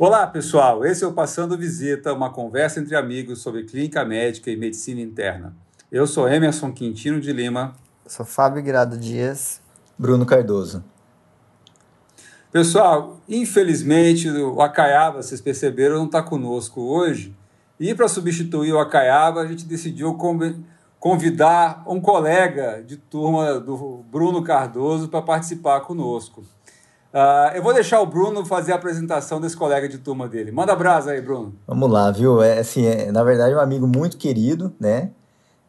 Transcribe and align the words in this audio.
Olá, 0.00 0.28
pessoal. 0.28 0.86
Esse 0.86 1.02
é 1.02 1.08
o 1.08 1.12
Passando 1.12 1.58
Visita, 1.58 2.14
uma 2.14 2.30
conversa 2.30 2.78
entre 2.78 2.94
amigos 2.94 3.40
sobre 3.40 3.64
clínica 3.64 4.04
médica 4.04 4.48
e 4.48 4.56
medicina 4.56 5.00
interna. 5.00 5.56
Eu 5.90 6.06
sou 6.06 6.28
Emerson 6.28 6.70
Quintino 6.70 7.20
de 7.20 7.32
Lima. 7.32 7.74
Eu 8.04 8.10
sou 8.12 8.24
Fábio 8.24 8.62
Guirado 8.62 8.96
Dias. 8.96 9.60
Bruno 9.98 10.24
Cardoso. 10.24 10.84
Pessoal, 12.52 13.18
infelizmente 13.28 14.30
o 14.30 14.62
Acaiaba, 14.62 15.20
vocês 15.20 15.40
perceberam, 15.40 15.96
não 15.96 16.06
está 16.06 16.22
conosco 16.22 16.80
hoje. 16.80 17.36
E 17.80 17.92
para 17.92 18.06
substituir 18.06 18.72
o 18.72 18.78
Acaiaba, 18.78 19.40
a 19.40 19.46
gente 19.48 19.64
decidiu 19.64 20.16
convidar 21.00 21.82
um 21.88 22.00
colega 22.00 22.84
de 22.86 22.96
turma 22.96 23.58
do 23.58 24.04
Bruno 24.08 24.44
Cardoso 24.44 25.08
para 25.08 25.22
participar 25.22 25.80
conosco. 25.80 26.44
Uh, 27.12 27.56
eu 27.56 27.62
vou 27.62 27.72
deixar 27.72 28.00
o 28.00 28.06
Bruno 28.06 28.44
fazer 28.44 28.72
a 28.72 28.74
apresentação 28.76 29.40
desse 29.40 29.56
colega 29.56 29.88
de 29.88 29.98
turma 29.98 30.28
dele. 30.28 30.52
Manda 30.52 30.76
brasa 30.76 31.12
aí, 31.12 31.22
Bruno. 31.22 31.54
Vamos 31.66 31.90
lá, 31.90 32.10
viu? 32.10 32.42
É, 32.42 32.58
assim, 32.58 32.84
é, 32.84 33.10
na 33.10 33.24
verdade, 33.24 33.54
é 33.54 33.56
um 33.56 33.60
amigo 33.60 33.86
muito 33.86 34.18
querido, 34.18 34.74
né? 34.78 35.10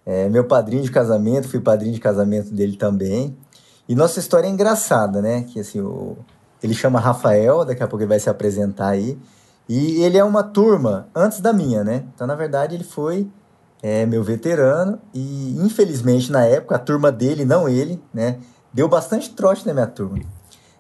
É 0.05 0.27
meu 0.27 0.44
padrinho 0.44 0.83
de 0.83 0.91
casamento, 0.91 1.47
fui 1.47 1.61
padrinho 1.61 1.94
de 1.94 1.99
casamento 1.99 2.53
dele 2.53 2.75
também. 2.75 3.38
E 3.88 3.95
nossa 3.95 4.20
história 4.20 4.47
é 4.47 4.49
engraçada, 4.49 5.21
né? 5.21 5.44
Que 5.44 5.61
assim, 5.61 5.80
o, 5.80 6.17
ele 6.61 6.73
chama 6.73 6.99
Rafael, 6.99 7.63
daqui 7.63 7.81
a 7.81 7.88
pouco 7.88 8.03
ele 8.03 8.09
vai 8.09 8.19
se 8.19 8.30
apresentar 8.30 8.89
aí. 8.89 9.17
E 9.67 10.03
ele 10.03 10.17
é 10.17 10.23
uma 10.23 10.44
turma 10.44 11.08
antes 11.16 11.39
da 11.39 11.53
minha, 11.53 11.83
né? 11.83 12.03
Então, 12.13 12.27
na 12.27 12.35
verdade, 12.35 12.75
ele 12.75 12.83
foi 12.83 13.30
é, 13.81 14.05
meu 14.05 14.23
veterano 14.23 14.99
e, 15.13 15.55
infelizmente, 15.59 16.31
na 16.31 16.44
época, 16.44 16.75
a 16.75 16.80
turma 16.80 17.11
dele, 17.11 17.45
não 17.45 17.69
ele, 17.69 18.02
né? 18.13 18.39
Deu 18.73 18.89
bastante 18.89 19.30
trote 19.33 19.66
na 19.66 19.73
minha 19.73 19.88
turma. 19.88 20.19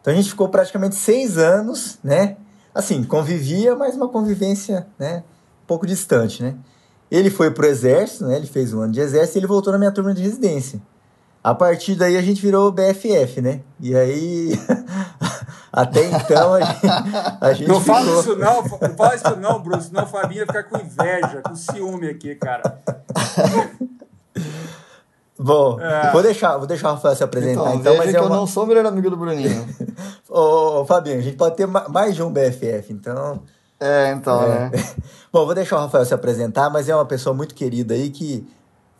Então 0.01 0.13
a 0.13 0.15
gente 0.15 0.29
ficou 0.29 0.49
praticamente 0.49 0.95
seis 0.95 1.37
anos, 1.37 1.99
né? 2.03 2.37
Assim, 2.73 3.03
convivia, 3.03 3.75
mas 3.75 3.95
uma 3.95 4.07
convivência, 4.07 4.87
né? 4.97 5.23
Um 5.63 5.67
pouco 5.67 5.85
distante, 5.85 6.41
né? 6.41 6.55
Ele 7.11 7.29
foi 7.29 7.51
pro 7.51 7.65
exército, 7.65 8.25
né? 8.25 8.35
Ele 8.35 8.47
fez 8.47 8.73
um 8.73 8.81
ano 8.81 8.93
de 8.93 8.99
exército 8.99 9.37
e 9.37 9.39
ele 9.39 9.47
voltou 9.47 9.73
na 9.73 9.79
minha 9.79 9.91
turma 9.91 10.13
de 10.13 10.21
residência. 10.21 10.81
A 11.43 11.55
partir 11.55 11.95
daí 11.95 12.17
a 12.17 12.21
gente 12.21 12.41
virou 12.41 12.71
BFF, 12.71 13.41
né? 13.41 13.61
E 13.79 13.95
aí, 13.95 14.51
até 15.71 16.05
então 16.05 16.53
a 16.53 16.61
gente, 16.61 16.87
a 17.41 17.53
gente 17.53 17.67
Não 17.67 17.79
ficou... 17.79 17.95
fala 17.95 18.19
isso 18.19 18.35
não, 18.35 18.61
não 18.61 18.95
fala 18.97 19.15
isso 19.15 19.35
não, 19.37 19.61
Bruno, 19.61 19.81
senão 19.81 20.03
a 20.03 20.05
Fabinha 20.05 20.45
fica 20.45 20.63
com 20.63 20.77
inveja, 20.77 21.41
com 21.41 21.55
ciúme 21.55 22.09
aqui, 22.09 22.35
cara. 22.35 22.79
Bom, 25.41 25.79
é. 25.79 26.11
vou 26.11 26.21
deixar, 26.21 26.57
vou 26.57 26.67
deixar 26.67 26.89
o 26.89 26.95
Rafael 26.95 27.15
se 27.15 27.23
apresentar 27.23 27.75
então. 27.75 27.79
então 27.79 27.97
mas 27.97 28.09
é 28.09 28.11
que 28.11 28.19
uma... 28.19 28.25
eu 28.25 28.29
não 28.29 28.45
sou 28.45 28.65
o 28.65 28.67
melhor 28.67 28.85
amigo 28.85 29.09
do 29.09 29.15
Bruninho. 29.15 29.65
ô, 30.27 30.81
ô, 30.81 30.85
Fabinho, 30.85 31.17
a 31.17 31.21
gente 31.21 31.37
pode 31.37 31.55
ter 31.55 31.65
mais 31.65 32.13
de 32.13 32.21
um 32.21 32.29
BFF, 32.29 32.91
então. 32.91 33.41
É, 33.79 34.11
então, 34.11 34.43
é. 34.43 34.47
né? 34.47 34.71
Bom, 35.31 35.45
vou 35.45 35.55
deixar 35.55 35.77
o 35.77 35.79
Rafael 35.79 36.03
se 36.03 36.13
apresentar, 36.13 36.69
mas 36.69 36.89
é 36.89 36.95
uma 36.95 37.05
pessoa 37.05 37.33
muito 37.33 37.55
querida 37.55 37.93
aí 37.93 38.09
que 38.09 38.45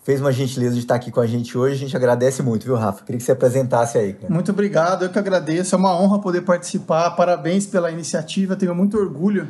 fez 0.02 0.22
uma 0.22 0.31
gentileza 0.31 0.76
de 0.76 0.80
estar 0.80 0.96
aqui 0.96 1.12
com 1.12 1.20
a 1.20 1.28
gente 1.28 1.58
hoje. 1.58 1.76
A 1.76 1.78
gente 1.78 1.98
agradece 1.98 2.42
muito, 2.42 2.64
viu, 2.64 2.76
Rafa? 2.76 3.03
Queria 3.03 3.20
que 3.20 3.26
você 3.26 3.34
apresentasse 3.34 3.98
aí. 3.98 4.14
Cara. 4.14 4.34
Muito 4.34 4.52
obrigado, 4.52 5.03
eu 5.03 5.09
que 5.09 5.20
agradeço. 5.20 5.76
É 5.76 5.78
uma 5.78 6.00
honra 6.00 6.20
poder 6.20 6.42
participar. 6.42 7.12
Parabéns 7.12 7.66
pela 7.66 7.92
iniciativa. 7.92 8.56
Tenho 8.56 8.74
muito 8.74 8.98
orgulho 8.98 9.50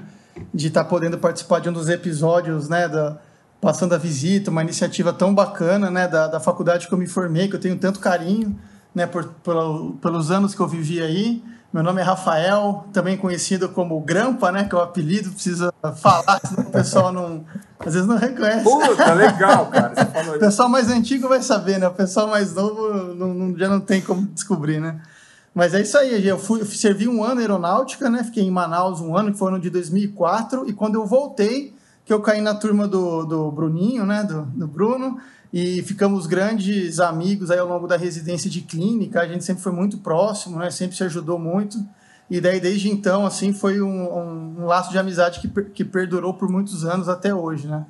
de 0.52 0.68
estar 0.68 0.86
podendo 0.86 1.20
participar 1.20 1.60
de 1.60 1.70
um 1.70 1.74
dos 1.74 1.88
episódios, 1.88 2.68
né, 2.68 2.88
da 2.88 3.20
passando 3.62 3.94
a 3.94 3.98
visita, 3.98 4.50
uma 4.50 4.64
iniciativa 4.64 5.12
tão 5.12 5.34
bacana, 5.34 5.92
né, 5.92 6.08
da, 6.08 6.28
da 6.28 6.40
faculdade 6.40 6.88
que 6.88 6.94
eu 6.94 6.98
me 6.98 7.08
formei, 7.08 7.48
que 7.48 7.56
eu 7.56 7.60
tenho 7.60 7.78
tanto 7.78 8.00
carinho, 8.00 8.58
né, 8.96 9.06
por, 9.06 9.26
por, 9.44 9.96
pelos 10.02 10.32
anos 10.32 10.56
que 10.56 10.62
eu 10.62 10.68
vivi 10.68 11.02
aí. 11.02 11.44
Meu 11.72 11.84
nome 11.84 12.02
é 12.02 12.04
Rafael, 12.04 12.86
também 12.92 13.16
conhecido 13.16 13.70
como 13.70 14.00
Grampa, 14.02 14.52
né, 14.52 14.64
que 14.64 14.74
é 14.74 14.78
o 14.78 14.82
apelido, 14.82 15.30
precisa 15.30 15.72
falar, 15.98 16.40
senão 16.44 16.64
o 16.64 16.72
pessoal 16.72 17.12
não, 17.12 17.46
às 17.80 17.94
vezes 17.94 18.08
não 18.08 18.18
reconhece. 18.18 18.64
Puta, 18.64 19.14
legal, 19.14 19.68
cara. 19.68 19.94
O 20.36 20.40
pessoal 20.40 20.68
mais 20.68 20.90
antigo 20.90 21.28
vai 21.28 21.42
saber, 21.42 21.78
né? 21.80 21.88
O 21.88 21.94
pessoal 21.94 22.28
mais 22.28 22.54
novo 22.54 23.14
não, 23.14 23.34
não, 23.34 23.58
já 23.58 23.68
não 23.68 23.80
tem 23.80 24.02
como 24.02 24.26
descobrir, 24.28 24.80
né? 24.80 25.00
Mas 25.54 25.74
é 25.74 25.82
isso 25.82 25.98
aí, 25.98 26.28
eu 26.28 26.40
fui, 26.40 26.64
servi 26.66 27.08
um 27.08 27.24
ano 27.24 27.42
aeronáutica, 27.42 28.10
né? 28.10 28.24
Fiquei 28.24 28.44
em 28.44 28.52
Manaus 28.52 29.02
um 29.02 29.16
ano, 29.16 29.32
que 29.32 29.38
foi 29.38 29.50
no 29.50 29.56
ano 29.56 29.64
de 29.64 29.70
2004, 29.70 30.68
e 30.68 30.74
quando 30.74 30.96
eu 30.96 31.06
voltei, 31.06 31.76
que 32.10 32.14
eu 32.14 32.20
caí 32.20 32.42
na 32.42 32.56
turma 32.56 32.88
do, 32.88 33.24
do 33.24 33.52
Bruninho, 33.52 34.04
né, 34.04 34.24
do, 34.24 34.42
do 34.42 34.68
Bruno, 34.68 35.20
e 35.54 35.84
ficamos 35.84 36.26
grandes 36.26 37.00
amigos 37.00 37.52
aí 37.52 37.60
ao 37.60 37.68
longo 37.68 37.86
da 37.86 37.98
residência 37.98 38.50
de 38.50 38.62
clínica, 38.62 39.22
a 39.22 39.28
gente 39.28 39.44
sempre 39.44 39.62
foi 39.62 39.72
muito 39.72 40.00
próximo, 40.00 40.58
né, 40.58 40.72
sempre 40.72 40.98
se 40.98 41.04
ajudou 41.04 41.38
muito, 41.38 41.78
e 42.28 42.42
daí 42.42 42.60
desde 42.60 42.90
então, 42.90 43.28
assim, 43.28 43.54
foi 43.54 43.80
um, 43.80 44.58
um, 44.58 44.66
laço 44.66 44.90
de 44.90 44.98
amizade 44.98 45.40
que, 45.40 45.48
que 45.66 45.86
perdurou 45.86 46.34
por 46.34 46.50
muitos 46.50 46.84
anos 46.84 47.08
até 47.08 47.32
hoje, 47.32 47.68
né. 47.68 47.86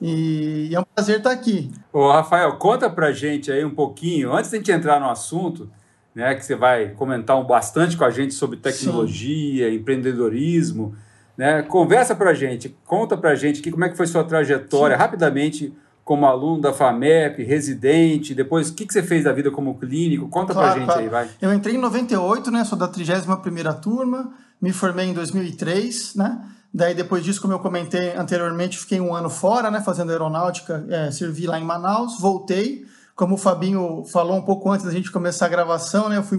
E, 0.00 0.70
é 0.72 0.78
um 0.78 0.84
prazer 0.94 1.18
estar 1.18 1.32
aqui. 1.32 1.72
Ô, 1.92 2.08
Rafael, 2.08 2.56
conta 2.56 2.88
pra 2.88 3.10
gente 3.10 3.50
aí 3.50 3.64
um 3.64 3.74
pouquinho, 3.74 4.32
antes 4.32 4.48
de 4.48 4.54
a 4.54 4.58
gente 4.60 4.70
entrar 4.70 5.00
no 5.00 5.10
assunto, 5.10 5.68
né, 6.14 6.36
que 6.36 6.44
você 6.44 6.54
vai 6.54 6.90
comentar 6.90 7.36
um 7.36 7.44
bastante 7.44 7.96
com 7.96 8.04
a 8.04 8.10
gente 8.10 8.32
sobre 8.32 8.58
tecnologia, 8.58 9.68
Sim. 9.68 9.74
empreendedorismo, 9.74 10.94
né? 11.40 11.62
Conversa 11.62 12.14
para 12.14 12.32
a 12.32 12.34
gente, 12.34 12.76
conta 12.84 13.16
para 13.16 13.30
a 13.30 13.34
gente 13.34 13.60
aqui 13.60 13.70
como 13.70 13.82
é 13.82 13.88
que 13.88 13.96
foi 13.96 14.06
sua 14.06 14.22
trajetória, 14.22 14.94
Sim. 14.94 15.00
rapidamente, 15.00 15.74
como 16.04 16.26
aluno 16.26 16.60
da 16.60 16.70
FAMEP, 16.70 17.42
residente, 17.42 18.34
depois 18.34 18.68
o 18.68 18.74
que, 18.74 18.84
que 18.84 18.92
você 18.92 19.02
fez 19.02 19.24
da 19.24 19.32
vida 19.32 19.50
como 19.50 19.78
clínico, 19.78 20.28
conta 20.28 20.52
claro, 20.52 20.68
para 20.68 20.74
a 20.74 20.78
gente 20.78 20.86
claro. 20.86 21.00
aí, 21.00 21.08
vai. 21.08 21.28
Eu 21.40 21.54
entrei 21.54 21.76
em 21.76 21.78
98, 21.78 22.50
né, 22.50 22.62
sou 22.62 22.76
da 22.76 22.86
31ª 22.86 23.80
turma, 23.80 24.34
me 24.60 24.70
formei 24.70 25.06
em 25.06 25.14
2003, 25.14 26.14
né, 26.14 26.42
daí 26.74 26.92
depois 26.92 27.24
disso, 27.24 27.40
como 27.40 27.54
eu 27.54 27.58
comentei 27.58 28.14
anteriormente, 28.14 28.76
fiquei 28.76 29.00
um 29.00 29.14
ano 29.14 29.30
fora, 29.30 29.70
né, 29.70 29.80
fazendo 29.80 30.10
aeronáutica, 30.10 30.84
é, 30.90 31.10
servi 31.10 31.46
lá 31.46 31.58
em 31.58 31.64
Manaus, 31.64 32.20
voltei, 32.20 32.84
como 33.16 33.36
o 33.36 33.38
Fabinho 33.38 34.04
falou 34.12 34.36
um 34.36 34.42
pouco 34.42 34.70
antes 34.70 34.84
da 34.84 34.92
gente 34.92 35.10
começar 35.10 35.46
a 35.46 35.48
gravação, 35.48 36.10
né, 36.10 36.18
eu 36.18 36.22
fui 36.22 36.38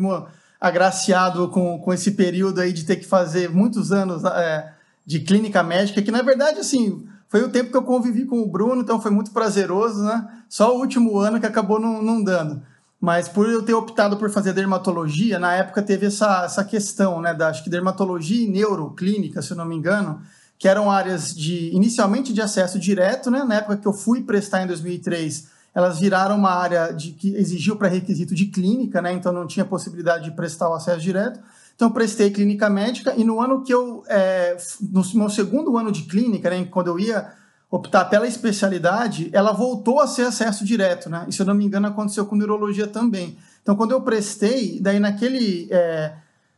agraciado 0.60 1.50
com, 1.50 1.80
com 1.80 1.92
esse 1.92 2.12
período 2.12 2.62
aí 2.62 2.72
de 2.72 2.86
ter 2.86 2.98
que 2.98 3.08
fazer 3.08 3.50
muitos 3.50 3.92
anos... 3.92 4.24
É, 4.26 4.80
de 5.06 5.20
clínica 5.20 5.64
médica, 5.64 6.02
que 6.02 6.12
na 6.12 6.22
verdade, 6.22 6.60
assim, 6.60 7.08
foi 7.28 7.44
o 7.44 7.50
tempo 7.50 7.72
que 7.72 7.78
eu 7.78 7.84
convivi 7.84 8.26
com 8.26 8.42
o 8.42 8.48
Bruno, 8.48 8.82
então 8.82 9.02
foi 9.02 9.10
muito 9.10 9.32
prazeroso, 9.32 10.04
né? 10.04 10.28
Só 10.50 10.76
o 10.76 10.80
último 10.80 11.18
ano 11.18 11.40
que 11.40 11.46
acabou 11.46 11.80
não, 11.80 12.02
não 12.02 12.24
dando. 12.24 12.62
Mas 13.00 13.28
por 13.28 13.50
eu 13.50 13.64
ter 13.64 13.74
optado 13.74 14.18
por 14.18 14.30
fazer 14.30 14.54
dermatologia, 14.54 15.40
na 15.40 15.54
época 15.54 15.82
teve 15.82 16.06
essa, 16.06 16.44
essa 16.46 16.64
questão, 16.64 17.22
né? 17.22 17.34
Da, 17.34 17.48
acho 17.48 17.64
que 17.64 17.70
dermatologia 17.70 18.46
e 18.46 18.50
neuroclínica, 18.50 19.42
se 19.42 19.52
eu 19.52 19.58
não 19.58 19.66
me 19.66 19.76
engano, 19.76 20.22
que 20.60 20.68
eram 20.68 20.92
áreas 20.92 21.34
de 21.34 21.74
inicialmente 21.74 22.32
de 22.32 22.42
acesso 22.42 22.78
direto, 22.78 23.32
né? 23.32 23.44
Na 23.44 23.56
época 23.56 23.78
que 23.78 23.88
eu 23.88 23.94
fui 23.94 24.22
prestar 24.22 24.62
em 24.62 24.68
2003, 24.68 25.48
elas 25.74 26.00
viraram 26.00 26.36
uma 26.36 26.52
área 26.52 26.92
de 26.92 27.12
que 27.14 27.34
exigiu 27.36 27.76
pré-requisito 27.78 28.36
de 28.36 28.46
clínica, 28.46 29.02
né? 29.02 29.14
Então 29.14 29.32
não 29.32 29.48
tinha 29.48 29.66
possibilidade 29.66 30.26
de 30.26 30.32
prestar 30.32 30.70
o 30.70 30.74
acesso 30.74 31.02
direto. 31.02 31.40
Então, 31.82 31.90
prestei 31.90 32.30
clínica 32.30 32.70
médica 32.70 33.16
e 33.18 33.24
no 33.24 33.42
ano 33.42 33.64
que 33.64 33.74
eu, 33.74 34.04
é, 34.08 34.56
no 34.80 35.04
meu 35.16 35.30
segundo 35.32 35.76
ano 35.80 35.92
de 35.92 36.04
clínica, 36.04 36.48
né, 36.48 36.64
quando 36.66 36.90
eu 36.90 37.00
ia 37.00 37.34
optar 37.72 38.06
pela 38.06 38.28
especialidade, 38.28 39.32
ela 39.34 39.52
voltou 39.52 40.00
a 40.00 40.06
ser 40.06 40.28
acesso 40.28 40.64
direto, 40.64 41.10
né? 41.10 41.26
E 41.28 41.34
se 41.34 41.42
eu 41.42 41.46
não 41.48 41.56
me 41.56 41.66
engano, 41.66 41.88
aconteceu 41.88 42.24
com 42.28 42.36
neurologia 42.36 42.86
também. 42.86 43.36
Então, 43.64 43.76
quando 43.76 43.94
eu 43.94 44.02
prestei, 44.02 44.80
daí 44.80 45.00
naquele, 45.00 45.70
é, 45.72 46.14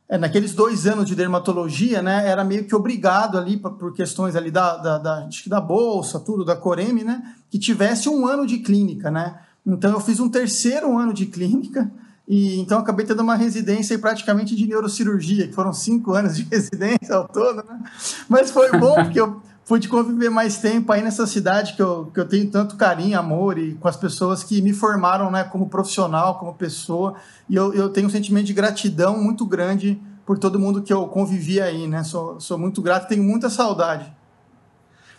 é, 0.09 0.17
naqueles 0.17 0.53
dois 0.53 0.85
anos 0.87 1.07
de 1.07 1.15
dermatologia, 1.15 2.01
né, 2.01 2.27
era 2.27 2.43
meio 2.43 2.65
que 2.65 2.75
obrigado 2.75 3.37
ali, 3.37 3.55
por 3.55 3.93
questões 3.93 4.35
ali 4.35 4.51
da, 4.51 4.75
da, 4.75 4.97
da, 4.97 5.29
da 5.47 5.61
bolsa, 5.61 6.19
tudo, 6.19 6.43
da 6.43 6.57
Coreme, 6.57 7.05
né, 7.05 7.33
que 7.49 7.57
tivesse 7.57 8.09
um 8.09 8.27
ano 8.27 8.45
de 8.45 8.57
clínica, 8.57 9.09
né? 9.09 9.39
Então, 9.65 9.89
eu 9.89 10.01
fiz 10.01 10.19
um 10.19 10.27
terceiro 10.27 10.97
ano 10.97 11.13
de 11.13 11.27
clínica, 11.27 11.89
e 12.27 12.59
então 12.59 12.79
acabei 12.79 13.05
tendo 13.05 13.21
uma 13.21 13.35
residência 13.35 13.97
praticamente 13.99 14.55
de 14.55 14.65
neurocirurgia, 14.65 15.47
que 15.47 15.53
foram 15.53 15.73
cinco 15.73 16.13
anos 16.13 16.35
de 16.35 16.43
residência 16.51 17.15
ao 17.15 17.27
todo, 17.27 17.57
né? 17.57 17.83
Mas 18.29 18.49
foi 18.49 18.71
bom, 18.77 18.95
porque 18.95 19.19
eu 19.19 19.41
pude 19.65 19.87
conviver 19.87 20.29
mais 20.29 20.57
tempo 20.57 20.91
aí 20.91 21.01
nessa 21.01 21.25
cidade 21.25 21.75
que 21.75 21.81
eu, 21.81 22.09
que 22.13 22.19
eu 22.19 22.27
tenho 22.27 22.49
tanto 22.49 22.75
carinho, 22.75 23.17
amor 23.17 23.57
e 23.57 23.75
com 23.75 23.87
as 23.87 23.95
pessoas 23.95 24.43
que 24.43 24.61
me 24.61 24.73
formaram 24.73 25.31
né, 25.31 25.43
como 25.43 25.69
profissional, 25.69 26.37
como 26.37 26.53
pessoa. 26.53 27.15
E 27.49 27.55
eu, 27.55 27.73
eu 27.73 27.89
tenho 27.89 28.07
um 28.07 28.09
sentimento 28.09 28.45
de 28.45 28.53
gratidão 28.53 29.21
muito 29.21 29.45
grande 29.45 30.01
por 30.25 30.37
todo 30.37 30.59
mundo 30.59 30.81
que 30.81 30.91
eu 30.91 31.07
convivi 31.07 31.59
aí, 31.59 31.87
né? 31.87 32.03
Sou, 32.03 32.39
sou 32.39 32.57
muito 32.57 32.81
grato, 32.81 33.07
tenho 33.07 33.23
muita 33.23 33.49
saudade. 33.49 34.11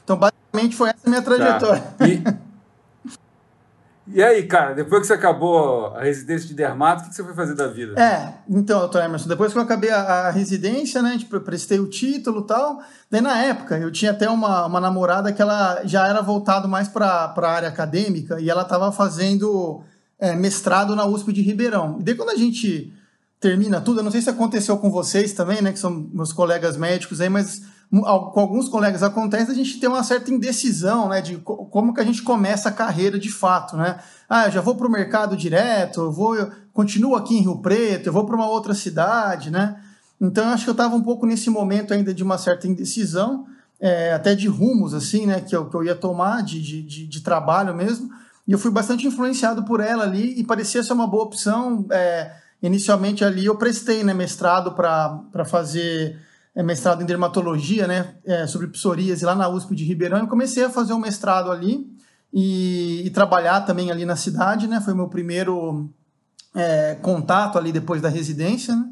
Então, 0.03 0.17
basicamente, 0.17 0.77
foi 0.77 0.91
essa 0.91 1.07
a 1.07 1.11
minha 1.11 1.23
tá. 1.23 1.35
trajetória. 1.35 1.83
Tá. 1.99 2.09
E... 2.09 2.44
E 4.07 4.23
aí, 4.23 4.43
cara, 4.43 4.75
depois 4.75 5.01
que 5.01 5.07
você 5.07 5.15
acabou 5.15 5.87
a 5.87 6.03
residência 6.03 6.47
de 6.47 6.55
dermato, 6.55 7.05
o 7.05 7.09
que 7.09 7.15
você 7.15 7.25
foi 7.25 7.35
fazer 7.35 7.55
da 7.55 7.67
vida? 7.67 7.99
É, 8.01 8.35
então, 8.49 8.81
doutor 8.81 9.03
Emerson, 9.03 9.29
depois 9.29 9.53
que 9.53 9.59
eu 9.59 9.63
acabei 9.63 9.91
a, 9.91 10.29
a 10.29 10.31
residência, 10.31 11.01
né, 11.01 11.17
tipo, 11.17 11.41
prestei 11.41 11.81
o 11.81 11.89
título 11.89 12.43
e 12.43 12.47
tal, 12.47 12.83
daí 13.11 13.23
na 13.23 13.43
época 13.43 13.79
eu 13.79 13.91
tinha 13.91 14.11
até 14.11 14.29
uma, 14.29 14.67
uma 14.67 14.81
namorada 14.81 15.33
que 15.33 15.41
ela 15.41 15.81
já 15.85 16.07
era 16.07 16.21
voltado 16.21 16.69
mais 16.69 16.87
para 16.87 17.35
a 17.35 17.51
área 17.51 17.69
acadêmica 17.69 18.39
e 18.41 18.51
ela 18.51 18.63
estava 18.63 18.93
fazendo 18.93 19.83
é, 20.19 20.37
mestrado 20.37 20.95
na 20.95 21.07
USP 21.07 21.33
de 21.33 21.41
Ribeirão. 21.41 21.97
E 22.01 22.03
daí 22.03 22.15
quando 22.15 22.31
a 22.31 22.37
gente 22.37 22.93
termina 23.41 23.81
tudo, 23.81 24.01
eu 24.01 24.05
não 24.05 24.11
sei 24.11 24.21
se 24.21 24.31
aconteceu 24.31 24.77
com 24.77 24.91
vocês 24.91 25.33
também, 25.33 25.63
né, 25.63 25.73
que 25.73 25.79
são 25.79 26.09
meus 26.13 26.33
colegas 26.33 26.77
médicos 26.77 27.23
aí, 27.23 27.31
mas 27.31 27.63
com 27.91 28.41
alguns 28.41 28.69
colegas 28.69 29.03
acontece 29.03 29.51
a 29.51 29.55
gente 29.55 29.79
ter 29.79 29.89
uma 29.89 30.03
certa 30.03 30.33
indecisão, 30.33 31.09
né, 31.09 31.21
de 31.21 31.37
como 31.37 31.95
que 31.95 32.01
a 32.01 32.05
gente 32.05 32.23
começa 32.23 32.69
a 32.69 32.73
carreira 32.73 33.19
de 33.19 33.31
fato, 33.31 33.77
né? 33.77 33.99
Ah, 34.29 34.47
eu 34.47 34.51
já 34.51 34.61
vou 34.61 34.75
para 34.75 34.87
o 34.87 34.91
mercado 34.91 35.37
direto, 35.37 36.01
eu 36.01 36.13
vou, 36.13 36.35
eu 36.35 36.51
continuo 36.73 37.15
aqui 37.15 37.37
em 37.37 37.43
Rio 37.43 37.59
Preto, 37.59 38.09
eu 38.09 38.13
vou 38.13 38.25
para 38.25 38.35
uma 38.35 38.49
outra 38.49 38.75
cidade, 38.75 39.51
né? 39.51 39.77
Então, 40.21 40.45
eu 40.45 40.51
acho 40.51 40.65
que 40.65 40.71
eu 40.71 40.75
estava 40.75 40.95
um 40.95 41.03
pouco 41.03 41.27
nesse 41.27 41.51
momento 41.51 41.93
ainda 41.93 42.15
de 42.15 42.23
uma 42.23 42.39
certa 42.39 42.67
indecisão, 42.67 43.47
é, 43.81 44.13
até 44.13 44.35
de 44.35 44.49
rumos, 44.49 44.95
assim, 44.95 45.27
né, 45.27 45.41
que 45.41 45.55
eu, 45.55 45.69
que 45.69 45.77
eu 45.77 45.85
ia 45.85 45.95
tomar 45.95 46.43
de, 46.43 46.63
de, 46.63 47.07
de, 47.07 47.21
trabalho 47.21 47.75
mesmo. 47.75 48.09
E 48.47 48.53
eu 48.53 48.59
fui 48.59 48.71
bastante 48.71 49.07
influenciado 49.07 49.65
por 49.65 49.81
ela 49.81 50.05
ali 50.05 50.39
e 50.39 50.45
parecia 50.45 50.83
ser 50.83 50.93
uma 50.93 51.07
boa 51.07 51.25
opção. 51.25 51.85
É, 51.91 52.33
inicialmente 52.63 53.25
ali 53.25 53.45
eu 53.45 53.57
prestei 53.57 54.03
né, 54.03 54.15
mestrado 54.15 54.73
para 54.73 55.45
fazer 55.45 56.19
é, 56.55 56.63
mestrado 56.63 57.03
em 57.03 57.07
dermatologia, 57.07 57.87
né, 57.87 58.15
é, 58.25 58.47
sobre 58.47 58.69
psoríase 58.69 59.25
lá 59.25 59.35
na 59.35 59.49
USP 59.49 59.75
de 59.75 59.85
Ribeirão. 59.85 60.19
Eu 60.19 60.29
comecei 60.29 60.65
a 60.65 60.71
fazer 60.71 60.93
um 60.93 60.99
mestrado 60.99 61.51
ali 61.51 61.87
e, 62.33 63.07
e 63.07 63.11
trabalhar 63.11 63.61
também 63.63 63.91
ali 63.91 64.05
na 64.05 64.17
cidade, 64.17 64.67
né? 64.67 64.81
Foi 64.81 64.93
meu 64.93 65.09
primeiro 65.09 65.89
é, 66.55 66.97
contato 67.01 67.57
ali 67.57 67.71
depois 67.71 68.03
da 68.03 68.09
residência, 68.09 68.75
né? 68.75 68.89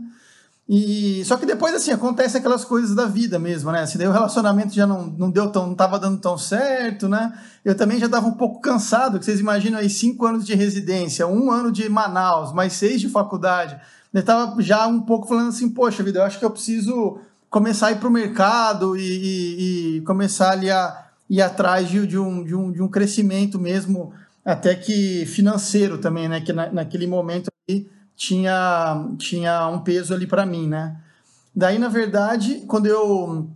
E 0.69 1.25
só 1.25 1.37
que 1.37 1.44
depois 1.44 1.75
assim 1.75 1.91
acontece 1.91 2.37
aquelas 2.37 2.64
coisas 2.64 2.94
da 2.94 3.05
vida 3.05 3.38
mesmo, 3.38 3.73
né? 3.73 3.81
Assim, 3.81 3.99
daí 3.99 4.06
o 4.06 4.12
relacionamento 4.12 4.73
já 4.73 4.87
não, 4.87 5.06
não 5.06 5.31
deu 5.31 5.50
tão, 5.50 5.67
não 5.67 5.75
tava 5.75 5.99
dando 5.99 6.20
tão 6.20 6.38
certo, 6.38 7.09
né? 7.09 7.37
Eu 7.64 7.76
também 7.76 7.99
já 7.99 8.06
estava 8.06 8.26
um 8.26 8.35
pouco 8.35 8.61
cansado, 8.61 9.19
que 9.19 9.25
vocês 9.25 9.41
imaginam 9.41 9.79
aí 9.79 9.91
cinco 9.91 10.25
anos 10.25 10.47
de 10.47 10.55
residência, 10.55 11.26
um 11.26 11.50
ano 11.50 11.73
de 11.73 11.88
Manaus, 11.88 12.53
mais 12.53 12.75
seis 12.75 13.00
de 13.00 13.09
faculdade. 13.09 13.79
Eu 14.14 14.20
estava 14.20 14.62
já 14.62 14.87
um 14.87 15.00
pouco 15.00 15.26
falando 15.26 15.49
assim, 15.49 15.69
poxa 15.69 16.03
vida, 16.03 16.20
eu 16.20 16.25
acho 16.25 16.38
que 16.38 16.44
eu 16.44 16.50
preciso 16.50 17.19
começar 17.52 17.88
a 17.88 17.93
ir 17.93 17.99
para 17.99 18.08
o 18.08 18.10
mercado 18.10 18.96
e, 18.96 19.02
e, 19.02 19.96
e, 19.96 20.00
começar 20.00 20.52
ali 20.52 20.70
a 20.70 21.04
ir 21.28 21.43
atrás 21.43 21.87
de, 21.87 22.06
de, 22.06 22.19
um, 22.19 22.43
de, 22.43 22.54
um, 22.54 22.72
de 22.72 22.82
um 22.82 22.88
crescimento 22.88 23.58
mesmo, 23.58 24.10
até 24.43 24.75
que 24.75 25.26
financeiro 25.26 25.99
também, 25.99 26.28
né? 26.31 26.40
Que 26.40 26.50
na, 26.50 26.72
naquele 26.72 27.06
momento 27.06 27.50
ali 27.69 27.90
tinha, 28.16 29.06
tinha 29.19 29.69
um 29.69 29.81
peso 29.81 30.14
ali 30.14 30.26
para 30.26 30.46
mim, 30.46 30.66
né? 30.66 30.96
Daí, 31.54 31.78
na 31.78 31.90
verdade, 31.90 32.64
quando 32.66 32.87
eu 32.87 33.50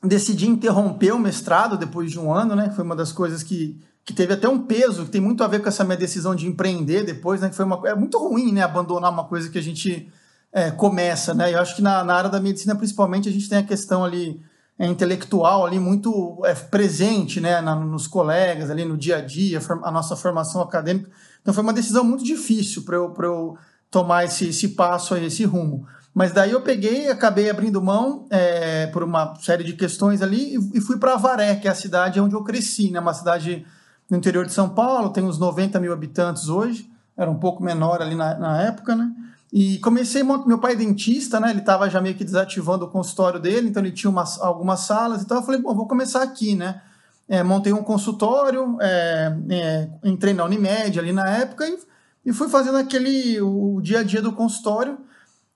decidi 0.00 0.48
interromper 0.48 1.12
o 1.12 1.18
mestrado 1.18 1.76
depois 1.76 2.08
de 2.12 2.20
um 2.20 2.32
ano, 2.32 2.54
né? 2.54 2.70
Foi 2.70 2.84
uma 2.84 2.94
das 2.94 3.10
coisas 3.10 3.42
que, 3.42 3.76
que 4.04 4.14
teve 4.14 4.32
até 4.32 4.48
um 4.48 4.60
peso, 4.60 5.06
que 5.06 5.10
tem 5.10 5.20
muito 5.20 5.42
a 5.42 5.48
ver 5.48 5.60
com 5.60 5.68
essa 5.68 5.82
minha 5.82 5.96
decisão 5.96 6.36
de 6.36 6.46
empreender 6.46 7.02
depois, 7.02 7.40
né? 7.40 7.48
Que 7.48 7.56
foi 7.56 7.64
uma, 7.64 7.80
é 7.88 7.96
muito 7.96 8.16
ruim, 8.16 8.52
né? 8.52 8.62
Abandonar 8.62 9.10
uma 9.10 9.24
coisa 9.24 9.50
que 9.50 9.58
a 9.58 9.62
gente 9.62 10.08
é, 10.52 10.70
começa, 10.70 11.32
né? 11.32 11.52
Eu 11.52 11.60
acho 11.60 11.76
que 11.76 11.82
na, 11.82 12.02
na, 12.02 12.14
área 12.14 12.30
da 12.30 12.40
medicina, 12.40 12.74
principalmente, 12.74 13.28
a 13.28 13.32
gente 13.32 13.48
tem 13.48 13.58
a 13.58 13.62
questão 13.62 14.04
ali 14.04 14.40
é, 14.78 14.86
intelectual 14.86 15.64
ali 15.64 15.78
muito 15.78 16.40
é, 16.44 16.54
presente, 16.54 17.40
né? 17.40 17.60
Na, 17.60 17.74
nos 17.74 18.06
colegas 18.06 18.70
ali 18.70 18.84
no 18.84 18.96
dia 18.96 19.18
a 19.18 19.20
dia, 19.20 19.60
a 19.82 19.90
nossa 19.90 20.16
formação 20.16 20.60
acadêmica. 20.60 21.10
Então 21.40 21.54
foi 21.54 21.62
uma 21.62 21.72
decisão 21.72 22.04
muito 22.04 22.24
difícil 22.24 22.82
para 22.82 22.96
eu, 22.96 23.14
eu 23.22 23.56
tomar 23.90 24.24
esse, 24.24 24.48
esse 24.48 24.68
passo, 24.68 25.16
esse 25.16 25.44
rumo. 25.44 25.86
Mas 26.12 26.32
daí 26.32 26.50
eu 26.50 26.60
peguei, 26.60 27.08
acabei 27.08 27.48
abrindo 27.48 27.80
mão 27.80 28.26
é, 28.30 28.88
por 28.88 29.04
uma 29.04 29.34
série 29.36 29.62
de 29.62 29.74
questões 29.74 30.20
ali 30.20 30.56
e, 30.56 30.78
e 30.78 30.80
fui 30.80 30.98
para 30.98 31.14
Avaré, 31.14 31.54
que 31.54 31.68
é 31.68 31.70
a 31.70 31.74
cidade 31.74 32.20
onde 32.20 32.34
eu 32.34 32.42
cresci, 32.42 32.90
né? 32.90 32.98
Uma 32.98 33.14
cidade 33.14 33.64
no 34.08 34.16
interior 34.16 34.44
de 34.44 34.52
São 34.52 34.68
Paulo, 34.68 35.10
tem 35.10 35.22
uns 35.22 35.38
90 35.38 35.78
mil 35.78 35.92
habitantes 35.92 36.48
hoje, 36.48 36.90
era 37.16 37.30
um 37.30 37.38
pouco 37.38 37.62
menor 37.62 38.02
ali 38.02 38.16
na, 38.16 38.34
na 38.36 38.62
época, 38.62 38.96
né? 38.96 39.12
E 39.52 39.78
comecei, 39.78 40.22
meu 40.22 40.58
pai 40.58 40.72
é 40.72 40.76
dentista, 40.76 41.40
né? 41.40 41.50
Ele 41.50 41.58
estava 41.58 41.90
já 41.90 42.00
meio 42.00 42.14
que 42.14 42.24
desativando 42.24 42.84
o 42.84 42.88
consultório 42.88 43.40
dele, 43.40 43.68
então 43.68 43.82
ele 43.82 43.92
tinha 43.92 44.10
umas, 44.10 44.40
algumas 44.40 44.80
salas, 44.80 45.22
então 45.22 45.38
eu 45.38 45.42
falei, 45.42 45.60
bom, 45.60 45.74
vou 45.74 45.88
começar 45.88 46.22
aqui, 46.22 46.54
né? 46.54 46.80
É, 47.28 47.42
montei 47.42 47.72
um 47.72 47.82
consultório, 47.82 48.76
é, 48.80 49.36
é, 49.50 49.88
entrei 50.04 50.34
na 50.34 50.44
Unimed 50.44 50.98
ali 50.98 51.12
na 51.12 51.28
época 51.28 51.66
e, 51.66 51.78
e 52.26 52.32
fui 52.32 52.48
fazendo 52.48 52.78
aquele, 52.78 53.40
o 53.40 53.80
dia 53.80 54.00
a 54.00 54.02
dia 54.02 54.22
do 54.22 54.32
consultório 54.32 54.98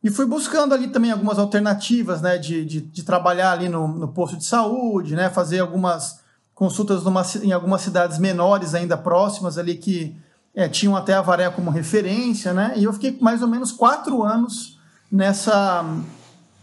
e 0.05 0.11
fui 0.11 0.27
buscando 0.27 0.75
ali 0.75 0.89
também 0.89 1.11
algumas 1.11 1.39
alternativas, 1.39 2.21
né? 2.21 2.37
De, 2.37 2.65
de, 2.65 2.81
de 2.83 3.03
trabalhar 3.05 3.53
ali 3.53 3.69
no, 3.69 3.89
no, 3.89 4.09
posto 4.09 4.37
de 4.37 4.45
saúde, 4.45 5.17
né? 5.17 5.31
Fazer 5.31 5.61
algumas 5.61 6.21
consultas 6.53 7.03
numa, 7.05 7.23
em 7.43 7.53
algumas 7.53 7.81
cidades 7.81 8.19
menores 8.19 8.75
ainda 8.75 8.99
próximas 8.99 9.57
ali 9.57 9.77
que 9.77 10.17
é, 10.55 10.69
tinham 10.69 10.97
até 10.97 11.15
a 11.15 11.23
Varé 11.23 11.51
como 11.51 11.71
referência, 11.71 12.53
né? 12.53 12.75
E 12.77 12.85
eu 12.85 12.93
fiquei 12.93 13.17
mais 13.21 13.43
ou 13.43 13.49
menos 13.49 13.73
quatro 13.73 14.23
anos 14.23 14.79
nessa, 15.11 15.85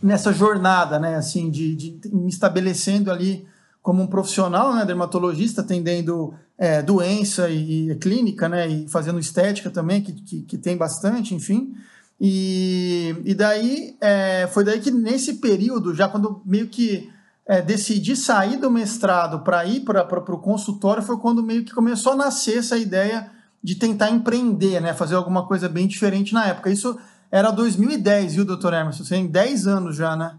nessa 0.01 0.31
jornada, 0.31 0.97
né? 0.97 1.15
Assim, 1.15 1.49
de, 1.51 1.75
de 1.75 1.99
me 2.09 2.29
estabelecendo 2.29 3.11
ali 3.11 3.45
como 3.81 4.01
um 4.01 4.07
profissional, 4.07 4.73
né? 4.73 4.85
Dermatologista, 4.85 5.61
atendendo 5.61 6.33
é, 6.57 6.81
doença 6.81 7.49
e, 7.49 7.91
e, 7.91 7.95
clínica, 7.95 8.47
né? 8.47 8.67
E 8.67 8.87
fazendo 8.87 9.19
estética 9.19 9.69
também, 9.69 10.01
que, 10.01 10.13
que, 10.13 10.41
que 10.43 10.57
tem 10.57 10.77
bastante, 10.77 11.35
enfim. 11.35 11.73
E, 12.19 13.15
e 13.25 13.33
daí, 13.33 13.97
é, 13.99 14.47
foi 14.53 14.63
daí 14.63 14.79
que 14.79 14.91
nesse 14.91 15.35
período, 15.35 15.93
já 15.93 16.07
quando 16.07 16.41
meio 16.45 16.67
que 16.67 17.09
é, 17.45 17.61
decidi 17.61 18.15
sair 18.15 18.57
do 18.57 18.71
mestrado 18.71 19.39
para 19.39 19.65
ir 19.65 19.81
para 19.81 20.33
o 20.33 20.37
consultório, 20.37 21.03
foi 21.03 21.17
quando 21.17 21.43
meio 21.43 21.65
que 21.65 21.73
começou 21.73 22.13
a 22.13 22.15
nascer 22.15 22.59
essa 22.59 22.77
ideia 22.77 23.29
de 23.63 23.75
tentar 23.75 24.09
empreender, 24.09 24.79
né? 24.81 24.93
Fazer 24.93 25.15
alguma 25.15 25.45
coisa 25.45 25.69
bem 25.69 25.87
diferente 25.87 26.33
na 26.33 26.47
época. 26.47 26.69
Isso 26.69 26.97
era 27.31 27.51
2010, 27.51 28.35
viu, 28.35 28.45
doutor 28.45 28.73
Emerson? 28.73 29.03
Você 29.03 29.15
tem 29.15 29.27
10 29.27 29.67
anos 29.67 29.95
já, 29.95 30.15
né? 30.15 30.35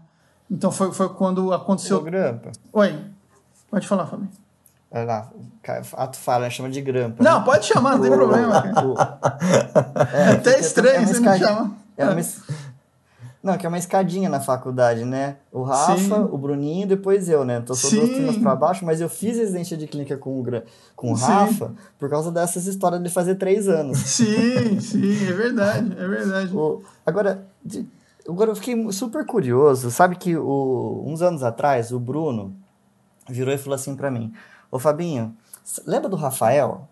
Então 0.49 0.71
foi, 0.71 0.91
foi 0.91 1.09
quando 1.09 1.53
aconteceu. 1.53 1.97
Ô, 1.97 2.01
Grampa. 2.01 2.51
Oi. 2.71 2.99
Pode 3.69 3.87
falar, 3.87 4.05
Fabinho. 4.05 4.29
Olha 4.91 5.05
lá, 5.05 5.31
ato 5.93 6.17
fala, 6.19 6.47
chama 6.51 6.69
de 6.69 6.79
grampa. 6.79 7.23
Não, 7.23 7.39
né? 7.39 7.45
pode 7.45 7.65
chamar, 7.65 7.97
não 7.97 8.01
tem 8.01 8.11
problema. 8.11 8.63
é, 10.13 10.33
Até 10.33 10.59
estranho, 10.59 11.01
é 11.01 11.05
você 11.07 11.19
me 11.19 11.39
chama. 11.39 11.75
É 11.97 12.05
uma, 12.05 12.21
não, 13.43 13.57
que 13.57 13.65
é 13.65 13.69
uma 13.69 13.77
escadinha 13.77 14.29
na 14.29 14.39
faculdade, 14.39 15.03
né? 15.03 15.35
O 15.51 15.63
Rafa, 15.63 15.97
Sim. 15.97 16.29
o 16.31 16.37
Bruninho, 16.37 16.87
depois 16.87 17.27
eu, 17.27 17.43
né? 17.43 17.57
Então, 17.57 17.75
sou 17.75 17.91
duas 17.91 18.09
turmas 18.09 18.37
para 18.37 18.55
baixo, 18.55 18.85
mas 18.85 19.01
eu 19.01 19.09
fiz 19.09 19.37
residência 19.37 19.75
de 19.75 19.85
clínica 19.85 20.15
com 20.15 20.39
o, 20.39 20.45
com 20.95 21.11
o 21.11 21.13
Rafa 21.13 21.73
por 21.99 22.09
causa 22.09 22.31
dessas 22.31 22.67
histórias 22.67 23.03
de 23.03 23.09
fazer 23.09 23.35
três 23.35 23.67
anos. 23.67 23.97
Sim, 23.97 24.79
sim, 24.79 25.27
é 25.27 25.33
verdade, 25.33 25.91
é 25.91 26.07
verdade. 26.07 26.55
O, 26.55 26.81
agora, 27.05 27.45
de, 27.61 27.85
agora, 28.25 28.51
eu 28.51 28.55
fiquei 28.55 28.89
super 28.93 29.25
curioso. 29.25 29.91
Sabe 29.91 30.15
que 30.15 30.37
o, 30.37 31.03
uns 31.05 31.21
anos 31.21 31.43
atrás, 31.43 31.91
o 31.91 31.99
Bruno 31.99 32.55
virou 33.27 33.53
e 33.53 33.57
falou 33.57 33.75
assim 33.75 33.93
para 33.93 34.09
mim: 34.09 34.31
Ô 34.71 34.79
Fabinho, 34.79 35.35
lembra 35.85 36.07
do 36.07 36.15
Rafael? 36.15 36.87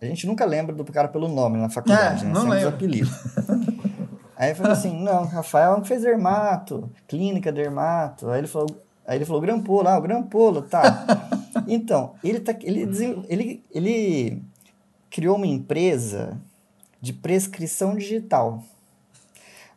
A 0.00 0.04
gente 0.04 0.28
nunca 0.28 0.44
lembra 0.44 0.72
do 0.72 0.84
cara 0.84 1.08
pelo 1.08 1.26
nome 1.26 1.58
na 1.58 1.68
faculdade, 1.68 2.22
é, 2.22 2.28
né? 2.28 2.32
Não 2.32 2.42
Sempre 2.42 2.56
lembro. 2.58 2.68
apelido. 2.68 3.10
Aí 4.38 4.54
falei 4.54 4.72
assim, 4.72 4.96
não, 5.02 5.24
Rafael 5.24 5.84
fez 5.84 6.02
dermato, 6.02 6.88
clínica 7.08 7.50
dermato. 7.50 8.30
Aí 8.30 8.38
ele 8.38 8.46
falou, 8.46 8.80
aí 9.04 9.18
ele 9.18 9.24
falou, 9.24 9.42
Grampolo, 9.42 9.88
ah, 9.88 9.98
o 9.98 10.00
Grampolo, 10.00 10.62
tá. 10.62 11.04
então, 11.66 12.14
ele, 12.22 12.38
tá, 12.38 12.54
ele, 12.62 12.82
ele, 13.28 13.64
ele 13.72 14.42
criou 15.10 15.36
uma 15.36 15.46
empresa 15.46 16.38
de 17.00 17.12
prescrição 17.12 17.96
digital. 17.96 18.62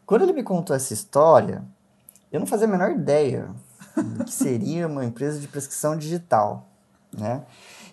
Quando 0.05 0.23
ele 0.23 0.33
me 0.33 0.43
contou 0.43 0.75
essa 0.75 0.93
história, 0.93 1.63
eu 2.31 2.39
não 2.39 2.45
fazia 2.45 2.67
a 2.67 2.69
menor 2.69 2.91
ideia 2.91 3.49
do 3.95 4.25
que 4.25 4.31
seria 4.31 4.87
uma 4.87 5.03
empresa 5.03 5.39
de 5.39 5.47
prescrição 5.47 5.97
digital, 5.97 6.67
né? 7.11 7.43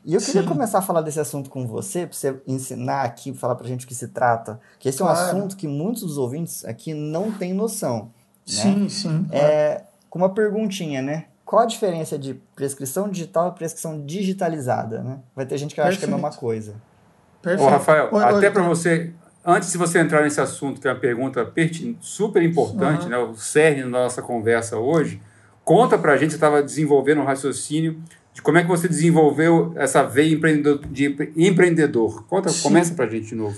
E 0.08 0.14
eu 0.14 0.20
queria 0.22 0.40
Sim. 0.40 0.48
começar 0.48 0.78
a 0.78 0.82
falar 0.82 1.02
desse 1.02 1.20
assunto 1.20 1.50
com 1.50 1.66
você, 1.66 2.06
para 2.06 2.16
você 2.16 2.34
ensinar 2.46 3.02
aqui, 3.02 3.34
falar 3.34 3.54
para 3.56 3.66
a 3.66 3.68
gente 3.68 3.84
o 3.84 3.88
que 3.88 3.94
se 3.94 4.08
trata, 4.08 4.58
que 4.78 4.88
esse 4.88 4.96
claro. 4.96 5.14
é 5.14 5.22
um 5.22 5.26
assunto 5.26 5.54
que 5.54 5.68
muitos 5.68 6.00
dos 6.00 6.16
ouvintes 6.16 6.64
aqui 6.64 6.94
não 6.94 7.30
têm 7.30 7.52
noção. 7.52 8.10
Sim, 8.46 8.84
né? 8.84 8.88
sim. 8.88 9.26
É, 9.30 9.82
com 10.08 10.18
uma 10.18 10.30
perguntinha, 10.30 11.02
né? 11.02 11.26
Qual 11.44 11.60
a 11.60 11.66
diferença 11.66 12.18
de 12.18 12.32
prescrição 12.56 13.06
digital 13.10 13.50
e 13.50 13.58
prescrição 13.58 14.02
digitalizada, 14.02 15.02
né? 15.02 15.18
Vai 15.36 15.44
ter 15.44 15.58
gente 15.58 15.74
que 15.74 15.76
Perfeito. 15.82 15.98
acha 15.98 15.98
que 15.98 16.04
é 16.06 16.08
a 16.08 16.16
mesma 16.16 16.30
coisa. 16.30 16.74
Perfeito. 17.42 17.68
Ô, 17.68 17.70
Rafael, 17.70 18.08
oi, 18.10 18.24
até 18.24 18.48
para 18.48 18.62
você, 18.62 19.12
antes 19.44 19.70
de 19.70 19.76
você 19.76 19.98
entrar 19.98 20.22
nesse 20.22 20.40
assunto, 20.40 20.80
que 20.80 20.88
é 20.88 20.90
uma 20.90 20.98
pergunta 20.98 21.52
super 22.00 22.42
importante, 22.42 23.04
uhum. 23.04 23.10
né, 23.10 23.18
o 23.18 23.34
cerne 23.34 23.82
da 23.82 23.88
nossa 23.88 24.22
conversa 24.22 24.78
hoje, 24.78 25.20
conta 25.62 25.98
para 25.98 26.14
a 26.14 26.16
gente, 26.16 26.30
você 26.30 26.36
estava 26.36 26.62
desenvolvendo 26.62 27.20
um 27.20 27.24
raciocínio 27.24 28.02
de 28.38 28.42
como 28.42 28.56
é 28.56 28.62
que 28.62 28.68
você 28.68 28.86
desenvolveu 28.86 29.72
essa 29.74 30.04
veia 30.04 30.32
empreendedor, 30.32 30.86
de 30.86 31.32
empreendedor. 31.36 32.24
Conta, 32.28 32.50
Sim. 32.50 32.62
começa 32.62 32.94
para 32.94 33.04
a 33.04 33.08
gente 33.08 33.26
de 33.26 33.34
novo. 33.34 33.56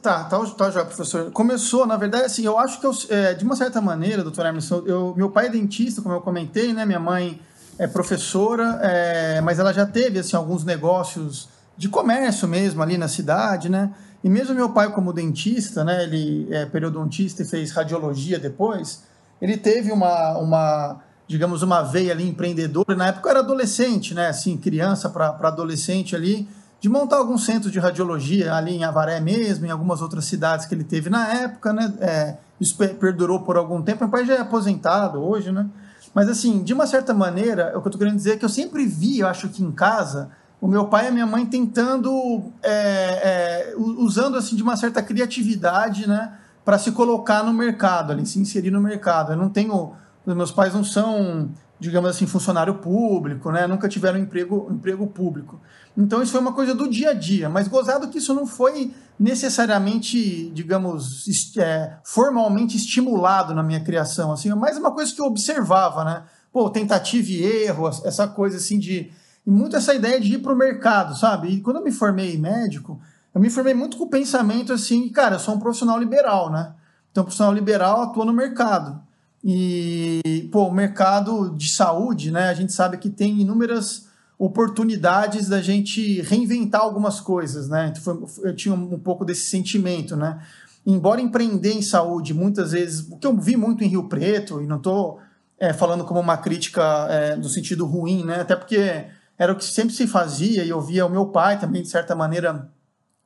Tá, 0.00 0.22
tá, 0.22 0.38
tá 0.46 0.70
já, 0.70 0.84
professor. 0.84 1.32
Começou, 1.32 1.84
na 1.84 1.96
verdade, 1.96 2.26
assim, 2.26 2.44
eu 2.44 2.56
acho 2.56 2.78
que 2.78 2.86
eu, 2.86 2.92
é, 3.10 3.34
de 3.34 3.44
uma 3.44 3.56
certa 3.56 3.80
maneira, 3.80 4.22
doutor 4.22 4.46
Emerson, 4.46 4.84
eu, 4.86 5.12
meu 5.16 5.28
pai 5.28 5.46
é 5.46 5.48
dentista, 5.48 6.00
como 6.00 6.14
eu 6.14 6.20
comentei, 6.20 6.72
né? 6.72 6.86
Minha 6.86 7.00
mãe 7.00 7.40
é 7.76 7.88
professora, 7.88 8.78
é, 8.80 9.40
mas 9.40 9.58
ela 9.58 9.72
já 9.72 9.84
teve, 9.84 10.20
assim, 10.20 10.36
alguns 10.36 10.62
negócios 10.64 11.48
de 11.76 11.88
comércio 11.88 12.46
mesmo 12.46 12.80
ali 12.84 12.96
na 12.96 13.08
cidade, 13.08 13.68
né? 13.68 13.90
E 14.22 14.30
mesmo 14.30 14.54
meu 14.54 14.70
pai 14.70 14.92
como 14.92 15.12
dentista, 15.12 15.82
né? 15.82 16.04
Ele 16.04 16.46
é 16.52 16.64
periodontista 16.64 17.42
e 17.42 17.44
fez 17.44 17.72
radiologia 17.72 18.38
depois, 18.38 19.02
ele 19.42 19.56
teve 19.56 19.90
uma, 19.90 20.38
uma 20.38 21.02
digamos, 21.28 21.62
uma 21.62 21.82
veia 21.82 22.12
ali 22.12 22.28
empreendedora. 22.28 22.94
Na 22.94 23.08
época 23.08 23.28
eu 23.28 23.30
era 23.30 23.40
adolescente, 23.40 24.14
né? 24.14 24.28
Assim, 24.28 24.56
criança 24.56 25.08
para 25.08 25.28
adolescente 25.42 26.14
ali, 26.14 26.48
de 26.80 26.88
montar 26.88 27.16
alguns 27.16 27.44
centros 27.44 27.72
de 27.72 27.78
radiologia 27.78 28.54
ali 28.54 28.76
em 28.76 28.84
Avaré 28.84 29.18
mesmo, 29.18 29.66
em 29.66 29.70
algumas 29.70 30.02
outras 30.02 30.24
cidades 30.26 30.66
que 30.66 30.74
ele 30.74 30.84
teve 30.84 31.10
na 31.10 31.26
época, 31.34 31.72
né? 31.72 31.92
É, 32.00 32.36
isso 32.60 32.76
perdurou 32.76 33.40
por 33.40 33.56
algum 33.56 33.82
tempo. 33.82 34.04
Meu 34.04 34.10
pai 34.10 34.24
já 34.24 34.34
é 34.34 34.40
aposentado 34.40 35.18
hoje, 35.18 35.50
né? 35.50 35.66
Mas, 36.14 36.28
assim, 36.28 36.62
de 36.62 36.72
uma 36.72 36.86
certa 36.86 37.12
maneira, 37.12 37.68
o 37.76 37.80
que 37.82 37.88
eu 37.88 37.90
estou 37.90 37.98
querendo 37.98 38.16
dizer 38.16 38.32
é 38.32 38.36
que 38.36 38.44
eu 38.44 38.48
sempre 38.48 38.86
vi, 38.86 39.18
eu 39.18 39.26
acho 39.26 39.48
que 39.48 39.62
em 39.62 39.70
casa, 39.70 40.30
o 40.60 40.66
meu 40.66 40.86
pai 40.86 41.06
e 41.06 41.08
a 41.08 41.10
minha 41.10 41.26
mãe 41.26 41.44
tentando, 41.44 42.44
é, 42.62 42.70
é, 42.72 43.74
usando, 43.76 44.36
assim, 44.36 44.56
de 44.56 44.62
uma 44.62 44.76
certa 44.76 45.02
criatividade, 45.02 46.08
né? 46.08 46.32
Para 46.64 46.78
se 46.78 46.92
colocar 46.92 47.42
no 47.42 47.52
mercado, 47.52 48.12
ali, 48.12 48.24
se 48.24 48.38
inserir 48.38 48.70
no 48.70 48.80
mercado. 48.80 49.32
Eu 49.32 49.36
não 49.36 49.50
tenho 49.50 49.92
meus 50.34 50.50
pais 50.50 50.74
não 50.74 50.82
são, 50.82 51.50
digamos 51.78 52.10
assim, 52.10 52.26
funcionário 52.26 52.74
público, 52.74 53.50
né? 53.50 53.66
Nunca 53.66 53.88
tiveram 53.88 54.18
emprego, 54.18 54.68
emprego 54.70 55.06
público. 55.06 55.60
Então 55.96 56.22
isso 56.22 56.32
foi 56.32 56.40
uma 56.40 56.52
coisa 56.52 56.74
do 56.74 56.88
dia 56.88 57.10
a 57.10 57.14
dia, 57.14 57.48
mas 57.48 57.68
gozado 57.68 58.08
que 58.08 58.18
isso 58.18 58.34
não 58.34 58.46
foi 58.46 58.92
necessariamente, 59.18 60.50
digamos, 60.50 61.26
é, 61.56 61.96
formalmente 62.04 62.76
estimulado 62.76 63.54
na 63.54 63.62
minha 63.62 63.80
criação, 63.80 64.32
assim, 64.32 64.50
é 64.50 64.54
mais 64.54 64.76
uma 64.76 64.90
coisa 64.90 65.14
que 65.14 65.20
eu 65.20 65.26
observava, 65.26 66.04
né? 66.04 66.24
Pô, 66.52 66.68
tentativa 66.68 67.28
e 67.30 67.42
erro, 67.42 67.88
essa 67.88 68.26
coisa 68.26 68.56
assim 68.56 68.78
de 68.78 69.10
e 69.46 69.50
muito 69.50 69.76
essa 69.76 69.94
ideia 69.94 70.20
de 70.20 70.34
ir 70.34 70.38
para 70.38 70.52
o 70.52 70.56
mercado, 70.56 71.16
sabe? 71.16 71.48
E 71.48 71.60
quando 71.60 71.76
eu 71.76 71.84
me 71.84 71.92
formei 71.92 72.36
médico, 72.36 73.00
eu 73.32 73.40
me 73.40 73.48
formei 73.48 73.74
muito 73.74 73.96
com 73.96 74.04
o 74.04 74.10
pensamento 74.10 74.72
assim, 74.72 75.08
cara, 75.08 75.36
eu 75.36 75.38
sou 75.38 75.54
um 75.54 75.60
profissional 75.60 75.98
liberal, 75.98 76.50
né? 76.50 76.74
Então, 77.12 77.22
profissional 77.22 77.54
liberal 77.54 78.02
atua 78.02 78.24
no 78.24 78.32
mercado. 78.32 79.00
E, 79.48 80.48
pô, 80.50 80.64
o 80.66 80.74
mercado 80.74 81.54
de 81.56 81.68
saúde, 81.68 82.32
né? 82.32 82.48
A 82.48 82.54
gente 82.54 82.72
sabe 82.72 82.98
que 82.98 83.08
tem 83.08 83.40
inúmeras 83.40 84.08
oportunidades 84.36 85.48
da 85.48 85.62
gente 85.62 86.20
reinventar 86.22 86.80
algumas 86.80 87.20
coisas, 87.20 87.68
né? 87.68 87.92
Então, 87.96 88.26
eu 88.42 88.56
tinha 88.56 88.74
um 88.74 88.98
pouco 88.98 89.24
desse 89.24 89.48
sentimento, 89.48 90.16
né? 90.16 90.42
Embora 90.84 91.20
empreender 91.20 91.74
em 91.74 91.80
saúde, 91.80 92.34
muitas 92.34 92.72
vezes, 92.72 93.06
o 93.08 93.18
que 93.18 93.26
eu 93.26 93.36
vi 93.36 93.56
muito 93.56 93.84
em 93.84 93.86
Rio 93.86 94.08
Preto, 94.08 94.60
e 94.60 94.66
não 94.66 94.78
estou 94.78 95.20
é, 95.60 95.72
falando 95.72 96.04
como 96.04 96.18
uma 96.18 96.36
crítica 96.36 97.06
é, 97.08 97.36
no 97.36 97.48
sentido 97.48 97.86
ruim, 97.86 98.24
né? 98.24 98.40
Até 98.40 98.56
porque 98.56 99.04
era 99.38 99.52
o 99.52 99.56
que 99.56 99.64
sempre 99.64 99.94
se 99.94 100.08
fazia, 100.08 100.64
e 100.64 100.70
eu 100.70 100.80
via 100.80 101.06
o 101.06 101.10
meu 101.10 101.26
pai 101.26 101.56
também, 101.56 101.82
de 101.82 101.88
certa 101.88 102.16
maneira, 102.16 102.68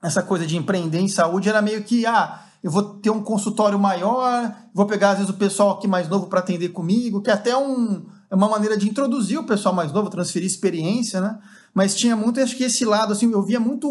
essa 0.02 0.22
coisa 0.22 0.46
de 0.46 0.58
empreender 0.58 1.00
em 1.00 1.08
saúde 1.08 1.48
era 1.48 1.62
meio 1.62 1.82
que, 1.82 2.04
ah, 2.04 2.42
eu 2.62 2.70
vou 2.70 2.82
ter 2.82 3.10
um 3.10 3.22
consultório 3.22 3.78
maior, 3.78 4.54
vou 4.74 4.86
pegar 4.86 5.10
às 5.10 5.18
vezes 5.18 5.30
o 5.30 5.36
pessoal 5.36 5.70
aqui 5.70 5.88
mais 5.88 6.08
novo 6.08 6.26
para 6.26 6.40
atender 6.40 6.68
comigo, 6.70 7.22
que 7.22 7.30
é 7.30 7.32
até 7.32 7.56
um, 7.56 8.04
é 8.30 8.34
uma 8.34 8.48
maneira 8.48 8.76
de 8.76 8.88
introduzir 8.88 9.38
o 9.38 9.44
pessoal 9.44 9.74
mais 9.74 9.92
novo, 9.92 10.10
transferir 10.10 10.46
experiência, 10.46 11.20
né? 11.20 11.38
Mas 11.72 11.94
tinha 11.94 12.14
muito, 12.14 12.40
acho 12.40 12.56
que 12.56 12.64
esse 12.64 12.84
lado, 12.84 13.12
assim, 13.12 13.30
eu 13.30 13.42
via 13.42 13.60
muito 13.60 13.88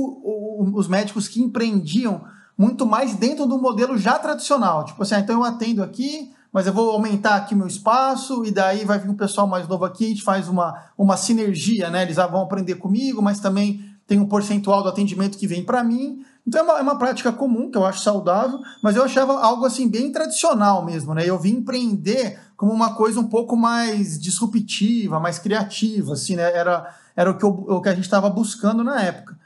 os 0.76 0.88
médicos 0.88 1.28
que 1.28 1.42
empreendiam 1.42 2.22
muito 2.58 2.86
mais 2.86 3.16
dentro 3.16 3.46
do 3.46 3.58
modelo 3.58 3.98
já 3.98 4.20
tradicional. 4.20 4.84
Tipo 4.84 5.02
assim, 5.02 5.16
ah, 5.16 5.20
então 5.20 5.38
eu 5.38 5.44
atendo 5.44 5.82
aqui, 5.82 6.32
mas 6.52 6.68
eu 6.68 6.74
vou 6.74 6.92
aumentar 6.92 7.38
aqui 7.38 7.56
meu 7.56 7.68
espaço, 7.68 8.44
e 8.44 8.52
daí 8.52 8.84
vai 8.84 9.00
vir 9.00 9.10
um 9.10 9.16
pessoal 9.16 9.48
mais 9.48 9.68
novo 9.68 9.86
aqui, 9.86 10.06
a 10.06 10.10
gente 10.10 10.24
faz 10.24 10.48
uma, 10.48 10.76
uma 10.98 11.16
sinergia, 11.16 11.90
né? 11.90 12.04
Eles 12.04 12.18
vão 12.18 12.42
aprender 12.42 12.76
comigo, 12.76 13.22
mas 13.22 13.40
também 13.40 13.84
tem 14.06 14.20
um 14.20 14.28
percentual 14.28 14.84
do 14.84 14.90
atendimento 14.90 15.38
que 15.38 15.48
vem 15.48 15.64
para 15.64 15.84
mim. 15.84 16.24
Então 16.50 16.62
é 16.62 16.64
uma, 16.64 16.80
é 16.80 16.82
uma, 16.82 16.98
prática 16.98 17.32
comum, 17.32 17.70
que 17.70 17.78
eu 17.78 17.86
acho 17.86 18.02
saudável, 18.02 18.60
mas 18.82 18.96
eu 18.96 19.04
achava 19.04 19.40
algo 19.40 19.66
assim 19.66 19.88
bem 19.88 20.12
tradicional 20.12 20.84
mesmo, 20.84 21.14
né? 21.14 21.24
Eu 21.24 21.38
vim 21.38 21.58
empreender 21.58 22.40
como 22.58 22.74
uma 22.74 22.96
coisa 22.96 23.20
um 23.20 23.28
pouco 23.28 23.56
mais 23.56 24.20
disruptiva, 24.20 25.20
mais 25.20 25.38
criativa, 25.38 26.14
assim, 26.14 26.36
né? 26.36 26.52
Era, 26.52 26.92
era 27.16 27.30
o, 27.30 27.38
que 27.38 27.46
eu, 27.46 27.50
o 27.52 27.80
que 27.80 27.90
a 27.90 27.94
gente 27.94 28.06
estava 28.06 28.32
buscando 28.32 28.84
na 28.84 29.00
época. 29.00 29.38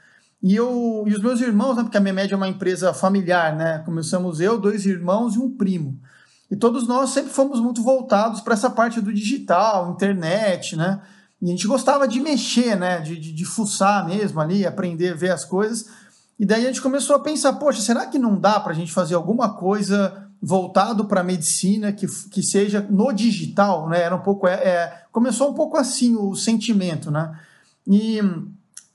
E, 0.42 0.56
eu, 0.56 1.04
e 1.06 1.12
os 1.12 1.20
meus 1.20 1.42
irmãos, 1.42 1.76
né? 1.76 1.82
Porque 1.82 1.98
a 1.98 2.00
minha 2.00 2.14
média 2.14 2.34
é 2.34 2.38
uma 2.38 2.48
empresa 2.48 2.94
familiar, 2.94 3.54
né? 3.54 3.82
Começamos 3.84 4.40
eu, 4.40 4.58
dois 4.58 4.86
irmãos 4.86 5.34
e 5.34 5.38
um 5.38 5.50
primo. 5.50 6.00
E 6.50 6.56
todos 6.56 6.88
nós 6.88 7.10
sempre 7.10 7.32
fomos 7.34 7.60
muito 7.60 7.82
voltados 7.82 8.40
para 8.40 8.54
essa 8.54 8.70
parte 8.70 8.98
do 9.02 9.12
digital, 9.12 9.90
internet, 9.90 10.74
né? 10.74 11.02
E 11.42 11.48
a 11.48 11.50
gente 11.50 11.66
gostava 11.66 12.08
de 12.08 12.18
mexer, 12.18 12.76
né? 12.76 13.00
De, 13.00 13.20
de, 13.20 13.30
de 13.30 13.44
fuçar 13.44 14.06
mesmo 14.06 14.40
ali, 14.40 14.66
aprender 14.66 15.14
ver 15.14 15.32
as 15.32 15.44
coisas. 15.44 16.02
E 16.38 16.44
daí 16.44 16.64
a 16.64 16.66
gente 16.66 16.82
começou 16.82 17.14
a 17.16 17.20
pensar, 17.20 17.52
poxa, 17.54 17.80
será 17.80 18.06
que 18.06 18.18
não 18.18 18.38
dá 18.38 18.58
para 18.58 18.72
a 18.72 18.74
gente 18.74 18.92
fazer 18.92 19.14
alguma 19.14 19.54
coisa 19.54 20.28
voltado 20.42 21.06
para 21.06 21.22
a 21.22 21.24
medicina 21.24 21.92
que, 21.92 22.06
que 22.28 22.42
seja 22.42 22.86
no 22.90 23.12
digital, 23.12 23.88
né? 23.88 24.02
Era 24.02 24.14
um 24.14 24.20
pouco, 24.20 24.46
é, 24.46 24.54
é, 24.54 25.02
começou 25.10 25.50
um 25.50 25.54
pouco 25.54 25.76
assim 25.76 26.14
o 26.16 26.34
sentimento, 26.34 27.10
né? 27.10 27.38
E 27.86 28.20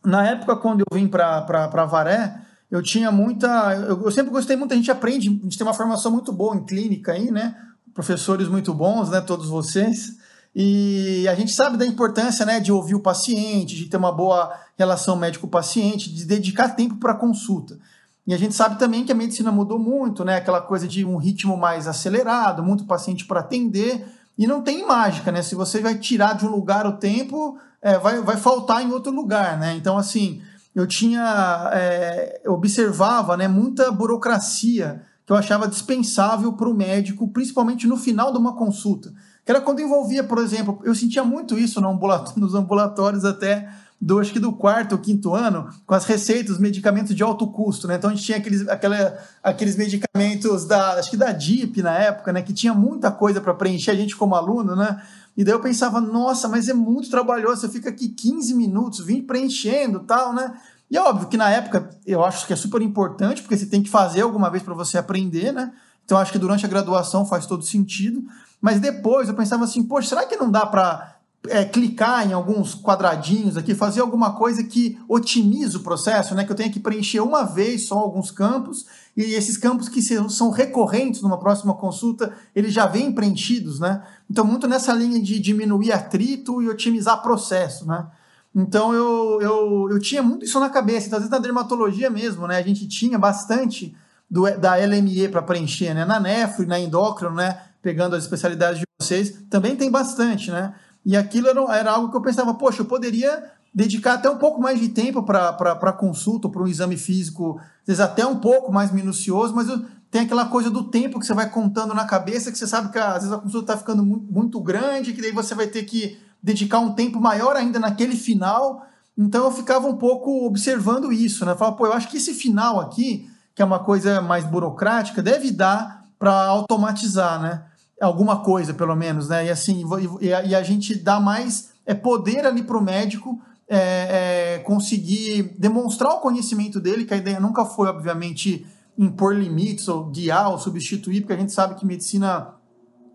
na 0.06 0.28
época 0.28 0.56
quando 0.58 0.82
eu 0.82 0.98
vim 0.98 1.08
para 1.08 1.86
Varé, 1.88 2.40
eu 2.70 2.84
tinha 2.84 3.12
muita, 3.12 3.74
eu, 3.74 4.04
eu 4.04 4.12
sempre 4.12 4.32
gostei 4.32 4.56
muito, 4.56 4.74
a 4.74 4.78
gente 4.78 4.92
aprende, 4.92 5.28
a 5.28 5.32
gente 5.44 5.58
tem 5.58 5.66
uma 5.66 5.74
formação 5.74 6.12
muito 6.12 6.32
boa 6.32 6.56
em 6.56 6.64
clínica 6.64 7.14
aí, 7.14 7.32
né? 7.32 7.56
Professores 7.96 8.48
muito 8.48 8.72
bons, 8.74 9.10
né? 9.10 9.20
Todos 9.20 9.48
vocês. 9.48 10.18
E 10.56 11.28
a 11.28 11.36
gente 11.36 11.52
sabe 11.52 11.78
da 11.78 11.86
importância 11.86 12.46
né, 12.46 12.60
de 12.60 12.72
ouvir 12.72 12.96
o 12.96 13.00
paciente, 13.00 13.76
de 13.76 13.86
ter 13.86 13.98
uma 13.98 14.12
boa 14.12 14.54
relação 14.78 15.16
médico-paciente, 15.16 16.14
de 16.14 16.26
dedicar 16.26 16.70
tempo 16.70 16.96
para 16.96 17.14
a 17.14 17.18
consulta. 17.18 17.78
E 18.26 18.34
a 18.34 18.38
gente 18.38 18.54
sabe 18.54 18.78
também 18.78 19.04
que 19.04 19.12
a 19.12 19.16
medicina 19.16 19.52
mudou 19.52 19.80
muito, 19.80 20.24
né? 20.24 20.36
Aquela 20.36 20.62
coisa 20.62 20.88
de 20.88 21.04
um 21.04 21.18
ritmo 21.18 21.58
mais 21.58 21.88
acelerado, 21.88 22.64
muito 22.64 22.86
paciente 22.86 23.26
para 23.26 23.40
atender. 23.40 24.06
E 24.38 24.46
não 24.46 24.62
tem 24.62 24.86
mágica, 24.86 25.32
né? 25.32 25.42
Se 25.42 25.56
você 25.56 25.82
vai 25.82 25.98
tirar 25.98 26.34
de 26.34 26.46
um 26.46 26.50
lugar 26.50 26.86
o 26.86 26.98
tempo, 26.98 27.58
é, 27.82 27.98
vai, 27.98 28.22
vai 28.22 28.38
faltar 28.38 28.84
em 28.84 28.92
outro 28.92 29.12
lugar, 29.12 29.58
né? 29.58 29.76
Então, 29.76 29.98
assim, 29.98 30.42
eu 30.76 30.86
tinha. 30.86 31.72
É, 31.74 32.42
observava 32.48 33.36
né, 33.36 33.48
muita 33.48 33.92
burocracia 33.92 35.02
que 35.26 35.32
eu 35.32 35.36
achava 35.36 35.68
dispensável 35.68 36.54
para 36.54 36.70
o 36.70 36.74
médico, 36.74 37.28
principalmente 37.30 37.88
no 37.88 37.98
final 37.98 38.32
de 38.32 38.38
uma 38.38 38.56
consulta 38.56 39.12
que 39.46 39.52
era 39.52 39.62
quando 39.62 39.82
envolvia, 39.82 40.24
por 40.24 40.38
exemplo, 40.40 40.80
eu 40.84 40.94
sentia 40.94 41.24
muito 41.24 41.58
isso 41.58 41.80
no 41.82 41.90
ambulatório, 41.90 42.40
nos 42.40 42.56
ambulatórios 42.56 43.26
até 43.26 43.70
do 44.02 44.20
acho 44.20 44.32
que 44.32 44.40
do 44.40 44.54
quarto 44.54 44.94
ou 44.94 44.98
quinto 44.98 45.36
ano, 45.36 45.70
com 45.86 45.94
as 45.94 46.06
receitas, 46.06 46.54
os 46.54 46.60
medicamentos 46.60 47.14
de 47.14 47.22
alto 47.22 47.46
custo, 47.48 47.86
né? 47.86 47.96
Então 47.96 48.10
a 48.10 48.14
gente 48.14 48.26
tinha 48.26 48.38
aqueles, 48.38 48.66
aquela, 48.68 49.18
aqueles 49.44 49.76
medicamentos 49.76 50.66
da, 50.66 50.94
acho 50.94 51.10
que 51.10 51.18
da 51.18 51.34
DIP 51.34 51.82
na 51.82 51.94
época, 51.94 52.32
né? 52.32 52.42
Que 52.42 52.54
tinha 52.54 52.74
muita 52.74 53.12
coisa 53.12 53.42
para 53.42 53.54
preencher 53.54 53.92
a 53.92 53.96
gente 53.96 54.16
como 54.16 54.36
aluno, 54.36 54.74
né? 54.74 55.02
E 55.36 55.44
daí 55.44 55.54
eu 55.54 55.60
pensava, 55.60 56.00
nossa, 56.00 56.48
mas 56.48 56.70
é 56.70 56.74
muito 56.74 57.10
trabalhoso, 57.10 57.62
você 57.62 57.70
fica 57.70 57.90
aqui 57.90 58.08
15 58.08 58.54
minutos, 58.56 59.06
vim 59.06 59.22
preenchendo 59.22 60.00
tal, 60.02 60.34
né? 60.34 60.54
E 60.90 60.98
é 60.98 61.02
óbvio 61.02 61.28
que 61.28 61.38
na 61.38 61.50
época 61.50 61.90
eu 62.06 62.24
acho 62.24 62.48
que 62.48 62.54
é 62.54 62.56
super 62.56 62.82
importante, 62.82 63.42
porque 63.42 63.58
você 63.58 63.66
tem 63.66 63.84
que 63.84 63.90
fazer 63.90 64.22
alguma 64.22 64.50
vez 64.50 64.64
para 64.64 64.74
você 64.74 64.98
aprender, 64.98 65.52
né? 65.52 65.72
Então 66.06 66.18
acho 66.18 66.32
que 66.32 66.40
durante 66.40 66.66
a 66.66 66.70
graduação 66.70 67.26
faz 67.26 67.46
todo 67.46 67.64
sentido. 67.64 68.24
Mas 68.62 68.80
depois 68.80 69.30
eu 69.30 69.36
pensava 69.36 69.64
assim, 69.64 69.84
poxa, 69.84 70.10
será 70.10 70.26
que 70.26 70.36
não 70.36 70.52
dá 70.52 70.66
para 70.66 71.20
é, 71.48 71.64
clicar 71.64 72.28
em 72.28 72.34
alguns 72.34 72.76
quadradinhos 72.76 73.56
aqui, 73.56 73.74
fazer 73.74 74.02
alguma 74.02 74.34
coisa 74.34 74.64
que 74.64 75.00
otimize 75.08 75.78
o 75.78 75.82
processo, 75.82 76.36
né? 76.36 76.44
Que 76.44 76.52
eu 76.52 76.56
tenha 76.56 76.72
que 76.72 76.80
preencher 76.80 77.22
uma 77.22 77.44
vez 77.44 77.88
só 77.88 77.98
alguns 77.98 78.30
campos 78.32 78.86
e 79.16 79.34
esses 79.34 79.58
campos 79.58 79.88
que 79.88 80.02
são 80.02 80.50
recorrentes 80.50 81.22
numa 81.22 81.38
próxima 81.38 81.74
consulta, 81.74 82.34
eles 82.56 82.74
já 82.74 82.86
vêm 82.86 83.12
preenchidos, 83.12 83.80
né? 83.80 84.04
Então, 84.30 84.44
muito 84.44 84.68
nessa 84.68 84.94
linha 84.94 85.22
de 85.22 85.40
diminuir 85.40 85.92
atrito 85.92 86.62
e 86.62 86.70
otimizar 86.70 87.22
processo, 87.22 87.88
né? 87.88 88.08
Então, 88.54 88.94
eu, 88.94 89.42
eu, 89.42 89.88
eu 89.92 90.00
tinha 90.00 90.24
muito 90.24 90.44
isso 90.44 90.60
na 90.60 90.70
cabeça. 90.70 91.08
Então, 91.08 91.18
às 91.18 91.24
vezes, 91.24 91.32
na 91.32 91.40
dermatologia 91.40 92.10
mesmo, 92.10 92.48
né? 92.48 92.58
A 92.58 92.62
gente 92.62 92.88
tinha 92.88 93.18
bastante 93.18 93.96
do, 94.30 94.44
da 94.58 94.76
LME 94.76 95.30
para 95.30 95.42
preencher, 95.42 95.94
né? 95.94 96.04
Na 96.04 96.20
nefro 96.20 96.68
na 96.68 96.80
endócrino, 96.80 97.36
né? 97.36 97.62
Pegando 97.82 98.16
as 98.16 98.24
especialidades 98.24 98.80
de 98.80 98.86
vocês, 99.00 99.44
também 99.50 99.76
tem 99.76 99.90
bastante, 99.90 100.52
né? 100.52 100.74
E 101.06 101.16
aquilo 101.16 101.48
era, 101.48 101.62
era 101.78 101.92
algo 101.92 102.10
que 102.12 102.18
eu 102.18 102.22
pensava, 102.22 102.54
poxa, 102.54 102.82
eu 102.82 102.86
poderia 102.86 103.52
dedicar 103.74 104.16
até 104.16 104.30
um 104.30 104.38
pouco 104.38 104.62
mais 104.62 104.80
de 104.80 104.90
tempo 104.90 105.24
para 105.24 105.94
consulta, 105.94 106.50
para 106.50 106.62
um 106.62 106.68
exame 106.68 106.98
físico, 106.98 107.60
às 107.82 107.88
vezes 107.88 108.02
até 108.02 108.26
um 108.26 108.38
pouco 108.38 108.72
mais 108.72 108.92
minucioso, 108.92 109.56
mas 109.56 109.70
eu, 109.70 109.86
tem 110.12 110.22
aquela 110.22 110.46
coisa 110.46 110.70
do 110.70 110.84
tempo 110.86 111.20
que 111.20 111.26
você 111.26 111.34
vai 111.34 111.50
contando 111.50 111.94
na 111.94 112.06
cabeça, 112.06 112.52
que 112.52 112.58
você 112.58 112.68
sabe 112.68 112.92
que 112.92 112.98
às 112.98 113.24
vezes 113.24 113.32
a 113.32 113.38
consulta 113.38 113.74
está 113.74 113.78
ficando 113.78 114.04
muito, 114.04 114.32
muito 114.32 114.60
grande, 114.60 115.14
que 115.14 115.22
daí 115.22 115.32
você 115.32 115.54
vai 115.54 115.68
ter 115.68 115.84
que 115.84 116.20
dedicar 116.42 116.80
um 116.80 116.94
tempo 116.94 117.20
maior 117.22 117.56
ainda 117.56 117.80
naquele 117.80 118.16
final. 118.16 118.86
Então 119.18 119.46
eu 119.46 119.52
ficava 119.52 119.88
um 119.88 119.98
pouco 119.98 120.46
observando 120.46 121.14
isso, 121.14 121.46
né? 121.46 121.56
Falava, 121.56 121.78
pô, 121.78 121.86
eu 121.86 121.94
acho 121.94 122.08
que 122.08 122.18
esse 122.18 122.34
final 122.34 122.80
aqui, 122.80 123.30
que 123.54 123.62
é 123.62 123.66
uma 123.66 123.80
coisa 123.80 124.20
mais 124.22 124.46
burocrática, 124.46 125.22
deve 125.22 125.52
dar 125.52 126.06
para 126.18 126.48
automatizar, 126.48 127.40
né? 127.40 127.64
Alguma 128.02 128.42
coisa, 128.44 128.74
pelo 128.74 128.96
menos, 128.96 129.30
né? 129.30 129.46
E 129.46 129.50
assim, 129.50 129.84
e 130.22 130.34
a, 130.34 130.64
gente 130.64 130.96
dá 130.96 131.20
mais 131.20 131.72
é, 131.86 131.94
poder 131.94 132.46
ali 132.46 132.64
para 132.64 132.78
o 132.78 132.82
médico 132.82 133.40
é, 133.68 134.56
é, 134.56 134.60
conseguir 134.60 135.56
demonstrar 135.58 136.14
o 136.14 136.20
conhecimento 136.20 136.80
dele, 136.80 137.06
que 137.06 137.14
a 137.14 137.18
ideia 137.18 137.40
nunca 137.40 137.66
foi, 137.66 137.88
obviamente, 137.88 138.66
impor 138.98 139.36
limites 139.36 139.88
ou 139.88 140.06
guiar 140.06 140.52
ou 140.52 140.58
substituir, 140.58 141.22
porque 141.22 141.34
a 141.34 141.38
gente 141.38 141.52
sabe 141.52 141.76
que 141.76 141.86
medicina 141.86 142.56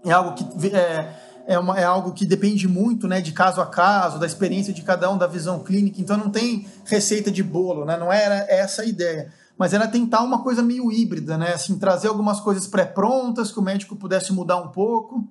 é 0.05 0.13
algo 0.13 0.35
que 0.35 0.45
é, 0.75 1.15
é, 1.47 1.59
uma, 1.59 1.79
é 1.79 1.85
algo 1.85 2.13
que 2.13 2.25
depende 2.25 2.69
muito 2.69 3.09
né, 3.09 3.21
de 3.21 3.33
caso 3.33 3.61
a 3.61 3.67
caso, 3.67 4.19
da 4.19 4.27
experiência 4.27 4.73
de 4.73 4.83
cada 4.83 5.11
um, 5.11 5.19
da 5.19 5.27
visão 5.27 5.61
clínica, 5.61 6.01
então 6.01 6.17
não 6.17 6.31
tem 6.31 6.67
receita 6.85 7.31
de 7.31 7.43
bolo, 7.43 7.85
né? 7.85 7.97
não 7.97 8.13
era 8.13 8.47
essa 8.49 8.83
a 8.83 8.87
ideia. 8.87 9.33
Mas 9.57 9.73
era 9.73 9.87
tentar 9.87 10.23
uma 10.23 10.43
coisa 10.43 10.63
meio 10.63 10.91
híbrida, 10.91 11.39
né? 11.39 11.53
Assim, 11.53 11.79
trazer 11.79 12.09
algumas 12.09 12.41
coisas 12.41 12.67
pré-prontas 12.67 13.53
que 13.53 13.59
o 13.59 13.63
médico 13.63 13.97
pudesse 13.97 14.33
mudar 14.33 14.57
um 14.57 14.69
pouco. 14.69 15.29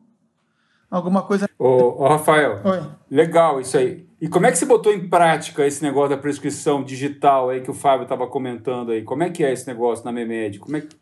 Alguma 0.90 1.24
coisa. 1.24 1.50
Ô, 1.58 2.04
ô 2.04 2.08
Rafael, 2.08 2.62
Oi. 2.64 2.84
legal 3.10 3.60
isso 3.60 3.78
aí. 3.78 4.08
E 4.22 4.28
como 4.28 4.46
é 4.46 4.52
que 4.52 4.58
você 4.58 4.66
botou 4.66 4.94
em 4.94 5.10
prática 5.10 5.66
esse 5.66 5.84
negócio 5.84 6.16
da 6.16 6.22
prescrição 6.22 6.84
digital 6.84 7.50
aí 7.50 7.62
que 7.62 7.72
o 7.72 7.74
Fábio 7.74 8.04
estava 8.04 8.28
comentando 8.28 8.92
aí? 8.92 9.04
Como 9.04 9.24
é 9.24 9.30
que 9.30 9.44
é 9.44 9.52
esse 9.52 9.68
negócio 9.68 10.06
na 10.06 10.12
MEMED? 10.12 10.60
Como 10.60 10.78
é 10.78 10.82
que 10.82 10.96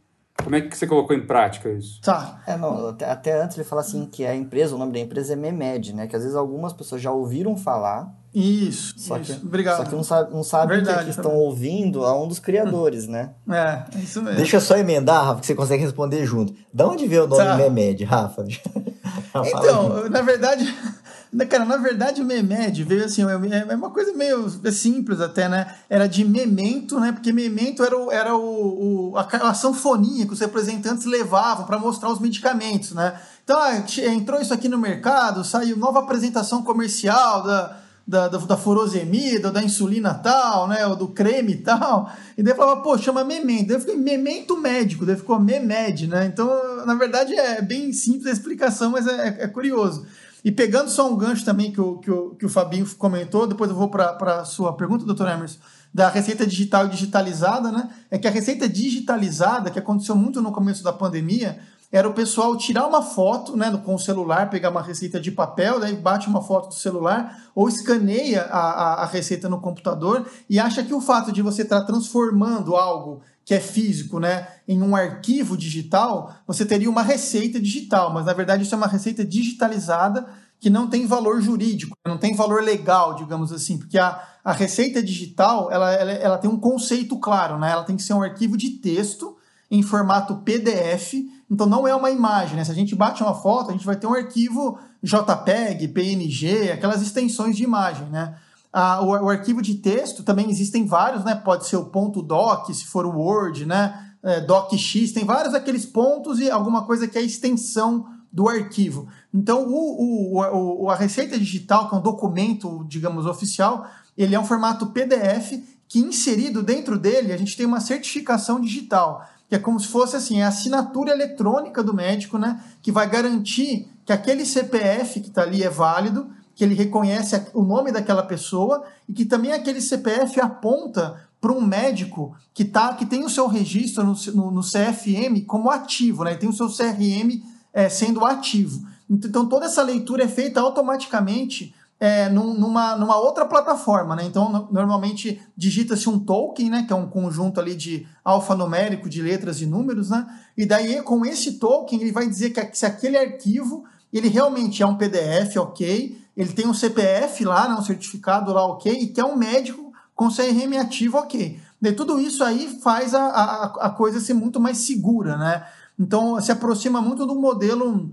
como 0.44 0.56
é 0.56 0.62
que 0.62 0.76
você 0.76 0.88
colocou 0.88 1.16
em 1.16 1.26
prática 1.26 1.70
isso? 1.70 2.02
Tá. 2.02 2.42
É, 2.48 2.58
não, 2.58 2.88
até, 2.90 3.06
até 3.06 3.42
antes 3.42 3.58
ele 3.58 3.68
fala 3.68 3.82
assim 3.82 4.06
que 4.06 4.26
a 4.26 4.36
empresa, 4.36 4.76
o 4.76 4.78
nome 4.78 4.94
da 4.94 5.00
empresa 5.00 5.34
é 5.34 5.36
Memed, 5.36 5.94
né? 5.94 6.08
Que 6.08 6.16
às 6.16 6.24
vezes 6.24 6.36
algumas 6.36 6.74
pessoas 6.74 7.02
já 7.02 7.12
ouviram 7.12 7.56
falar. 7.56 8.12
Isso, 8.34 8.94
só 8.98 9.18
isso. 9.18 9.40
Que, 9.40 9.46
Obrigado. 9.46 9.78
Só 9.78 9.84
que 9.84 9.96
não, 9.96 10.04
sabe, 10.04 10.34
não 10.34 10.44
sabem 10.44 10.78
Verdade, 10.78 11.06
que, 11.06 11.10
estão 11.10 11.36
ouvindo 11.36 12.06
a 12.06 12.18
um 12.18 12.28
dos 12.28 12.40
criadores, 12.40 13.08
né? 13.08 13.32
É, 13.50 13.84
é 13.94 14.00
isso 14.00 14.22
mesmo. 14.22 14.38
Deixa 14.38 14.58
eu 14.58 14.62
só 14.62 14.78
emendar, 14.78 15.26
Rafa, 15.26 15.42
que 15.42 15.48
você 15.48 15.56
consegue 15.56 15.84
responder 15.84 16.26
junto. 16.26 16.54
Da 16.74 16.88
onde 16.88 17.08
veio 17.08 17.26
o 17.26 17.28
nome 17.28 17.44
tá. 17.44 17.58
Memed, 17.58 18.04
Rafa? 18.06 18.46
então, 19.46 20.10
na 20.10 20.22
verdade... 20.22 20.74
Cara, 21.50 21.64
na 21.64 21.78
verdade, 21.78 22.22
o 22.22 22.26
Memed 22.26 22.84
veio 22.84 23.06
assim, 23.06 23.24
é, 23.24 23.72
é 23.72 23.76
uma 23.76 23.90
coisa 23.90 24.12
meio 24.12 24.50
simples 24.70 25.22
até, 25.22 25.48
né? 25.48 25.76
Era 25.90 26.06
de 26.06 26.26
memento, 26.26 27.00
né? 27.00 27.14
Porque 27.14 27.32
memento 27.32 27.86
era, 27.86 27.98
o, 27.98 28.12
era 28.12 28.36
o, 28.36 29.12
o 29.12 29.18
a, 29.18 29.22
a 29.50 29.54
sanfonia 29.54 30.26
que 30.26 30.34
os 30.34 30.42
representantes 30.42 31.06
levavam 31.06 31.66
para 31.66 31.80
mostrar 31.80 32.10
os 32.10 32.20
medicamentos, 32.20 32.92
né? 32.92 33.18
Então, 33.46 33.58
ah, 33.58 33.78
entrou 34.14 34.42
isso 34.42 34.54
aqui 34.54 34.68
no 34.68 34.78
mercado, 34.78 35.46
saiu 35.46 35.78
nova 35.78 36.00
apresentação 36.00 36.64
comercial 36.64 37.44
da, 37.44 37.81
da, 38.08 38.28
da, 38.28 38.38
da 38.38 38.58
furosemida, 38.58 39.52
da 39.52 39.64
insulina 39.64 40.14
tal, 40.14 40.68
né? 40.68 40.86
Ou 40.88 40.96
do 40.96 41.08
creme 41.08 41.56
tal. 41.56 42.12
E 42.38 42.44
daí 42.44 42.56
falava, 42.56 42.82
pô, 42.82 42.98
chama 42.98 43.24
memento. 43.24 43.70
Daí 43.70 43.80
ficou 43.80 43.98
memento 43.98 44.58
médico, 44.58 45.06
daí 45.06 45.16
ficou 45.16 45.40
memed, 45.40 46.08
né? 46.08 46.26
Então, 46.26 46.86
na 46.86 46.96
verdade, 46.96 47.34
é 47.34 47.62
bem 47.62 47.94
simples 47.94 48.28
a 48.28 48.32
explicação, 48.32 48.92
mas 48.92 49.08
é, 49.08 49.44
é 49.44 49.48
curioso. 49.48 50.06
E 50.44 50.52
pegando 50.52 50.90
só 50.90 51.12
um 51.12 51.16
gancho 51.16 51.46
também 51.46 51.72
que 51.72 51.80
o, 51.80 51.98
que 52.00 52.10
o, 52.10 52.32
que 52.32 52.46
o 52.46 52.50
Fabinho 52.50 52.88
comentou, 52.98 53.46
depois 53.46 53.70
eu 53.70 53.76
vou 53.76 53.90
para 53.90 54.42
a 54.42 54.46
sua 54.46 54.74
pergunta, 54.74 55.06
doutor 55.06 55.30
Emerson, 55.30 55.60
da 55.94 56.10
receita 56.10 56.48
digital 56.48 56.88
e 56.88 56.90
digitalizada, 56.90 57.72
né? 57.72 57.90
É 58.10 58.18
que 58.18 58.28
a 58.28 58.32
receita 58.32 58.68
digitalizada, 58.68 59.70
que 59.70 59.78
aconteceu 59.78 60.16
muito 60.16 60.42
no 60.42 60.52
começo 60.52 60.84
da 60.84 60.92
pandemia, 60.92 61.60
era 61.92 62.08
o 62.08 62.14
pessoal 62.14 62.56
tirar 62.56 62.88
uma 62.88 63.02
foto 63.02 63.58
né, 63.58 63.70
com 63.84 63.96
o 63.96 64.00
celular, 64.00 64.50
pegar 64.50 64.70
uma 64.70 64.82
receita 64.82 65.20
de 65.20 65.30
papel, 65.30 65.80
daí 65.80 65.94
bate 65.96 66.28
uma 66.28 66.42
foto 66.42 66.70
do 66.70 66.74
celular, 66.74 67.44
ou 67.54 67.68
escaneia 67.68 68.44
a, 68.44 68.60
a, 68.60 68.94
a 69.04 69.06
receita 69.06 69.50
no 69.50 69.60
computador 69.60 70.26
e 70.50 70.58
acha 70.58 70.84
que 70.84 70.94
o 70.94 71.02
fato 71.02 71.32
de 71.32 71.42
você 71.42 71.64
estar 71.64 71.82
tá 71.82 71.86
transformando 71.86 72.76
algo 72.76 73.22
que 73.44 73.54
é 73.54 73.60
físico, 73.60 74.20
né, 74.20 74.48
em 74.68 74.82
um 74.82 74.96
arquivo 74.96 75.58
digital, 75.58 76.34
você 76.48 76.66
teria 76.66 76.90
uma 76.90 77.02
receita 77.02 77.60
digital, 77.60 78.14
mas 78.14 78.26
na 78.26 78.34
verdade 78.34 78.64
isso 78.64 78.74
é 78.74 78.78
uma 78.78 78.88
receita 78.88 79.26
digitalizada 79.26 80.26
que 80.62 80.70
não 80.70 80.88
tem 80.88 81.08
valor 81.08 81.42
jurídico, 81.42 81.98
não 82.06 82.20
tem 82.20 82.36
valor 82.36 82.64
legal, 82.64 83.16
digamos 83.16 83.52
assim, 83.52 83.80
porque 83.80 83.98
a, 83.98 84.22
a 84.46 84.54
receita 84.54 85.02
digital 85.02 85.72
ela, 85.72 85.92
ela, 85.92 86.12
ela 86.12 86.38
tem 86.38 86.50
um 86.50 86.60
conceito 86.60 87.20
claro, 87.20 87.58
né? 87.58 87.72
ela 87.72 87.84
tem 87.84 87.98
que 87.98 88.04
ser 88.04 88.14
um 88.14 88.22
arquivo 88.22 88.56
de 88.56 88.70
texto 88.70 89.36
em 89.72 89.82
formato 89.82 90.36
PDF, 90.38 91.16
então 91.52 91.68
não 91.68 91.86
é 91.86 91.94
uma 91.94 92.10
imagem, 92.10 92.56
né? 92.56 92.64
Se 92.64 92.72
a 92.72 92.74
gente 92.74 92.96
bate 92.96 93.22
uma 93.22 93.34
foto, 93.34 93.70
a 93.70 93.74
gente 93.74 93.86
vai 93.86 93.98
ter 93.98 94.08
um 94.08 94.14
arquivo 94.14 94.80
JPEG, 95.04 95.90
PNG, 95.90 96.72
aquelas 96.72 97.02
extensões 97.02 97.58
de 97.58 97.64
imagem, 97.66 98.08
né? 98.08 98.36
Ah, 98.72 99.02
o, 99.02 99.10
o, 99.10 99.30
arquivo 99.30 99.62
de 99.62 99.76
texto 99.76 100.24
também 100.24 100.50
existem 100.50 100.86
vários, 100.86 101.26
né? 101.26 101.36
Pode 101.36 101.68
ser 101.68 101.76
o 101.76 101.88
ponto 101.88 102.22
doc, 102.22 102.72
se 102.72 102.86
for 102.86 103.06
o 103.06 103.20
Word, 103.20 103.66
né? 103.66 104.14
É, 104.24 104.40
docx, 104.40 105.12
tem 105.12 105.26
vários 105.26 105.54
aqueles 105.54 105.86
pontos 105.86 106.40
e 106.40 106.50
alguma 106.50 106.86
coisa 106.86 107.06
que 107.06 107.18
é 107.18 107.22
a 107.22 107.26
extensão 107.26 108.06
do 108.32 108.48
arquivo. 108.48 109.10
Então, 109.34 109.68
o, 109.68 110.38
o, 110.38 110.84
o, 110.84 110.90
a 110.90 110.96
receita 110.96 111.38
digital, 111.38 111.90
que 111.90 111.96
é 111.96 111.98
um 111.98 112.02
documento, 112.02 112.86
digamos, 112.88 113.26
oficial, 113.26 113.86
ele 114.18 114.36
é 114.36 114.40
um 114.40 114.46
formato 114.46 114.88
PDF 114.88 115.62
que 115.86 116.00
inserido 116.00 116.64
dentro 116.64 116.98
dele 116.98 117.34
a 117.34 117.38
gente 117.38 117.58
tem 117.58 117.66
uma 117.66 117.82
certificação 117.82 118.62
digital, 118.62 119.28
que 119.52 119.56
é 119.56 119.60
como 119.60 119.78
se 119.78 119.90
fosse 119.90 120.16
assim, 120.16 120.42
a 120.42 120.48
assinatura 120.48 121.12
eletrônica 121.12 121.84
do 121.84 121.94
médico, 121.94 122.38
né? 122.38 122.64
Que 122.82 122.90
vai 122.90 123.10
garantir 123.10 123.92
que 124.06 124.14
aquele 124.14 124.46
CPF 124.46 125.20
que 125.20 125.28
está 125.28 125.42
ali 125.42 125.62
é 125.62 125.70
válido, 125.70 126.30
que 126.56 126.64
ele 126.64 126.74
reconhece 126.74 127.48
o 127.54 127.62
nome 127.62 127.92
daquela 127.92 128.24
pessoa 128.24 128.86
e 129.10 129.12
que 129.12 129.26
também 129.26 129.52
aquele 129.52 129.82
CPF 129.82 130.40
aponta 130.40 131.28
para 131.42 131.52
um 131.52 131.60
médico 131.60 132.34
que, 132.54 132.64
tá, 132.64 132.94
que 132.94 133.06
tem 133.06 133.26
o 133.26 133.30
seu 133.30 133.46
registro 133.46 134.06
no, 134.06 134.16
no, 134.34 134.52
no 134.52 134.62
CFM 134.62 135.46
como 135.46 135.70
ativo, 135.70 136.24
né? 136.24 136.36
tem 136.36 136.48
o 136.48 136.54
seu 136.54 136.70
CRM 136.70 137.44
é, 137.74 137.90
sendo 137.90 138.24
ativo. 138.24 138.88
Então, 139.10 139.50
toda 139.50 139.66
essa 139.66 139.84
leitura 139.84 140.24
é 140.24 140.30
feita 140.30 140.62
automaticamente 140.62 141.76
é, 142.02 142.28
num, 142.30 142.56
numa, 142.56 142.96
numa 142.96 143.16
outra 143.16 143.46
plataforma, 143.46 144.16
né? 144.16 144.24
Então, 144.26 144.68
normalmente 144.72 145.40
digita-se 145.56 146.10
um 146.10 146.18
token, 146.18 146.68
né? 146.68 146.84
Que 146.88 146.92
é 146.92 146.96
um 146.96 147.08
conjunto 147.08 147.60
ali 147.60 147.76
de 147.76 148.08
alfanumérico 148.26 149.08
de 149.08 149.22
letras 149.22 149.62
e 149.62 149.68
números, 149.68 150.10
né? 150.10 150.26
E 150.58 150.66
daí, 150.66 151.00
com 151.04 151.24
esse 151.24 151.60
token, 151.60 152.02
ele 152.02 152.12
vai 152.12 152.28
dizer 152.28 152.50
que 152.50 152.76
se 152.76 152.88
aquele 152.88 153.18
arquivo 153.18 153.84
ele 154.12 154.30
realmente 154.30 154.82
é 154.82 154.86
um 154.86 154.98
PDF, 154.98 155.58
ok, 155.58 156.20
ele 156.36 156.54
tem 156.54 156.68
um 156.68 156.74
CPF 156.74 157.46
lá, 157.46 157.70
né, 157.70 157.76
um 157.76 157.84
certificado 157.84 158.52
lá, 158.52 158.66
ok, 158.66 158.92
e 158.92 159.08
que 159.08 159.22
é 159.22 159.26
um 159.26 159.38
médico 159.38 159.94
com 160.16 160.28
CRM 160.28 160.78
ativo, 160.82 161.20
ok. 161.20 161.60
E 161.82 161.92
tudo 161.94 162.20
isso 162.20 162.44
aí 162.44 162.80
faz 162.82 163.14
a, 163.14 163.24
a, 163.24 163.66
a 163.66 163.90
coisa 163.92 164.20
ser 164.20 164.34
muito 164.34 164.60
mais 164.60 164.80
segura, 164.80 165.38
né? 165.38 165.66
Então, 166.00 166.42
se 166.42 166.52
aproxima 166.52 167.00
muito 167.00 167.28
do 167.28 167.36
modelo 167.36 168.12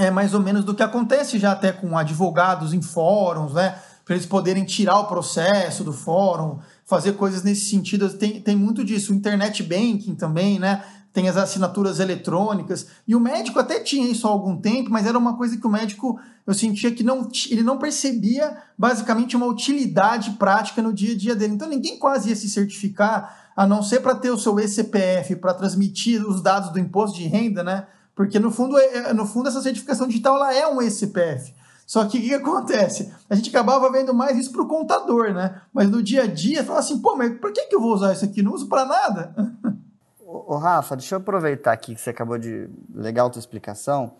é, 0.00 0.10
mais 0.10 0.32
ou 0.32 0.40
menos 0.40 0.64
do 0.64 0.74
que 0.74 0.82
acontece 0.82 1.38
já 1.38 1.52
até 1.52 1.72
com 1.72 1.96
advogados 1.98 2.72
em 2.72 2.80
fóruns, 2.80 3.52
né? 3.52 3.76
Para 4.02 4.14
eles 4.14 4.26
poderem 4.26 4.64
tirar 4.64 4.98
o 4.98 5.04
processo 5.04 5.84
do 5.84 5.92
fórum, 5.92 6.58
fazer 6.86 7.12
coisas 7.12 7.42
nesse 7.42 7.66
sentido. 7.66 8.08
Tem, 8.08 8.40
tem 8.40 8.56
muito 8.56 8.82
disso. 8.82 9.12
Internet 9.12 9.62
banking 9.62 10.14
também, 10.14 10.58
né? 10.58 10.82
tem 11.12 11.28
as 11.28 11.36
assinaturas 11.36 11.98
eletrônicas. 11.98 12.86
E 13.06 13.16
o 13.16 13.20
médico 13.20 13.58
até 13.58 13.80
tinha 13.80 14.08
isso 14.08 14.26
há 14.26 14.30
algum 14.30 14.56
tempo, 14.56 14.90
mas 14.90 15.06
era 15.06 15.18
uma 15.18 15.36
coisa 15.36 15.56
que 15.56 15.66
o 15.66 15.70
médico 15.70 16.18
eu 16.46 16.54
sentia 16.54 16.92
que 16.92 17.02
não, 17.02 17.28
ele 17.50 17.62
não 17.62 17.78
percebia 17.78 18.56
basicamente 18.78 19.36
uma 19.36 19.46
utilidade 19.46 20.30
prática 20.32 20.80
no 20.80 20.92
dia 20.92 21.12
a 21.12 21.18
dia 21.18 21.34
dele. 21.34 21.54
Então 21.54 21.68
ninguém 21.68 21.98
quase 21.98 22.30
ia 22.30 22.36
se 22.36 22.48
certificar, 22.48 23.52
a 23.56 23.66
não 23.66 23.82
ser 23.82 24.00
para 24.00 24.14
ter 24.14 24.30
o 24.30 24.38
seu 24.38 24.58
ECPF, 24.58 25.36
para 25.36 25.52
transmitir 25.52 26.24
os 26.24 26.40
dados 26.40 26.70
do 26.70 26.78
imposto 26.78 27.18
de 27.18 27.26
renda, 27.26 27.62
né? 27.64 27.86
Porque 28.20 28.38
no 28.38 28.50
fundo, 28.50 28.78
é, 28.78 28.96
é, 28.96 29.12
no 29.14 29.24
fundo 29.24 29.48
essa 29.48 29.62
certificação 29.62 30.06
digital 30.06 30.36
ela 30.36 30.54
é 30.54 30.66
um 30.68 30.82
ECPF. 30.82 31.54
Só 31.86 32.04
que 32.04 32.18
o 32.18 32.20
que 32.20 32.34
acontece? 32.34 33.10
A 33.30 33.34
gente 33.34 33.48
acabava 33.48 33.90
vendo 33.90 34.12
mais 34.12 34.36
isso 34.36 34.52
para 34.52 34.60
o 34.60 34.68
contador, 34.68 35.32
né? 35.32 35.62
Mas 35.72 35.88
no 35.88 36.02
dia 36.02 36.24
a 36.24 36.26
dia, 36.26 36.62
fala 36.62 36.80
assim, 36.80 37.00
pô, 37.00 37.16
mas 37.16 37.38
por 37.38 37.50
que, 37.50 37.64
que 37.64 37.74
eu 37.74 37.80
vou 37.80 37.94
usar 37.94 38.12
isso 38.12 38.26
aqui? 38.26 38.42
Não 38.42 38.52
uso 38.52 38.68
para 38.68 38.84
nada. 38.84 39.34
Ô, 40.20 40.58
Rafa, 40.58 40.96
deixa 40.96 41.14
eu 41.14 41.18
aproveitar 41.18 41.72
aqui 41.72 41.94
que 41.94 42.00
você 42.02 42.10
acabou 42.10 42.36
de. 42.36 42.68
Legal 42.94 43.28
a 43.28 43.30
tua 43.30 43.40
explicação. 43.40 44.12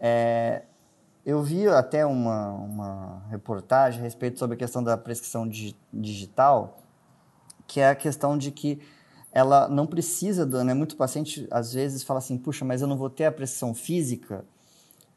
É, 0.00 0.62
eu 1.22 1.42
vi 1.42 1.68
até 1.68 2.06
uma, 2.06 2.52
uma 2.52 3.22
reportagem 3.28 4.00
a 4.00 4.02
respeito 4.02 4.38
sobre 4.38 4.54
a 4.54 4.58
questão 4.58 4.82
da 4.82 4.96
prescrição 4.96 5.46
digi 5.46 5.76
digital, 5.92 6.78
que 7.66 7.80
é 7.80 7.90
a 7.90 7.94
questão 7.94 8.38
de 8.38 8.50
que 8.50 8.80
ela 9.32 9.66
não 9.66 9.86
precisa, 9.86 10.44
né? 10.62 10.74
Muito 10.74 10.96
paciente 10.96 11.46
às 11.50 11.72
vezes 11.72 12.02
fala 12.02 12.18
assim, 12.18 12.36
puxa, 12.36 12.64
mas 12.64 12.82
eu 12.82 12.86
não 12.86 12.96
vou 12.96 13.08
ter 13.08 13.24
a 13.24 13.32
prescrição 13.32 13.72
física, 13.74 14.44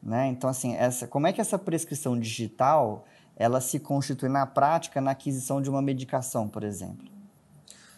né? 0.02 0.28
Então, 0.28 0.48
assim, 0.48 0.74
essa, 0.74 1.06
como 1.06 1.26
é 1.26 1.32
que 1.32 1.40
essa 1.40 1.58
prescrição 1.58 2.18
digital 2.18 3.04
ela 3.36 3.60
se 3.60 3.78
constitui 3.78 4.30
na 4.30 4.46
prática 4.46 5.00
na 5.00 5.10
aquisição 5.10 5.60
de 5.60 5.68
uma 5.68 5.82
medicação, 5.82 6.48
por 6.48 6.64
exemplo? 6.64 7.06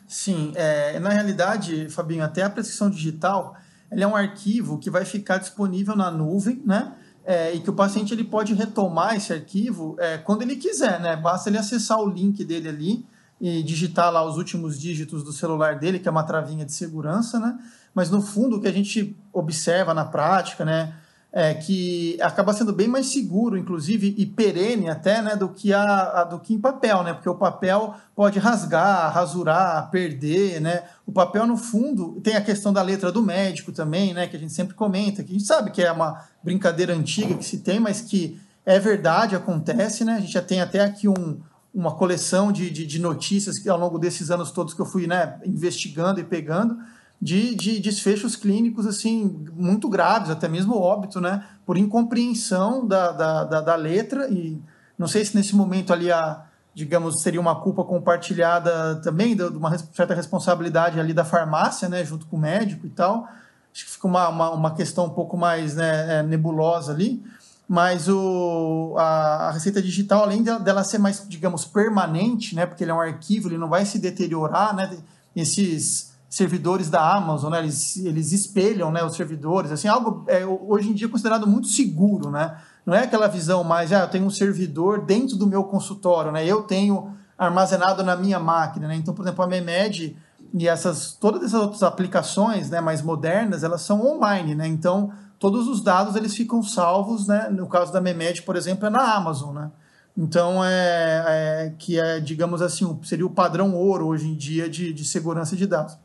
Sim, 0.08 0.52
é, 0.56 0.98
na 0.98 1.10
realidade, 1.10 1.88
Fabinho, 1.90 2.24
até 2.24 2.42
a 2.42 2.50
prescrição 2.50 2.90
digital 2.90 3.54
é 3.90 4.06
um 4.06 4.16
arquivo 4.16 4.78
que 4.78 4.90
vai 4.90 5.04
ficar 5.04 5.38
disponível 5.38 5.94
na 5.94 6.10
nuvem, 6.10 6.60
né? 6.64 6.94
É, 7.24 7.54
e 7.54 7.60
que 7.60 7.68
o 7.68 7.74
paciente 7.74 8.14
ele 8.14 8.24
pode 8.24 8.54
retomar 8.54 9.14
esse 9.14 9.32
arquivo 9.32 9.96
é, 9.98 10.16
quando 10.16 10.42
ele 10.42 10.56
quiser, 10.56 10.98
né? 10.98 11.14
Basta 11.14 11.50
ele 11.50 11.58
acessar 11.58 12.00
o 12.00 12.08
link 12.08 12.42
dele 12.42 12.68
ali 12.70 13.06
e 13.40 13.62
digitar 13.62 14.12
lá 14.12 14.24
os 14.24 14.36
últimos 14.36 14.78
dígitos 14.78 15.22
do 15.22 15.32
celular 15.32 15.78
dele, 15.78 15.98
que 15.98 16.08
é 16.08 16.10
uma 16.10 16.24
travinha 16.24 16.64
de 16.64 16.72
segurança, 16.72 17.38
né? 17.38 17.58
Mas 17.94 18.10
no 18.10 18.20
fundo 18.20 18.56
o 18.56 18.60
que 18.60 18.68
a 18.68 18.72
gente 18.72 19.16
observa 19.32 19.94
na 19.94 20.04
prática, 20.04 20.64
né? 20.64 20.94
é, 21.30 21.52
que 21.54 22.18
acaba 22.22 22.52
sendo 22.52 22.72
bem 22.72 22.88
mais 22.88 23.06
seguro, 23.06 23.56
inclusive, 23.56 24.14
e 24.16 24.24
perene 24.24 24.88
até, 24.88 25.20
né, 25.20 25.36
do 25.36 25.50
que, 25.50 25.72
a, 25.72 26.20
a, 26.20 26.24
do 26.24 26.40
que 26.40 26.54
em 26.54 26.58
papel, 26.58 27.02
né? 27.02 27.12
Porque 27.12 27.28
o 27.28 27.34
papel 27.34 27.94
pode 28.16 28.38
rasgar, 28.38 29.12
rasurar, 29.12 29.90
perder, 29.90 30.60
né? 30.60 30.84
O 31.06 31.12
papel, 31.12 31.46
no 31.46 31.56
fundo, 31.56 32.20
tem 32.22 32.34
a 32.34 32.40
questão 32.40 32.72
da 32.72 32.80
letra 32.80 33.12
do 33.12 33.22
médico 33.22 33.72
também, 33.72 34.14
né? 34.14 34.26
Que 34.26 34.36
a 34.36 34.40
gente 34.40 34.52
sempre 34.52 34.74
comenta, 34.74 35.22
que 35.22 35.30
a 35.30 35.34
gente 35.34 35.46
sabe 35.46 35.70
que 35.70 35.82
é 35.82 35.92
uma 35.92 36.24
brincadeira 36.42 36.94
antiga 36.94 37.34
que 37.34 37.44
se 37.44 37.58
tem, 37.58 37.78
mas 37.78 38.00
que 38.00 38.40
É 38.64 38.78
verdade, 38.78 39.34
acontece, 39.34 40.04
né? 40.04 40.16
A 40.16 40.20
gente 40.20 40.32
já 40.32 40.42
tem 40.42 40.60
até 40.60 40.80
aqui 40.80 41.08
um, 41.08 41.40
uma 41.74 41.94
coleção 41.94 42.50
de, 42.50 42.70
de, 42.70 42.86
de, 42.86 42.98
notícias 42.98 43.58
que 43.58 43.68
ao 43.68 43.78
longo 43.78 43.98
desses 43.98 44.30
anos 44.30 44.50
todos 44.50 44.74
que 44.74 44.80
eu 44.80 44.86
fui 44.86 45.06
né, 45.06 45.38
investigando 45.44 46.18
e 46.18 46.24
pegando 46.24 46.78
de, 47.20 47.54
de 47.54 47.78
desfechos 47.80 48.36
clínicos 48.36 48.86
assim 48.86 49.46
muito 49.52 49.88
graves, 49.88 50.30
até 50.30 50.48
mesmo 50.48 50.76
óbito, 50.76 51.20
né? 51.20 51.44
Por 51.66 51.76
incompreensão 51.76 52.86
da, 52.86 53.12
da, 53.12 53.44
da, 53.44 53.60
da 53.60 53.74
letra 53.74 54.28
e 54.28 54.60
não 54.98 55.06
sei 55.06 55.24
se 55.24 55.36
nesse 55.36 55.54
momento 55.54 55.92
ali 55.92 56.10
a 56.10 56.44
digamos, 56.78 57.22
seria 57.22 57.40
uma 57.40 57.60
culpa 57.60 57.82
compartilhada 57.82 58.94
também, 59.02 59.34
de 59.34 59.42
uma 59.42 59.76
certa 59.76 60.14
responsabilidade 60.14 61.00
ali 61.00 61.12
da 61.12 61.24
farmácia, 61.24 61.88
né, 61.88 62.04
junto 62.04 62.24
com 62.26 62.36
o 62.36 62.38
médico 62.38 62.86
e 62.86 62.90
tal. 62.90 63.28
Acho 63.74 63.84
que 63.84 63.90
fica 63.90 64.06
uma, 64.06 64.28
uma, 64.28 64.50
uma 64.50 64.74
questão 64.76 65.06
um 65.06 65.10
pouco 65.10 65.36
mais 65.36 65.74
né, 65.74 66.18
é, 66.18 66.22
nebulosa 66.22 66.92
ali. 66.92 67.20
Mas 67.68 68.08
o, 68.08 68.94
a, 68.96 69.48
a, 69.48 69.50
receita 69.50 69.82
digital, 69.82 70.22
além 70.22 70.42
dela, 70.42 70.82
ser 70.82 70.96
mais, 70.98 71.22
digamos, 71.28 71.66
permanente, 71.66 72.56
né, 72.56 72.64
porque 72.64 72.82
ele 72.82 72.90
é 72.90 72.94
um 72.94 73.00
arquivo, 73.00 73.48
ele 73.48 73.58
não 73.58 73.68
vai 73.68 73.84
se 73.84 73.98
deteriorar, 73.98 74.74
né, 74.74 74.96
esses 75.36 76.14
servidores 76.30 76.88
da 76.88 77.14
Amazon, 77.14 77.52
né, 77.52 77.58
eles, 77.58 77.98
eles 77.98 78.32
espelham 78.32 78.90
né, 78.90 79.04
os 79.04 79.14
servidores, 79.14 79.70
assim, 79.70 79.86
algo 79.86 80.24
é, 80.28 80.46
hoje 80.46 80.88
em 80.88 80.94
dia 80.94 81.08
considerado 81.08 81.46
muito 81.46 81.68
seguro, 81.68 82.30
né, 82.30 82.56
não 82.88 82.94
é 82.94 83.00
aquela 83.00 83.28
visão 83.28 83.62
mais, 83.62 83.92
ah, 83.92 83.98
eu 83.98 84.08
tenho 84.08 84.24
um 84.24 84.30
servidor 84.30 85.04
dentro 85.04 85.36
do 85.36 85.46
meu 85.46 85.62
consultório, 85.62 86.32
né? 86.32 86.46
Eu 86.46 86.62
tenho 86.62 87.14
armazenado 87.36 88.02
na 88.02 88.16
minha 88.16 88.40
máquina, 88.40 88.88
né? 88.88 88.94
Então, 88.96 89.12
por 89.12 89.26
exemplo, 89.26 89.44
a 89.44 89.46
Memed 89.46 90.16
e 90.54 90.66
essas 90.66 91.12
todas 91.12 91.42
essas 91.42 91.60
outras 91.60 91.82
aplicações, 91.82 92.70
né, 92.70 92.80
mais 92.80 93.02
modernas, 93.02 93.62
elas 93.62 93.82
são 93.82 94.06
online, 94.06 94.54
né? 94.54 94.66
Então, 94.66 95.12
todos 95.38 95.68
os 95.68 95.80
dados 95.80 96.16
eles 96.16 96.34
ficam 96.34 96.62
salvos, 96.62 97.26
né? 97.26 97.48
No 97.50 97.66
caso 97.66 97.92
da 97.92 98.00
Memed, 98.00 98.42
por 98.42 98.56
exemplo, 98.56 98.86
é 98.86 98.90
na 98.90 99.14
Amazon, 99.14 99.54
né? 99.54 99.70
Então, 100.16 100.64
é, 100.64 101.24
é 101.26 101.72
que 101.78 101.98
é, 101.98 102.18
digamos 102.18 102.60
assim, 102.60 102.98
seria 103.04 103.24
o 103.24 103.30
padrão 103.30 103.74
ouro 103.74 104.08
hoje 104.08 104.28
em 104.28 104.34
dia 104.34 104.68
de, 104.68 104.92
de 104.92 105.04
segurança 105.04 105.54
de 105.54 105.64
dados. 105.64 105.96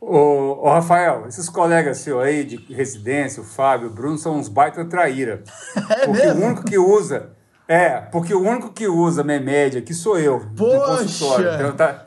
Ô, 0.00 0.60
ô, 0.62 0.68
Rafael, 0.68 1.26
esses 1.26 1.48
colegas 1.48 1.98
seus 1.98 2.22
aí 2.22 2.44
de 2.44 2.56
residência, 2.72 3.42
o 3.42 3.44
Fábio, 3.44 3.88
o 3.88 3.92
Bruno, 3.92 4.18
são 4.18 4.36
uns 4.36 4.48
baita 4.48 4.84
traíra. 4.84 5.42
É 5.90 6.06
porque 6.06 6.26
mesmo? 6.26 6.42
o 6.42 6.46
único 6.46 6.64
que 6.64 6.78
usa. 6.78 7.30
É, 7.66 7.98
porque 7.98 8.34
o 8.34 8.42
único 8.42 8.70
que 8.72 8.86
usa 8.86 9.24
Memédia 9.24 9.80
aqui 9.80 9.94
sou 9.94 10.18
eu, 10.18 10.40
Poxa! 10.56 10.74
do 10.78 10.84
consultório. 10.98 11.54
Então, 11.54 11.72
tá, 11.72 12.04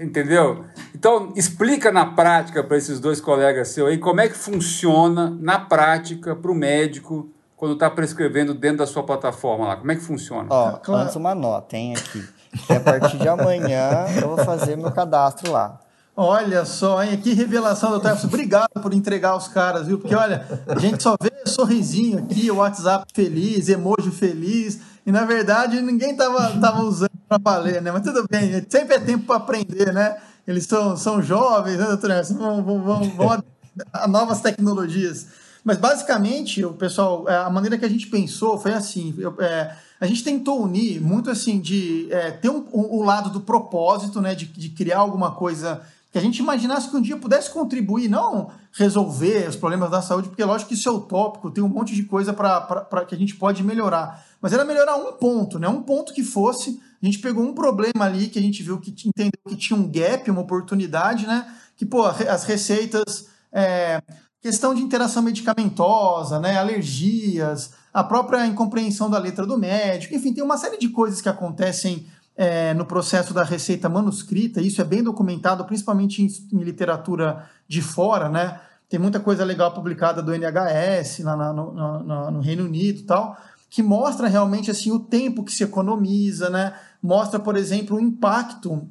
entendeu? 0.00 0.64
Então, 0.94 1.32
explica 1.36 1.92
na 1.92 2.06
prática 2.06 2.62
para 2.64 2.76
esses 2.76 2.98
dois 2.98 3.20
colegas 3.20 3.68
seus 3.68 3.88
aí 3.90 3.98
como 3.98 4.20
é 4.20 4.28
que 4.28 4.36
funciona 4.36 5.36
na 5.40 5.58
prática 5.60 6.34
para 6.34 6.50
o 6.50 6.54
médico 6.54 7.30
quando 7.56 7.74
está 7.74 7.88
prescrevendo 7.88 8.52
dentro 8.52 8.78
da 8.78 8.86
sua 8.86 9.02
plataforma 9.04 9.66
lá. 9.68 9.76
Como 9.76 9.92
é 9.92 9.94
que 9.94 10.00
funciona? 10.02 10.48
Ó, 10.50 10.72
Claro. 10.78 11.04
antes 11.04 11.16
uma 11.16 11.34
nota, 11.34 11.76
hein, 11.76 11.94
aqui. 11.96 12.22
Que 12.66 12.72
a 12.72 12.80
partir 12.80 13.16
de 13.18 13.28
amanhã 13.28 14.06
eu 14.20 14.28
vou 14.34 14.38
fazer 14.44 14.76
meu 14.76 14.90
cadastro 14.92 15.50
lá. 15.52 15.78
Olha 16.16 16.64
só, 16.64 17.02
hein? 17.02 17.16
Que 17.16 17.32
revelação, 17.32 17.90
doutor 17.90 18.10
Everson. 18.10 18.28
Obrigado 18.28 18.70
por 18.80 18.94
entregar 18.94 19.36
os 19.36 19.48
caras, 19.48 19.88
viu? 19.88 19.98
Porque, 19.98 20.14
olha, 20.14 20.46
a 20.68 20.78
gente 20.78 21.02
só 21.02 21.16
vê 21.20 21.32
sorrisinho 21.46 22.20
aqui, 22.20 22.50
o 22.50 22.56
WhatsApp 22.56 23.04
feliz, 23.12 23.68
emoji 23.68 24.10
feliz, 24.12 24.78
e 25.04 25.10
na 25.10 25.24
verdade 25.24 25.80
ninguém 25.80 26.16
tava, 26.16 26.58
tava 26.60 26.82
usando 26.82 27.10
para 27.28 27.38
valer, 27.42 27.82
né? 27.82 27.90
Mas 27.90 28.02
tudo 28.02 28.24
bem, 28.30 28.64
sempre 28.68 28.94
é 28.94 29.00
tempo 29.00 29.26
para 29.26 29.36
aprender, 29.36 29.92
né? 29.92 30.16
Eles 30.46 30.66
são, 30.66 30.96
são 30.96 31.20
jovens, 31.20 31.78
né, 31.78 31.92
Everson? 31.92 32.34
Vão, 32.34 32.62
vão, 32.62 32.82
vão, 32.82 33.10
vão 33.10 33.44
a 33.92 34.06
novas 34.06 34.40
tecnologias. 34.40 35.26
Mas 35.64 35.78
basicamente, 35.78 36.64
o 36.64 36.74
pessoal, 36.74 37.28
é, 37.28 37.36
a 37.38 37.50
maneira 37.50 37.78
que 37.78 37.84
a 37.84 37.88
gente 37.88 38.06
pensou 38.06 38.60
foi 38.60 38.72
assim: 38.72 39.14
eu, 39.18 39.34
é, 39.40 39.74
a 40.00 40.06
gente 40.06 40.22
tentou 40.22 40.62
unir 40.62 41.00
muito 41.00 41.30
assim 41.30 41.58
de 41.58 42.06
é, 42.12 42.30
ter 42.30 42.50
um, 42.50 42.64
o 42.72 43.02
lado 43.02 43.30
do 43.30 43.40
propósito, 43.40 44.20
né? 44.20 44.34
De, 44.34 44.44
de 44.44 44.68
criar 44.68 44.98
alguma 44.98 45.32
coisa 45.32 45.80
que 46.14 46.18
a 46.18 46.20
gente 46.20 46.38
imaginasse 46.38 46.88
que 46.88 46.96
um 46.96 47.02
dia 47.02 47.16
pudesse 47.16 47.50
contribuir, 47.50 48.08
não 48.08 48.48
resolver 48.70 49.48
os 49.48 49.56
problemas 49.56 49.90
da 49.90 50.00
saúde, 50.00 50.28
porque 50.28 50.44
lógico 50.44 50.68
que 50.68 50.74
isso 50.74 50.88
é 50.88 50.92
utópico, 50.92 51.50
tem 51.50 51.64
um 51.64 51.68
monte 51.68 51.92
de 51.92 52.04
coisa 52.04 52.32
para 52.32 53.04
que 53.04 53.16
a 53.16 53.18
gente 53.18 53.34
pode 53.34 53.64
melhorar. 53.64 54.24
Mas 54.40 54.52
era 54.52 54.64
melhorar 54.64 54.94
um 54.94 55.14
ponto, 55.14 55.58
né? 55.58 55.66
Um 55.66 55.82
ponto 55.82 56.14
que 56.14 56.22
fosse. 56.22 56.80
A 57.02 57.04
gente 57.04 57.18
pegou 57.18 57.42
um 57.42 57.52
problema 57.52 58.04
ali 58.04 58.28
que 58.28 58.38
a 58.38 58.42
gente 58.42 58.62
viu 58.62 58.78
que 58.78 58.92
entendeu 59.04 59.32
que 59.48 59.56
tinha 59.56 59.76
um 59.76 59.90
gap, 59.90 60.30
uma 60.30 60.42
oportunidade, 60.42 61.26
né? 61.26 61.52
Que, 61.76 61.84
pô, 61.84 62.04
as 62.04 62.44
receitas. 62.44 63.26
É, 63.52 64.00
questão 64.40 64.72
de 64.72 64.82
interação 64.82 65.20
medicamentosa, 65.20 66.38
né? 66.38 66.56
Alergias, 66.56 67.72
a 67.92 68.04
própria 68.04 68.46
incompreensão 68.46 69.10
da 69.10 69.18
letra 69.18 69.44
do 69.44 69.58
médico, 69.58 70.14
enfim, 70.14 70.32
tem 70.32 70.44
uma 70.44 70.58
série 70.58 70.78
de 70.78 70.90
coisas 70.90 71.20
que 71.20 71.28
acontecem 71.28 72.06
é, 72.36 72.74
no 72.74 72.84
processo 72.84 73.32
da 73.32 73.44
receita 73.44 73.88
manuscrita, 73.88 74.60
isso 74.60 74.80
é 74.80 74.84
bem 74.84 75.02
documentado, 75.02 75.64
principalmente 75.64 76.22
em, 76.22 76.56
em, 76.56 76.62
literatura 76.62 77.48
de 77.68 77.80
fora, 77.80 78.28
né? 78.28 78.60
Tem 78.88 78.98
muita 78.98 79.20
coisa 79.20 79.44
legal 79.44 79.72
publicada 79.72 80.22
do 80.22 80.32
NHS 80.32 81.20
lá 81.20 81.36
na, 81.36 81.52
no, 81.52 81.72
no, 81.72 82.30
no, 82.32 82.40
Reino 82.40 82.64
Unido 82.64 83.00
e 83.00 83.02
tal, 83.04 83.36
que 83.70 83.82
mostra 83.82 84.28
realmente 84.28 84.70
assim 84.70 84.90
o 84.90 84.98
tempo 84.98 85.44
que 85.44 85.52
se 85.52 85.64
economiza, 85.64 86.50
né? 86.50 86.74
Mostra, 87.02 87.38
por 87.38 87.56
exemplo, 87.56 87.96
o 87.96 88.00
impacto 88.00 88.88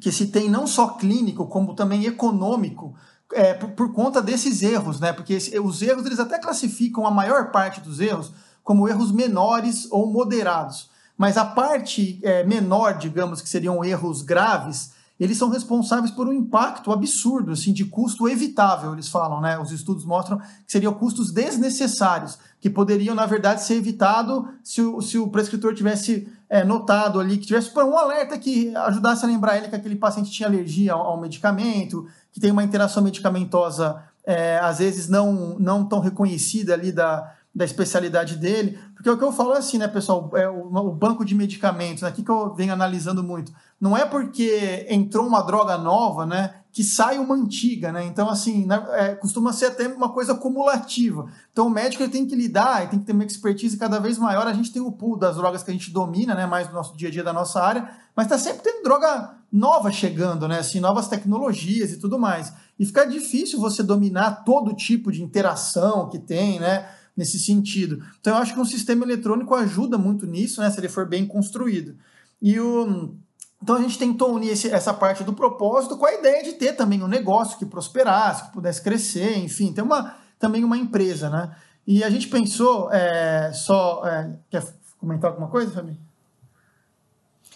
que 0.00 0.10
se 0.10 0.26
tem 0.26 0.50
não 0.50 0.66
só 0.66 0.88
clínico, 0.88 1.46
como 1.46 1.74
também 1.74 2.04
econômico, 2.04 2.94
é, 3.32 3.54
por, 3.54 3.70
por, 3.70 3.92
conta 3.92 4.20
desses 4.20 4.62
erros, 4.62 4.98
né? 5.00 5.12
Porque 5.12 5.34
esse, 5.34 5.58
os 5.58 5.80
erros 5.80 6.04
eles 6.04 6.18
até 6.18 6.38
classificam 6.38 7.06
a 7.06 7.10
maior 7.10 7.50
parte 7.50 7.80
dos 7.80 8.00
erros 8.00 8.32
como 8.62 8.88
erros 8.88 9.12
menores 9.12 9.86
ou 9.90 10.10
moderados. 10.10 10.88
Mas 11.16 11.36
a 11.36 11.44
parte 11.44 12.20
é, 12.22 12.44
menor, 12.44 12.98
digamos, 12.98 13.40
que 13.40 13.48
seriam 13.48 13.84
erros 13.84 14.22
graves, 14.22 14.92
eles 15.18 15.38
são 15.38 15.48
responsáveis 15.48 16.10
por 16.10 16.26
um 16.26 16.32
impacto 16.32 16.90
absurdo, 16.90 17.52
assim, 17.52 17.72
de 17.72 17.84
custo 17.84 18.28
evitável, 18.28 18.92
eles 18.92 19.08
falam, 19.08 19.40
né? 19.40 19.56
Os 19.58 19.70
estudos 19.70 20.04
mostram 20.04 20.38
que 20.38 20.46
seriam 20.66 20.92
custos 20.92 21.30
desnecessários, 21.30 22.36
que 22.60 22.68
poderiam, 22.68 23.14
na 23.14 23.24
verdade, 23.24 23.62
ser 23.62 23.74
evitado 23.74 24.48
se 24.62 24.82
o, 24.82 25.00
se 25.00 25.16
o 25.16 25.28
prescritor 25.28 25.72
tivesse 25.72 26.28
é, 26.48 26.64
notado 26.64 27.20
ali, 27.20 27.38
que 27.38 27.46
tivesse 27.46 27.70
um 27.78 27.96
alerta 27.96 28.36
que 28.36 28.74
ajudasse 28.74 29.24
a 29.24 29.28
lembrar 29.28 29.56
ele 29.56 29.68
que 29.68 29.76
aquele 29.76 29.96
paciente 29.96 30.32
tinha 30.32 30.48
alergia 30.48 30.94
ao, 30.94 31.02
ao 31.02 31.20
medicamento, 31.20 32.08
que 32.32 32.40
tem 32.40 32.50
uma 32.50 32.64
interação 32.64 33.02
medicamentosa, 33.02 34.02
é, 34.26 34.58
às 34.58 34.78
vezes, 34.78 35.08
não, 35.08 35.56
não 35.60 35.84
tão 35.84 36.00
reconhecida 36.00 36.74
ali 36.74 36.90
da, 36.90 37.32
da 37.54 37.64
especialidade 37.64 38.36
dele. 38.36 38.78
Porque 38.94 39.08
o 39.08 39.16
que 39.16 39.22
eu 39.22 39.32
falo 39.32 39.54
é 39.54 39.58
assim, 39.58 39.78
né, 39.78 39.86
pessoal? 39.86 40.30
É 40.34 40.48
o, 40.48 40.90
banco 40.90 41.24
de 41.24 41.34
medicamentos, 41.34 42.02
aqui 42.02 42.20
né, 42.20 42.24
que 42.24 42.30
eu 42.30 42.54
venho 42.54 42.72
analisando 42.72 43.22
muito. 43.22 43.52
Não 43.80 43.96
é 43.96 44.04
porque 44.04 44.86
entrou 44.88 45.26
uma 45.26 45.42
droga 45.42 45.78
nova, 45.78 46.26
né, 46.26 46.54
que 46.72 46.82
sai 46.82 47.18
uma 47.18 47.36
antiga, 47.36 47.92
né? 47.92 48.04
Então, 48.04 48.28
assim, 48.28 48.66
né, 48.66 48.84
é, 48.92 49.14
costuma 49.14 49.52
ser 49.52 49.66
até 49.66 49.86
uma 49.86 50.08
coisa 50.08 50.34
cumulativa. 50.34 51.30
Então, 51.52 51.68
o 51.68 51.70
médico 51.70 52.02
ele 52.02 52.10
tem 52.10 52.26
que 52.26 52.34
lidar, 52.34 52.80
ele 52.80 52.90
tem 52.90 52.98
que 52.98 53.04
ter 53.04 53.12
uma 53.12 53.24
expertise 53.24 53.76
cada 53.76 54.00
vez 54.00 54.18
maior. 54.18 54.46
A 54.48 54.52
gente 54.52 54.72
tem 54.72 54.82
o 54.82 54.90
pool 54.90 55.16
das 55.16 55.36
drogas 55.36 55.62
que 55.62 55.70
a 55.70 55.74
gente 55.74 55.92
domina, 55.92 56.34
né, 56.34 56.46
mais 56.46 56.66
do 56.66 56.74
nosso 56.74 56.96
dia 56.96 57.08
a 57.08 57.12
dia 57.12 57.22
da 57.22 57.32
nossa 57.32 57.62
área, 57.62 57.88
mas 58.16 58.26
está 58.26 58.38
sempre 58.38 58.62
tendo 58.62 58.82
droga 58.82 59.34
nova 59.52 59.92
chegando, 59.92 60.48
né? 60.48 60.58
Assim, 60.58 60.80
novas 60.80 61.06
tecnologias 61.06 61.92
e 61.92 61.98
tudo 61.98 62.18
mais. 62.18 62.52
E 62.76 62.84
fica 62.84 63.04
difícil 63.04 63.60
você 63.60 63.84
dominar 63.84 64.42
todo 64.44 64.74
tipo 64.74 65.12
de 65.12 65.22
interação 65.22 66.08
que 66.08 66.18
tem, 66.18 66.58
né? 66.58 66.88
Nesse 67.16 67.38
sentido. 67.38 68.02
Então 68.20 68.34
eu 68.34 68.40
acho 68.40 68.54
que 68.54 68.60
um 68.60 68.64
sistema 68.64 69.04
eletrônico 69.04 69.54
ajuda 69.54 69.96
muito 69.96 70.26
nisso, 70.26 70.60
né, 70.60 70.70
se 70.70 70.80
ele 70.80 70.88
for 70.88 71.06
bem 71.06 71.26
construído. 71.26 71.96
E 72.40 72.58
o 72.58 73.14
então 73.62 73.76
a 73.76 73.80
gente 73.80 73.98
tentou 73.98 74.34
unir 74.34 74.50
esse, 74.50 74.70
essa 74.70 74.92
parte 74.92 75.24
do 75.24 75.32
propósito 75.32 75.96
com 75.96 76.04
a 76.04 76.12
ideia 76.12 76.44
de 76.44 76.52
ter 76.52 76.74
também 76.74 77.02
um 77.02 77.08
negócio 77.08 77.58
que 77.58 77.64
prosperasse, 77.64 78.44
que 78.44 78.52
pudesse 78.52 78.82
crescer, 78.82 79.38
enfim, 79.38 79.72
ter 79.72 79.80
uma, 79.80 80.16
também 80.38 80.62
uma 80.62 80.76
empresa, 80.76 81.30
né? 81.30 81.56
E 81.86 82.04
a 82.04 82.10
gente 82.10 82.28
pensou 82.28 82.92
é, 82.92 83.50
só. 83.54 84.06
É, 84.06 84.30
quer 84.50 84.62
comentar 84.98 85.30
alguma 85.30 85.48
coisa, 85.48 85.72
Fabi? 85.72 85.98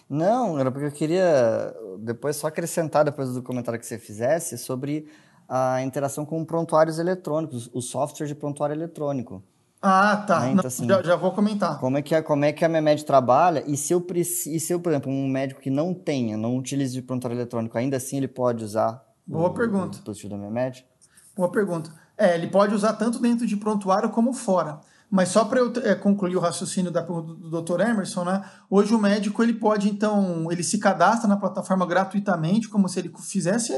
Não, 0.08 0.58
era 0.58 0.70
porque 0.70 0.86
eu 0.86 0.92
queria 0.92 1.74
depois 1.98 2.36
só 2.36 2.46
acrescentar, 2.46 3.04
depois 3.04 3.34
do 3.34 3.42
comentário 3.42 3.78
que 3.78 3.84
você 3.84 3.98
fizesse, 3.98 4.56
sobre 4.56 5.06
a 5.48 5.82
interação 5.82 6.26
com 6.26 6.44
prontuários 6.44 6.98
eletrônicos, 6.98 7.70
o 7.72 7.80
software 7.80 8.26
de 8.26 8.34
prontuário 8.34 8.74
eletrônico. 8.74 9.42
Ah, 9.80 10.16
tá. 10.26 10.40
Né? 10.40 10.52
Então, 10.52 10.66
assim, 10.66 10.86
já, 10.86 11.02
já, 11.02 11.16
vou 11.16 11.30
comentar. 11.32 11.78
Como 11.78 11.96
é 11.96 12.02
que 12.02 12.14
a, 12.14 12.22
como 12.22 12.44
é 12.44 12.52
que 12.52 12.64
a 12.64 12.68
Memed 12.68 13.04
trabalha 13.04 13.62
e 13.66 13.76
se 13.76 13.92
eu 13.92 14.04
e 14.12 14.24
se 14.24 14.72
eu, 14.72 14.80
por 14.80 14.90
exemplo, 14.90 15.10
um 15.10 15.28
médico 15.28 15.60
que 15.60 15.70
não 15.70 15.94
tenha, 15.94 16.36
não 16.36 16.56
utilize 16.56 16.92
de 16.92 17.00
prontuário 17.00 17.36
eletrônico, 17.36 17.78
ainda 17.78 17.96
assim 17.96 18.16
ele 18.16 18.28
pode 18.28 18.64
usar 18.64 19.02
Boa 19.26 19.48
o, 19.48 19.54
pergunta. 19.54 19.86
o 19.86 19.90
dispositivo 19.90 20.30
da 20.30 20.36
Memed? 20.36 20.84
Boa 21.36 21.50
pergunta. 21.50 21.92
É, 22.16 22.34
ele 22.34 22.48
pode 22.48 22.74
usar 22.74 22.94
tanto 22.94 23.20
dentro 23.20 23.46
de 23.46 23.56
prontuário 23.56 24.10
como 24.10 24.32
fora. 24.32 24.80
Mas 25.10 25.28
só 25.30 25.44
para 25.44 25.60
eu 25.60 25.72
é, 25.84 25.94
concluir 25.94 26.36
o 26.36 26.40
raciocínio 26.40 26.90
da, 26.90 27.00
do, 27.00 27.22
do 27.22 27.62
Dr. 27.62 27.80
Emerson, 27.80 28.24
né? 28.24 28.44
Hoje 28.68 28.92
o 28.94 28.98
médico 28.98 29.42
ele 29.42 29.54
pode 29.54 29.88
então, 29.88 30.50
ele 30.50 30.62
se 30.62 30.78
cadastra 30.78 31.28
na 31.28 31.36
plataforma 31.36 31.86
gratuitamente, 31.86 32.68
como 32.68 32.88
se 32.88 32.98
ele 32.98 33.10
fizesse 33.18 33.72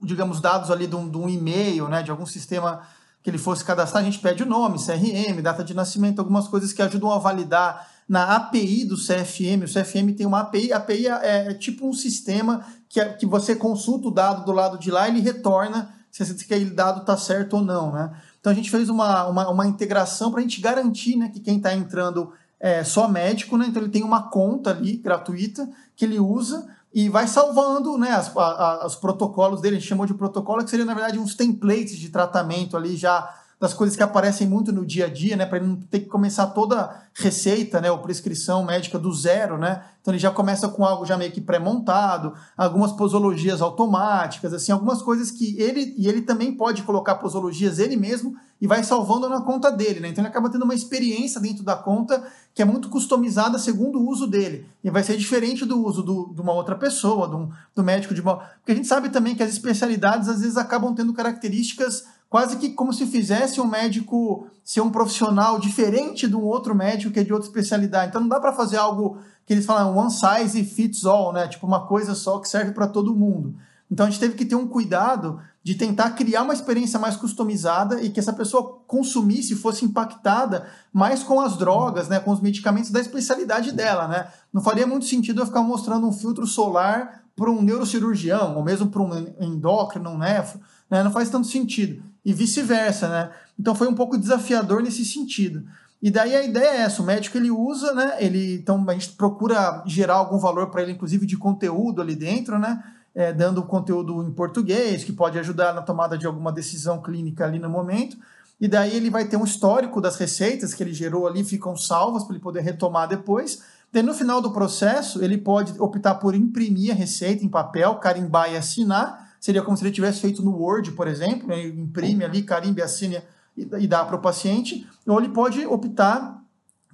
digamos, 0.00 0.40
dados 0.40 0.70
ali 0.70 0.86
de 0.86 0.96
um, 0.96 1.08
de 1.08 1.16
um 1.16 1.28
e-mail, 1.28 1.88
né, 1.88 2.02
de 2.02 2.10
algum 2.10 2.26
sistema 2.26 2.82
que 3.22 3.30
ele 3.30 3.38
fosse 3.38 3.64
cadastrar, 3.64 4.02
a 4.02 4.06
gente 4.06 4.20
pede 4.20 4.42
o 4.42 4.46
nome, 4.46 4.78
CRM, 4.78 5.42
data 5.42 5.64
de 5.64 5.74
nascimento, 5.74 6.20
algumas 6.20 6.46
coisas 6.48 6.72
que 6.72 6.80
ajudam 6.80 7.10
a 7.12 7.18
validar 7.18 7.88
na 8.08 8.36
API 8.36 8.84
do 8.84 8.96
CFM. 8.96 9.64
O 9.64 9.68
CFM 9.68 10.16
tem 10.16 10.26
uma 10.26 10.40
API, 10.40 10.72
a 10.72 10.78
API 10.78 11.08
é, 11.08 11.50
é 11.50 11.54
tipo 11.54 11.86
um 11.86 11.92
sistema 11.92 12.64
que, 12.88 13.00
é, 13.00 13.12
que 13.12 13.26
você 13.26 13.54
consulta 13.54 14.08
o 14.08 14.10
dado 14.10 14.44
do 14.44 14.52
lado 14.52 14.78
de 14.78 14.90
lá 14.90 15.08
e 15.08 15.12
ele 15.12 15.20
retorna 15.20 15.94
se 16.10 16.22
aquele 16.22 16.70
dado 16.70 17.02
está 17.02 17.16
certo 17.16 17.56
ou 17.56 17.62
não, 17.62 17.92
né? 17.92 18.10
Então 18.40 18.50
a 18.50 18.54
gente 18.54 18.70
fez 18.70 18.88
uma, 18.88 19.26
uma, 19.26 19.48
uma 19.50 19.66
integração 19.66 20.30
para 20.30 20.40
a 20.40 20.42
gente 20.42 20.60
garantir 20.60 21.16
né, 21.16 21.28
que 21.28 21.38
quem 21.40 21.58
está 21.58 21.74
entrando 21.74 22.32
é 22.58 22.82
só 22.82 23.06
médico, 23.08 23.56
né? 23.56 23.66
Então 23.68 23.82
ele 23.82 23.90
tem 23.90 24.02
uma 24.02 24.30
conta 24.30 24.70
ali 24.70 24.96
gratuita 24.96 25.68
que 25.94 26.04
ele 26.04 26.18
usa 26.18 26.66
e 26.92 27.08
vai 27.08 27.26
salvando 27.26 27.98
né, 27.98 28.10
as, 28.10 28.34
a, 28.36 28.86
os 28.86 28.96
protocolos 28.96 29.60
dele, 29.60 29.76
a 29.76 29.78
gente 29.78 29.88
chamou 29.88 30.06
de 30.06 30.14
protocolo, 30.14 30.64
que 30.64 30.70
seria, 30.70 30.84
na 30.86 30.94
verdade, 30.94 31.18
uns 31.18 31.34
templates 31.34 31.96
de 31.98 32.08
tratamento 32.08 32.76
ali 32.76 32.96
já 32.96 33.34
das 33.60 33.74
coisas 33.74 33.96
que 33.96 34.02
aparecem 34.02 34.46
muito 34.46 34.72
no 34.72 34.86
dia 34.86 35.06
a 35.06 35.08
dia, 35.08 35.36
né? 35.36 35.44
Para 35.44 35.58
ele 35.58 35.66
não 35.66 35.76
ter 35.76 36.00
que 36.00 36.06
começar 36.06 36.46
toda 36.48 37.02
receita, 37.12 37.80
né? 37.80 37.90
Ou 37.90 37.98
prescrição 37.98 38.64
médica 38.64 38.98
do 38.98 39.12
zero, 39.12 39.58
né? 39.58 39.82
Então 40.00 40.14
ele 40.14 40.20
já 40.20 40.30
começa 40.30 40.68
com 40.68 40.84
algo 40.84 41.04
já 41.04 41.16
meio 41.16 41.32
que 41.32 41.40
pré-montado, 41.40 42.34
algumas 42.56 42.92
posologias 42.92 43.60
automáticas, 43.60 44.54
assim, 44.54 44.70
algumas 44.70 45.02
coisas 45.02 45.30
que 45.30 45.60
ele 45.60 45.92
e 45.98 46.06
ele 46.06 46.22
também 46.22 46.56
pode 46.56 46.82
colocar 46.82 47.16
posologias 47.16 47.80
ele 47.80 47.96
mesmo 47.96 48.36
e 48.60 48.66
vai 48.66 48.82
salvando 48.84 49.28
na 49.28 49.40
conta 49.40 49.72
dele, 49.72 50.00
né? 50.00 50.08
Então 50.08 50.22
ele 50.22 50.28
acaba 50.28 50.48
tendo 50.48 50.62
uma 50.62 50.74
experiência 50.74 51.40
dentro 51.40 51.64
da 51.64 51.74
conta 51.74 52.22
que 52.54 52.62
é 52.62 52.64
muito 52.64 52.88
customizada 52.88 53.58
segundo 53.58 53.98
o 53.98 54.08
uso 54.08 54.26
dele. 54.26 54.66
E 54.82 54.90
vai 54.90 55.02
ser 55.02 55.16
diferente 55.16 55.64
do 55.64 55.84
uso 55.84 56.02
do, 56.02 56.32
de 56.32 56.40
uma 56.40 56.52
outra 56.52 56.76
pessoa, 56.76 57.26
do, 57.26 57.50
do 57.74 57.82
médico 57.82 58.14
de 58.14 58.20
uma. 58.20 58.36
Porque 58.36 58.72
a 58.72 58.74
gente 58.74 58.86
sabe 58.86 59.08
também 59.08 59.34
que 59.34 59.42
as 59.42 59.50
especialidades 59.50 60.28
às 60.28 60.40
vezes 60.40 60.56
acabam 60.56 60.94
tendo 60.94 61.12
características 61.12 62.04
quase 62.28 62.56
que 62.58 62.70
como 62.70 62.92
se 62.92 63.06
fizesse 63.06 63.60
um 63.60 63.66
médico 63.66 64.46
ser 64.62 64.80
um 64.82 64.90
profissional 64.90 65.58
diferente 65.58 66.28
de 66.28 66.36
um 66.36 66.44
outro 66.44 66.74
médico 66.74 67.12
que 67.12 67.20
é 67.20 67.24
de 67.24 67.32
outra 67.32 67.48
especialidade. 67.48 68.08
Então 68.08 68.20
não 68.20 68.28
dá 68.28 68.38
para 68.38 68.52
fazer 68.52 68.76
algo 68.76 69.18
que 69.46 69.54
eles 69.54 69.64
falam 69.64 69.96
one 69.96 70.10
size 70.10 70.62
fits 70.64 71.06
all, 71.06 71.32
né? 71.32 71.48
Tipo 71.48 71.66
uma 71.66 71.86
coisa 71.86 72.14
só 72.14 72.38
que 72.38 72.48
serve 72.48 72.72
para 72.72 72.86
todo 72.86 73.16
mundo. 73.16 73.54
Então 73.90 74.04
a 74.04 74.10
gente 74.10 74.20
teve 74.20 74.34
que 74.34 74.44
ter 74.44 74.54
um 74.54 74.68
cuidado 74.68 75.40
de 75.62 75.74
tentar 75.74 76.10
criar 76.10 76.42
uma 76.42 76.52
experiência 76.52 76.98
mais 76.98 77.16
customizada 77.16 78.02
e 78.02 78.10
que 78.10 78.20
essa 78.20 78.32
pessoa 78.32 78.80
consumisse, 78.86 79.54
fosse 79.56 79.84
impactada 79.84 80.66
mais 80.92 81.22
com 81.22 81.40
as 81.40 81.56
drogas, 81.56 82.08
né, 82.08 82.20
com 82.20 82.30
os 82.30 82.40
medicamentos 82.40 82.90
da 82.90 83.00
especialidade 83.00 83.72
dela, 83.72 84.06
né? 84.06 84.28
Não 84.52 84.62
faria 84.62 84.86
muito 84.86 85.06
sentido 85.06 85.40
eu 85.40 85.46
ficar 85.46 85.62
mostrando 85.62 86.06
um 86.06 86.12
filtro 86.12 86.46
solar 86.46 87.22
para 87.34 87.50
um 87.50 87.62
neurocirurgião 87.62 88.56
ou 88.56 88.62
mesmo 88.62 88.88
para 88.88 89.00
um 89.00 89.16
endócrino, 89.40 90.10
um 90.10 90.18
nefro, 90.18 90.60
né? 90.90 91.02
Não 91.02 91.10
faz 91.10 91.30
tanto 91.30 91.46
sentido 91.46 92.02
e 92.28 92.32
vice-versa, 92.34 93.08
né? 93.08 93.30
Então 93.58 93.74
foi 93.74 93.88
um 93.88 93.94
pouco 93.94 94.18
desafiador 94.18 94.82
nesse 94.82 95.02
sentido. 95.02 95.64
E 96.00 96.10
daí 96.10 96.36
a 96.36 96.44
ideia 96.44 96.68
é 96.68 96.80
essa, 96.82 97.00
o 97.00 97.04
médico 97.06 97.38
ele 97.38 97.50
usa, 97.50 97.94
né? 97.94 98.16
Ele, 98.18 98.56
então 98.56 98.84
a 98.86 98.92
gente 98.92 99.12
procura 99.12 99.82
gerar 99.86 100.16
algum 100.16 100.36
valor 100.38 100.68
para 100.68 100.82
ele, 100.82 100.92
inclusive 100.92 101.24
de 101.24 101.38
conteúdo 101.38 102.02
ali 102.02 102.14
dentro, 102.14 102.58
né? 102.58 102.84
É, 103.14 103.32
dando 103.32 103.62
conteúdo 103.62 104.22
em 104.22 104.30
português, 104.30 105.04
que 105.04 105.12
pode 105.12 105.38
ajudar 105.38 105.72
na 105.72 105.80
tomada 105.80 106.18
de 106.18 106.26
alguma 106.26 106.52
decisão 106.52 107.00
clínica 107.00 107.46
ali 107.46 107.58
no 107.58 107.70
momento. 107.70 108.18
E 108.60 108.68
daí 108.68 108.94
ele 108.94 109.08
vai 109.08 109.24
ter 109.24 109.38
um 109.38 109.44
histórico 109.44 109.98
das 109.98 110.16
receitas 110.16 110.74
que 110.74 110.82
ele 110.82 110.92
gerou 110.92 111.26
ali, 111.26 111.42
ficam 111.42 111.74
salvas 111.78 112.24
para 112.24 112.34
ele 112.34 112.42
poder 112.42 112.60
retomar 112.60 113.08
depois. 113.08 113.62
Daí 113.90 114.02
no 114.02 114.12
final 114.12 114.42
do 114.42 114.52
processo, 114.52 115.24
ele 115.24 115.38
pode 115.38 115.80
optar 115.80 116.16
por 116.16 116.34
imprimir 116.34 116.92
a 116.92 116.94
receita 116.94 117.42
em 117.42 117.48
papel, 117.48 117.94
carimbar 117.94 118.52
e 118.52 118.56
assinar 118.58 119.27
Seria 119.40 119.62
como 119.62 119.76
se 119.76 119.84
ele 119.84 119.92
tivesse 119.92 120.20
feito 120.20 120.42
no 120.42 120.56
Word, 120.56 120.92
por 120.92 121.06
exemplo, 121.06 121.48
né? 121.48 121.66
imprime 121.66 122.24
ali, 122.24 122.42
carimba, 122.42 122.84
assina 122.84 123.22
e 123.56 123.86
dá 123.86 124.04
para 124.04 124.16
o 124.16 124.20
paciente, 124.20 124.86
ou 125.04 125.18
ele 125.18 125.30
pode 125.30 125.66
optar 125.66 126.38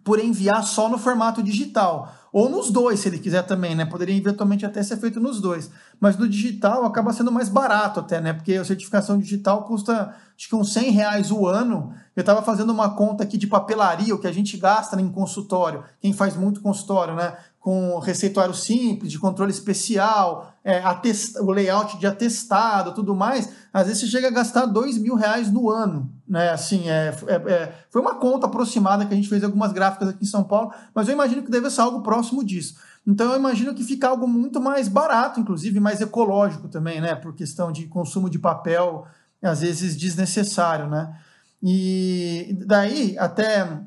por 0.04 0.18
enviar 0.18 0.62
só 0.62 0.88
no 0.88 0.98
formato 0.98 1.42
digital. 1.42 2.14
Ou 2.30 2.50
nos 2.50 2.70
dois, 2.70 3.00
se 3.00 3.08
ele 3.08 3.18
quiser 3.18 3.42
também, 3.42 3.74
né? 3.74 3.86
Poderia 3.86 4.16
eventualmente 4.16 4.66
até 4.66 4.82
ser 4.82 4.96
feito 4.96 5.20
nos 5.20 5.40
dois. 5.40 5.70
Mas 6.00 6.16
no 6.18 6.28
digital 6.28 6.84
acaba 6.84 7.12
sendo 7.12 7.30
mais 7.30 7.48
barato 7.48 8.00
até, 8.00 8.20
né? 8.20 8.32
Porque 8.32 8.54
a 8.54 8.64
certificação 8.64 9.18
digital 9.18 9.62
custa 9.64 10.14
acho 10.36 10.48
que 10.48 10.56
uns 10.56 10.72
100 10.72 10.90
reais 10.90 11.30
o 11.30 11.46
ano. 11.46 11.94
Eu 12.14 12.20
estava 12.20 12.42
fazendo 12.42 12.70
uma 12.70 12.90
conta 12.90 13.22
aqui 13.22 13.38
de 13.38 13.46
papelaria, 13.46 14.14
o 14.14 14.18
que 14.18 14.26
a 14.26 14.32
gente 14.32 14.56
gasta 14.56 15.00
em 15.00 15.08
consultório. 15.10 15.84
Quem 16.00 16.12
faz 16.12 16.36
muito 16.36 16.60
consultório, 16.60 17.14
né? 17.14 17.36
Com 17.64 17.98
receituário 17.98 18.52
simples, 18.52 19.10
de 19.10 19.18
controle 19.18 19.50
especial, 19.50 20.54
é, 20.62 20.82
o 21.40 21.50
layout 21.50 21.96
de 21.96 22.06
atestado, 22.06 22.92
tudo 22.92 23.14
mais, 23.14 23.48
às 23.72 23.86
vezes 23.86 24.02
você 24.02 24.06
chega 24.06 24.28
a 24.28 24.30
gastar 24.30 24.66
dois 24.66 24.98
mil 24.98 25.14
reais 25.14 25.50
no 25.50 25.70
ano, 25.70 26.12
né? 26.28 26.50
Assim, 26.50 26.90
é, 26.90 27.16
é, 27.26 27.34
é, 27.34 27.74
foi 27.88 28.02
uma 28.02 28.16
conta 28.16 28.44
aproximada 28.44 29.06
que 29.06 29.14
a 29.14 29.16
gente 29.16 29.30
fez 29.30 29.42
algumas 29.42 29.72
gráficas 29.72 30.10
aqui 30.10 30.24
em 30.24 30.28
São 30.28 30.44
Paulo, 30.44 30.74
mas 30.94 31.08
eu 31.08 31.14
imagino 31.14 31.42
que 31.42 31.50
deve 31.50 31.70
ser 31.70 31.80
algo 31.80 32.02
próximo 32.02 32.44
disso. 32.44 32.74
Então 33.06 33.32
eu 33.32 33.38
imagino 33.38 33.74
que 33.74 33.82
fica 33.82 34.08
algo 34.08 34.28
muito 34.28 34.60
mais 34.60 34.86
barato, 34.86 35.40
inclusive 35.40 35.80
mais 35.80 36.02
ecológico 36.02 36.68
também, 36.68 37.00
né? 37.00 37.14
Por 37.14 37.34
questão 37.34 37.72
de 37.72 37.86
consumo 37.86 38.28
de 38.28 38.38
papel, 38.38 39.06
às 39.42 39.62
vezes 39.62 39.96
desnecessário, 39.96 40.86
né? 40.86 41.18
E 41.62 42.58
daí, 42.66 43.16
até 43.18 43.80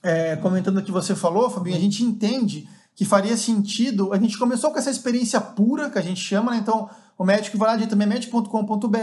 é, 0.00 0.36
comentando 0.36 0.78
o 0.78 0.82
que 0.84 0.92
você 0.92 1.16
falou, 1.16 1.50
Fabinho, 1.50 1.76
a 1.76 1.80
gente 1.80 2.04
entende 2.04 2.68
que 3.00 3.04
faria 3.06 3.34
sentido. 3.34 4.12
A 4.12 4.18
gente 4.18 4.36
começou 4.36 4.70
com 4.70 4.78
essa 4.78 4.90
experiência 4.90 5.40
pura, 5.40 5.88
que 5.88 5.98
a 5.98 6.02
gente 6.02 6.20
chama, 6.20 6.50
né? 6.50 6.58
Então, 6.58 6.90
o 7.16 7.24
médico 7.24 7.56
vai 7.56 7.70
lá 7.70 7.76
de 7.76 7.86
tambémedico.com.br, 7.86 8.98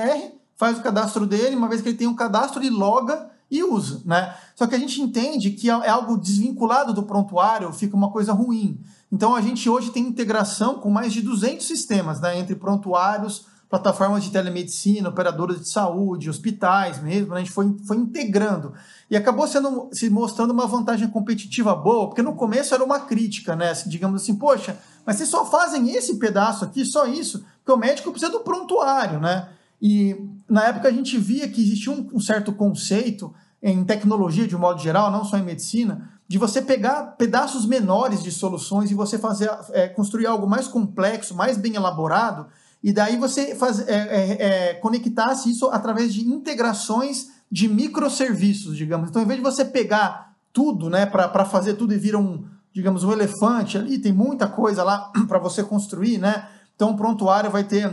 faz 0.56 0.78
o 0.78 0.84
cadastro 0.84 1.26
dele, 1.26 1.56
uma 1.56 1.68
vez 1.68 1.82
que 1.82 1.90
ele 1.90 1.98
tem 1.98 2.06
um 2.06 2.14
cadastro, 2.14 2.62
ele 2.62 2.70
loga 2.70 3.28
e 3.50 3.64
usa, 3.64 4.04
né? 4.06 4.36
Só 4.56 4.68
que 4.68 4.76
a 4.76 4.78
gente 4.78 5.02
entende 5.02 5.50
que 5.50 5.68
é, 5.68 5.74
é 5.74 5.90
algo 5.90 6.16
desvinculado 6.16 6.94
do 6.94 7.02
prontuário, 7.02 7.74
fica 7.74 7.96
uma 7.96 8.12
coisa 8.12 8.34
ruim. 8.34 8.80
Então, 9.12 9.36
a 9.36 9.42
gente 9.42 9.68
hoje 9.68 9.90
tem 9.90 10.04
integração 10.04 10.76
com 10.76 10.92
mais 10.92 11.12
de 11.12 11.24
200 11.24 11.66
sistemas, 11.66 12.22
né? 12.22 12.38
Entre 12.38 12.54
prontuários, 12.54 13.48
plataformas 13.70 14.24
de 14.24 14.32
telemedicina, 14.32 15.10
operadoras 15.10 15.60
de 15.60 15.70
saúde, 15.70 16.30
hospitais 16.30 17.02
mesmo, 17.02 17.30
né? 17.30 17.36
a 17.36 17.40
gente 17.40 17.52
foi, 17.52 17.76
foi 17.86 17.98
integrando. 17.98 18.74
E 19.10 19.16
acabou 19.16 19.48
sendo, 19.48 19.90
se 19.92 20.10
mostrando 20.10 20.52
uma 20.52 20.66
vantagem 20.66 21.08
competitiva 21.10 21.76
boa, 21.76 22.08
porque 22.08 22.22
no 22.22 22.36
começo 22.36 22.74
era 22.74 22.84
uma 22.84 23.02
crítica, 23.02 23.56
né? 23.56 23.72
Assim, 23.72 23.90
digamos 23.90 24.22
assim, 24.22 24.36
poxa, 24.36 24.78
mas 25.06 25.18
vocês 25.18 25.30
só 25.30 25.46
fazem 25.46 25.92
esse 25.92 26.18
pedaço 26.18 26.64
aqui, 26.64 26.86
só 26.86 27.06
isso, 27.06 27.46
porque 27.60 27.72
o 27.72 27.78
médico 27.78 28.12
precisa 28.12 28.32
do 28.32 28.42
prontuário, 28.42 29.20
né? 29.20 29.50
E 29.82 30.16
na 30.50 30.66
época 30.66 30.88
a 30.88 30.92
gente 30.92 31.18
via 31.18 31.48
que 31.48 31.62
existia 31.62 31.92
um, 31.92 32.10
um 32.14 32.20
certo 32.20 32.54
conceito 32.54 33.34
em 33.62 33.84
tecnologia 33.84 34.48
de 34.48 34.56
um 34.56 34.60
modo 34.60 34.82
geral, 34.82 35.12
não 35.12 35.26
só 35.26 35.38
em 35.38 35.44
medicina, 35.44 36.10
de 36.28 36.38
você 36.38 36.62
pegar 36.62 37.16
pedaços 37.18 37.66
menores 37.66 38.22
de 38.22 38.32
soluções 38.32 38.92
e 38.92 38.94
você 38.94 39.18
fazer 39.18 39.50
é, 39.72 39.88
construir 39.88 40.26
algo 40.26 40.48
mais 40.48 40.68
complexo, 40.68 41.36
mais 41.36 41.58
bem 41.58 41.76
elaborado, 41.76 42.48
e 42.84 42.94
daí 42.94 43.18
você 43.18 43.56
faz, 43.56 43.80
é, 43.88 43.94
é, 43.94 44.38
é, 44.40 44.74
conectasse 44.76 45.50
isso 45.50 45.68
através 45.68 46.14
de 46.14 46.22
integrações 46.22 47.28
de 47.52 47.68
microserviços, 47.68 48.78
digamos. 48.78 49.10
Então, 49.10 49.22
em 49.22 49.26
vez 49.26 49.40
de 49.40 49.44
você 49.44 49.66
pegar 49.66 50.34
tudo, 50.54 50.90
né, 50.90 51.06
para 51.06 51.46
fazer 51.46 51.76
tudo 51.76 51.94
e 51.94 51.98
vira 51.98 52.18
um, 52.18 52.46
digamos, 52.74 53.04
um 53.04 53.12
elefante 53.12 53.78
ali, 53.78 53.98
tem 53.98 54.12
muita 54.12 54.48
coisa 54.48 54.84
lá 54.84 55.12
para 55.28 55.40
você 55.40 55.64
construir, 55.64 56.18
né? 56.18 56.48
Então, 56.76 56.92
o 56.92 56.98
prontuário 56.98 57.50
vai 57.50 57.64
ter 57.64 57.92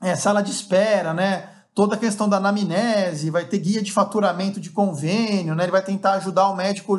é, 0.00 0.16
sala 0.16 0.42
de 0.42 0.50
espera, 0.50 1.14
né? 1.14 1.48
Toda 1.74 1.94
a 1.94 1.98
questão 1.98 2.28
da 2.28 2.38
anamnese, 2.38 3.30
vai 3.30 3.44
ter 3.44 3.58
guia 3.58 3.80
de 3.80 3.92
faturamento 3.92 4.58
de 4.58 4.70
convênio, 4.70 5.54
né? 5.54 5.64
Ele 5.64 5.72
vai 5.72 5.82
tentar 5.82 6.14
ajudar 6.14 6.48
o 6.48 6.56
médico 6.56 6.98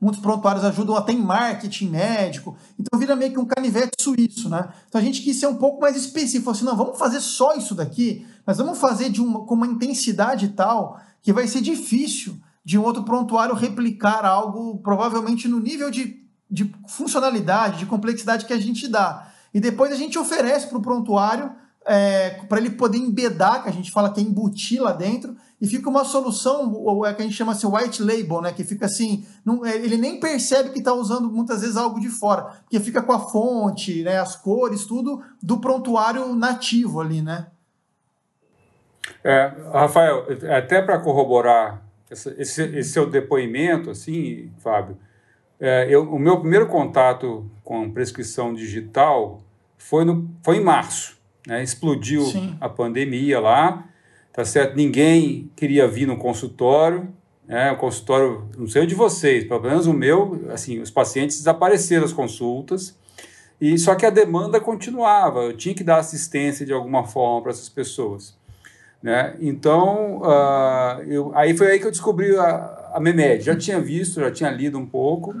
Muitos 0.00 0.20
prontuários 0.20 0.64
ajudam 0.64 0.96
até 0.96 1.12
em 1.12 1.20
marketing 1.20 1.90
médico. 1.90 2.56
Então 2.78 2.98
vira 2.98 3.14
meio 3.14 3.32
que 3.32 3.38
um 3.38 3.44
canivete 3.44 4.00
suíço, 4.00 4.48
né? 4.48 4.70
Então 4.88 4.98
a 4.98 5.04
gente 5.04 5.20
quis 5.20 5.38
ser 5.38 5.46
um 5.46 5.56
pouco 5.56 5.80
mais 5.80 5.94
específico. 5.94 6.50
Assim, 6.50 6.64
não, 6.64 6.74
vamos 6.74 6.98
fazer 6.98 7.20
só 7.20 7.54
isso 7.54 7.74
daqui, 7.74 8.26
mas 8.46 8.56
vamos 8.56 8.78
fazer 8.78 9.10
de 9.10 9.20
uma, 9.20 9.44
com 9.44 9.54
uma 9.54 9.66
intensidade 9.66 10.48
tal 10.48 10.98
que 11.20 11.32
vai 11.32 11.46
ser 11.46 11.60
difícil 11.60 12.40
de 12.64 12.78
um 12.78 12.82
outro 12.82 13.02
prontuário 13.02 13.54
replicar 13.54 14.24
algo 14.24 14.78
provavelmente 14.78 15.46
no 15.46 15.60
nível 15.60 15.90
de, 15.90 16.24
de 16.50 16.72
funcionalidade, 16.88 17.80
de 17.80 17.86
complexidade 17.86 18.46
que 18.46 18.52
a 18.54 18.60
gente 18.60 18.88
dá. 18.88 19.30
E 19.52 19.60
depois 19.60 19.92
a 19.92 19.96
gente 19.96 20.18
oferece 20.18 20.66
para 20.68 20.78
o 20.78 20.82
prontuário 20.82 21.52
é, 21.86 22.30
para 22.48 22.58
ele 22.58 22.70
poder 22.70 22.98
embedar, 22.98 23.62
que 23.62 23.68
a 23.68 23.72
gente 23.72 23.90
fala 23.90 24.12
que 24.12 24.20
é 24.20 24.22
embutir 24.22 24.80
lá 24.82 24.92
dentro, 24.92 25.36
e 25.60 25.66
fica 25.66 25.90
uma 25.90 26.04
solução, 26.04 26.72
ou 26.72 27.04
é 27.04 27.12
que 27.12 27.20
a 27.20 27.24
gente 27.24 27.36
chama 27.36 27.52
assim 27.52 27.66
white 27.66 28.02
label, 28.02 28.40
né? 28.40 28.52
Que 28.52 28.64
fica 28.64 28.86
assim, 28.86 29.26
não, 29.44 29.64
é, 29.64 29.76
ele 29.76 29.96
nem 29.96 30.18
percebe 30.18 30.70
que 30.70 30.78
está 30.78 30.94
usando 30.94 31.30
muitas 31.30 31.60
vezes 31.60 31.76
algo 31.76 32.00
de 32.00 32.08
fora, 32.08 32.44
porque 32.62 32.80
fica 32.80 33.02
com 33.02 33.12
a 33.12 33.18
fonte, 33.18 34.02
né, 34.02 34.18
as 34.18 34.36
cores, 34.36 34.86
tudo 34.86 35.22
do 35.42 35.60
prontuário 35.60 36.34
nativo 36.34 37.00
ali, 37.00 37.20
né? 37.20 37.48
É, 39.22 39.52
Rafael, 39.72 40.26
até 40.56 40.80
para 40.80 40.98
corroborar 40.98 41.82
esse, 42.10 42.30
esse, 42.38 42.62
esse, 42.62 42.92
seu 42.92 43.08
depoimento, 43.08 43.90
assim, 43.90 44.50
Fábio, 44.58 44.96
é, 45.58 45.86
eu, 45.90 46.10
o 46.10 46.18
meu 46.18 46.40
primeiro 46.40 46.68
contato 46.68 47.50
com 47.62 47.90
prescrição 47.90 48.54
digital 48.54 49.42
foi, 49.76 50.04
no, 50.06 50.30
foi 50.42 50.56
em 50.56 50.64
março. 50.64 51.19
Né? 51.46 51.62
Explodiu 51.62 52.22
Sim. 52.24 52.56
a 52.60 52.68
pandemia 52.68 53.40
lá 53.40 53.86
tá 54.32 54.44
certo? 54.44 54.76
Ninguém 54.76 55.50
queria 55.56 55.86
vir 55.86 56.06
no 56.06 56.16
consultório, 56.16 57.08
né? 57.46 57.72
O 57.72 57.76
consultório, 57.76 58.48
não 58.56 58.66
sei 58.66 58.82
o 58.82 58.86
de 58.86 58.94
vocês, 58.94 59.44
pelo 59.44 59.60
menos 59.60 59.86
o 59.86 59.92
meu, 59.92 60.46
assim, 60.50 60.80
os 60.80 60.90
pacientes 60.90 61.38
desapareceram 61.38 62.02
das 62.02 62.12
consultas, 62.12 62.96
e 63.60 63.76
só 63.78 63.94
que 63.94 64.06
a 64.06 64.10
demanda 64.10 64.60
continuava, 64.60 65.40
eu 65.40 65.56
tinha 65.56 65.74
que 65.74 65.84
dar 65.84 65.98
assistência 65.98 66.64
de 66.64 66.72
alguma 66.72 67.04
forma 67.04 67.42
para 67.42 67.50
essas 67.50 67.68
pessoas. 67.68 68.38
Né? 69.02 69.34
Então, 69.40 70.18
uh, 70.18 71.02
eu, 71.06 71.32
aí 71.34 71.56
foi 71.56 71.72
aí 71.72 71.78
que 71.78 71.86
eu 71.86 71.90
descobri 71.90 72.36
a, 72.36 72.90
a 72.94 73.00
Memed. 73.00 73.42
Já 73.42 73.56
tinha 73.56 73.80
visto, 73.80 74.20
já 74.20 74.30
tinha 74.30 74.50
lido 74.50 74.78
um 74.78 74.86
pouco, 74.86 75.34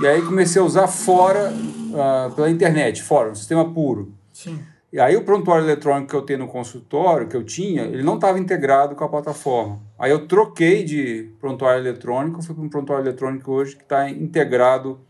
e 0.00 0.06
aí 0.06 0.22
comecei 0.22 0.62
a 0.62 0.64
usar 0.64 0.86
fora, 0.88 1.52
uh, 1.52 2.34
pela 2.34 2.50
internet, 2.50 3.02
fora, 3.02 3.30
um 3.30 3.34
sistema 3.34 3.72
puro. 3.72 4.12
Sim. 4.32 4.60
E 4.92 4.98
aí 4.98 5.16
o 5.16 5.22
prontuário 5.22 5.64
eletrônico 5.64 6.10
que 6.10 6.16
eu 6.16 6.22
tenho 6.22 6.40
no 6.40 6.48
consultório, 6.48 7.28
que 7.28 7.36
eu 7.36 7.44
tinha, 7.44 7.82
ele 7.82 8.02
não 8.02 8.16
estava 8.16 8.38
integrado 8.38 8.96
com 8.96 9.04
a 9.04 9.08
plataforma. 9.08 9.78
Aí 9.96 10.10
eu 10.10 10.26
troquei 10.26 10.82
de 10.82 11.30
prontuário 11.38 11.80
eletrônico, 11.80 12.42
fui 12.42 12.54
para 12.54 12.64
um 12.64 12.68
prontuário 12.68 13.04
eletrônico 13.04 13.52
hoje 13.52 13.76
que 13.76 13.82
está 13.82 14.10
integrado 14.10 15.00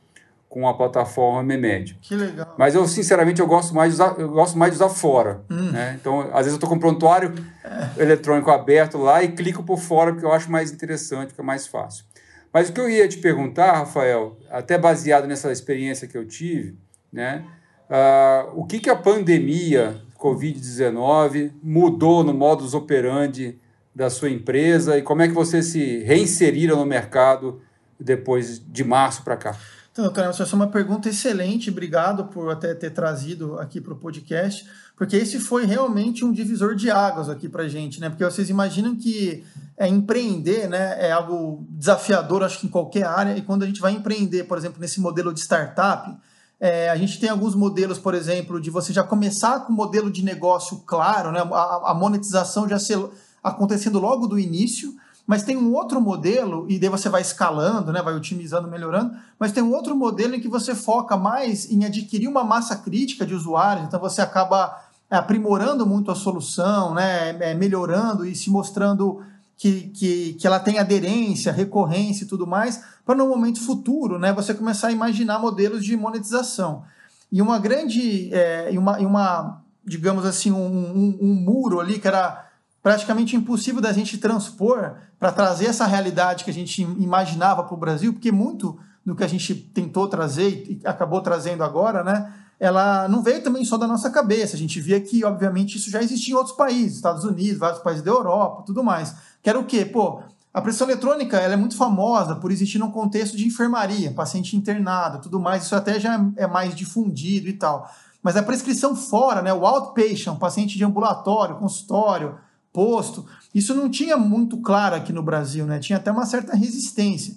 com 0.50 0.68
a 0.68 0.74
plataforma 0.74 1.42
Memed. 1.44 1.96
Que 2.02 2.16
legal. 2.16 2.54
Mas 2.58 2.74
eu, 2.74 2.86
sinceramente, 2.86 3.40
eu 3.40 3.46
gosto 3.46 3.72
mais 3.72 3.94
de 3.94 4.02
usar, 4.02 4.18
eu 4.18 4.28
gosto 4.28 4.58
mais 4.58 4.72
de 4.72 4.76
usar 4.76 4.88
fora. 4.88 5.42
Hum. 5.48 5.70
Né? 5.70 5.96
Então, 5.98 6.22
às 6.32 6.44
vezes 6.44 6.52
eu 6.52 6.54
estou 6.56 6.68
com 6.68 6.74
um 6.74 6.80
prontuário 6.80 7.32
é. 7.64 8.02
eletrônico 8.02 8.50
aberto 8.50 8.98
lá 8.98 9.22
e 9.22 9.28
clico 9.28 9.62
por 9.62 9.78
fora, 9.78 10.12
porque 10.12 10.26
eu 10.26 10.32
acho 10.32 10.50
mais 10.50 10.72
interessante, 10.72 11.30
fica 11.30 11.42
mais 11.42 11.68
fácil. 11.68 12.04
Mas 12.52 12.68
o 12.68 12.72
que 12.72 12.80
eu 12.80 12.90
ia 12.90 13.08
te 13.08 13.18
perguntar, 13.18 13.72
Rafael, 13.72 14.36
até 14.50 14.76
baseado 14.76 15.28
nessa 15.28 15.52
experiência 15.52 16.08
que 16.08 16.18
eu 16.18 16.26
tive, 16.26 16.76
né? 17.12 17.44
Uh, 17.90 18.60
o 18.60 18.64
que, 18.64 18.78
que 18.78 18.88
a 18.88 18.94
pandemia 18.94 20.00
Covid-19 20.16 21.50
mudou 21.60 22.22
no 22.22 22.32
modus 22.32 22.72
operandi 22.72 23.58
da 23.92 24.08
sua 24.08 24.30
empresa 24.30 24.96
e 24.96 25.02
como 25.02 25.22
é 25.22 25.28
que 25.28 25.34
vocês 25.34 25.66
se 25.66 25.98
reinseriram 26.04 26.76
no 26.76 26.86
mercado 26.86 27.60
depois 27.98 28.62
de 28.64 28.84
março 28.84 29.24
para 29.24 29.36
cá? 29.36 29.56
Então, 29.90 30.04
doutor 30.04 30.24
essa 30.24 30.44
é 30.44 30.54
uma 30.54 30.68
pergunta 30.68 31.08
excelente, 31.08 31.68
obrigado 31.68 32.26
por 32.26 32.48
até 32.52 32.74
ter 32.74 32.90
trazido 32.90 33.58
aqui 33.58 33.80
para 33.80 33.92
o 33.92 33.96
podcast, 33.96 34.64
porque 34.96 35.16
esse 35.16 35.40
foi 35.40 35.66
realmente 35.66 36.24
um 36.24 36.32
divisor 36.32 36.76
de 36.76 36.92
águas 36.92 37.28
aqui 37.28 37.48
para 37.48 37.66
gente, 37.66 38.00
né? 38.00 38.08
Porque 38.08 38.24
vocês 38.24 38.48
imaginam 38.48 38.94
que 38.94 39.44
é, 39.76 39.88
empreender 39.88 40.68
né, 40.68 40.96
é 41.00 41.10
algo 41.10 41.66
desafiador, 41.70 42.44
acho 42.44 42.60
que 42.60 42.68
em 42.68 42.70
qualquer 42.70 43.04
área, 43.04 43.36
e 43.36 43.42
quando 43.42 43.64
a 43.64 43.66
gente 43.66 43.80
vai 43.80 43.92
empreender, 43.92 44.44
por 44.44 44.56
exemplo, 44.56 44.80
nesse 44.80 45.00
modelo 45.00 45.34
de 45.34 45.40
startup, 45.40 46.16
é, 46.60 46.90
a 46.90 46.96
gente 46.96 47.18
tem 47.18 47.30
alguns 47.30 47.54
modelos, 47.54 47.98
por 47.98 48.14
exemplo, 48.14 48.60
de 48.60 48.68
você 48.68 48.92
já 48.92 49.02
começar 49.02 49.60
com 49.60 49.72
o 49.72 49.76
modelo 49.76 50.10
de 50.10 50.22
negócio 50.22 50.82
claro, 50.84 51.32
né? 51.32 51.40
a, 51.40 51.90
a 51.90 51.94
monetização 51.94 52.68
já 52.68 52.78
ser 52.78 53.02
acontecendo 53.42 53.98
logo 53.98 54.26
do 54.26 54.38
início, 54.38 54.94
mas 55.26 55.42
tem 55.42 55.56
um 55.56 55.72
outro 55.72 56.00
modelo, 56.00 56.66
e 56.68 56.78
daí 56.78 56.90
você 56.90 57.08
vai 57.08 57.22
escalando, 57.22 57.92
né? 57.92 58.02
vai 58.02 58.14
otimizando, 58.14 58.68
melhorando, 58.68 59.16
mas 59.38 59.52
tem 59.52 59.62
um 59.62 59.72
outro 59.72 59.96
modelo 59.96 60.34
em 60.34 60.40
que 60.40 60.48
você 60.48 60.74
foca 60.74 61.16
mais 61.16 61.70
em 61.70 61.84
adquirir 61.86 62.28
uma 62.28 62.44
massa 62.44 62.76
crítica 62.76 63.24
de 63.24 63.34
usuários, 63.34 63.86
então 63.86 63.98
você 63.98 64.20
acaba 64.20 64.76
é, 65.10 65.16
aprimorando 65.16 65.86
muito 65.86 66.10
a 66.10 66.14
solução, 66.14 66.94
né? 66.94 67.30
É, 67.40 67.52
melhorando 67.52 68.24
e 68.24 68.34
se 68.34 68.48
mostrando 68.48 69.24
que, 69.60 69.90
que, 69.90 70.32
que 70.32 70.46
ela 70.46 70.58
tem 70.58 70.78
aderência, 70.78 71.52
recorrência 71.52 72.24
e 72.24 72.26
tudo 72.26 72.46
mais, 72.46 72.82
para 73.04 73.14
no 73.14 73.28
momento 73.28 73.60
futuro 73.60 74.18
né, 74.18 74.32
você 74.32 74.54
começar 74.54 74.88
a 74.88 74.92
imaginar 74.92 75.38
modelos 75.38 75.84
de 75.84 75.94
monetização. 75.98 76.82
E 77.30 77.42
uma 77.42 77.58
grande, 77.58 78.32
é, 78.32 78.72
e 78.72 78.78
uma, 78.78 78.98
e 78.98 79.04
uma, 79.04 79.60
digamos 79.84 80.24
assim, 80.24 80.50
um, 80.50 80.56
um, 80.56 81.18
um 81.20 81.34
muro 81.34 81.78
ali 81.78 81.98
que 81.98 82.08
era 82.08 82.48
praticamente 82.82 83.36
impossível 83.36 83.82
da 83.82 83.92
gente 83.92 84.16
transpor 84.16 84.94
para 85.18 85.30
trazer 85.30 85.66
essa 85.66 85.84
realidade 85.84 86.42
que 86.42 86.50
a 86.50 86.54
gente 86.54 86.80
imaginava 86.80 87.62
para 87.62 87.74
o 87.74 87.78
Brasil, 87.78 88.14
porque 88.14 88.32
muito 88.32 88.80
do 89.04 89.14
que 89.14 89.24
a 89.24 89.28
gente 89.28 89.54
tentou 89.54 90.08
trazer 90.08 90.64
e 90.70 90.80
acabou 90.86 91.20
trazendo 91.20 91.62
agora, 91.62 92.02
né, 92.02 92.32
ela 92.60 93.08
não 93.08 93.22
veio 93.22 93.42
também 93.42 93.64
só 93.64 93.78
da 93.78 93.86
nossa 93.86 94.10
cabeça. 94.10 94.54
A 94.54 94.58
gente 94.58 94.80
via 94.80 95.00
que, 95.00 95.24
obviamente, 95.24 95.76
isso 95.76 95.90
já 95.90 96.02
existia 96.02 96.34
em 96.34 96.36
outros 96.36 96.54
países, 96.54 96.96
Estados 96.96 97.24
Unidos, 97.24 97.58
vários 97.58 97.82
países 97.82 98.02
da 98.02 98.10
Europa, 98.10 98.64
tudo 98.66 98.84
mais. 98.84 99.14
Que 99.42 99.50
era 99.50 99.58
o 99.58 99.64
quê? 99.64 99.84
Pô, 99.84 100.22
a 100.52 100.60
pressão 100.60 100.88
eletrônica 100.88 101.36
ela 101.36 101.54
é 101.54 101.56
muito 101.56 101.76
famosa 101.76 102.34
por 102.34 102.50
existir 102.50 102.78
num 102.78 102.90
contexto 102.90 103.36
de 103.36 103.46
enfermaria, 103.46 104.12
paciente 104.12 104.56
internado, 104.56 105.20
tudo 105.20 105.38
mais. 105.38 105.64
Isso 105.64 105.76
até 105.76 106.00
já 106.00 106.20
é 106.36 106.46
mais 106.46 106.74
difundido 106.74 107.48
e 107.48 107.52
tal. 107.52 107.88
Mas 108.22 108.36
a 108.36 108.42
prescrição 108.42 108.94
fora, 108.94 109.40
né, 109.40 109.52
o 109.52 109.64
outpatient, 109.64 110.38
paciente 110.38 110.76
de 110.76 110.84
ambulatório, 110.84 111.56
consultório, 111.56 112.38
posto, 112.72 113.26
isso 113.54 113.74
não 113.74 113.88
tinha 113.88 114.16
muito 114.16 114.58
claro 114.58 114.96
aqui 114.96 115.12
no 115.12 115.22
Brasil, 115.22 115.66
né? 115.66 115.78
Tinha 115.78 115.98
até 115.98 116.10
uma 116.10 116.26
certa 116.26 116.54
resistência. 116.54 117.36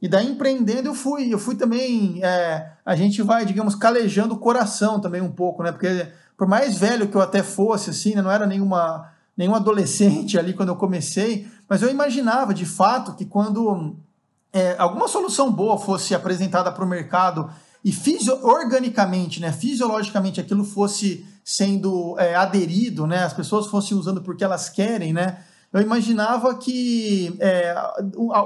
E 0.00 0.08
daí 0.08 0.30
empreendendo 0.30 0.88
eu 0.88 0.94
fui, 0.94 1.32
eu 1.32 1.38
fui 1.38 1.54
também, 1.54 2.22
é, 2.24 2.72
a 2.84 2.96
gente 2.96 3.20
vai, 3.22 3.44
digamos, 3.44 3.74
calejando 3.74 4.34
o 4.34 4.38
coração 4.38 5.00
também 5.00 5.20
um 5.20 5.30
pouco, 5.30 5.62
né? 5.62 5.72
Porque 5.72 6.08
por 6.36 6.48
mais 6.48 6.78
velho 6.78 7.08
que 7.08 7.16
eu 7.16 7.20
até 7.20 7.42
fosse, 7.42 7.90
assim, 7.90 8.14
né, 8.14 8.22
não 8.22 8.30
era 8.30 8.46
nenhuma 8.46 9.12
nenhum 9.40 9.54
adolescente 9.54 10.38
ali 10.38 10.52
quando 10.52 10.68
eu 10.68 10.76
comecei, 10.76 11.48
mas 11.66 11.80
eu 11.80 11.90
imaginava 11.90 12.52
de 12.52 12.66
fato 12.66 13.14
que 13.14 13.24
quando 13.24 13.96
é, 14.52 14.76
alguma 14.78 15.08
solução 15.08 15.50
boa 15.50 15.78
fosse 15.78 16.14
apresentada 16.14 16.70
para 16.70 16.84
o 16.84 16.86
mercado 16.86 17.50
e 17.82 17.90
fisio 17.90 18.38
organicamente, 18.46 19.40
né, 19.40 19.50
fisiologicamente 19.50 20.42
aquilo 20.42 20.62
fosse 20.62 21.26
sendo 21.42 22.16
é, 22.18 22.34
aderido, 22.34 23.06
né, 23.06 23.24
as 23.24 23.32
pessoas 23.32 23.66
fossem 23.68 23.96
usando 23.96 24.20
porque 24.20 24.44
elas 24.44 24.68
querem, 24.68 25.14
né, 25.14 25.38
eu 25.72 25.80
imaginava 25.80 26.54
que 26.56 27.34
é, 27.40 27.74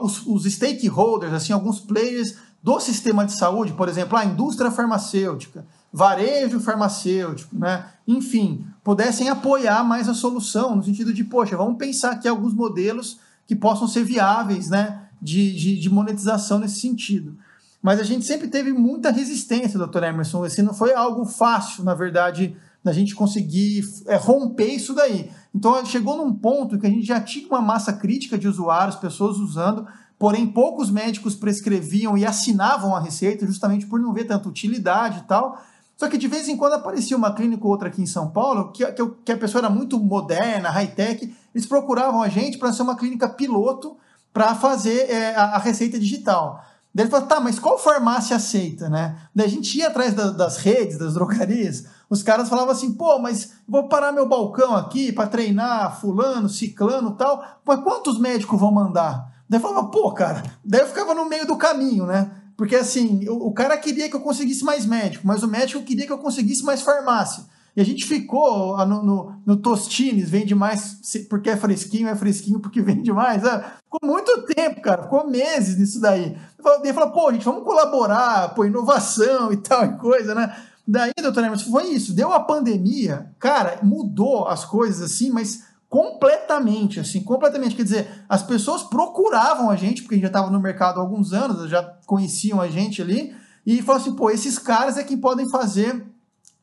os, 0.00 0.24
os, 0.24 0.44
stakeholders, 0.44 1.32
assim, 1.32 1.52
alguns 1.52 1.80
players 1.80 2.36
do 2.62 2.78
sistema 2.78 3.26
de 3.26 3.32
saúde, 3.32 3.72
por 3.72 3.88
exemplo, 3.88 4.16
a 4.16 4.24
indústria 4.24 4.70
farmacêutica, 4.70 5.66
varejo 5.96 6.58
farmacêutico, 6.58 7.56
né? 7.56 7.86
enfim, 8.04 8.66
pudessem 8.82 9.28
apoiar 9.28 9.84
mais 9.84 10.08
a 10.08 10.14
solução, 10.14 10.74
no 10.74 10.82
sentido 10.82 11.14
de, 11.14 11.22
poxa, 11.22 11.56
vamos 11.56 11.78
pensar 11.78 12.10
aqui 12.10 12.26
alguns 12.26 12.52
modelos 12.52 13.20
que 13.46 13.54
possam 13.54 13.86
ser 13.86 14.02
viáveis 14.02 14.68
né? 14.68 15.02
de, 15.22 15.54
de, 15.54 15.78
de 15.78 15.88
monetização 15.88 16.58
nesse 16.58 16.80
sentido. 16.80 17.38
Mas 17.80 18.00
a 18.00 18.02
gente 18.02 18.24
sempre 18.24 18.48
teve 18.48 18.72
muita 18.72 19.12
resistência, 19.12 19.78
doutor 19.78 20.02
Emerson. 20.02 20.42
Assim, 20.42 20.62
não 20.62 20.74
foi 20.74 20.92
algo 20.94 21.24
fácil, 21.24 21.84
na 21.84 21.94
verdade, 21.94 22.56
da 22.82 22.92
gente 22.92 23.14
conseguir 23.14 23.84
é, 24.06 24.16
romper 24.16 24.74
isso 24.74 24.94
daí. 24.94 25.30
Então 25.54 25.86
chegou 25.86 26.16
num 26.16 26.34
ponto 26.34 26.76
que 26.76 26.88
a 26.88 26.90
gente 26.90 27.06
já 27.06 27.20
tinha 27.20 27.46
uma 27.46 27.62
massa 27.62 27.92
crítica 27.92 28.36
de 28.36 28.48
usuários, 28.48 28.96
pessoas 28.96 29.36
usando, 29.36 29.86
porém 30.18 30.44
poucos 30.46 30.90
médicos 30.90 31.36
prescreviam 31.36 32.18
e 32.18 32.26
assinavam 32.26 32.96
a 32.96 33.00
receita 33.00 33.46
justamente 33.46 33.86
por 33.86 34.00
não 34.00 34.12
ver 34.12 34.24
tanta 34.24 34.48
utilidade 34.48 35.20
e 35.20 35.22
tal. 35.28 35.62
Só 35.96 36.08
que 36.08 36.18
de 36.18 36.26
vez 36.26 36.48
em 36.48 36.56
quando 36.56 36.74
aparecia 36.74 37.16
uma 37.16 37.32
clínica 37.32 37.64
ou 37.64 37.70
outra 37.70 37.88
aqui 37.88 38.02
em 38.02 38.06
São 38.06 38.30
Paulo, 38.30 38.72
que, 38.72 38.84
que, 38.92 39.06
que 39.24 39.32
a 39.32 39.36
pessoa 39.36 39.60
era 39.60 39.70
muito 39.70 39.98
moderna, 39.98 40.70
high-tech, 40.70 41.34
eles 41.54 41.66
procuravam 41.66 42.22
a 42.22 42.28
gente 42.28 42.58
para 42.58 42.72
ser 42.72 42.82
uma 42.82 42.96
clínica 42.96 43.28
piloto 43.28 43.96
para 44.32 44.54
fazer 44.54 45.08
é, 45.08 45.34
a, 45.36 45.44
a, 45.54 45.58
receita 45.58 45.98
digital. 45.98 46.60
Daí 46.92 47.04
ele 47.04 47.10
falou, 47.10 47.26
tá, 47.26 47.40
mas 47.40 47.58
qual 47.58 47.78
farmácia 47.78 48.36
aceita, 48.36 48.88
né? 48.88 49.16
Daí 49.34 49.46
a 49.46 49.50
gente 49.50 49.78
ia 49.78 49.88
atrás 49.88 50.14
da, 50.14 50.30
das 50.30 50.56
redes, 50.56 50.98
das 50.98 51.14
drogarias, 51.14 51.84
os 52.10 52.22
caras 52.22 52.48
falavam 52.48 52.72
assim, 52.72 52.92
pô, 52.92 53.18
mas 53.18 53.52
vou 53.66 53.88
parar 53.88 54.12
meu 54.12 54.28
balcão 54.28 54.74
aqui 54.74 55.12
para 55.12 55.28
treinar 55.28 56.00
fulano, 56.00 56.48
ciclano 56.48 57.12
tal, 57.12 57.44
mas 57.64 57.80
quantos 57.80 58.18
médicos 58.18 58.58
vão 58.58 58.72
mandar? 58.72 59.32
Daí 59.48 59.58
eu 59.58 59.62
falava, 59.62 59.88
pô, 59.88 60.12
cara, 60.12 60.42
daí 60.64 60.80
eu 60.80 60.88
ficava 60.88 61.14
no 61.14 61.28
meio 61.28 61.46
do 61.46 61.56
caminho, 61.56 62.06
né? 62.06 62.30
Porque 62.56 62.76
assim, 62.76 63.28
o, 63.28 63.48
o, 63.48 63.52
cara 63.52 63.76
queria 63.76 64.08
que 64.08 64.14
eu 64.14 64.20
conseguisse 64.20 64.64
mais 64.64 64.86
médico, 64.86 65.26
mas 65.26 65.42
o 65.42 65.48
médico 65.48 65.82
queria 65.82 66.06
que 66.06 66.12
eu 66.12 66.18
conseguisse 66.18 66.62
mais 66.62 66.82
farmácia. 66.82 67.44
E 67.76 67.80
a 67.80 67.84
gente 67.84 68.04
ficou 68.04 68.76
no, 68.86 69.02
no, 69.02 69.32
no 69.44 69.56
Tostines, 69.56 70.30
vende 70.30 70.54
mais 70.54 71.00
porque 71.28 71.50
é 71.50 71.56
fresquinho, 71.56 72.08
é 72.08 72.14
fresquinho 72.14 72.60
porque 72.60 72.80
vende 72.82 73.12
mais. 73.12 73.42
É, 73.42 73.64
ficou 73.84 74.00
muito 74.04 74.42
tempo, 74.42 74.80
cara, 74.80 75.02
ficou 75.02 75.28
meses 75.28 75.76
nisso 75.76 76.00
daí. 76.00 76.36
Daí 76.82 76.92
falou, 76.92 77.10
pô, 77.10 77.32
gente, 77.32 77.44
vamos 77.44 77.64
colaborar, 77.64 78.54
pô, 78.54 78.64
inovação 78.64 79.52
e 79.52 79.56
tal 79.56 79.84
e 79.84 79.98
coisa, 79.98 80.34
né? 80.34 80.54
Daí, 80.86 81.12
doutor 81.20 81.42
Emerson, 81.42 81.70
foi 81.70 81.88
isso. 81.88 82.12
Deu 82.12 82.32
a 82.32 82.40
pandemia, 82.40 83.30
cara, 83.38 83.80
mudou 83.82 84.46
as 84.46 84.64
coisas 84.64 85.10
assim, 85.10 85.30
mas 85.30 85.64
completamente, 85.94 86.98
assim, 86.98 87.22
completamente. 87.22 87.76
Quer 87.76 87.84
dizer, 87.84 88.24
as 88.28 88.42
pessoas 88.42 88.82
procuravam 88.82 89.70
a 89.70 89.76
gente, 89.76 90.02
porque 90.02 90.16
a 90.16 90.16
gente 90.16 90.22
já 90.22 90.28
estava 90.28 90.50
no 90.50 90.58
mercado 90.58 90.98
há 90.98 91.00
alguns 91.00 91.32
anos, 91.32 91.70
já 91.70 91.84
conheciam 92.04 92.60
a 92.60 92.66
gente 92.66 93.00
ali, 93.00 93.32
e 93.64 93.80
falaram 93.80 94.02
assim, 94.02 94.16
pô, 94.16 94.28
esses 94.28 94.58
caras 94.58 94.98
é 94.98 95.04
que 95.04 95.16
podem 95.16 95.48
fazer 95.48 96.04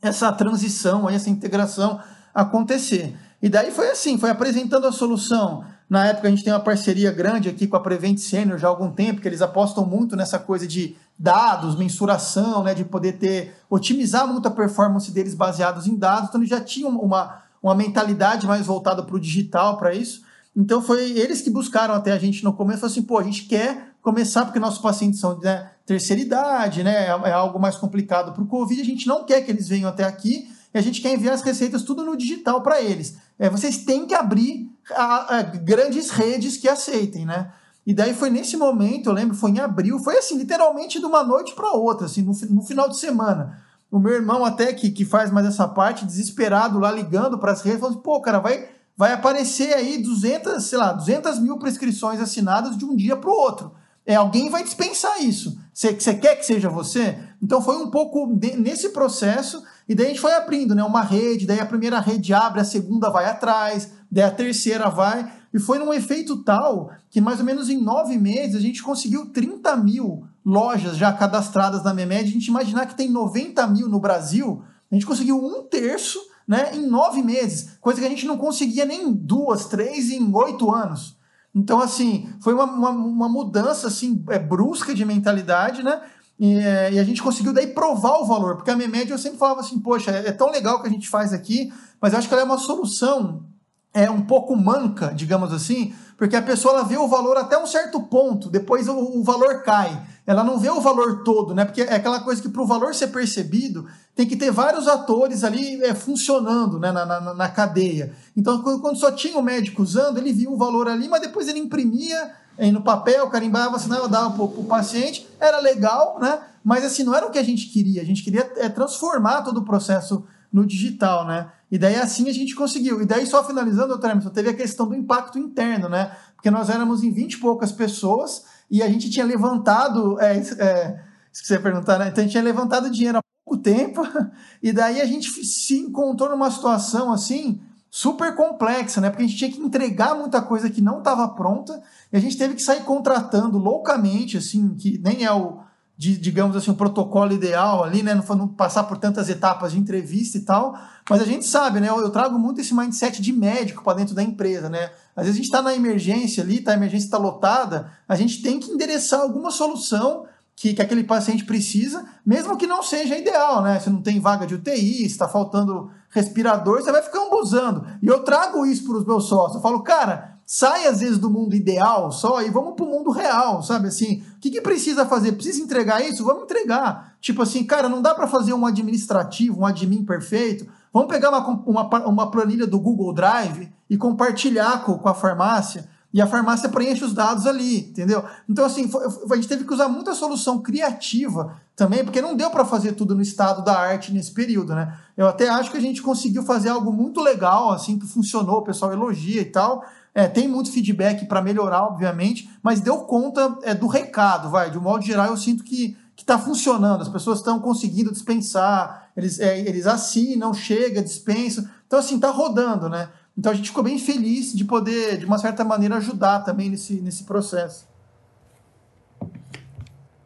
essa 0.02 0.34
transição, 0.34 1.10
essa 1.10 1.30
integração 1.30 2.02
acontecer. 2.34 3.18
E 3.42 3.48
daí 3.48 3.72
foi 3.72 3.92
assim, 3.92 4.18
foi 4.18 4.30
apresentando 4.30 4.86
a 4.86 4.92
solução. 4.92 5.64
Na 5.90 6.08
época 6.08 6.28
a 6.28 6.30
gente 6.30 6.44
tem 6.44 6.52
uma 6.52 6.60
parceria 6.60 7.10
grande 7.10 7.48
aqui 7.48 7.68
com 7.68 7.78
a 7.78 7.80
Prevent 7.80 8.18
Senior 8.18 8.58
já 8.58 8.68
há 8.68 8.70
algum 8.70 8.92
tempo, 8.92 9.22
que 9.22 9.30
eles 9.30 9.42
apostam 9.42 9.86
muito 9.86 10.14
nessa 10.18 10.40
coisa 10.40 10.68
de 10.68 10.98
dados, 11.18 11.78
mensuração, 11.78 12.64
né, 12.64 12.74
de 12.74 12.84
poder 12.84 13.14
ter, 13.14 13.56
otimizar 13.70 14.28
muito 14.28 14.50
a 14.50 14.52
performance 14.52 15.10
deles 15.10 15.34
baseados 15.34 15.88
em 15.88 15.96
dados. 15.96 16.28
Então 16.28 16.42
eles 16.42 16.50
já 16.50 16.60
tinham 16.60 16.90
uma, 17.00 17.42
uma 17.62 17.76
mentalidade 17.76 18.48
mais 18.48 18.66
voltada 18.66 19.04
para 19.04 19.16
o 19.16 19.20
digital, 19.20 19.78
para 19.78 19.94
isso. 19.94 20.24
Então 20.56 20.82
foi 20.82 21.12
eles 21.12 21.42
que 21.42 21.50
buscaram 21.50 21.94
até 21.94 22.12
a 22.12 22.18
gente 22.18 22.44
no 22.44 22.54
começo, 22.54 22.86
assim, 22.86 23.02
pô, 23.02 23.18
a 23.18 23.24
gente 23.24 23.46
quer 23.46 23.94
começar 24.02 24.46
porque 24.46 24.60
nossos 24.60 24.82
pacientes 24.82 25.20
são 25.20 25.38
né, 25.40 25.72
terceira 25.86 26.22
idade, 26.22 26.84
né, 26.84 27.06
é, 27.06 27.30
é 27.30 27.32
algo 27.32 27.60
mais 27.60 27.76
complicado 27.76 28.34
para 28.34 28.44
o 28.44 28.48
Covid, 28.48 28.82
a 28.82 28.86
gente 28.86 29.08
não 29.08 29.24
quer 29.24 29.42
que 29.42 29.52
eles 29.52 29.68
venham 29.68 29.88
até 29.88 30.04
aqui 30.04 30.50
e 30.74 30.78
a 30.78 30.82
gente 30.82 31.02
quer 31.02 31.14
enviar 31.14 31.36
as 31.36 31.42
receitas 31.42 31.84
tudo 31.84 32.04
no 32.04 32.18
digital 32.18 32.62
para 32.62 32.82
eles. 32.82 33.18
É, 33.38 33.50
vocês 33.50 33.80
têm 33.80 34.06
que 34.06 34.16
abrir 34.16 34.70
a, 34.92 35.38
a, 35.38 35.42
grandes 35.42 36.10
redes 36.10 36.58
que 36.58 36.68
aceitem, 36.68 37.26
né? 37.26 37.52
E 37.86 37.94
daí 37.94 38.14
foi 38.14 38.30
nesse 38.30 38.56
momento, 38.56 39.10
eu 39.10 39.14
lembro, 39.14 39.36
foi 39.36 39.52
em 39.52 39.60
abril, 39.60 40.00
foi 40.00 40.18
assim, 40.18 40.38
literalmente 40.38 41.00
de 41.00 41.06
uma 41.06 41.24
noite 41.24 41.56
para 41.56 41.72
outra, 41.72 42.06
assim, 42.06 42.22
no, 42.22 42.32
no, 42.50 42.62
final 42.62 42.88
de 42.88 42.98
semana. 43.00 43.60
O 43.92 44.00
meu 44.00 44.14
irmão 44.14 44.46
até 44.46 44.72
que, 44.72 44.90
que 44.90 45.04
faz 45.04 45.30
mais 45.30 45.46
essa 45.46 45.68
parte, 45.68 46.06
desesperado 46.06 46.80
lá 46.80 46.90
ligando 46.90 47.38
para 47.38 47.52
as 47.52 47.62
redes, 47.62 47.82
falando 47.82 47.96
assim, 47.96 48.04
pô, 48.04 48.22
cara, 48.22 48.40
vai, 48.40 48.70
vai 48.96 49.12
aparecer 49.12 49.74
aí 49.74 50.02
200, 50.02 50.64
sei 50.64 50.78
lá, 50.78 50.94
200 50.94 51.40
mil 51.40 51.60
prescrições 51.60 52.22
assinadas 52.22 52.78
de 52.78 52.86
um 52.86 52.96
dia 52.96 53.18
para 53.18 53.30
o 53.30 53.34
outro. 53.34 53.74
É, 54.06 54.16
alguém 54.16 54.50
vai 54.50 54.64
dispensar 54.64 55.22
isso. 55.22 55.60
Você, 55.74 55.94
quer 55.94 56.38
que 56.38 56.46
seja 56.46 56.70
você? 56.70 57.18
Então 57.42 57.62
foi 57.62 57.76
um 57.76 57.92
pouco 57.92 58.28
nesse 58.58 58.90
processo, 58.90 59.62
e 59.90 59.94
daí 59.94 60.06
a 60.06 60.10
gente 60.10 60.22
foi 60.22 60.34
abrindo 60.34 60.74
né, 60.74 60.84
uma 60.84 61.02
rede, 61.02 61.46
daí 61.46 61.60
a 61.60 61.66
primeira 61.66 62.00
rede 62.00 62.34
abre, 62.34 62.62
a 62.62 62.66
segunda 62.66 63.10
vai 63.10 63.26
atrás, 63.26 63.92
daí 64.10 64.24
a 64.24 64.32
terceira 64.32 64.90
vai, 64.90 65.30
e 65.54 65.60
foi 65.60 65.78
num 65.78 65.94
efeito 65.94 66.44
tal 66.44 66.92
que 67.10 67.20
mais 67.20 67.40
ou 67.40 67.46
menos 67.46 67.70
em 67.70 67.82
nove 67.82 68.18
meses 68.18 68.56
a 68.56 68.62
gente 68.62 68.82
conseguiu 68.82 69.28
30 69.32 69.76
mil 69.76 70.24
lojas 70.46 70.98
já 70.98 71.12
cadastradas 71.14 71.84
na 71.84 71.94
Memed. 71.94 72.30
A 72.30 72.34
gente 72.34 72.48
imaginar 72.48 72.86
que 72.86 72.96
tem 72.96 73.10
90 73.10 73.66
mil 73.68 73.88
no 73.88 74.00
Brasil, 74.00 74.64
a 74.92 74.96
gente 74.96 75.06
conseguiu 75.06 75.38
um 75.38 75.64
terço 75.64 76.20
né, 76.48 76.76
em 76.76 76.86
nove 76.86 77.22
meses, 77.22 77.78
coisa 77.80 78.00
que 78.00 78.06
a 78.06 78.10
gente 78.10 78.26
não 78.26 78.38
conseguia 78.38 78.86
nem 78.86 79.04
em 79.04 79.14
duas, 79.14 79.66
três, 79.66 80.10
em 80.10 80.34
oito 80.34 80.70
anos. 80.72 81.16
Então, 81.54 81.80
assim, 81.80 82.30
foi 82.42 82.54
uma, 82.54 82.66
uma, 82.66 82.90
uma 82.90 83.30
mudança 83.30 83.88
assim, 83.88 84.24
é, 84.30 84.40
brusca 84.40 84.94
de 84.94 85.06
mentalidade, 85.06 85.84
né? 85.84 86.02
E, 86.40 86.56
e, 86.56 87.00
a 87.00 87.04
gente 87.04 87.22
conseguiu 87.22 87.54
daí 87.54 87.68
provar 87.68 88.18
o 88.18 88.26
valor, 88.26 88.56
porque 88.56 88.72
a 88.72 88.76
Memed 88.76 89.12
eu 89.12 89.18
sempre 89.18 89.38
falava 89.38 89.60
assim, 89.60 89.80
poxa, 89.80 90.12
é, 90.12 90.30
é 90.30 90.32
tão 90.32 90.50
legal 90.50 90.82
que 90.82 90.88
a 90.88 90.92
gente 90.92 91.08
faz 91.08 91.34
aqui, 91.34 91.72
mas 92.02 92.14
eu 92.14 92.20
acho 92.20 92.28
que 92.28 92.34
ela 92.34 92.42
é 92.42 92.46
uma 92.46 92.58
solução 92.58 93.46
é 93.94 94.10
um 94.10 94.22
pouco 94.22 94.56
manca, 94.56 95.14
digamos 95.14 95.54
assim, 95.54 95.94
porque 96.18 96.36
a 96.36 96.42
pessoa 96.42 96.76
ela 96.76 96.84
vê 96.84 96.98
o 96.98 97.08
valor 97.08 97.36
até 97.38 97.58
um 97.58 97.66
certo 97.66 98.00
ponto, 98.00 98.50
depois 98.50 98.88
o, 98.88 98.94
o 98.94 99.24
valor 99.24 99.64
cai. 99.64 100.06
Ela 100.26 100.44
não 100.44 100.60
vê 100.60 100.70
o 100.70 100.80
valor 100.80 101.24
todo, 101.24 101.56
né? 101.56 101.66
Porque 101.66 101.82
é 101.82 101.96
aquela 101.96 102.20
coisa 102.20 102.42
que 102.42 102.48
para 102.48 102.62
o 102.62 102.66
valor 102.66 102.94
ser 102.94 103.08
percebido, 103.08 103.88
tem 104.16 104.28
que 104.28 104.36
ter 104.36 104.52
vários 104.52 104.88
atores 104.88 105.44
ali 105.44 105.84
é, 105.84 105.96
funcionando 105.96 106.80
né? 106.80 106.92
na, 106.92 107.06
na, 107.06 107.34
na 107.34 107.50
cadeia. 107.50 108.14
Então, 108.38 108.62
quando, 108.62 108.96
só 108.96 109.12
tinha 109.12 109.38
o 109.38 109.42
médico 109.42 109.82
usando, 109.82 110.20
ele 110.20 110.32
via 110.32 110.50
o 110.50 110.58
valor 110.58 110.88
ali, 110.88 111.10
mas 111.10 111.22
depois 111.22 111.48
ele 111.48 111.60
imprimia 111.60 112.34
aí 112.58 112.72
no 112.72 112.84
papel, 112.84 113.28
carimbava, 113.30 113.76
assinava, 113.78 114.08
dava 114.08 114.30
para 114.32 114.44
o 114.44 114.66
paciente, 114.66 115.28
era 115.40 115.60
legal, 115.60 116.20
né? 116.22 116.40
Mas 116.64 116.86
assim, 116.86 117.04
não 117.04 117.16
era 117.16 117.26
o 117.26 117.32
que 117.32 117.40
a 117.40 117.44
gente 117.44 117.68
queria. 117.68 118.02
A 118.02 118.06
gente 118.06 118.24
queria 118.24 118.52
é, 118.58 118.70
transformar 118.70 119.42
todo 119.42 119.58
o 119.58 119.66
processo 119.66 120.24
no 120.52 120.66
digital, 120.66 121.26
né? 121.26 121.52
E 121.72 121.78
daí 121.78 121.96
assim 121.96 122.30
a 122.30 122.34
gente 122.34 122.54
conseguiu. 122.54 123.02
E 123.02 123.06
daí, 123.06 123.26
só 123.26 123.44
finalizando, 123.44 123.90
doutor 123.90 124.10
Emerson, 124.10 124.30
teve 124.30 124.50
a 124.50 124.54
questão 124.54 124.88
do 124.88 124.96
impacto 124.96 125.40
interno, 125.40 125.88
né? 125.88 126.16
Porque 126.36 126.52
nós 126.52 126.70
éramos 126.70 127.04
em 127.04 127.12
20 127.12 127.34
e 127.34 127.38
poucas 127.38 127.72
pessoas 127.72 128.44
e 128.70 128.84
a 128.84 128.90
gente 128.90 129.10
tinha 129.10 129.26
levantado. 129.26 130.20
É, 130.20 130.38
é, 130.38 131.12
que 131.32 131.48
você 131.48 131.58
perguntar, 131.58 131.98
né? 131.98 132.10
Então 132.10 132.22
a 132.22 132.24
gente 132.24 132.32
tinha 132.32 132.44
levantado 132.44 132.90
dinheiro 132.90 133.20
há 133.20 133.22
pouco 133.46 133.62
tempo, 133.62 134.02
e 134.62 134.74
daí 134.74 135.00
a 135.00 135.06
gente 135.06 135.30
se 135.30 135.78
encontrou 135.78 136.30
numa 136.30 136.52
situação 136.52 137.12
assim 137.12 137.62
super 137.90 138.36
complexa, 138.36 139.00
né? 139.00 139.10
Porque 139.10 139.24
a 139.24 139.28
gente 139.28 139.38
tinha 139.38 139.52
que 139.52 139.62
entregar 139.62 140.16
muita 140.16 140.42
coisa 140.42 140.70
que 140.70 140.82
não 140.82 141.00
estava 141.00 141.28
pronta, 141.30 141.82
e 142.12 142.18
a 142.18 142.20
gente 142.20 142.38
teve 142.38 142.56
que 142.56 142.62
sair 142.62 142.84
contratando 142.84 143.58
loucamente, 143.58 144.38
assim, 144.38 144.76
que 144.76 144.98
nem 144.98 145.24
é 145.24 145.32
o, 145.32 145.60
de, 146.02 146.18
digamos 146.18 146.58
assim, 146.58 146.72
um 146.72 146.76
protocolo 146.76 147.32
ideal 147.32 147.84
ali, 147.84 148.02
né? 148.02 148.16
Não, 148.16 148.36
não 148.36 148.48
passar 148.48 148.86
por 148.86 148.98
tantas 148.98 149.30
etapas 149.30 149.74
de 149.74 149.78
entrevista 149.78 150.36
e 150.36 150.42
tal. 150.42 150.76
Mas 151.08 151.22
a 151.22 151.26
gente 151.26 151.46
sabe, 151.46 151.80
né? 151.80 151.90
Eu, 151.90 152.00
eu 152.02 152.10
trago 152.10 152.40
muito 152.40 152.60
esse 152.60 152.74
mindset 152.74 153.22
de 153.22 153.32
médico 153.32 153.84
para 153.84 153.98
dentro 153.98 154.16
da 154.16 154.24
empresa, 154.24 154.68
né? 154.68 154.90
Às 155.16 155.26
vezes 155.26 155.34
a 155.34 155.38
gente 155.38 155.46
está 155.46 155.62
na 155.62 155.76
emergência 155.76 156.42
ali, 156.42 156.60
tá, 156.60 156.72
a 156.72 156.74
emergência 156.74 157.06
está 157.06 157.20
lotada, 157.20 157.92
a 158.10 158.16
gente 158.16 158.42
tem 158.42 158.60
que 158.60 158.72
endereçar 158.72 159.22
alguma 159.22 159.52
solução 159.52 160.26
que, 160.56 160.74
que 160.74 160.82
aquele 160.82 161.04
paciente 161.04 161.46
precisa, 161.46 162.04
mesmo 162.26 162.58
que 162.58 162.66
não 162.66 162.82
seja 162.82 163.16
ideal, 163.16 163.62
né? 163.62 163.80
Se 163.80 163.92
não 163.92 164.02
tem 164.02 164.20
vaga 164.20 164.48
de 164.48 164.56
UTI, 164.56 165.06
está 165.06 165.28
faltando 165.28 165.92
respirador, 166.10 166.82
você 166.82 166.92
vai 166.92 167.04
ficar 167.04 167.20
ambuzando. 167.20 167.86
E 168.02 168.08
eu 168.08 168.24
trago 168.24 168.66
isso 168.66 168.86
para 168.86 168.98
os 168.98 169.06
meus 169.06 169.26
sócios. 169.26 169.58
Eu 169.58 169.62
falo, 169.62 169.84
cara, 169.84 170.40
sai 170.48 170.88
às 170.88 171.00
vezes 171.00 171.20
do 171.20 171.30
mundo 171.30 171.56
ideal 171.56 172.12
só 172.12 172.42
e 172.42 172.50
vamos 172.50 172.74
para 172.74 172.86
o 172.86 172.90
mundo 172.90 173.12
real, 173.12 173.62
sabe? 173.62 173.88
Assim, 173.88 174.24
o 174.31 174.31
que, 174.42 174.50
que 174.50 174.62
precisa 174.62 175.06
fazer? 175.06 175.34
Precisa 175.34 175.62
entregar 175.62 176.02
isso? 176.02 176.26
Vamos 176.26 176.44
entregar. 176.44 177.16
Tipo 177.22 177.44
assim, 177.44 177.64
cara, 177.64 177.88
não 177.88 178.02
dá 178.02 178.16
para 178.16 178.28
fazer 178.28 178.54
um 178.54 178.66
administrativo, 178.66 179.62
um 179.62 179.66
admin 179.66 180.04
perfeito. 180.04 180.66
Vamos 180.92 181.10
pegar 181.10 181.30
uma, 181.30 181.48
uma, 181.66 182.08
uma 182.08 182.32
planilha 182.32 182.66
do 182.66 182.80
Google 182.80 183.14
Drive 183.14 183.72
e 183.88 183.96
compartilhar 183.96 184.84
com, 184.84 184.98
com 184.98 185.08
a 185.08 185.14
farmácia 185.14 185.88
e 186.14 186.22
a 186.22 186.28
farmácia 186.28 186.68
preenche 186.68 187.06
os 187.06 187.14
dados 187.14 187.46
ali, 187.48 187.80
entendeu? 187.80 188.24
Então, 188.50 188.66
assim, 188.66 188.90
a 189.30 189.36
gente 189.36 189.48
teve 189.48 189.64
que 189.64 189.74
usar 189.74 189.88
muita 189.88 190.14
solução 190.14 190.60
criativa 190.60 191.56
também, 191.74 192.04
porque 192.04 192.22
não 192.22 192.36
deu 192.36 192.50
para 192.50 192.66
fazer 192.66 192.94
tudo 192.94 193.16
no 193.16 193.22
estado 193.22 193.64
da 193.64 193.80
arte 193.80 194.12
nesse 194.12 194.32
período, 194.32 194.76
né? 194.76 194.98
Eu 195.16 195.26
até 195.28 195.48
acho 195.48 195.72
que 195.72 195.78
a 195.78 195.82
gente 195.82 196.02
conseguiu 196.02 196.44
fazer 196.44 196.68
algo 196.68 196.92
muito 196.92 197.22
legal, 197.22 197.72
assim, 197.72 197.98
que 197.98 198.06
funcionou, 198.06 198.58
o 198.58 198.64
pessoal 198.64 198.92
elogia 198.92 199.42
e 199.42 199.46
tal, 199.46 199.86
é, 200.14 200.28
tem 200.28 200.48
muito 200.48 200.72
feedback 200.72 201.26
para 201.26 201.42
melhorar, 201.42 201.84
obviamente, 201.84 202.50
mas 202.62 202.82
deu 202.82 203.00
conta 203.00 203.58
é, 203.64 203.74
do 203.74 203.88
recado, 203.88 204.50
vai. 204.50 204.70
De 204.70 204.78
um 204.78 204.82
modo 204.82 205.04
geral, 205.04 205.28
eu 205.28 205.38
sinto 205.38 205.64
que 205.64 205.98
está 206.18 206.38
funcionando, 206.38 207.02
as 207.02 207.10
pessoas 207.10 207.40
estão 207.40 207.60
conseguindo 207.60 208.12
dispensar, 208.12 209.10
eles, 209.18 209.40
é, 209.40 209.60
eles 209.60 209.88
assinam, 209.88 210.54
chega, 210.54 211.02
dispensam. 211.02 211.68
Então, 211.88 212.00
assim, 212.00 212.16
está 212.16 212.30
rodando, 212.30 212.90
né? 212.90 213.10
Então 213.38 213.52
a 213.52 213.56
gente 213.56 213.70
ficou 213.70 213.84
bem 213.84 213.98
feliz 213.98 214.54
de 214.54 214.66
poder, 214.66 215.18
de 215.18 215.26
uma 215.26 215.38
certa 215.38 215.64
maneira, 215.64 215.96
ajudar 215.96 216.42
também 216.42 216.70
nesse, 216.70 216.96
nesse 217.02 217.24
processo. 217.24 217.88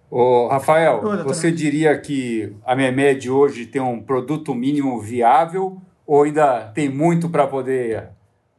Ô, 0.10 0.48
Rafael, 0.48 1.02
Oi, 1.04 1.24
você 1.24 1.52
diria 1.52 1.98
que 2.00 2.56
a 2.66 2.76
Memed 2.76 3.30
hoje 3.30 3.66
tem 3.66 3.82
um 3.82 4.02
produto 4.02 4.54
mínimo 4.56 5.00
viável 5.00 5.82
ou 6.06 6.24
ainda 6.24 6.72
tem 6.74 6.90
muito 6.90 7.30
para 7.30 7.48
poder 7.48 8.15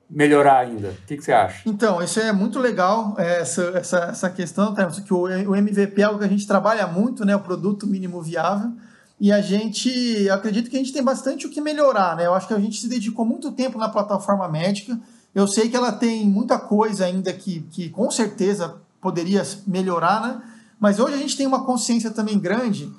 melhorar 0.08 0.58
ainda? 0.58 0.88
O 0.88 1.06
que, 1.06 1.16
que, 1.16 1.24
você 1.24 1.32
acha? 1.32 1.62
Então, 1.66 2.02
isso 2.02 2.20
é 2.20 2.32
muito 2.32 2.58
legal, 2.58 3.14
é, 3.18 3.40
essa, 3.40 3.62
essa, 3.74 3.98
essa 4.04 4.30
questão, 4.30 4.74
que 5.04 5.12
o, 5.12 5.54
MVP 5.54 6.00
é 6.00 6.04
algo 6.04 6.18
que 6.18 6.24
a 6.24 6.28
gente 6.28 6.46
trabalha 6.46 6.86
muito, 6.86 7.24
né, 7.24 7.34
o 7.34 7.40
produto 7.40 7.86
mínimo 7.86 8.22
viável, 8.22 8.72
e 9.18 9.32
a 9.32 9.40
gente, 9.40 10.28
acredito 10.30 10.70
que 10.70 10.76
a 10.76 10.78
gente 10.78 10.92
tem 10.92 11.02
bastante 11.02 11.46
o 11.46 11.50
que 11.50 11.60
melhorar, 11.60 12.16
né, 12.16 12.26
eu 12.26 12.34
acho 12.34 12.46
que 12.46 12.54
a 12.54 12.60
gente 12.60 12.80
se 12.80 12.88
dedicou 12.88 13.24
muito 13.24 13.52
tempo 13.52 13.78
na 13.78 13.88
plataforma 13.88 14.48
médica, 14.48 14.98
eu 15.34 15.46
sei 15.46 15.68
que 15.68 15.76
ela 15.76 15.92
tem 15.92 16.24
muita 16.24 16.58
coisa 16.58 17.04
ainda 17.04 17.32
que, 17.32 17.62
que 17.70 17.90
com 17.90 18.10
certeza 18.10 18.76
poderia 19.00 19.42
melhorar, 19.66 20.20
né, 20.22 20.42
mas 20.78 21.00
hoje 21.00 21.14
a 21.14 21.18
gente 21.18 21.36
tem 21.36 21.46
uma 21.46 21.64
consciência 21.64 22.10
também 22.10 22.38
grande 22.38 22.92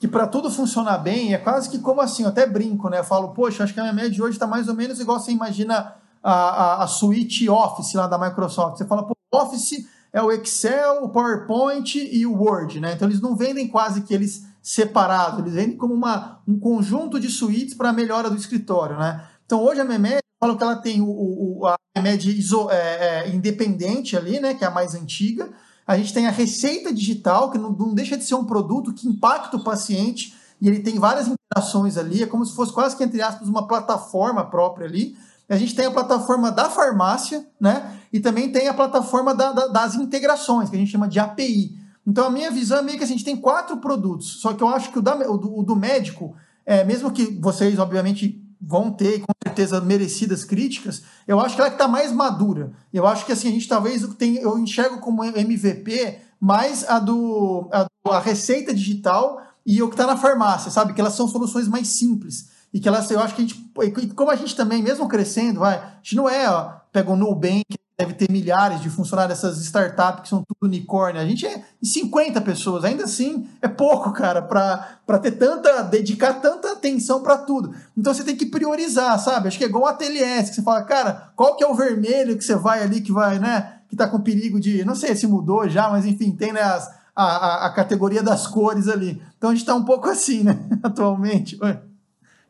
que 0.00 0.08
para 0.08 0.26
tudo 0.26 0.50
funcionar 0.50 0.98
bem, 0.98 1.34
é 1.34 1.38
quase 1.38 1.68
que 1.70 1.78
como 1.78 2.00
assim, 2.00 2.24
eu 2.24 2.28
até 2.28 2.46
brinco, 2.46 2.88
né, 2.88 2.98
eu 2.98 3.04
falo, 3.04 3.28
poxa, 3.28 3.64
acho 3.64 3.72
que 3.72 3.80
a 3.80 3.84
minha 3.84 3.94
média 3.94 4.22
hoje 4.22 4.32
está 4.36 4.46
mais 4.46 4.68
ou 4.68 4.74
menos 4.74 5.00
igual 5.00 5.20
você 5.20 5.30
imagina 5.30 5.94
a, 6.24 6.32
a, 6.32 6.84
a 6.84 6.86
suíte 6.86 7.48
Office 7.50 7.92
lá 7.92 8.06
da 8.06 8.18
Microsoft. 8.18 8.78
Você 8.78 8.86
fala, 8.86 9.06
pô, 9.06 9.14
Office 9.30 9.86
é 10.10 10.22
o 10.22 10.32
Excel, 10.32 11.04
o 11.04 11.10
PowerPoint 11.10 11.98
e 11.98 12.24
o 12.24 12.34
Word, 12.34 12.80
né? 12.80 12.94
Então 12.94 13.06
eles 13.06 13.20
não 13.20 13.36
vendem 13.36 13.68
quase 13.68 14.00
que 14.00 14.14
eles 14.14 14.44
separados, 14.62 15.40
eles 15.40 15.52
vendem 15.52 15.76
como 15.76 15.92
uma, 15.92 16.40
um 16.48 16.58
conjunto 16.58 17.20
de 17.20 17.28
suítes 17.28 17.74
para 17.74 17.90
a 17.90 17.92
melhora 17.92 18.30
do 18.30 18.36
escritório, 18.36 18.96
né? 18.96 19.28
Então 19.44 19.62
hoje 19.62 19.80
a 19.80 19.84
Memed, 19.84 20.14
eu 20.14 20.20
falo 20.40 20.56
que 20.56 20.62
ela 20.62 20.76
tem 20.76 21.02
o, 21.02 21.06
o 21.06 21.66
a 21.66 21.76
Memed 21.96 22.40
é, 22.70 22.74
é, 22.74 23.28
independente 23.34 24.16
ali, 24.16 24.40
né? 24.40 24.54
Que 24.54 24.64
é 24.64 24.68
a 24.68 24.70
mais 24.70 24.94
antiga. 24.94 25.50
A 25.86 25.98
gente 25.98 26.14
tem 26.14 26.26
a 26.26 26.30
receita 26.30 26.94
digital, 26.94 27.50
que 27.50 27.58
não, 27.58 27.70
não 27.72 27.92
deixa 27.92 28.16
de 28.16 28.24
ser 28.24 28.36
um 28.36 28.44
produto 28.46 28.94
que 28.94 29.06
impacta 29.06 29.58
o 29.58 29.64
paciente 29.64 30.34
e 30.60 30.68
ele 30.68 30.80
tem 30.80 30.98
várias 30.98 31.28
interações 31.28 31.98
ali, 31.98 32.22
é 32.22 32.26
como 32.26 32.46
se 32.46 32.54
fosse 32.54 32.72
quase 32.72 32.96
que, 32.96 33.04
entre 33.04 33.20
aspas, 33.20 33.48
uma 33.48 33.66
plataforma 33.66 34.48
própria 34.48 34.86
ali. 34.86 35.14
A 35.54 35.58
gente 35.58 35.76
tem 35.76 35.86
a 35.86 35.90
plataforma 35.90 36.50
da 36.50 36.68
farmácia, 36.68 37.46
né? 37.60 37.96
E 38.12 38.18
também 38.18 38.50
tem 38.50 38.66
a 38.66 38.74
plataforma 38.74 39.32
da, 39.32 39.52
da, 39.52 39.68
das 39.68 39.94
integrações, 39.94 40.68
que 40.68 40.74
a 40.74 40.78
gente 40.78 40.90
chama 40.90 41.06
de 41.06 41.20
API. 41.20 41.78
Então 42.04 42.26
a 42.26 42.30
minha 42.30 42.50
visão 42.50 42.78
é 42.78 42.82
meio 42.82 42.98
que 42.98 43.04
assim, 43.04 43.14
a 43.14 43.16
gente 43.16 43.24
tem 43.24 43.36
quatro 43.36 43.76
produtos, 43.76 44.40
só 44.40 44.52
que 44.52 44.62
eu 44.62 44.68
acho 44.68 44.90
que 44.90 44.98
o, 44.98 45.02
da, 45.02 45.14
o, 45.30 45.38
do, 45.38 45.60
o 45.60 45.62
do 45.62 45.76
médico, 45.76 46.34
é, 46.66 46.82
mesmo 46.82 47.10
que 47.12 47.38
vocês, 47.40 47.78
obviamente, 47.78 48.44
vão 48.60 48.90
ter, 48.90 49.20
com 49.20 49.32
certeza, 49.46 49.80
merecidas 49.80 50.44
críticas, 50.44 51.02
eu 51.26 51.38
acho 51.38 51.54
que 51.54 51.60
ela 51.60 51.70
é 51.70 51.72
está 51.72 51.86
mais 51.86 52.10
madura. 52.10 52.72
Eu 52.92 53.06
acho 53.06 53.24
que 53.24 53.30
assim, 53.30 53.46
a 53.46 53.52
gente 53.52 53.68
talvez 53.68 54.04
tem, 54.16 54.36
eu 54.38 54.58
enxergo 54.58 54.98
como 54.98 55.24
MVP 55.24 56.18
mais 56.40 56.84
a 56.88 56.98
do 56.98 57.70
a, 57.72 57.86
a 58.10 58.18
receita 58.18 58.74
digital 58.74 59.40
e 59.64 59.80
o 59.80 59.88
que 59.88 59.94
está 59.94 60.06
na 60.06 60.16
farmácia, 60.16 60.68
sabe? 60.68 60.94
Que 60.94 61.00
elas 61.00 61.14
são 61.14 61.28
soluções 61.28 61.68
mais 61.68 61.86
simples 61.88 62.52
e 62.74 62.80
que 62.80 62.88
elas, 62.88 63.08
eu 63.08 63.20
acho 63.20 63.36
que 63.36 63.42
a 63.42 63.46
gente, 63.46 64.12
como 64.16 64.32
a 64.32 64.34
gente 64.34 64.56
também, 64.56 64.82
mesmo 64.82 65.06
crescendo, 65.06 65.60
vai, 65.60 65.76
a 65.76 66.00
gente 66.02 66.16
não 66.16 66.28
é, 66.28 66.50
ó, 66.50 66.72
pega 66.92 67.12
o 67.12 67.14
Nubank, 67.14 67.64
deve 67.96 68.14
ter 68.14 68.28
milhares 68.28 68.80
de 68.80 68.90
funcionários 68.90 69.40
dessas 69.40 69.60
startups 69.60 70.22
que 70.24 70.28
são 70.28 70.42
tudo 70.42 70.68
unicórnio. 70.68 71.20
A 71.20 71.24
gente 71.24 71.46
é 71.46 71.62
50 71.80 72.40
pessoas, 72.40 72.82
ainda 72.82 73.04
assim 73.04 73.48
é 73.62 73.68
pouco, 73.68 74.12
cara, 74.12 74.42
para 74.42 75.18
ter 75.20 75.30
tanta, 75.32 75.82
dedicar 75.82 76.34
tanta 76.40 76.72
atenção 76.72 77.22
para 77.22 77.38
tudo. 77.38 77.72
Então 77.96 78.12
você 78.12 78.24
tem 78.24 78.34
que 78.34 78.46
priorizar, 78.46 79.20
sabe? 79.20 79.46
Acho 79.46 79.56
que 79.58 79.62
é 79.62 79.68
igual 79.68 79.84
o 79.84 79.86
ATLS, 79.86 80.50
que 80.50 80.56
você 80.56 80.62
fala, 80.62 80.82
cara, 80.82 81.32
qual 81.36 81.56
que 81.56 81.62
é 81.62 81.68
o 81.68 81.74
vermelho 81.74 82.36
que 82.36 82.42
você 82.42 82.56
vai 82.56 82.82
ali, 82.82 83.00
que 83.00 83.12
vai, 83.12 83.38
né? 83.38 83.78
Que 83.88 83.94
tá 83.94 84.08
com 84.08 84.18
perigo 84.18 84.58
de. 84.58 84.84
Não 84.84 84.96
sei 84.96 85.14
se 85.14 85.28
mudou 85.28 85.68
já, 85.68 85.88
mas 85.88 86.04
enfim, 86.04 86.32
tem 86.32 86.52
né, 86.52 86.60
as, 86.60 86.90
a, 87.14 87.24
a, 87.24 87.66
a 87.66 87.72
categoria 87.72 88.20
das 88.20 88.48
cores 88.48 88.88
ali. 88.88 89.22
Então 89.38 89.50
a 89.50 89.54
gente 89.54 89.64
tá 89.64 89.76
um 89.76 89.84
pouco 89.84 90.08
assim, 90.08 90.42
né? 90.42 90.58
Atualmente. 90.82 91.56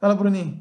Fala, 0.04 0.16
Bruninho. 0.16 0.60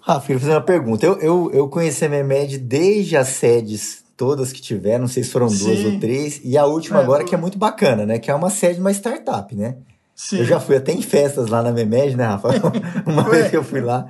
Rafa, 0.00 0.24
queria 0.24 0.38
fazer 0.38 0.52
uma 0.52 0.60
pergunta. 0.60 1.04
Eu, 1.04 1.18
eu, 1.18 1.50
eu 1.52 1.68
conheci 1.68 2.04
a 2.04 2.08
Memed 2.08 2.58
desde 2.58 3.16
as 3.16 3.26
sedes 3.26 4.04
todas 4.16 4.52
que 4.52 4.60
tiveram, 4.60 5.00
não 5.00 5.08
sei 5.08 5.24
se 5.24 5.30
foram 5.30 5.48
Sim. 5.48 5.64
duas 5.64 5.84
ou 5.84 5.98
três, 5.98 6.40
e 6.44 6.56
a 6.56 6.64
última 6.64 7.00
é, 7.00 7.02
agora 7.02 7.24
que 7.24 7.34
é 7.34 7.38
muito 7.38 7.58
bacana, 7.58 8.06
né? 8.06 8.20
Que 8.20 8.30
é 8.30 8.34
uma 8.36 8.48
sede 8.48 8.76
de 8.76 8.80
uma 8.82 8.92
startup, 8.92 9.52
né? 9.52 9.78
Sim. 10.14 10.38
Eu 10.38 10.44
já 10.44 10.60
fui 10.60 10.76
até 10.76 10.92
em 10.92 11.02
festas 11.02 11.48
lá 11.48 11.60
na 11.60 11.72
Memed, 11.72 12.16
né, 12.16 12.24
Rafa? 12.24 12.50
uma 13.04 13.24
vez 13.24 13.50
que 13.50 13.56
eu 13.56 13.64
fui 13.64 13.80
lá. 13.80 14.06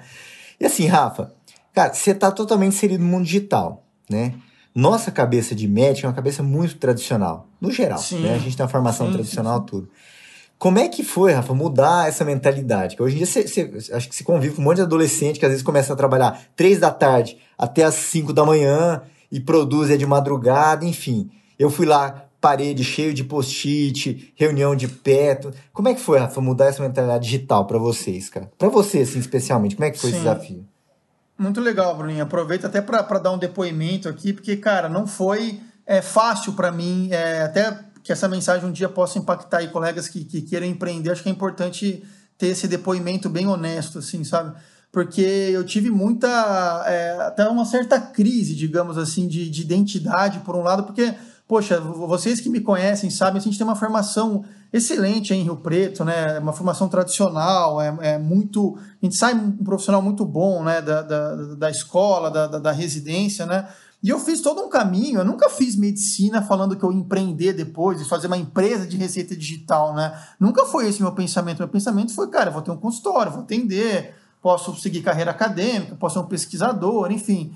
E 0.61 0.66
assim, 0.66 0.84
Rafa, 0.84 1.32
cara, 1.72 1.95
você 1.95 2.14
tá 2.14 2.30
totalmente 2.30 2.74
inserido 2.74 3.03
no 3.03 3.09
mundo 3.09 3.24
digital, 3.24 3.87
né? 4.11 4.34
Nossa 4.74 5.11
cabeça 5.11 5.55
de 5.55 5.66
médico 5.66 6.07
é 6.07 6.11
uma 6.11 6.14
cabeça 6.14 6.43
muito 6.43 6.76
tradicional, 6.76 7.49
no 7.59 7.70
geral, 7.70 7.97
Sim. 7.97 8.20
né? 8.20 8.34
A 8.34 8.39
gente 8.39 8.55
tem 8.55 8.64
uma 8.64 8.70
formação 8.70 9.07
Sim, 9.07 9.14
tradicional, 9.14 9.62
tudo. 9.62 9.89
Como 10.59 10.79
é 10.79 10.89
que 10.89 11.05
foi, 11.05 11.33
Rafa, 11.33 11.53
mudar 11.53 12.09
essa 12.09 12.25
mentalidade? 12.25 12.97
Que 12.97 13.03
hoje 13.03 13.15
em 13.15 13.19
dia 13.19 13.27
você, 13.27 13.43
você, 13.43 13.93
acho 13.93 14.09
que 14.09 14.15
se 14.15 14.25
convive 14.25 14.55
com 14.55 14.63
um 14.63 14.65
monte 14.65 14.77
de 14.77 14.83
adolescente 14.83 15.39
que 15.39 15.45
às 15.45 15.51
vezes 15.51 15.65
começa 15.65 15.93
a 15.93 15.97
trabalhar 15.97 16.41
três 16.57 16.79
da 16.79 16.91
tarde 16.91 17.39
até 17.59 17.85
as 17.85 17.95
cinco 17.95 18.33
da 18.33 18.45
manhã 18.45 19.03
e 19.31 19.39
produz 19.39 19.91
é 19.91 19.97
de 19.97 20.07
madrugada, 20.07 20.85
enfim. 20.85 21.31
Eu 21.59 21.69
fui 21.69 21.85
lá, 21.85 22.27
parede 22.41 22.85
cheio 22.85 23.13
de 23.13 23.23
post-it, 23.23 24.33
reunião 24.35 24.75
de 24.75 24.89
perto. 24.89 25.53
Como 25.73 25.89
é 25.89 25.95
que 25.95 26.01
foi, 26.01 26.19
Rafa, 26.19 26.41
mudar 26.41 26.67
essa 26.67 26.83
mentalidade 26.83 27.25
digital 27.25 27.67
para 27.67 27.79
vocês, 27.79 28.31
cara? 28.31 28.51
Para 28.57 28.69
você, 28.69 29.01
assim, 29.01 29.19
especialmente, 29.19 29.77
como 29.77 29.87
é 29.87 29.91
que 29.91 29.99
foi 29.99 30.11
Sim. 30.11 30.17
esse 30.17 30.25
desafio? 30.25 30.65
Muito 31.39 31.61
legal, 31.61 31.95
Bruninho. 31.95 32.23
Aproveito 32.23 32.65
até 32.65 32.81
para 32.81 33.03
dar 33.19 33.33
um 33.33 33.39
depoimento 33.39 34.09
aqui, 34.09 34.33
porque, 34.33 34.57
cara, 34.57 34.89
não 34.89 35.07
foi 35.07 35.61
é, 35.87 36.01
fácil 36.01 36.55
para 36.55 36.73
mim, 36.73 37.09
é, 37.13 37.43
até 37.43 37.79
que 38.07 38.13
essa 38.13 38.29
mensagem 38.29 38.69
um 38.69 38.73
dia 38.73 38.89
possa 38.89 39.19
impactar 39.19 39.59
aí 39.59 39.69
colegas 39.69 40.07
que, 40.07 40.25
que 40.25 40.41
queiram 40.41 40.67
empreender. 40.67 41.11
Acho 41.11 41.25
que 41.25 41.29
é 41.29 41.33
importante 41.33 42.05
ter 42.39 42.47
esse 42.47 42.69
depoimento 42.69 43.29
bem 43.29 43.47
honesto, 43.47 43.99
assim, 43.99 44.23
sabe? 44.23 44.55
Porque 44.93 45.21
eu 45.21 45.65
tive 45.65 45.91
muita, 45.91 46.29
é, 46.87 47.19
até 47.21 47.49
uma 47.49 47.65
certa 47.65 48.01
crise, 48.01 48.55
digamos 48.55 48.97
assim, 48.97 49.27
de, 49.27 49.51
de 49.51 49.61
identidade, 49.61 50.39
por 50.41 50.55
um 50.55 50.63
lado, 50.63 50.85
porque, 50.85 51.15
poxa, 51.49 51.81
vocês 51.81 52.41
que 52.41 52.49
me 52.49 52.61
conhecem 52.61 53.11
sabem, 53.11 53.41
a 53.41 53.43
gente 53.43 53.59
tem 53.59 53.67
uma 53.67 53.77
formação 53.77 54.45
excelente 54.73 55.35
em 55.35 55.43
Rio 55.43 55.57
Preto, 55.57 56.05
né? 56.05 56.39
Uma 56.39 56.53
formação 56.53 56.89
tradicional, 56.89 57.81
é, 57.81 57.97
é 58.01 58.19
muito. 58.19 58.79
A 59.03 59.05
gente 59.05 59.17
sai 59.17 59.35
um 59.35 59.53
profissional 59.53 60.01
muito 60.01 60.25
bom, 60.25 60.63
né? 60.63 60.81
Da, 60.81 61.03
da, 61.03 61.35
da 61.57 61.71
escola, 61.71 62.31
da, 62.31 62.47
da, 62.47 62.59
da 62.59 62.73
residência, 62.73 63.45
né? 63.47 63.69
E 64.07 64.09
eu 64.09 64.21
fiz 64.21 64.41
todo 64.41 64.63
um 64.63 64.69
caminho. 64.69 65.19
Eu 65.19 65.25
nunca 65.25 65.51
fiz 65.51 65.75
medicina 65.75 66.41
falando 66.41 66.77
que 66.77 66.85
eu 66.85 66.93
ia 66.93 66.99
empreender 66.99 67.53
depois 67.53 68.01
e 68.01 68.05
fazer 68.05 68.29
uma 68.29 68.37
empresa 68.37 68.87
de 68.87 68.97
receita 68.97 69.35
digital, 69.35 69.93
né? 69.97 70.17
Nunca 70.39 70.65
foi 70.65 70.89
esse 70.89 71.03
meu 71.03 71.11
pensamento. 71.11 71.59
Meu 71.59 71.67
pensamento 71.67 72.15
foi, 72.15 72.29
cara, 72.29 72.49
vou 72.49 72.63
ter 72.63 72.71
um 72.71 72.77
consultório, 72.77 73.33
vou 73.33 73.41
atender, 73.41 74.15
posso 74.41 74.77
seguir 74.77 75.03
carreira 75.03 75.33
acadêmica, 75.33 75.97
posso 75.97 76.21
ser 76.21 76.25
um 76.25 76.29
pesquisador, 76.29 77.11
enfim, 77.11 77.53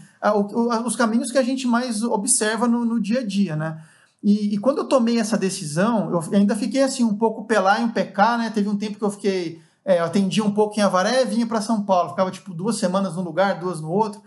os 0.85 0.97
caminhos 0.97 1.31
que 1.31 1.39
a 1.39 1.43
gente 1.45 1.69
mais 1.69 2.03
observa 2.03 2.67
no, 2.67 2.85
no 2.85 3.01
dia 3.01 3.21
a 3.21 3.25
dia, 3.25 3.55
né? 3.55 3.81
E, 4.21 4.53
e, 4.53 4.59
quando 4.59 4.79
eu 4.79 4.89
tomei 4.89 5.21
essa 5.21 5.39
decisão, 5.39 6.11
eu 6.11 6.37
ainda 6.37 6.57
fiquei 6.57 6.83
assim 6.83 7.05
um 7.05 7.15
pouco 7.15 7.45
pelar 7.45 7.81
em 7.81 7.89
pecar, 7.91 8.37
né? 8.37 8.51
Teve 8.51 8.69
um 8.69 8.77
tempo 8.77 8.99
que 8.99 9.05
eu 9.05 9.11
fiquei, 9.13 9.63
é, 9.85 10.01
eu 10.01 10.05
atendia 10.05 10.43
um 10.43 10.51
pouco 10.51 10.81
em 10.81 10.83
Avaré, 10.83 11.25
vinha 11.25 11.47
para 11.47 11.61
São 11.61 11.85
Paulo, 11.85 12.11
ficava 12.11 12.29
tipo 12.33 12.53
duas 12.53 12.75
semanas 12.75 13.15
num 13.15 13.23
lugar, 13.23 13.61
duas 13.61 13.81
no 13.81 13.89
outro. 13.89 14.21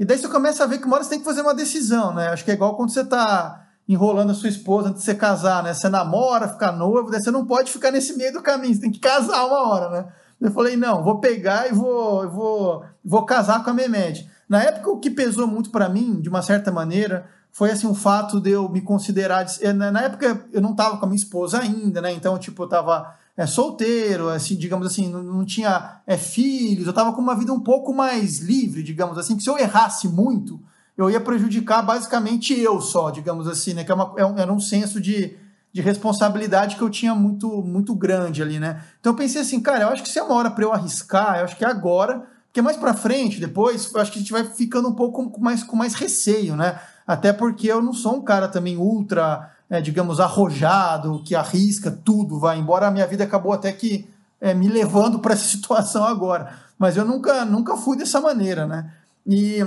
E 0.00 0.04
daí 0.06 0.16
você 0.16 0.28
começa 0.28 0.64
a 0.64 0.66
ver 0.66 0.78
que 0.78 0.86
uma 0.86 0.94
hora 0.94 1.04
você 1.04 1.10
tem 1.10 1.18
que 1.18 1.26
fazer 1.26 1.42
uma 1.42 1.54
decisão, 1.54 2.14
né? 2.14 2.28
Acho 2.28 2.42
que 2.42 2.50
é 2.50 2.54
igual 2.54 2.74
quando 2.74 2.88
você 2.88 3.02
está 3.02 3.66
enrolando 3.86 4.30
a 4.30 4.34
sua 4.34 4.48
esposa 4.48 4.88
antes 4.88 5.00
de 5.00 5.04
você 5.04 5.14
casar, 5.14 5.62
né? 5.62 5.74
Você 5.74 5.90
namora, 5.90 6.48
fica 6.48 6.72
noivo, 6.72 7.10
daí 7.10 7.22
você 7.22 7.30
não 7.30 7.44
pode 7.44 7.70
ficar 7.70 7.90
nesse 7.90 8.16
meio 8.16 8.32
do 8.32 8.40
caminho, 8.40 8.74
você 8.74 8.80
tem 8.80 8.90
que 8.90 8.98
casar 8.98 9.44
uma 9.44 9.68
hora, 9.68 9.90
né? 9.90 10.06
Eu 10.40 10.50
falei, 10.52 10.74
não, 10.74 11.04
vou 11.04 11.20
pegar 11.20 11.68
e 11.68 11.74
vou, 11.74 12.30
vou, 12.30 12.82
vou 13.04 13.26
casar 13.26 13.62
com 13.62 13.68
a 13.68 13.74
Memed. 13.74 14.26
Na 14.48 14.62
época, 14.62 14.90
o 14.90 14.98
que 14.98 15.10
pesou 15.10 15.46
muito 15.46 15.68
para 15.68 15.86
mim, 15.86 16.18
de 16.18 16.30
uma 16.30 16.40
certa 16.40 16.72
maneira, 16.72 17.26
foi 17.52 17.70
assim 17.70 17.86
o 17.86 17.94
fato 17.94 18.40
de 18.40 18.52
eu 18.52 18.70
me 18.70 18.80
considerar. 18.80 19.44
Na 19.92 20.00
época, 20.00 20.46
eu 20.50 20.62
não 20.62 20.70
estava 20.70 20.96
com 20.96 21.04
a 21.04 21.08
minha 21.08 21.20
esposa 21.20 21.60
ainda, 21.60 22.00
né? 22.00 22.10
Então, 22.10 22.38
tipo, 22.38 22.62
eu 22.62 22.64
estava 22.64 23.14
é, 23.40 23.46
solteiro, 23.46 24.28
assim, 24.28 24.54
digamos 24.54 24.86
assim, 24.86 25.08
não, 25.08 25.22
não 25.22 25.44
tinha 25.46 26.02
é, 26.06 26.18
filhos, 26.18 26.84
eu 26.84 26.90
estava 26.90 27.10
com 27.14 27.22
uma 27.22 27.34
vida 27.34 27.50
um 27.50 27.60
pouco 27.60 27.90
mais 27.90 28.40
livre, 28.40 28.82
digamos 28.82 29.16
assim, 29.16 29.34
que 29.34 29.42
se 29.42 29.48
eu 29.48 29.56
errasse 29.56 30.06
muito, 30.08 30.60
eu 30.94 31.10
ia 31.10 31.18
prejudicar 31.18 31.80
basicamente 31.80 32.52
eu 32.52 32.82
só, 32.82 33.10
digamos 33.10 33.48
assim, 33.48 33.72
né? 33.72 33.82
Que 33.82 33.92
é 33.92 33.94
uma, 33.94 34.12
é 34.18 34.42
era 34.42 34.52
um 34.52 34.60
senso 34.60 35.00
de, 35.00 35.38
de 35.72 35.80
responsabilidade 35.80 36.76
que 36.76 36.82
eu 36.82 36.90
tinha 36.90 37.14
muito, 37.14 37.62
muito 37.62 37.94
grande 37.94 38.42
ali, 38.42 38.60
né? 38.60 38.84
Então 39.00 39.14
eu 39.14 39.16
pensei 39.16 39.40
assim, 39.40 39.58
cara, 39.58 39.84
eu 39.84 39.88
acho 39.88 40.02
que 40.02 40.10
se 40.10 40.18
é 40.18 40.22
uma 40.22 40.34
hora 40.34 40.50
para 40.50 40.64
eu 40.64 40.74
arriscar, 40.74 41.38
eu 41.38 41.44
acho 41.44 41.56
que 41.56 41.64
é 41.64 41.68
agora, 41.68 42.26
porque 42.44 42.60
mais 42.60 42.76
para 42.76 42.92
frente, 42.92 43.40
depois, 43.40 43.90
eu 43.94 44.02
acho 44.02 44.12
que 44.12 44.18
a 44.18 44.20
gente 44.20 44.32
vai 44.32 44.44
ficando 44.44 44.86
um 44.86 44.94
pouco 44.94 45.40
mais, 45.40 45.64
com 45.64 45.76
mais 45.76 45.94
receio, 45.94 46.56
né? 46.56 46.78
Até 47.06 47.32
porque 47.32 47.68
eu 47.68 47.80
não 47.80 47.94
sou 47.94 48.16
um 48.16 48.22
cara 48.22 48.48
também 48.48 48.76
ultra 48.76 49.50
é, 49.70 49.80
digamos, 49.80 50.18
arrojado, 50.18 51.22
que 51.24 51.34
arrisca 51.34 51.90
tudo, 51.90 52.40
vai 52.40 52.58
embora. 52.58 52.88
A 52.88 52.90
minha 52.90 53.06
vida 53.06 53.22
acabou 53.22 53.52
até 53.52 53.70
que 53.72 54.06
é, 54.40 54.52
me 54.52 54.68
levando 54.68 55.20
para 55.20 55.32
essa 55.32 55.46
situação 55.48 56.04
agora. 56.04 56.52
Mas 56.76 56.96
eu 56.96 57.04
nunca, 57.04 57.44
nunca 57.44 57.76
fui 57.76 57.96
dessa 57.96 58.20
maneira, 58.20 58.66
né? 58.66 58.92
E 59.26 59.58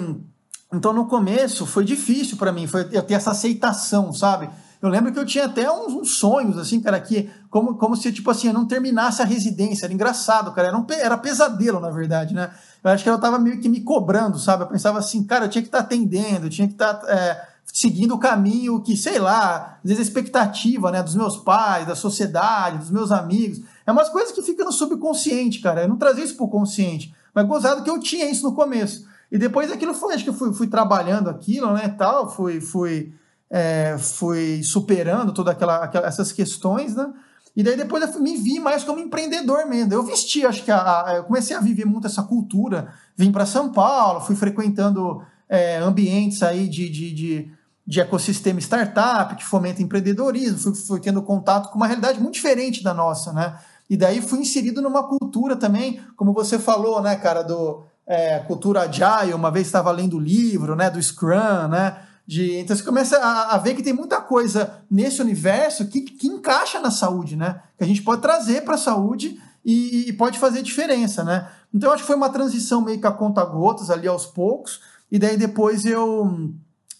então 0.73 0.91
no 0.91 1.05
começo 1.05 1.67
foi 1.67 1.85
difícil 1.85 2.35
para 2.35 2.51
mim, 2.51 2.65
foi 2.65 2.89
eu 2.91 3.03
ter 3.03 3.13
essa 3.13 3.31
aceitação, 3.31 4.11
sabe? 4.11 4.49
Eu 4.81 4.89
lembro 4.89 5.13
que 5.13 5.19
eu 5.19 5.25
tinha 5.25 5.45
até 5.45 5.71
uns, 5.71 5.93
uns, 5.93 6.17
sonhos, 6.17 6.57
assim, 6.57 6.81
cara, 6.81 6.99
que 6.99 7.31
como, 7.49 7.75
como 7.75 7.95
se, 7.95 8.11
tipo 8.11 8.29
assim, 8.29 8.47
eu 8.47 8.53
não 8.53 8.65
terminasse 8.67 9.21
a 9.21 9.25
residência. 9.25 9.85
Era 9.85 9.93
engraçado, 9.93 10.51
cara. 10.51 10.67
Era, 10.67 10.77
um, 10.77 10.85
era 10.89 11.17
pesadelo, 11.17 11.79
na 11.79 11.89
verdade, 11.89 12.33
né? 12.33 12.51
Eu 12.83 12.91
acho 12.91 13.01
que 13.01 13.09
eu 13.09 13.17
tava 13.17 13.39
meio 13.39 13.61
que 13.61 13.69
me 13.69 13.79
cobrando, 13.79 14.37
sabe? 14.37 14.63
Eu 14.63 14.67
pensava 14.67 14.99
assim, 14.99 15.23
cara, 15.23 15.45
eu 15.45 15.49
tinha 15.49 15.61
que 15.61 15.69
estar 15.69 15.77
tá 15.77 15.85
atendendo, 15.85 16.47
eu 16.47 16.49
tinha 16.49 16.67
que 16.67 16.73
estar. 16.73 16.95
Tá, 16.95 17.09
é, 17.09 17.52
seguindo 17.73 18.13
o 18.13 18.19
caminho 18.19 18.79
que, 18.81 18.95
sei 18.95 19.17
lá, 19.17 19.79
às 19.83 19.89
vezes 19.89 19.97
a 19.97 20.07
expectativa 20.07 20.91
né, 20.91 21.01
dos 21.01 21.15
meus 21.15 21.37
pais, 21.37 21.87
da 21.87 21.95
sociedade, 21.95 22.77
dos 22.77 22.91
meus 22.91 23.11
amigos. 23.11 23.61
É 23.83 23.91
umas 23.91 24.09
coisas 24.09 24.31
que 24.31 24.43
ficam 24.43 24.63
no 24.63 24.71
subconsciente, 24.71 25.59
cara. 25.59 25.81
Eu 25.81 25.89
não 25.89 25.97
trazia 25.97 26.23
isso 26.23 26.37
pro 26.37 26.47
consciente. 26.47 27.11
Mas 27.33 27.47
gozado 27.47 27.83
que 27.83 27.89
eu 27.89 27.99
tinha 27.99 28.29
isso 28.29 28.43
no 28.43 28.53
começo. 28.53 29.07
E 29.31 29.39
depois 29.39 29.71
aquilo 29.71 29.95
foi, 29.95 30.13
acho 30.13 30.23
que 30.23 30.29
eu 30.29 30.35
fui, 30.35 30.53
fui 30.53 30.67
trabalhando 30.67 31.31
aquilo, 31.31 31.73
né, 31.73 31.89
tal, 31.97 32.29
fui, 32.29 32.61
fui, 32.61 33.11
é, 33.49 33.97
fui 33.97 34.61
superando 34.61 35.33
todas 35.33 35.55
aquela, 35.55 35.77
aquela, 35.77 36.05
essas 36.05 36.31
questões, 36.31 36.95
né? 36.95 37.11
E 37.55 37.63
daí 37.63 37.75
depois 37.75 38.03
eu 38.03 38.21
me 38.21 38.37
vi 38.37 38.59
mais 38.59 38.83
como 38.83 38.99
empreendedor 38.99 39.65
mesmo. 39.65 39.91
Eu 39.91 40.03
vesti, 40.03 40.45
acho 40.45 40.63
que 40.63 40.71
a, 40.71 41.07
a, 41.07 41.13
eu 41.15 41.23
comecei 41.23 41.55
a 41.55 41.59
viver 41.59 41.85
muito 41.85 42.05
essa 42.05 42.21
cultura. 42.21 42.93
Vim 43.17 43.31
para 43.31 43.47
São 43.47 43.71
Paulo, 43.71 44.21
fui 44.21 44.35
frequentando 44.35 45.23
é, 45.49 45.77
ambientes 45.77 46.41
aí 46.41 46.67
de, 46.67 46.89
de, 46.89 47.13
de, 47.13 47.51
de, 47.85 47.99
ecossistema 47.99 48.59
startup, 48.59 49.35
que 49.35 49.45
fomenta 49.45 49.81
empreendedorismo, 49.81 50.57
fui, 50.57 50.75
fui 50.75 50.99
tendo 50.99 51.21
contato 51.21 51.69
com 51.69 51.75
uma 51.75 51.87
realidade 51.87 52.19
muito 52.19 52.35
diferente 52.35 52.83
da 52.83 52.93
nossa, 52.93 53.33
né? 53.33 53.57
E 53.89 53.97
daí 53.97 54.21
fui 54.21 54.39
inserido 54.39 54.81
numa 54.81 55.03
cultura 55.03 55.55
também, 55.55 56.01
como 56.15 56.33
você 56.33 56.57
falou, 56.57 57.01
né, 57.01 57.15
cara, 57.15 57.43
do 57.43 57.83
é, 58.07 58.39
cultura 58.39 58.81
agile, 58.81 59.33
uma 59.33 59.51
vez 59.51 59.67
estava 59.67 59.91
lendo 59.91 60.17
o 60.17 60.19
livro, 60.19 60.75
né, 60.75 60.89
do 60.89 61.01
Scrum, 61.01 61.67
né? 61.69 61.97
De, 62.25 62.55
então 62.55 62.75
você 62.75 62.83
começa 62.83 63.17
a, 63.17 63.55
a, 63.55 63.57
ver 63.57 63.75
que 63.75 63.83
tem 63.83 63.91
muita 63.91 64.21
coisa 64.21 64.81
nesse 64.89 65.21
universo 65.21 65.87
que, 65.87 66.01
que 66.01 66.27
encaixa 66.27 66.79
na 66.79 66.89
saúde, 66.89 67.35
né? 67.35 67.61
Que 67.77 67.83
a 67.83 67.87
gente 67.87 68.01
pode 68.01 68.21
trazer 68.21 68.61
para 68.61 68.75
a 68.75 68.77
saúde 68.77 69.37
e, 69.63 70.07
e, 70.07 70.13
pode 70.13 70.39
fazer 70.39 70.61
diferença, 70.61 71.23
né? 71.23 71.49
Então 71.73 71.89
eu 71.89 71.93
acho 71.93 72.03
que 72.03 72.07
foi 72.07 72.15
uma 72.15 72.29
transição 72.29 72.81
meio 72.81 72.99
que 72.99 73.07
a 73.07 73.11
conta 73.11 73.43
gotas 73.43 73.89
ali 73.89 74.07
aos 74.07 74.25
poucos, 74.25 74.79
e 75.11 75.19
daí 75.19 75.35
depois 75.35 75.85
eu 75.85 76.53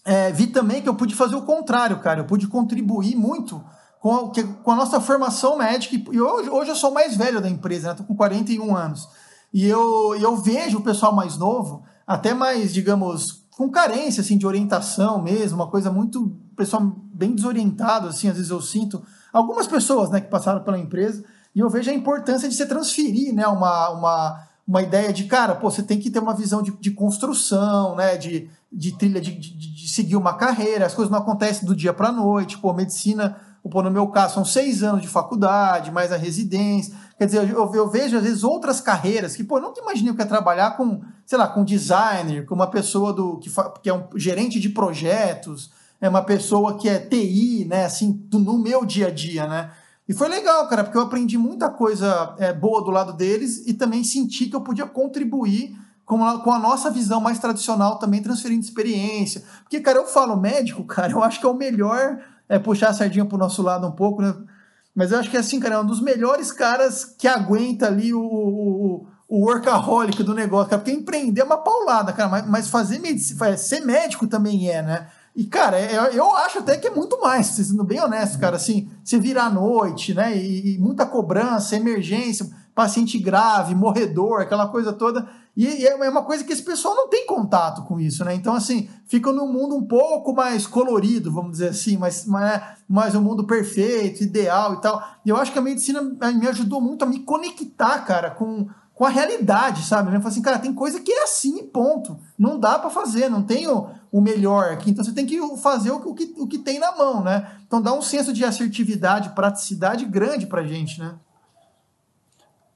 é, 0.04 0.30
vi 0.30 0.48
também 0.48 0.82
que 0.82 0.88
eu 0.88 0.94
pude 0.94 1.14
fazer 1.14 1.34
o 1.34 1.42
contrário, 1.42 1.98
cara. 2.00 2.20
Eu 2.20 2.26
pude 2.26 2.46
contribuir 2.46 3.16
muito 3.16 3.64
com 4.00 4.14
a, 4.14 4.30
com 4.62 4.70
a 4.70 4.76
nossa 4.76 5.00
formação 5.00 5.56
médica. 5.56 5.96
E 6.12 6.20
hoje, 6.20 6.50
hoje 6.50 6.70
eu 6.70 6.76
sou 6.76 6.90
o 6.90 6.94
mais 6.94 7.16
velho 7.16 7.40
da 7.40 7.48
empresa, 7.48 7.88
né? 7.88 7.94
Tô 7.94 8.04
com 8.04 8.14
41 8.14 8.76
anos. 8.76 9.08
E 9.52 9.66
eu, 9.66 10.14
eu 10.16 10.36
vejo 10.36 10.78
o 10.78 10.82
pessoal 10.82 11.14
mais 11.14 11.38
novo, 11.38 11.84
até 12.06 12.34
mais, 12.34 12.74
digamos, 12.74 13.44
com 13.56 13.70
carência 13.70 14.20
assim, 14.20 14.36
de 14.36 14.46
orientação 14.46 15.22
mesmo, 15.22 15.56
uma 15.56 15.70
coisa 15.70 15.90
muito. 15.90 16.36
pessoal 16.56 16.82
bem 17.14 17.34
desorientado, 17.34 18.08
assim, 18.08 18.28
às 18.28 18.36
vezes 18.36 18.50
eu 18.50 18.60
sinto. 18.60 19.02
Algumas 19.32 19.66
pessoas 19.66 20.10
né, 20.10 20.20
que 20.20 20.28
passaram 20.28 20.62
pela 20.62 20.78
empresa, 20.78 21.24
e 21.54 21.60
eu 21.60 21.70
vejo 21.70 21.90
a 21.90 21.94
importância 21.94 22.48
de 22.48 22.54
se 22.54 22.66
transferir 22.66 23.32
né, 23.32 23.46
uma, 23.46 23.90
uma 23.90 24.48
uma 24.66 24.82
ideia 24.82 25.12
de, 25.12 25.24
cara, 25.24 25.54
pô, 25.54 25.70
você 25.70 25.82
tem 25.82 26.00
que 26.00 26.10
ter 26.10 26.18
uma 26.18 26.34
visão 26.34 26.62
de, 26.62 26.70
de 26.72 26.90
construção, 26.90 27.94
né? 27.96 28.16
De, 28.16 28.48
de 28.72 28.96
trilha, 28.96 29.20
de, 29.20 29.32
de, 29.32 29.54
de, 29.54 29.88
seguir 29.88 30.16
uma 30.16 30.34
carreira, 30.34 30.86
as 30.86 30.94
coisas 30.94 31.10
não 31.10 31.18
acontecem 31.18 31.66
do 31.66 31.76
dia 31.76 31.92
para 31.92 32.08
a 32.08 32.12
noite, 32.12 32.58
pô, 32.58 32.72
medicina, 32.72 33.36
pô, 33.70 33.82
no 33.82 33.90
meu 33.90 34.08
caso, 34.08 34.34
são 34.34 34.44
seis 34.44 34.82
anos 34.82 35.02
de 35.02 35.08
faculdade, 35.08 35.92
mais 35.92 36.10
a 36.10 36.16
residência. 36.16 36.94
Quer 37.18 37.26
dizer, 37.26 37.50
eu, 37.50 37.72
eu, 37.74 37.88
vejo, 37.88 38.16
às 38.16 38.22
vezes, 38.22 38.42
outras 38.42 38.80
carreiras 38.80 39.36
que, 39.36 39.44
pô, 39.44 39.58
eu 39.58 39.62
nunca 39.62 39.80
imaginei 39.80 40.12
que 40.12 40.20
ia 40.20 40.26
trabalhar 40.26 40.76
com, 40.76 41.02
sei 41.24 41.38
lá, 41.38 41.46
com 41.46 41.64
designer, 41.64 42.46
com 42.46 42.54
uma 42.54 42.66
pessoa 42.66 43.12
do 43.12 43.38
que, 43.38 43.50
que 43.82 43.88
é 43.88 43.94
um 43.94 44.08
gerente 44.16 44.58
de 44.58 44.70
projetos, 44.70 45.70
é 46.00 46.08
uma 46.08 46.22
pessoa 46.22 46.76
que 46.76 46.88
é 46.88 46.98
TI, 46.98 47.66
né, 47.66 47.84
assim, 47.84 48.26
no 48.32 48.58
meu 48.58 48.84
dia 48.84 49.06
a 49.06 49.10
dia, 49.10 49.46
né? 49.46 49.70
E 50.08 50.12
foi 50.12 50.28
legal, 50.28 50.68
cara, 50.68 50.84
porque 50.84 50.98
eu 50.98 51.02
aprendi 51.02 51.38
muita 51.38 51.70
coisa 51.70 52.34
é, 52.38 52.52
boa 52.52 52.84
do 52.84 52.90
lado 52.90 53.12
deles 53.14 53.66
e 53.66 53.72
também 53.72 54.04
senti 54.04 54.46
que 54.46 54.56
eu 54.56 54.60
podia 54.60 54.86
contribuir 54.86 55.74
com 56.04 56.22
a, 56.22 56.42
com 56.42 56.52
a 56.52 56.58
nossa 56.58 56.90
visão 56.90 57.20
mais 57.20 57.38
tradicional 57.38 57.98
também, 57.98 58.22
transferindo 58.22 58.62
experiência. 58.62 59.42
Porque, 59.62 59.80
cara, 59.80 59.98
eu 59.98 60.06
falo 60.06 60.36
médico, 60.36 60.84
cara, 60.86 61.12
eu 61.12 61.22
acho 61.22 61.40
que 61.40 61.46
é 61.46 61.48
o 61.48 61.54
melhor 61.54 62.18
é, 62.48 62.58
puxar 62.58 62.90
a 62.90 62.94
sardinha 62.94 63.24
pro 63.24 63.38
nosso 63.38 63.62
lado 63.62 63.86
um 63.86 63.92
pouco, 63.92 64.20
né? 64.20 64.34
Mas 64.94 65.10
eu 65.10 65.18
acho 65.18 65.30
que, 65.30 65.36
assim, 65.36 65.58
cara, 65.58 65.76
é 65.76 65.80
um 65.80 65.86
dos 65.86 66.00
melhores 66.00 66.52
caras 66.52 67.04
que 67.04 67.26
aguenta 67.26 67.86
ali 67.86 68.14
o, 68.14 68.20
o, 68.20 69.06
o 69.26 69.46
workaholic 69.46 70.22
do 70.22 70.34
negócio, 70.34 70.70
cara, 70.70 70.82
porque 70.82 70.96
empreender 70.96 71.40
é 71.40 71.44
uma 71.44 71.58
paulada, 71.58 72.12
cara, 72.12 72.28
mas, 72.28 72.46
mas 72.46 72.68
fazer 72.68 73.00
medicina, 73.00 73.56
ser 73.56 73.80
médico 73.80 74.26
também 74.26 74.68
é, 74.70 74.82
né? 74.82 75.08
E, 75.36 75.44
cara, 75.44 75.78
é, 75.78 75.96
é, 75.96 76.10
eu 76.16 76.36
acho 76.36 76.60
até 76.60 76.76
que 76.76 76.86
é 76.86 76.90
muito 76.90 77.20
mais, 77.20 77.46
sendo 77.46 77.82
bem 77.82 78.00
honesto, 78.00 78.38
cara. 78.38 78.54
Assim, 78.54 78.88
você 79.02 79.18
vira 79.18 79.42
à 79.42 79.50
noite, 79.50 80.14
né? 80.14 80.36
E, 80.36 80.74
e, 80.74 80.78
muita 80.78 81.04
cobrança, 81.04 81.74
emergência, 81.74 82.48
paciente 82.72 83.18
grave, 83.18 83.74
morredor, 83.74 84.42
aquela 84.42 84.68
coisa 84.68 84.92
toda. 84.92 85.28
E, 85.56 85.66
e, 85.66 85.86
é 85.86 86.08
uma 86.08 86.22
coisa 86.22 86.44
que 86.44 86.52
esse 86.52 86.62
pessoal 86.62 86.94
não 86.94 87.08
tem 87.08 87.26
contato 87.26 87.82
com 87.82 87.98
isso, 87.98 88.24
né? 88.24 88.32
Então, 88.32 88.54
assim, 88.54 88.88
fica 89.06 89.32
num 89.32 89.52
mundo 89.52 89.74
um 89.74 89.84
pouco 89.84 90.32
mais 90.32 90.68
colorido, 90.68 91.32
vamos 91.32 91.52
dizer 91.52 91.70
assim, 91.70 91.96
mas, 91.96 92.26
mas, 92.26 92.62
mais 92.88 93.14
um 93.16 93.20
mundo 93.20 93.44
perfeito, 93.44 94.22
ideal 94.22 94.74
e 94.74 94.80
tal. 94.80 95.02
E 95.26 95.30
eu 95.30 95.36
acho 95.36 95.52
que 95.52 95.58
a 95.58 95.62
medicina 95.62 96.00
me 96.00 96.46
ajudou 96.46 96.80
muito 96.80 97.02
a 97.02 97.08
me 97.08 97.18
conectar, 97.18 97.98
cara, 98.04 98.30
com 98.30 98.68
com 98.94 99.04
a 99.04 99.08
realidade, 99.08 99.84
sabe? 99.84 100.08
Eu 100.08 100.20
falo 100.20 100.28
assim, 100.28 100.42
cara, 100.42 100.58
tem 100.58 100.72
coisa 100.72 101.00
que 101.00 101.12
é 101.12 101.24
assim, 101.24 101.64
ponto. 101.64 102.16
Não 102.38 102.58
dá 102.60 102.78
para 102.78 102.90
fazer, 102.90 103.28
não 103.28 103.42
tem 103.42 103.66
o, 104.14 104.20
melhor 104.20 104.72
aqui. 104.72 104.90
Então 104.90 105.04
você 105.04 105.12
tem 105.12 105.26
que 105.26 105.38
fazer 105.58 105.90
o, 105.90 105.96
o, 105.96 106.14
que, 106.14 106.34
o 106.38 106.46
que 106.46 106.58
tem 106.58 106.78
na 106.78 106.96
mão, 106.96 107.22
né? 107.22 107.58
Então 107.66 107.82
dá 107.82 107.92
um 107.92 108.02
senso 108.02 108.32
de 108.32 108.44
assertividade, 108.44 109.30
praticidade 109.30 110.04
grande 110.04 110.46
pra 110.46 110.64
gente, 110.64 111.00
né? 111.00 111.16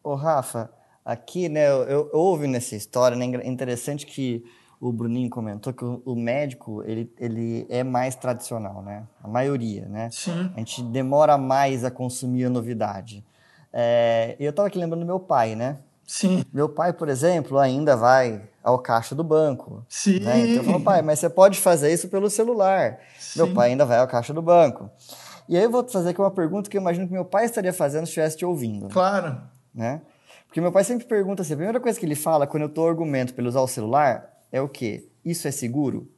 Ô, 0.03 0.15
Rafa, 0.15 0.71
aqui, 1.05 1.49
né, 1.49 1.69
eu, 1.69 2.11
eu 2.13 2.19
ouvi 2.19 2.47
nessa 2.47 2.75
história, 2.75 3.17
né? 3.17 3.25
Interessante 3.45 4.07
que 4.07 4.45
o 4.81 4.93
Bruninho 4.93 5.29
comentou 5.29 5.73
que 5.73 5.85
o, 5.85 6.03
o, 6.05 6.15
médico 6.15 6.83
ele, 6.85 7.13
ele 7.19 7.67
é 7.69 7.83
mais 7.83 8.15
tradicional, 8.15 8.83
né? 8.83 9.07
A 9.23 9.29
maioria, 9.29 9.87
né? 9.87 10.09
Sim. 10.11 10.51
A 10.55 10.59
gente 10.59 10.83
demora 10.83 11.37
mais 11.37 11.85
a 11.85 11.91
consumir 11.91 12.45
a 12.45 12.51
novidade. 12.51 13.25
É, 13.73 14.37
eu 14.39 14.51
estava 14.51 14.69
aqui 14.69 14.79
lembrando 14.79 15.01
do 15.01 15.07
meu 15.07 15.21
pai, 15.21 15.55
né? 15.55 15.79
Sim. 16.09 16.43
Meu 16.51 16.71
pai, 16.71 16.95
por 16.95 17.11
exemplo, 17.11 17.59
ainda 17.59 17.95
vai 17.95 18.41
ao 18.65 18.79
caixa 18.79 19.15
do 19.15 19.23
banco. 19.23 19.85
Sim. 19.91 20.21
Né? 20.21 20.41
Então 20.41 20.57
eu 20.57 20.65
falo, 20.65 20.81
pai, 20.81 21.03
mas 21.03 21.19
você 21.19 21.29
pode 21.29 21.61
fazer 21.61 21.93
isso 21.93 22.09
pelo 22.09 22.31
celular. 22.31 22.99
Sim. 23.21 23.41
Meu 23.41 23.53
pai 23.53 23.71
ainda 23.71 23.85
vai 23.85 23.99
ao 23.99 24.09
caixa 24.09 24.33
do 24.33 24.41
banco. 24.41 24.91
E 25.47 25.55
aí 25.55 25.63
eu 25.63 25.71
vou 25.71 25.87
fazer 25.87 26.09
aqui 26.09 26.21
uma 26.21 26.31
pergunta 26.31 26.71
que 26.71 26.79
eu 26.79 26.81
imagino 26.81 27.07
que 27.07 27.13
meu 27.13 27.27
pai 27.27 27.45
estaria 27.45 27.75
fazendo 27.75 28.07
se 28.07 28.11
estivesse 28.11 28.39
te 28.39 28.45
ouvindo. 28.47 28.89
Claro. 28.89 29.39
Né? 29.75 30.01
Porque 30.47 30.63
meu 30.63 30.73
pai 30.73 30.83
sempre 30.83 31.07
pergunta 31.07 31.43
assim, 31.43 31.53
a 31.53 31.57
primeira 31.57 31.79
coisa 31.79 32.01
que 32.01 32.07
ele 32.07 32.15
fala 32.15 32.47
quando 32.47 32.63
eu 32.63 32.69
dou 32.71 32.89
argumento 32.89 33.35
para 33.35 33.43
ele 33.43 33.51
usar 33.51 33.61
o 33.61 33.69
celular 33.69 34.31
é 34.51 34.63
o 34.63 34.69
quê? 34.69 35.07
Isso 35.23 35.47
é 35.47 35.51
seguro? 35.51 36.11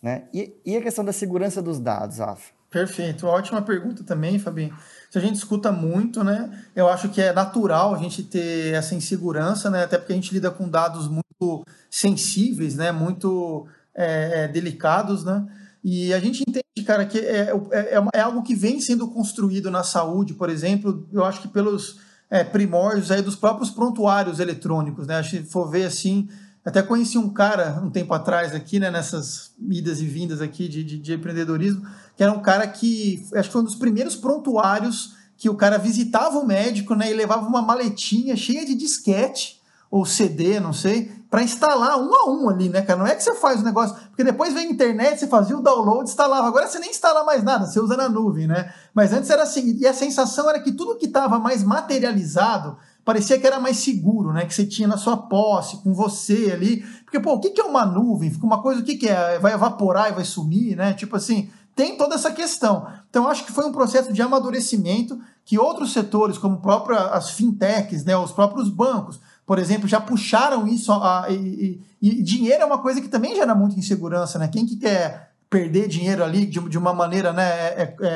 Né? 0.00 0.22
E, 0.32 0.54
e 0.64 0.76
a 0.76 0.80
questão 0.80 1.04
da 1.04 1.12
segurança 1.12 1.60
dos 1.60 1.80
dados, 1.80 2.18
Rafa? 2.18 2.52
Perfeito. 2.70 3.26
Ótima 3.26 3.60
pergunta 3.60 4.04
também, 4.04 4.38
Fabinho. 4.38 4.72
Isso 5.10 5.18
a 5.18 5.20
gente 5.20 5.34
escuta 5.34 5.72
muito, 5.72 6.22
né? 6.22 6.48
Eu 6.74 6.88
acho 6.88 7.08
que 7.08 7.20
é 7.20 7.32
natural 7.32 7.92
a 7.92 7.98
gente 7.98 8.22
ter 8.22 8.72
essa 8.74 8.94
insegurança, 8.94 9.68
né? 9.68 9.82
Até 9.82 9.98
porque 9.98 10.12
a 10.12 10.14
gente 10.16 10.32
lida 10.32 10.52
com 10.52 10.68
dados 10.68 11.08
muito 11.08 11.64
sensíveis, 11.90 12.76
né? 12.76 12.92
Muito 12.92 13.66
é, 13.92 14.44
é, 14.44 14.48
delicados, 14.48 15.24
né? 15.24 15.44
E 15.82 16.14
a 16.14 16.20
gente 16.20 16.44
entende, 16.48 16.86
cara, 16.86 17.04
que 17.04 17.18
é, 17.18 17.50
é, 17.72 17.96
é, 17.96 18.02
é, 18.14 18.20
algo 18.20 18.42
que 18.44 18.54
vem 18.54 18.80
sendo 18.80 19.08
construído 19.08 19.68
na 19.68 19.82
saúde, 19.82 20.34
por 20.34 20.48
exemplo, 20.48 21.08
eu 21.12 21.24
acho 21.24 21.42
que 21.42 21.48
pelos 21.48 21.98
é, 22.30 22.44
primórdios 22.44 23.10
aí 23.10 23.20
dos 23.20 23.34
próprios 23.34 23.70
prontuários 23.70 24.38
eletrônicos, 24.38 25.08
né? 25.08 25.16
Acho 25.16 25.30
que 25.30 25.42
for 25.42 25.68
ver 25.68 25.86
assim, 25.86 26.28
até 26.64 26.82
conheci 26.82 27.18
um 27.18 27.30
cara 27.30 27.80
um 27.82 27.90
tempo 27.90 28.12
atrás 28.14 28.54
aqui, 28.54 28.78
né, 28.78 28.90
nessas 28.90 29.52
idas 29.68 30.00
e 30.00 30.06
vindas 30.06 30.40
aqui 30.40 30.68
de, 30.68 30.84
de, 30.84 30.98
de 30.98 31.14
empreendedorismo, 31.14 31.84
que 32.20 32.24
era 32.24 32.34
um 32.34 32.42
cara 32.42 32.66
que, 32.68 33.26
acho 33.34 33.48
que 33.48 33.52
foi 33.54 33.62
um 33.62 33.64
dos 33.64 33.76
primeiros 33.76 34.14
prontuários 34.14 35.14
que 35.38 35.48
o 35.48 35.54
cara 35.54 35.78
visitava 35.78 36.38
o 36.38 36.46
médico, 36.46 36.94
né, 36.94 37.10
e 37.10 37.14
levava 37.14 37.48
uma 37.48 37.62
maletinha 37.62 38.36
cheia 38.36 38.62
de 38.66 38.74
disquete 38.74 39.58
ou 39.90 40.04
CD, 40.04 40.60
não 40.60 40.74
sei, 40.74 41.10
para 41.30 41.42
instalar 41.42 41.98
um 41.98 42.14
a 42.14 42.30
um 42.30 42.50
ali, 42.50 42.68
né, 42.68 42.82
cara? 42.82 42.98
Não 42.98 43.06
é 43.06 43.14
que 43.14 43.24
você 43.24 43.34
faz 43.36 43.62
o 43.62 43.64
negócio, 43.64 43.96
porque 44.10 44.22
depois 44.22 44.52
vem 44.52 44.66
a 44.66 44.70
internet, 44.70 45.18
você 45.18 45.28
fazia 45.28 45.56
o 45.56 45.62
download, 45.62 46.10
instalava. 46.10 46.46
Agora 46.46 46.66
você 46.66 46.78
nem 46.78 46.90
instala 46.90 47.24
mais 47.24 47.42
nada, 47.42 47.64
você 47.64 47.80
usa 47.80 47.96
na 47.96 48.06
nuvem, 48.06 48.46
né? 48.46 48.70
Mas 48.92 49.14
antes 49.14 49.30
era 49.30 49.44
assim, 49.44 49.78
e 49.78 49.86
a 49.86 49.94
sensação 49.94 50.50
era 50.50 50.60
que 50.60 50.72
tudo 50.72 50.98
que 50.98 51.06
estava 51.06 51.38
mais 51.38 51.64
materializado 51.64 52.76
parecia 53.02 53.38
que 53.40 53.46
era 53.46 53.58
mais 53.58 53.78
seguro, 53.78 54.32
né? 54.32 54.44
Que 54.44 54.54
você 54.54 54.66
tinha 54.66 54.86
na 54.86 54.96
sua 54.96 55.16
posse, 55.16 55.78
com 55.78 55.94
você 55.94 56.50
ali. 56.52 56.82
Porque, 57.04 57.18
pô, 57.18 57.32
o 57.32 57.40
que 57.40 57.58
é 57.60 57.64
uma 57.64 57.86
nuvem? 57.86 58.30
Fica 58.30 58.44
uma 58.44 58.60
coisa, 58.60 58.82
o 58.82 58.84
que 58.84 59.08
é? 59.08 59.38
Vai 59.38 59.54
evaporar 59.54 60.10
e 60.10 60.14
vai 60.14 60.24
sumir, 60.24 60.76
né? 60.76 60.92
Tipo 60.92 61.16
assim, 61.16 61.50
tem 61.80 61.96
toda 61.96 62.14
essa 62.14 62.30
questão. 62.30 62.86
Então, 63.08 63.26
acho 63.26 63.46
que 63.46 63.52
foi 63.52 63.64
um 63.64 63.72
processo 63.72 64.12
de 64.12 64.20
amadurecimento 64.20 65.18
que 65.46 65.58
outros 65.58 65.94
setores, 65.94 66.36
como 66.36 66.60
própria, 66.60 66.98
as 67.06 67.30
fintechs, 67.30 68.04
né, 68.04 68.14
os 68.14 68.32
próprios 68.32 68.68
bancos, 68.68 69.18
por 69.46 69.58
exemplo, 69.58 69.88
já 69.88 69.98
puxaram 69.98 70.68
isso. 70.68 70.92
A, 70.92 71.24
e, 71.30 71.80
e, 72.02 72.08
e, 72.10 72.22
dinheiro 72.22 72.62
é 72.62 72.66
uma 72.66 72.76
coisa 72.76 73.00
que 73.00 73.08
também 73.08 73.34
gera 73.34 73.54
muita 73.54 73.78
insegurança, 73.78 74.38
né? 74.38 74.46
Quem 74.48 74.66
que 74.66 74.76
quer 74.76 75.30
perder 75.48 75.88
dinheiro 75.88 76.22
ali 76.22 76.44
de, 76.44 76.60
de 76.68 76.76
uma 76.76 76.92
maneira 76.92 77.32
né, 77.32 77.48
é, 77.48 77.96
é, 78.02 78.08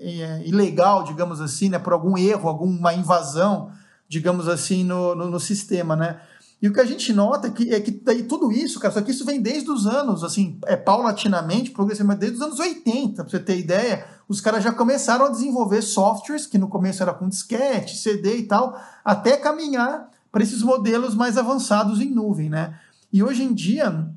é, 0.00 0.20
é 0.20 0.42
ilegal, 0.44 1.04
digamos 1.04 1.40
assim, 1.40 1.68
né, 1.68 1.78
por 1.78 1.92
algum 1.92 2.18
erro, 2.18 2.48
alguma 2.48 2.92
invasão, 2.92 3.70
digamos 4.08 4.48
assim, 4.48 4.82
no, 4.82 5.14
no, 5.14 5.30
no 5.30 5.38
sistema, 5.38 5.94
né? 5.94 6.20
E 6.60 6.68
o 6.68 6.72
que 6.72 6.80
a 6.80 6.84
gente 6.84 7.12
nota 7.12 7.46
é 7.46 7.50
que, 7.50 7.72
é 7.72 7.80
que 7.80 7.90
daí 7.90 8.24
tudo 8.24 8.50
isso, 8.50 8.80
cara, 8.80 8.92
só 8.92 9.00
que 9.00 9.12
isso 9.12 9.24
vem 9.24 9.40
desde 9.40 9.70
os 9.70 9.86
anos, 9.86 10.24
assim, 10.24 10.58
é 10.66 10.76
paulatinamente, 10.76 11.70
progressivamente, 11.70 12.20
desde 12.20 12.38
os 12.38 12.42
anos 12.42 12.58
80, 12.58 13.22
pra 13.22 13.30
você 13.30 13.38
ter 13.38 13.58
ideia, 13.58 14.04
os 14.28 14.40
caras 14.40 14.64
já 14.64 14.72
começaram 14.72 15.26
a 15.26 15.30
desenvolver 15.30 15.82
softwares, 15.82 16.46
que 16.46 16.58
no 16.58 16.68
começo 16.68 17.02
era 17.02 17.14
com 17.14 17.28
disquete, 17.28 17.96
CD 17.96 18.38
e 18.38 18.42
tal, 18.42 18.76
até 19.04 19.36
caminhar 19.36 20.10
para 20.32 20.42
esses 20.42 20.62
modelos 20.62 21.14
mais 21.14 21.38
avançados 21.38 22.00
em 22.00 22.10
nuvem, 22.10 22.50
né? 22.50 22.76
E 23.12 23.22
hoje 23.22 23.44
em 23.44 23.54
dia 23.54 24.08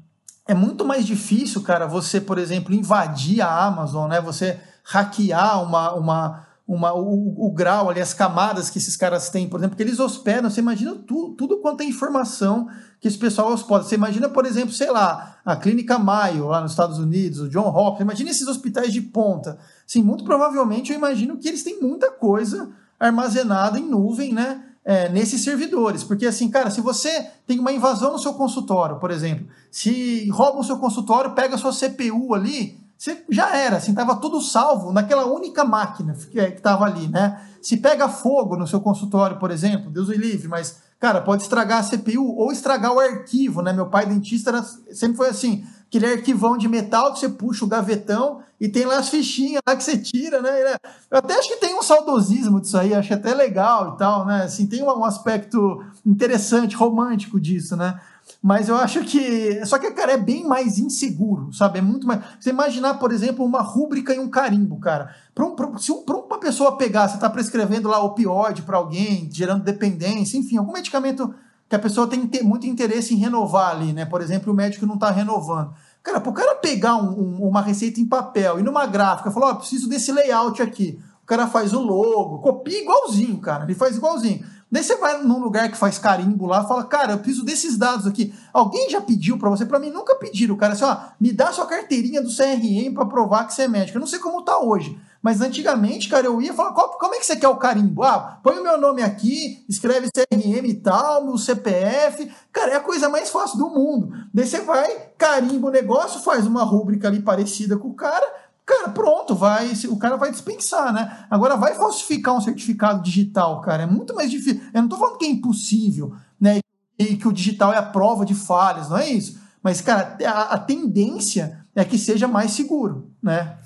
é 0.48 0.54
muito 0.54 0.84
mais 0.84 1.06
difícil, 1.06 1.62
cara, 1.62 1.86
você, 1.86 2.20
por 2.20 2.40
exemplo, 2.40 2.74
invadir 2.74 3.42
a 3.42 3.66
Amazon, 3.66 4.10
né? 4.10 4.20
Você 4.20 4.60
hackear 4.84 5.64
uma, 5.64 5.94
uma 5.94 6.48
uma, 6.74 6.94
o, 6.94 7.48
o, 7.48 7.52
grau 7.52 7.90
ali, 7.90 8.00
as 8.00 8.14
camadas 8.14 8.70
que 8.70 8.78
esses 8.78 8.96
caras 8.96 9.30
têm, 9.30 9.50
por 9.50 9.60
exemplo, 9.60 9.76
que 9.76 9.84
eles 9.84 10.00
hospedam, 10.00 10.50
você 10.50 10.62
imagina 10.62 10.96
tu, 10.96 11.36
tudo 11.38 11.58
quanto 11.58 11.82
é 11.82 11.84
informação 11.84 12.70
que 13.00 13.10
esse 13.10 13.18
pessoal 13.18 13.52
hospeda. 13.52 13.84
Você 13.84 13.96
imagina, 13.96 14.30
por 14.30 14.46
exemplo, 14.46 14.74
sei 14.74 14.90
lá, 14.90 15.38
a 15.44 15.56
Clínica 15.56 16.00
Mayo, 16.00 16.48
lá 16.48 16.62
nos 16.62 16.72
Estados 16.72 16.98
Unidos, 16.98 17.42
o 17.42 17.50
John 17.50 17.68
Hopkins, 17.68 18.02
imagina 18.02 18.30
esses 18.30 18.48
hospitais 18.48 18.94
de 18.94 19.02
ponta. 19.02 19.60
Sim, 19.86 20.02
muito 20.02 20.24
provavelmente 20.24 20.92
eu 20.92 20.98
imagino 20.98 21.38
que 21.38 21.50
eles 21.50 21.62
têm 21.62 21.82
muita 21.82 22.10
coisa 22.10 22.72
armazenada 22.98 23.78
em 23.78 23.88
nuvem, 23.90 24.34
né? 24.34 24.64
É, 24.84 25.08
nesses 25.10 25.44
servidores, 25.44 26.04
porque 26.04 26.26
assim, 26.26 26.50
cara, 26.50 26.72
se 26.72 26.82
você 26.82 27.28
tem 27.46 27.60
uma 27.60 27.72
invasão 27.72 28.14
no 28.14 28.18
seu 28.18 28.34
consultório, 28.34 28.98
por 28.98 29.12
exemplo, 29.12 29.46
se 29.70 30.28
roubam 30.32 30.62
o 30.62 30.64
seu 30.64 30.80
consultório, 30.80 31.36
pega 31.36 31.54
a 31.54 31.58
sua 31.58 31.72
CPU 31.72 32.34
ali, 32.34 32.81
você 33.02 33.26
já 33.32 33.58
era, 33.58 33.78
assim, 33.78 33.90
estava 33.90 34.16
tudo 34.18 34.40
salvo 34.40 34.94
naquela 34.94 35.26
única 35.26 35.66
máquina 35.66 36.14
que 36.14 36.38
estava 36.40 36.86
ali, 36.86 37.08
né? 37.08 37.42
Se 37.60 37.78
pega 37.78 38.08
fogo 38.08 38.56
no 38.56 38.68
seu 38.68 38.80
consultório, 38.80 39.40
por 39.40 39.50
exemplo, 39.50 39.90
Deus 39.90 40.08
o 40.08 40.12
livre, 40.12 40.48
mas, 40.48 40.78
cara, 41.00 41.20
pode 41.20 41.42
estragar 41.42 41.80
a 41.80 41.84
CPU 41.84 42.38
ou 42.38 42.52
estragar 42.52 42.94
o 42.94 43.00
arquivo, 43.00 43.64
né? 43.64 43.74
Meu 43.74 43.88
pai 43.88 44.06
dentista 44.06 44.52
era, 44.52 44.62
sempre 44.92 45.18
foi 45.18 45.30
assim, 45.30 45.66
aquele 45.88 46.06
arquivão 46.06 46.56
de 46.56 46.68
metal 46.68 47.12
que 47.12 47.18
você 47.18 47.28
puxa 47.28 47.66
o 47.66 47.68
gavetão 47.68 48.44
e 48.60 48.70
tem 48.70 48.86
lá 48.86 49.00
as 49.00 49.10
fichinhas 49.10 49.64
lá 49.68 49.76
que 49.76 49.84
você 49.84 49.98
tira, 49.98 50.40
né? 50.40 50.76
Eu 51.10 51.18
até 51.18 51.34
acho 51.40 51.48
que 51.48 51.58
tem 51.58 51.74
um 51.74 51.82
saudosismo 51.82 52.62
disso 52.62 52.78
aí, 52.78 52.94
acho 52.94 53.12
até 53.16 53.34
legal 53.34 53.96
e 53.96 53.98
tal, 53.98 54.28
né? 54.28 54.44
Assim, 54.44 54.68
tem 54.68 54.84
um 54.84 55.04
aspecto 55.04 55.84
interessante, 56.06 56.76
romântico 56.76 57.40
disso, 57.40 57.76
né? 57.76 58.00
Mas 58.42 58.70
eu 58.70 58.76
acho 58.76 59.04
que. 59.04 59.64
Só 59.66 59.78
que, 59.78 59.92
cara, 59.92 60.14
é 60.14 60.18
bem 60.18 60.48
mais 60.48 60.80
inseguro, 60.80 61.54
sabe? 61.54 61.78
É 61.78 61.82
muito 61.82 62.08
mais. 62.08 62.22
Você 62.40 62.50
imaginar, 62.50 62.96
por 62.96 63.12
exemplo, 63.12 63.46
uma 63.46 63.62
rúbrica 63.62 64.16
e 64.16 64.20
um 64.20 64.30
carimbo, 64.30 64.80
cara. 64.80 65.14
Pra 65.36 65.46
um, 65.46 65.56
pra, 65.56 65.78
se 65.78 65.92
um, 65.92 66.04
pra 66.04 66.18
uma 66.18 66.40
pessoa 66.40 66.76
pegar, 66.76 67.08
você 67.08 67.20
tá 67.20 67.30
prescrevendo 67.30 67.88
lá 67.88 68.04
opioide 68.04 68.64
para 68.64 68.78
alguém, 68.78 69.30
gerando 69.32 69.64
dependência, 69.64 70.40
enfim, 70.40 70.58
algum 70.58 70.74
medicamento 70.74 71.32
que 71.70 71.76
a 71.76 71.80
pessoa 71.80 72.08
tem 72.08 72.44
muito 72.44 72.66
interesse 72.66 73.14
em 73.14 73.18
renovar 73.18 73.76
ali, 73.76 73.94
né? 73.94 74.06
Por 74.06 74.22
exemplo, 74.22 74.52
o 74.52 74.56
médico 74.56 74.86
não 74.88 74.96
está 74.96 75.12
renovando. 75.12 75.74
Cara, 76.04 76.20
para 76.20 76.30
o 76.30 76.34
cara 76.34 76.56
pegar 76.56 76.96
um, 76.96 77.12
um, 77.12 77.48
uma 77.48 77.62
receita 77.62 78.02
em 78.02 78.08
papel 78.08 78.60
e 78.60 78.64
numa 78.64 78.88
gráfica 78.88 79.30
falar, 79.30 79.48
ó, 79.48 79.52
oh, 79.52 79.56
preciso 79.58 79.88
desse 79.88 80.12
layout 80.12 80.62
aqui. 80.62 81.00
O 81.24 81.26
cara 81.26 81.48
faz 81.48 81.74
o 81.74 81.80
logo, 81.80 82.40
copia 82.40 82.82
igualzinho, 82.82 83.38
cara. 83.38 83.64
Ele 83.64 83.76
faz 83.76 83.96
igualzinho. 83.96 84.44
Daí 84.72 84.84
você 84.84 84.96
vai 84.96 85.22
num 85.22 85.40
lugar 85.40 85.70
que 85.70 85.78
faz 85.78 86.00
carimbo 86.00 86.46
lá, 86.46 86.64
fala, 86.64 86.86
cara, 86.86 87.14
eu 87.14 87.18
preciso 87.18 87.44
desses 87.44 87.78
dados 87.78 88.08
aqui. 88.08 88.34
Alguém 88.54 88.90
já 88.90 89.02
pediu 89.02 89.38
para 89.38 89.50
você? 89.50 89.66
Para 89.66 89.80
mim 89.80 89.90
nunca 89.90 90.16
pediram. 90.16 90.56
Cara 90.56 90.74
assim, 90.74 90.86
ó, 90.86 90.98
me 91.20 91.34
dá 91.34 91.52
sua 91.52 91.66
carteirinha 91.66 92.22
do 92.22 92.30
CRM 92.30 92.94
para 92.94 93.06
provar 93.06 93.46
que 93.46 93.54
você 93.54 93.64
é 93.64 93.68
médico. 93.68 93.98
Eu 93.98 94.00
não 94.00 94.08
sei 94.08 94.20
como 94.20 94.44
tá 94.44 94.58
hoje. 94.60 94.98
Mas 95.22 95.40
antigamente, 95.40 96.10
cara, 96.10 96.26
eu 96.26 96.42
ia 96.42 96.54
falar, 96.54 96.72
como 96.72 97.14
é 97.14 97.20
que 97.20 97.26
você 97.26 97.36
quer 97.36 97.48
o 97.48 97.58
carimbo? 97.58 98.02
Ah, 98.02 98.40
põe 98.42 98.58
o 98.58 98.64
meu 98.64 98.80
nome 98.80 99.04
aqui, 99.04 99.64
escreve 99.70 100.10
CRM 100.10 100.66
e 100.66 100.74
tal, 100.74 101.26
meu 101.26 101.38
CPF. 101.38 102.32
Cara, 102.52 102.72
é 102.72 102.76
a 102.78 102.80
coisa 102.80 103.08
mais 103.08 103.30
fácil 103.30 103.60
do 103.60 103.70
mundo. 103.70 104.12
Daí 104.34 104.48
você 104.48 104.62
vai, 104.62 105.10
carimba 105.18 105.68
o 105.68 105.72
negócio, 105.72 106.22
faz 106.22 106.48
uma 106.48 106.64
rúbrica 106.64 107.08
ali 107.08 107.22
parecida 107.22 107.78
com 107.78 107.90
o 107.90 107.94
cara, 107.94 108.26
cara, 108.72 108.90
pronto, 108.90 109.36
vai, 109.36 109.72
o 109.90 109.98
cara 109.98 110.16
vai 110.16 110.32
dispensar, 110.32 110.94
né? 110.94 111.26
Agora 111.30 111.58
vai 111.58 111.76
falsificar 111.76 112.36
um 112.36 112.42
certificado 112.42 113.04
digital, 113.04 113.60
cara, 113.62 113.84
é 113.84 113.86
muito 113.86 114.16
mais 114.16 114.32
difícil. 114.32 114.62
Eu 114.74 114.82
não 114.82 114.90
tô 114.90 114.98
falando 114.98 115.18
que 115.18 115.26
é 115.26 115.30
impossível, 115.30 116.14
né? 116.40 116.60
E 116.98 117.18
que 117.18 117.28
o 117.28 117.34
digital 117.34 117.74
é 117.74 117.78
a 117.78 117.84
prova 117.84 118.26
de 118.26 118.34
falhas, 118.34 118.90
não 118.90 118.98
é 118.98 119.10
isso. 119.10 119.40
Mas, 119.62 119.82
cara, 119.82 120.18
a, 120.26 120.54
a 120.54 120.58
tendência 120.58 121.66
é 121.76 121.84
que 121.84 121.98
seja 121.98 122.28
mais 122.28 122.52
seguro, 122.52 123.12
né? 123.22 123.58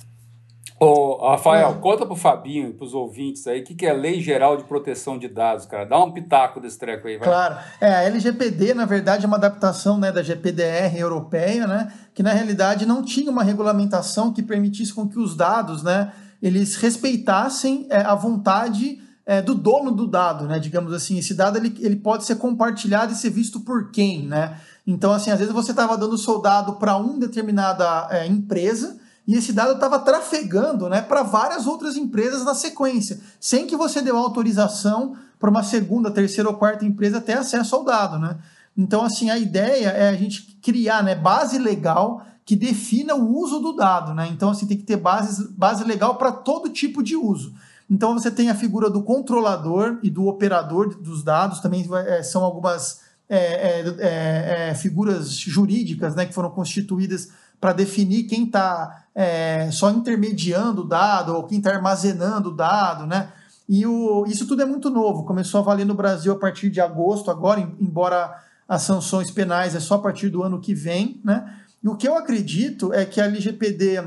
Ô, 0.78 1.30
Rafael, 1.30 1.69
é. 1.69 1.73
conta 1.76 2.05
pro 2.05 2.17
Fabinho 2.17 2.67
e 2.67 2.73
pros 2.73 2.93
ouvintes 2.93 3.47
aí 3.47 3.61
o 3.61 3.63
que, 3.63 3.73
que 3.73 3.86
é 3.86 3.93
Lei 3.93 4.19
Geral 4.19 4.57
de 4.57 4.65
Proteção 4.65 5.17
de 5.17 5.30
Dados, 5.30 5.65
cara. 5.65 5.86
Dá 5.86 5.97
um 6.03 6.11
pitaco 6.11 6.59
desse 6.59 6.78
treco 6.78 7.07
aí, 7.07 7.17
vai. 7.17 7.26
Claro. 7.26 7.57
É, 7.80 7.95
a 7.95 8.03
LGPD, 8.03 8.73
na 8.73 8.84
verdade, 8.84 9.23
é 9.23 9.28
uma 9.28 9.38
adaptação 9.38 9.97
né, 9.97 10.11
da 10.11 10.21
GPDR 10.21 10.97
europeia, 10.97 11.65
né? 11.65 11.93
Que 12.13 12.21
na 12.21 12.34
realidade 12.34 12.86
não 12.86 13.01
tinha 13.01 13.32
uma 13.32 13.41
regulamentação 13.41 14.34
que 14.34 14.43
permitisse 14.43 14.93
com 14.93 15.07
que 15.07 15.17
os 15.17 15.34
dados, 15.34 15.82
né? 15.82 16.11
Eles 16.41 16.76
respeitassem 16.76 17.88
é, 17.89 18.01
a 18.01 18.13
vontade 18.13 19.01
é, 19.26 19.41
do 19.41 19.55
dono 19.55 19.91
do 19.91 20.05
dado, 20.05 20.45
né? 20.45 20.59
Digamos 20.59 20.91
assim, 20.91 21.17
esse 21.17 21.34
dado 21.34 21.57
ele, 21.57 21.73
ele 21.80 21.95
pode 21.95 22.26
ser 22.26 22.36
compartilhado 22.36 23.13
e 23.13 23.15
ser 23.15 23.30
visto 23.30 23.61
por 23.61 23.91
quem, 23.91 24.28
né? 24.28 24.59
Então, 24.86 25.13
assim, 25.13 25.32
às 25.32 25.39
vezes 25.39 25.53
você 25.53 25.71
estava 25.71 25.97
dando 25.97 26.17
soldado 26.17 26.73
para 26.73 26.97
uma 26.97 27.17
determinada 27.17 28.09
é, 28.11 28.28
empresa 28.28 29.05
e 29.28 29.36
esse 29.36 29.51
dado 29.51 29.73
estava 29.73 29.99
trafegando 29.99 30.88
né, 30.88 31.01
para 31.01 31.23
várias 31.23 31.65
outras 31.65 31.97
empresas 31.97 32.43
na 32.45 32.53
sequência, 32.53 33.19
sem 33.39 33.65
que 33.65 33.76
você 33.76 34.01
deu 34.01 34.17
autorização 34.17 35.15
para 35.39 35.49
uma 35.49 35.63
segunda, 35.63 36.11
terceira 36.11 36.49
ou 36.49 36.55
quarta 36.55 36.86
empresa 36.86 37.19
ter 37.19 37.34
acesso 37.34 37.76
ao 37.76 37.84
dado. 37.84 38.19
Né? 38.19 38.38
Então, 38.78 39.03
assim, 39.03 39.30
a 39.30 39.38
ideia 39.38 39.89
é 39.89 40.09
a 40.09 40.15
gente 40.15 40.57
criar 40.61 41.03
né, 41.03 41.15
base 41.15 41.57
legal 41.57 42.23
que 42.45 42.55
defina 42.55 43.15
o 43.15 43.36
uso 43.36 43.59
do 43.59 43.73
dado. 43.73 44.13
Né? 44.13 44.28
Então, 44.32 44.51
assim, 44.51 44.67
tem 44.67 44.78
que 44.78 44.84
ter 44.84 44.97
base, 44.97 45.49
base 45.51 45.84
legal 45.84 46.15
para 46.17 46.32
todo 46.32 46.69
tipo 46.69 47.01
de 47.01 47.15
uso. 47.15 47.53
Então, 47.89 48.13
você 48.13 48.30
tem 48.30 48.49
a 48.49 48.55
figura 48.55 48.89
do 48.89 49.01
controlador 49.01 49.99
e 50.03 50.09
do 50.09 50.28
operador 50.28 50.95
dos 50.99 51.23
dados, 51.23 51.59
também 51.59 51.88
é, 52.07 52.21
são 52.21 52.43
algumas 52.43 53.01
é, 53.28 53.38
é, 53.38 53.95
é, 53.99 54.69
é 54.69 54.76
figuras 54.76 55.32
jurídicas 55.32 56.15
né, 56.15 56.28
que 56.28 56.34
foram 56.34 56.51
constituídas 56.51 57.30
para 57.59 57.73
definir 57.73 58.23
quem 58.23 58.43
está 58.43 59.05
é, 59.16 59.70
só 59.72 59.89
intermediando 59.89 60.82
o 60.82 60.88
dado 60.88 61.34
ou 61.34 61.43
quem 61.43 61.59
está 61.59 61.74
armazenando 61.74 62.49
o 62.49 62.55
dado, 62.55 63.07
né? 63.07 63.32
E 63.68 63.86
o, 63.86 64.26
isso 64.28 64.45
tudo 64.45 64.61
é 64.61 64.66
muito 64.66 64.89
novo. 64.89 65.24
Começou 65.24 65.61
a 65.61 65.63
valer 65.63 65.86
no 65.86 65.95
Brasil 65.95 66.34
a 66.34 66.38
partir 66.38 66.70
de 66.70 66.82
agosto, 66.82 67.32
agora, 67.32 67.61
embora 67.80 68.43
as 68.68 68.82
sanções 68.82 69.32
penais 69.32 69.74
é 69.74 69.80
só 69.80 69.95
a 69.95 69.99
partir 69.99 70.30
do 70.30 70.43
ano 70.43 70.59
que 70.59 70.76
vem, 70.76 71.22
né? 71.24 71.59
E 71.82 71.88
o 71.88 71.95
que 71.95 72.07
eu 72.07 72.18
acredito 72.18 72.91
é 72.93 73.05
que 73.05 73.22
a 73.22 73.26
LGPD, 73.26 74.03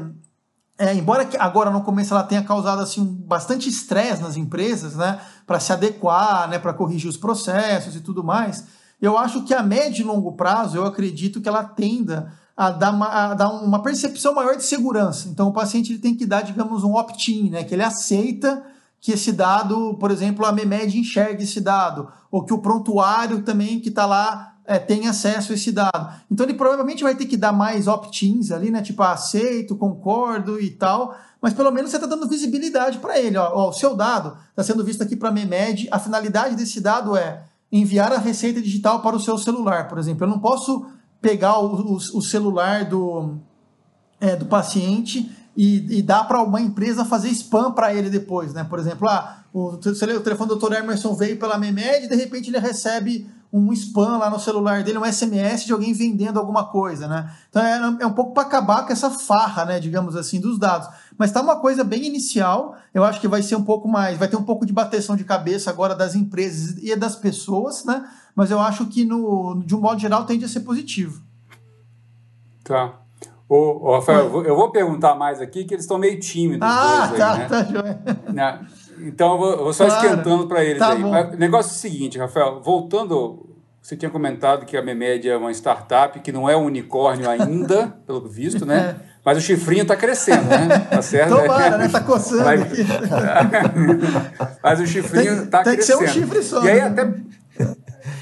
é, 0.76 0.94
embora 0.94 1.28
agora 1.38 1.70
no 1.70 1.82
começo 1.82 2.12
ela 2.12 2.24
tenha 2.24 2.42
causado 2.42 2.82
assim 2.82 3.04
bastante 3.04 3.68
estresse 3.68 4.20
nas 4.20 4.36
empresas, 4.36 4.96
né, 4.96 5.20
para 5.46 5.60
se 5.60 5.72
adequar, 5.72 6.48
né, 6.48 6.58
para 6.58 6.74
corrigir 6.74 7.08
os 7.08 7.16
processos 7.16 7.94
e 7.94 8.00
tudo 8.00 8.24
mais, 8.24 8.66
eu 9.00 9.16
acho 9.16 9.44
que 9.44 9.54
a 9.54 9.62
médio 9.62 10.02
e 10.02 10.04
longo 10.04 10.32
prazo 10.32 10.76
eu 10.76 10.84
acredito 10.84 11.40
que 11.40 11.48
ela 11.48 11.62
tenda 11.62 12.32
a 12.58 12.72
dar 12.72 12.90
uma, 12.90 13.06
a 13.06 13.34
dar 13.34 13.50
uma 13.50 13.80
percepção 13.80 14.34
maior 14.34 14.56
de 14.56 14.64
segurança. 14.64 15.28
Então, 15.28 15.46
o 15.46 15.52
paciente 15.52 15.92
ele 15.92 16.00
tem 16.00 16.16
que 16.16 16.26
dar, 16.26 16.42
digamos, 16.42 16.82
um 16.82 16.96
opt-in, 16.96 17.50
né? 17.50 17.62
que 17.62 17.72
ele 17.72 17.84
aceita 17.84 18.64
que 19.00 19.12
esse 19.12 19.30
dado, 19.30 19.94
por 20.00 20.10
exemplo, 20.10 20.44
a 20.44 20.50
MEMED 20.50 20.98
enxergue 20.98 21.44
esse 21.44 21.60
dado, 21.60 22.08
ou 22.32 22.44
que 22.44 22.52
o 22.52 22.58
prontuário 22.58 23.42
também 23.42 23.78
que 23.78 23.90
está 23.90 24.04
lá 24.06 24.56
é, 24.66 24.84
acesso 25.08 25.52
a 25.52 25.54
esse 25.54 25.70
dado. 25.70 26.12
Então, 26.28 26.44
ele 26.44 26.54
provavelmente 26.54 27.04
vai 27.04 27.14
ter 27.14 27.26
que 27.26 27.36
dar 27.36 27.52
mais 27.52 27.86
opt-ins 27.86 28.50
ali, 28.50 28.72
né? 28.72 28.82
tipo, 28.82 29.04
ah, 29.04 29.12
aceito, 29.12 29.76
concordo 29.76 30.60
e 30.60 30.70
tal, 30.70 31.16
mas 31.40 31.54
pelo 31.54 31.70
menos 31.70 31.92
você 31.92 31.96
está 31.96 32.08
dando 32.08 32.26
visibilidade 32.26 32.98
para 32.98 33.20
ele. 33.20 33.36
Ó, 33.36 33.52
ó, 33.54 33.68
o 33.68 33.72
seu 33.72 33.94
dado 33.94 34.36
está 34.50 34.64
sendo 34.64 34.82
visto 34.82 35.00
aqui 35.00 35.14
para 35.14 35.28
a 35.28 35.32
MEMED, 35.32 35.86
a 35.92 35.98
finalidade 36.00 36.56
desse 36.56 36.80
dado 36.80 37.16
é 37.16 37.44
enviar 37.70 38.12
a 38.12 38.18
receita 38.18 38.60
digital 38.60 39.00
para 39.00 39.14
o 39.14 39.20
seu 39.20 39.38
celular, 39.38 39.86
por 39.86 39.96
exemplo. 39.96 40.24
Eu 40.24 40.28
não 40.28 40.40
posso 40.40 40.97
pegar 41.20 41.58
o, 41.58 41.94
o, 41.94 41.96
o 41.96 42.22
celular 42.22 42.84
do, 42.84 43.36
é, 44.20 44.36
do 44.36 44.46
paciente 44.46 45.30
e, 45.56 45.98
e 45.98 46.02
dar 46.02 46.24
para 46.24 46.42
uma 46.42 46.60
empresa 46.60 47.04
fazer 47.04 47.30
spam 47.30 47.72
para 47.72 47.92
ele 47.92 48.08
depois, 48.08 48.52
né? 48.54 48.62
Por 48.62 48.78
exemplo, 48.78 49.08
ah, 49.08 49.42
o, 49.52 49.70
o 49.70 49.78
telefone 49.78 50.48
do 50.48 50.56
Dr. 50.56 50.74
Emerson 50.74 51.14
veio 51.14 51.38
pela 51.38 51.58
Memed 51.58 52.04
e 52.04 52.08
de 52.08 52.14
repente 52.14 52.48
ele 52.48 52.58
recebe 52.58 53.28
um 53.52 53.72
spam 53.72 54.18
lá 54.18 54.28
no 54.28 54.38
celular 54.38 54.84
dele, 54.84 54.98
um 54.98 55.10
SMS 55.10 55.64
de 55.64 55.72
alguém 55.72 55.92
vendendo 55.92 56.38
alguma 56.38 56.66
coisa, 56.66 57.08
né? 57.08 57.32
Então 57.48 57.62
é, 57.62 58.02
é 58.02 58.06
um 58.06 58.12
pouco 58.12 58.34
para 58.34 58.42
acabar 58.42 58.86
com 58.86 58.92
essa 58.92 59.10
farra, 59.10 59.64
né, 59.64 59.80
digamos 59.80 60.14
assim, 60.16 60.38
dos 60.38 60.58
dados. 60.58 60.88
Mas 61.16 61.32
tá 61.32 61.40
uma 61.40 61.56
coisa 61.56 61.82
bem 61.82 62.04
inicial, 62.04 62.76
eu 62.92 63.02
acho 63.02 63.20
que 63.20 63.26
vai 63.26 63.42
ser 63.42 63.56
um 63.56 63.64
pouco 63.64 63.88
mais, 63.88 64.18
vai 64.18 64.28
ter 64.28 64.36
um 64.36 64.42
pouco 64.42 64.66
de 64.66 64.72
bateção 64.72 65.16
de 65.16 65.24
cabeça 65.24 65.70
agora 65.70 65.94
das 65.94 66.14
empresas 66.14 66.76
e 66.82 66.94
das 66.94 67.16
pessoas, 67.16 67.84
né? 67.84 68.04
Mas 68.38 68.52
eu 68.52 68.60
acho 68.60 68.86
que 68.86 69.04
no, 69.04 69.60
de 69.66 69.74
um 69.74 69.80
modo 69.80 70.00
geral 70.00 70.24
tende 70.24 70.44
a 70.44 70.48
ser 70.48 70.60
positivo. 70.60 71.20
Tá. 72.62 73.00
Ô, 73.48 73.96
Rafael, 73.96 74.26
eu 74.26 74.30
vou, 74.30 74.44
eu 74.44 74.54
vou, 74.54 74.70
perguntar 74.70 75.16
mais 75.16 75.40
aqui, 75.40 75.64
que 75.64 75.74
eles 75.74 75.82
estão 75.82 75.98
meio 75.98 76.20
tímidos. 76.20 76.60
Ah, 76.62 77.12
tá, 77.16 77.32
aí, 77.32 77.38
né? 77.40 77.48
tá, 77.48 77.64
joia. 77.64 78.00
Né? 78.32 78.66
Então 79.00 79.32
eu 79.32 79.38
vou, 79.38 79.50
eu 79.50 79.64
vou 79.64 79.72
só 79.72 79.86
claro. 79.86 80.06
esquentando 80.06 80.46
para 80.46 80.62
eles 80.62 80.78
tá 80.78 80.92
aí. 80.92 81.02
Bom. 81.02 81.10
O 81.10 81.36
negócio 81.36 81.70
é 81.70 81.74
o 81.74 81.78
seguinte, 81.78 82.16
Rafael, 82.16 82.62
voltando, 82.62 83.44
você 83.82 83.96
tinha 83.96 84.08
comentado 84.08 84.64
que 84.64 84.76
a 84.76 84.82
Memed 84.82 85.28
é 85.28 85.36
uma 85.36 85.50
startup 85.50 86.20
que 86.20 86.30
não 86.30 86.48
é 86.48 86.56
um 86.56 86.66
unicórnio 86.66 87.28
ainda, 87.28 87.88
pelo 88.06 88.20
visto, 88.28 88.64
né? 88.64 89.00
É. 89.04 89.18
Mas 89.24 89.38
o 89.38 89.40
chifrinho 89.40 89.82
está 89.82 89.96
crescendo, 89.96 90.44
né? 90.44 90.78
Tá 90.88 91.02
certo? 91.02 91.34
Tomara, 91.34 91.76
né? 91.76 91.88
Tá 91.88 92.00
coçando 92.02 92.44
Mas, 92.44 92.62
aqui. 92.62 92.86
Mas 94.62 94.80
o 94.80 94.86
chifrinho 94.86 95.42
está 95.42 95.64
crescendo. 95.64 95.64
Tem 95.64 95.76
que 95.76 95.82
ser 95.82 95.96
um 95.96 96.06
chifre 96.06 96.40
só. 96.40 96.64
E 96.64 96.70
aí 96.70 96.76
né? 96.76 96.86
até... 96.86 97.02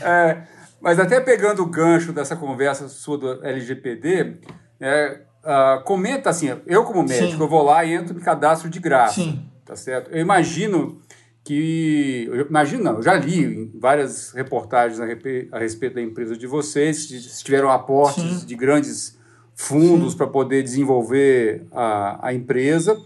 É, 0.07 0.43
mas 0.81 0.99
até 0.99 1.21
pegando 1.21 1.63
o 1.63 1.67
gancho 1.67 2.13
dessa 2.13 2.37
conversa 2.37 2.89
sua 2.89 3.19
do 3.19 3.45
LGPD, 3.45 4.37
é, 4.81 5.21
uh, 5.45 5.83
comenta 5.85 6.31
assim, 6.31 6.55
eu 6.67 6.85
como 6.85 7.03
médico, 7.03 7.37
Sim. 7.37 7.41
eu 7.41 7.49
vou 7.49 7.63
lá 7.63 7.85
e 7.85 7.93
entro 7.93 8.15
no 8.15 8.21
cadastro 8.21 8.71
de 8.71 8.79
graça. 8.79 9.15
Sim 9.15 9.51
tá 9.67 9.77
certo? 9.77 10.11
Eu 10.11 10.21
imagino 10.21 10.99
que. 11.45 12.27
Eu 12.31 12.47
imagino, 12.47 12.85
não, 12.85 12.95
eu 12.95 13.03
já 13.03 13.15
li 13.15 13.45
em 13.45 13.79
várias 13.79 14.33
reportagens 14.33 15.01
a, 15.01 15.59
respeito 15.59 15.97
da 15.97 16.01
empresa 16.01 16.37
de 16.37 16.47
vocês, 16.47 17.09
se 17.09 17.45
tiveram 17.45 17.71
aportes 17.71 18.41
Sim. 18.41 18.47
de 18.47 18.55
grandes 18.55 19.19
fundos 19.55 20.15
para 20.15 20.27
poder 20.27 20.63
desenvolver 20.63 21.67
a, 21.73 22.29
a 22.29 22.33
empresa. 22.33 22.99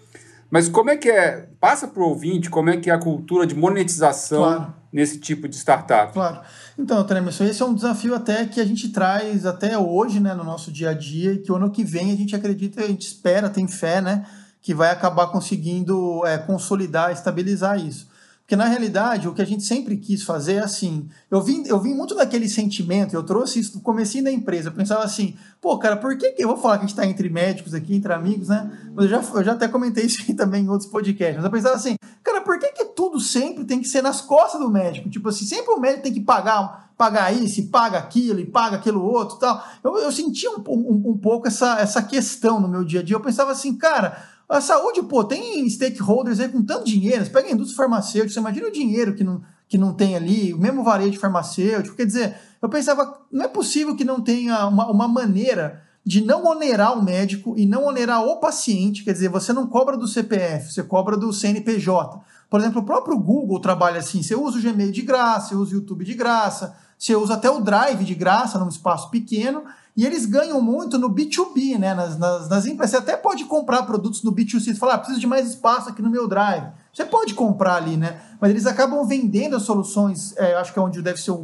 Mas 0.50 0.68
como 0.68 0.90
é 0.90 0.96
que 0.96 1.08
é? 1.08 1.48
Passa 1.60 1.88
para 1.88 2.02
o 2.02 2.06
ouvinte 2.06 2.50
como 2.50 2.70
é 2.70 2.76
que 2.76 2.90
é 2.90 2.92
a 2.92 2.98
cultura 2.98 3.46
de 3.46 3.54
monetização 3.54 4.42
claro. 4.42 4.74
nesse 4.92 5.18
tipo 5.18 5.48
de 5.48 5.56
startup. 5.56 6.12
Claro. 6.12 6.40
Então, 6.82 7.04
Tremerson, 7.04 7.44
esse 7.44 7.60
é 7.60 7.64
um 7.66 7.74
desafio 7.74 8.14
até 8.14 8.46
que 8.46 8.58
a 8.58 8.64
gente 8.64 8.88
traz 8.88 9.44
até 9.44 9.76
hoje 9.76 10.18
né, 10.18 10.32
no 10.32 10.42
nosso 10.42 10.72
dia 10.72 10.90
a 10.90 10.94
dia 10.94 11.34
e 11.34 11.38
que 11.38 11.52
o 11.52 11.56
ano 11.56 11.70
que 11.70 11.84
vem 11.84 12.10
a 12.10 12.16
gente 12.16 12.34
acredita, 12.34 12.82
a 12.82 12.86
gente 12.86 13.06
espera, 13.06 13.50
tem 13.50 13.68
fé, 13.68 14.00
né? 14.00 14.24
que 14.62 14.74
vai 14.74 14.90
acabar 14.90 15.26
conseguindo 15.28 16.24
é, 16.26 16.38
consolidar, 16.38 17.12
estabilizar 17.12 17.78
isso. 17.78 18.08
Porque 18.50 18.56
na 18.56 18.64
realidade, 18.64 19.28
o 19.28 19.32
que 19.32 19.40
a 19.40 19.44
gente 19.44 19.62
sempre 19.62 19.96
quis 19.96 20.24
fazer 20.24 20.54
é 20.54 20.58
assim. 20.58 21.08
Eu 21.30 21.40
vim, 21.40 21.62
eu 21.68 21.78
vim 21.78 21.94
muito 21.94 22.16
daquele 22.16 22.48
sentimento, 22.48 23.14
eu 23.14 23.22
trouxe 23.22 23.60
isso 23.60 23.76
no 23.76 23.80
começo 23.80 24.20
da 24.24 24.32
empresa. 24.32 24.70
Eu 24.70 24.72
pensava 24.72 25.04
assim, 25.04 25.36
pô, 25.60 25.78
cara, 25.78 25.96
por 25.96 26.18
que, 26.18 26.32
que 26.32 26.42
eu 26.42 26.48
vou 26.48 26.56
falar 26.56 26.78
que 26.78 26.84
a 26.84 26.88
gente 26.88 26.98
está 26.98 27.06
entre 27.06 27.28
médicos 27.28 27.74
aqui, 27.74 27.94
entre 27.94 28.12
amigos, 28.12 28.48
né? 28.48 28.68
Mas 28.92 29.04
eu 29.04 29.08
já, 29.08 29.22
eu 29.38 29.44
já 29.44 29.52
até 29.52 29.68
comentei 29.68 30.02
isso 30.06 30.24
aí 30.26 30.34
também 30.34 30.64
em 30.64 30.68
outros 30.68 30.90
podcasts. 30.90 31.36
Mas 31.36 31.44
eu 31.44 31.50
pensava 31.52 31.76
assim, 31.76 31.94
cara, 32.24 32.40
por 32.40 32.58
que, 32.58 32.72
que 32.72 32.86
tudo 32.86 33.20
sempre 33.20 33.64
tem 33.64 33.80
que 33.80 33.86
ser 33.86 34.02
nas 34.02 34.20
costas 34.20 34.60
do 34.60 34.68
médico? 34.68 35.08
Tipo 35.08 35.28
assim, 35.28 35.44
sempre 35.44 35.72
o 35.72 35.78
médico 35.78 36.02
tem 36.02 36.12
que 36.12 36.20
pagar, 36.20 36.90
pagar 36.98 37.32
isso, 37.32 37.64
paga 37.68 37.98
aquilo, 37.98 38.40
e 38.40 38.46
paga 38.46 38.78
aquilo 38.78 39.00
outro 39.00 39.36
tal. 39.36 39.64
Eu, 39.84 39.96
eu 39.96 40.10
sentia 40.10 40.50
um, 40.50 40.64
um, 40.66 41.10
um 41.10 41.18
pouco 41.18 41.46
essa, 41.46 41.78
essa 41.78 42.02
questão 42.02 42.58
no 42.58 42.66
meu 42.66 42.82
dia 42.82 42.98
a 42.98 43.02
dia. 43.04 43.14
Eu 43.14 43.20
pensava 43.20 43.52
assim, 43.52 43.76
cara 43.76 44.29
a 44.50 44.60
saúde, 44.60 45.02
pô, 45.02 45.22
tem 45.22 45.68
stakeholders 45.68 46.40
aí 46.40 46.48
com 46.48 46.62
tanto 46.62 46.84
dinheiro. 46.84 47.24
Você 47.24 47.30
pega 47.30 47.48
a 47.48 47.52
indústria 47.52 47.76
farmacêutica, 47.76 48.32
você 48.34 48.40
imagina 48.40 48.66
o 48.66 48.72
dinheiro 48.72 49.14
que, 49.14 49.22
não, 49.22 49.40
que 49.68 49.78
não 49.78 49.94
tem 49.94 50.16
ali, 50.16 50.52
o 50.52 50.58
mesmo 50.58 50.82
varejo 50.82 51.20
farmacêutico. 51.20 51.96
Quer 51.96 52.06
dizer, 52.06 52.36
eu 52.60 52.68
pensava, 52.68 53.20
não 53.30 53.44
é 53.44 53.48
possível 53.48 53.94
que 53.94 54.04
não 54.04 54.20
tenha 54.20 54.66
uma, 54.66 54.90
uma 54.90 55.06
maneira 55.06 55.82
de 56.04 56.24
não 56.24 56.44
onerar 56.46 56.98
o 56.98 57.02
médico 57.02 57.54
e 57.56 57.64
não 57.64 57.84
onerar 57.84 58.24
o 58.24 58.40
paciente, 58.40 59.04
quer 59.04 59.12
dizer, 59.12 59.28
você 59.28 59.52
não 59.52 59.66
cobra 59.66 59.96
do 59.96 60.08
CPF, 60.08 60.72
você 60.72 60.82
cobra 60.82 61.16
do 61.16 61.32
CNPJ. 61.32 62.20
Por 62.48 62.58
exemplo, 62.58 62.82
o 62.82 62.84
próprio 62.84 63.16
Google 63.18 63.60
trabalha 63.60 64.00
assim: 64.00 64.22
você 64.22 64.34
usa 64.34 64.58
o 64.58 64.62
Gmail 64.62 64.90
de 64.90 65.02
graça, 65.02 65.50
você 65.50 65.54
usa 65.54 65.72
o 65.72 65.78
YouTube 65.78 66.04
de 66.04 66.14
graça, 66.14 66.76
você 66.98 67.14
usa 67.14 67.34
até 67.34 67.48
o 67.48 67.60
Drive 67.60 68.04
de 68.04 68.14
graça 68.14 68.58
num 68.58 68.68
espaço 68.68 69.10
pequeno, 69.10 69.62
e 69.96 70.06
eles 70.06 70.24
ganham 70.24 70.60
muito 70.60 70.98
no 70.98 71.10
B2B, 71.10 71.78
né? 71.78 71.94
Nas, 71.94 72.18
nas, 72.18 72.48
nas 72.48 72.66
empresas. 72.66 72.90
Você 72.90 72.96
até 72.96 73.16
pode 73.16 73.44
comprar 73.44 73.82
produtos 73.82 74.22
no 74.22 74.32
B2C, 74.32 74.60
você 74.60 74.74
fala, 74.74 74.94
ah, 74.94 74.98
preciso 74.98 75.20
de 75.20 75.26
mais 75.26 75.48
espaço 75.48 75.88
aqui 75.88 76.00
no 76.00 76.10
meu 76.10 76.28
Drive. 76.28 76.68
Você 76.92 77.04
pode 77.04 77.34
comprar 77.34 77.76
ali, 77.76 77.96
né? 77.96 78.20
Mas 78.40 78.50
eles 78.50 78.66
acabam 78.66 79.04
vendendo 79.06 79.56
as 79.56 79.62
soluções, 79.62 80.34
é, 80.36 80.54
acho 80.54 80.72
que 80.72 80.78
é 80.78 80.82
onde 80.82 81.02
deve 81.02 81.20
ser 81.20 81.36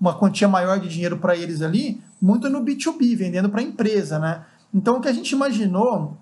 uma 0.00 0.14
quantia 0.14 0.48
maior 0.48 0.78
de 0.78 0.88
dinheiro 0.88 1.18
para 1.18 1.36
eles 1.36 1.60
ali, 1.60 2.00
muito 2.20 2.48
no 2.48 2.60
B2B, 2.60 3.16
vendendo 3.16 3.48
para 3.48 3.60
a 3.60 3.64
empresa, 3.64 4.18
né? 4.18 4.44
Então 4.72 4.96
o 4.96 5.00
que 5.00 5.08
a 5.08 5.12
gente 5.12 5.32
imaginou 5.32 6.16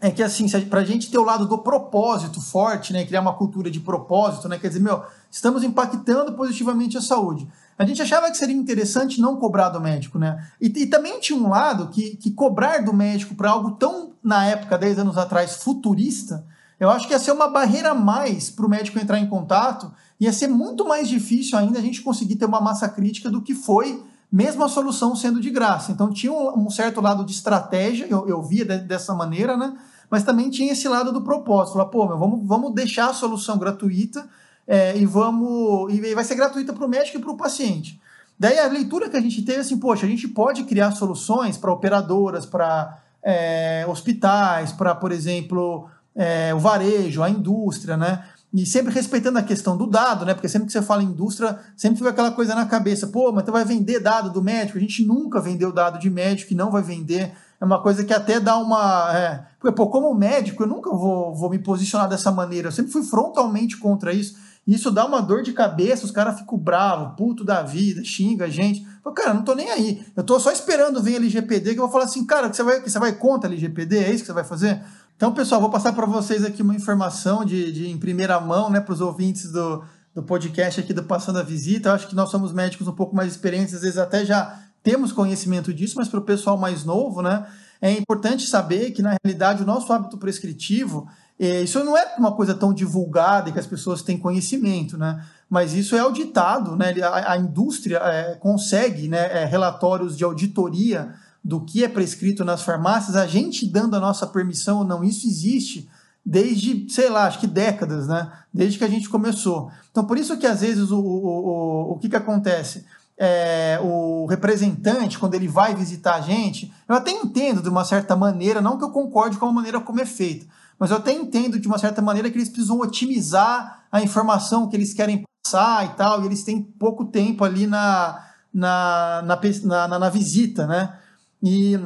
é 0.00 0.10
que 0.10 0.22
assim, 0.22 0.48
para 0.66 0.80
a 0.80 0.84
gente 0.84 1.10
ter 1.10 1.18
o 1.18 1.24
lado 1.24 1.46
do 1.46 1.58
propósito 1.58 2.40
forte, 2.40 2.92
né, 2.92 3.04
criar 3.04 3.20
uma 3.20 3.34
cultura 3.34 3.70
de 3.70 3.80
propósito, 3.80 4.48
né, 4.48 4.58
quer 4.58 4.68
dizer, 4.68 4.80
meu, 4.80 5.02
estamos 5.30 5.62
impactando 5.62 6.32
positivamente 6.32 6.96
a 6.96 7.02
saúde. 7.02 7.46
A 7.80 7.86
gente 7.86 8.02
achava 8.02 8.30
que 8.30 8.36
seria 8.36 8.54
interessante 8.54 9.22
não 9.22 9.36
cobrar 9.36 9.70
do 9.70 9.80
médico, 9.80 10.18
né? 10.18 10.46
E, 10.60 10.66
e 10.66 10.86
também 10.86 11.18
tinha 11.18 11.38
um 11.38 11.48
lado 11.48 11.88
que, 11.88 12.14
que 12.14 12.30
cobrar 12.30 12.84
do 12.84 12.92
médico 12.92 13.34
para 13.34 13.48
algo 13.48 13.70
tão, 13.70 14.12
na 14.22 14.44
época, 14.44 14.76
10 14.76 14.98
anos 14.98 15.16
atrás, 15.16 15.54
futurista, 15.54 16.44
eu 16.78 16.90
acho 16.90 17.06
que 17.06 17.14
ia 17.14 17.18
ser 17.18 17.32
uma 17.32 17.48
barreira 17.48 17.92
a 17.92 17.94
mais 17.94 18.50
para 18.50 18.66
o 18.66 18.68
médico 18.68 18.98
entrar 18.98 19.18
em 19.18 19.26
contato, 19.26 19.90
ia 20.20 20.30
ser 20.30 20.46
muito 20.46 20.86
mais 20.86 21.08
difícil 21.08 21.56
ainda 21.56 21.78
a 21.78 21.82
gente 21.82 22.02
conseguir 22.02 22.36
ter 22.36 22.44
uma 22.44 22.60
massa 22.60 22.86
crítica 22.86 23.30
do 23.30 23.40
que 23.40 23.54
foi 23.54 24.04
mesmo 24.30 24.62
a 24.62 24.68
solução 24.68 25.16
sendo 25.16 25.40
de 25.40 25.48
graça. 25.48 25.90
Então 25.90 26.12
tinha 26.12 26.34
um, 26.34 26.66
um 26.66 26.70
certo 26.70 27.00
lado 27.00 27.24
de 27.24 27.32
estratégia, 27.32 28.06
eu, 28.10 28.28
eu 28.28 28.42
via 28.42 28.66
de, 28.66 28.76
dessa 28.80 29.14
maneira, 29.14 29.56
né? 29.56 29.74
Mas 30.10 30.22
também 30.22 30.50
tinha 30.50 30.72
esse 30.72 30.86
lado 30.86 31.14
do 31.14 31.22
propósito. 31.22 31.78
Falar, 31.78 31.86
pô, 31.86 32.06
meu, 32.06 32.18
vamos, 32.18 32.46
vamos 32.46 32.74
deixar 32.74 33.08
a 33.08 33.14
solução 33.14 33.56
gratuita 33.56 34.28
é, 34.70 34.96
e 34.96 35.04
vamos. 35.04 35.92
E 35.92 36.14
vai 36.14 36.22
ser 36.22 36.36
gratuita 36.36 36.72
para 36.72 36.86
o 36.86 36.88
médico 36.88 37.18
e 37.18 37.20
para 37.20 37.32
o 37.32 37.36
paciente. 37.36 38.00
Daí 38.38 38.56
a 38.56 38.68
leitura 38.68 39.10
que 39.10 39.16
a 39.16 39.20
gente 39.20 39.42
teve 39.42 39.58
assim, 39.58 39.76
poxa, 39.76 40.06
a 40.06 40.08
gente 40.08 40.28
pode 40.28 40.62
criar 40.62 40.92
soluções 40.92 41.58
para 41.58 41.72
operadoras, 41.72 42.46
para 42.46 43.02
é, 43.20 43.84
hospitais, 43.88 44.70
para, 44.70 44.94
por 44.94 45.10
exemplo, 45.10 45.90
é, 46.14 46.54
o 46.54 46.58
varejo, 46.60 47.20
a 47.20 47.28
indústria, 47.28 47.96
né? 47.96 48.24
E 48.54 48.64
sempre 48.64 48.94
respeitando 48.94 49.38
a 49.38 49.42
questão 49.42 49.76
do 49.76 49.88
dado, 49.88 50.24
né? 50.24 50.34
Porque 50.34 50.48
sempre 50.48 50.66
que 50.68 50.72
você 50.72 50.82
fala 50.82 51.02
indústria, 51.02 51.58
sempre 51.76 51.98
fica 51.98 52.10
aquela 52.10 52.30
coisa 52.30 52.54
na 52.54 52.66
cabeça, 52.66 53.08
pô, 53.08 53.32
mas 53.32 53.42
tu 53.42 53.50
vai 53.50 53.64
vender 53.64 53.98
dado 53.98 54.30
do 54.30 54.42
médico? 54.42 54.78
A 54.78 54.80
gente 54.80 55.04
nunca 55.04 55.40
vendeu 55.40 55.72
dado 55.72 55.98
de 55.98 56.08
médico 56.08 56.52
e 56.52 56.56
não 56.56 56.70
vai 56.70 56.82
vender. 56.82 57.32
É 57.60 57.64
uma 57.64 57.82
coisa 57.82 58.04
que 58.04 58.14
até 58.14 58.38
dá 58.38 58.56
uma. 58.56 59.10
É, 59.16 59.42
porque, 59.58 59.74
pô, 59.74 59.88
como 59.88 60.14
médico, 60.14 60.62
eu 60.62 60.66
nunca 60.68 60.90
vou, 60.90 61.34
vou 61.34 61.50
me 61.50 61.58
posicionar 61.58 62.08
dessa 62.08 62.30
maneira. 62.30 62.68
Eu 62.68 62.72
sempre 62.72 62.92
fui 62.92 63.02
frontalmente 63.02 63.76
contra 63.76 64.12
isso. 64.12 64.49
Isso 64.66 64.90
dá 64.90 65.06
uma 65.06 65.20
dor 65.20 65.42
de 65.42 65.52
cabeça, 65.52 66.04
os 66.04 66.10
caras 66.10 66.38
ficam 66.38 66.58
bravos, 66.58 67.16
puto 67.16 67.44
da 67.44 67.62
vida, 67.62 68.04
xinga 68.04 68.44
a 68.44 68.48
gente. 68.48 68.86
Falo, 69.02 69.14
cara, 69.14 69.34
não 69.34 69.42
tô 69.42 69.54
nem 69.54 69.70
aí. 69.70 70.04
Eu 70.16 70.22
tô 70.22 70.38
só 70.38 70.52
esperando 70.52 71.02
vir 71.02 71.16
LGPD, 71.16 71.74
que 71.74 71.80
eu 71.80 71.84
vou 71.84 71.90
falar 71.90 72.04
assim, 72.04 72.24
cara, 72.24 72.48
que 72.48 72.56
você 72.56 72.62
vai, 72.62 72.80
que 72.80 72.90
você 72.90 72.98
vai 72.98 73.12
contra 73.12 73.48
LGPD? 73.48 73.98
É 73.98 74.10
isso 74.10 74.20
que 74.20 74.26
você 74.26 74.32
vai 74.32 74.44
fazer? 74.44 74.80
Então, 75.16 75.32
pessoal, 75.32 75.60
vou 75.60 75.70
passar 75.70 75.92
para 75.92 76.06
vocês 76.06 76.44
aqui 76.44 76.62
uma 76.62 76.74
informação 76.74 77.44
de, 77.44 77.72
de 77.72 77.90
em 77.90 77.98
primeira 77.98 78.40
mão, 78.40 78.70
né, 78.70 78.80
para 78.80 78.92
os 78.92 79.00
ouvintes 79.00 79.50
do, 79.50 79.82
do 80.14 80.22
podcast 80.22 80.80
aqui 80.80 80.94
do 80.94 81.02
Passando 81.02 81.38
a 81.38 81.42
Visita. 81.42 81.88
Eu 81.88 81.92
acho 81.94 82.08
que 82.08 82.14
nós 82.14 82.30
somos 82.30 82.52
médicos 82.52 82.86
um 82.86 82.92
pouco 82.92 83.14
mais 83.14 83.30
experientes, 83.32 83.74
às 83.74 83.82
vezes 83.82 83.98
até 83.98 84.24
já 84.24 84.58
temos 84.82 85.12
conhecimento 85.12 85.74
disso, 85.74 85.94
mas 85.96 86.08
para 86.08 86.20
o 86.20 86.24
pessoal 86.24 86.56
mais 86.56 86.84
novo, 86.84 87.20
né, 87.20 87.46
é 87.80 87.92
importante 87.92 88.46
saber 88.46 88.90
que, 88.90 89.02
na 89.02 89.16
realidade, 89.24 89.62
o 89.62 89.66
nosso 89.66 89.92
hábito 89.92 90.18
prescritivo, 90.18 91.08
é, 91.38 91.62
isso 91.62 91.82
não 91.82 91.96
é 91.96 92.14
uma 92.18 92.32
coisa 92.32 92.54
tão 92.54 92.74
divulgada 92.74 93.48
e 93.48 93.52
que 93.52 93.58
as 93.58 93.66
pessoas 93.66 94.02
têm 94.02 94.18
conhecimento, 94.18 94.98
né? 94.98 95.24
Mas 95.48 95.72
isso 95.72 95.96
é 95.96 96.00
auditado, 96.00 96.76
né? 96.76 96.94
A, 97.02 97.38
indústria 97.38 97.96
é, 97.96 98.34
consegue 98.34 99.08
né, 99.08 99.42
é, 99.42 99.44
relatórios 99.46 100.16
de 100.16 100.22
auditoria 100.22 101.14
do 101.42 101.62
que 101.62 101.82
é 101.82 101.88
prescrito 101.88 102.44
nas 102.44 102.62
farmácias, 102.62 103.16
a 103.16 103.26
gente 103.26 103.66
dando 103.66 103.96
a 103.96 104.00
nossa 104.00 104.26
permissão 104.26 104.78
ou 104.78 104.84
não, 104.84 105.02
isso 105.02 105.26
existe 105.26 105.88
desde, 106.24 106.86
sei 106.90 107.08
lá, 107.08 107.24
acho 107.24 107.40
que 107.40 107.46
décadas, 107.46 108.06
né? 108.06 108.30
Desde 108.52 108.78
que 108.78 108.84
a 108.84 108.88
gente 108.88 109.08
começou. 109.08 109.70
Então, 109.90 110.04
por 110.04 110.18
isso 110.18 110.36
que 110.36 110.46
às 110.46 110.60
vezes 110.60 110.90
o, 110.90 110.98
o, 110.98 111.26
o, 111.26 111.92
o 111.92 111.98
que, 111.98 112.10
que 112.10 112.16
acontece? 112.16 112.84
É, 113.22 113.78
o 113.82 114.24
representante, 114.24 115.18
quando 115.18 115.34
ele 115.34 115.46
vai 115.46 115.74
visitar 115.74 116.14
a 116.14 116.20
gente, 116.22 116.72
eu 116.88 116.94
até 116.94 117.10
entendo 117.10 117.60
de 117.62 117.68
uma 117.68 117.84
certa 117.84 118.16
maneira, 118.16 118.62
não 118.62 118.78
que 118.78 118.84
eu 118.84 118.90
concorde 118.90 119.36
com 119.36 119.44
a 119.44 119.52
maneira 119.52 119.78
como 119.78 120.00
é 120.00 120.06
feito, 120.06 120.46
mas 120.78 120.90
eu 120.90 120.96
até 120.96 121.12
entendo 121.12 121.60
de 121.60 121.68
uma 121.68 121.76
certa 121.76 122.00
maneira 122.00 122.30
que 122.30 122.38
eles 122.38 122.48
precisam 122.48 122.80
otimizar 122.80 123.84
a 123.92 124.00
informação 124.00 124.68
que 124.70 124.74
eles 124.74 124.94
querem 124.94 125.22
passar 125.42 125.84
e 125.84 125.88
tal, 125.90 126.22
e 126.22 126.26
eles 126.26 126.42
têm 126.44 126.62
pouco 126.62 127.04
tempo 127.04 127.44
ali 127.44 127.66
na, 127.66 128.24
na, 128.54 129.22
na, 129.22 129.88
na, 129.88 129.98
na 129.98 130.08
visita, 130.08 130.66
né? 130.66 130.96
E 131.42 131.78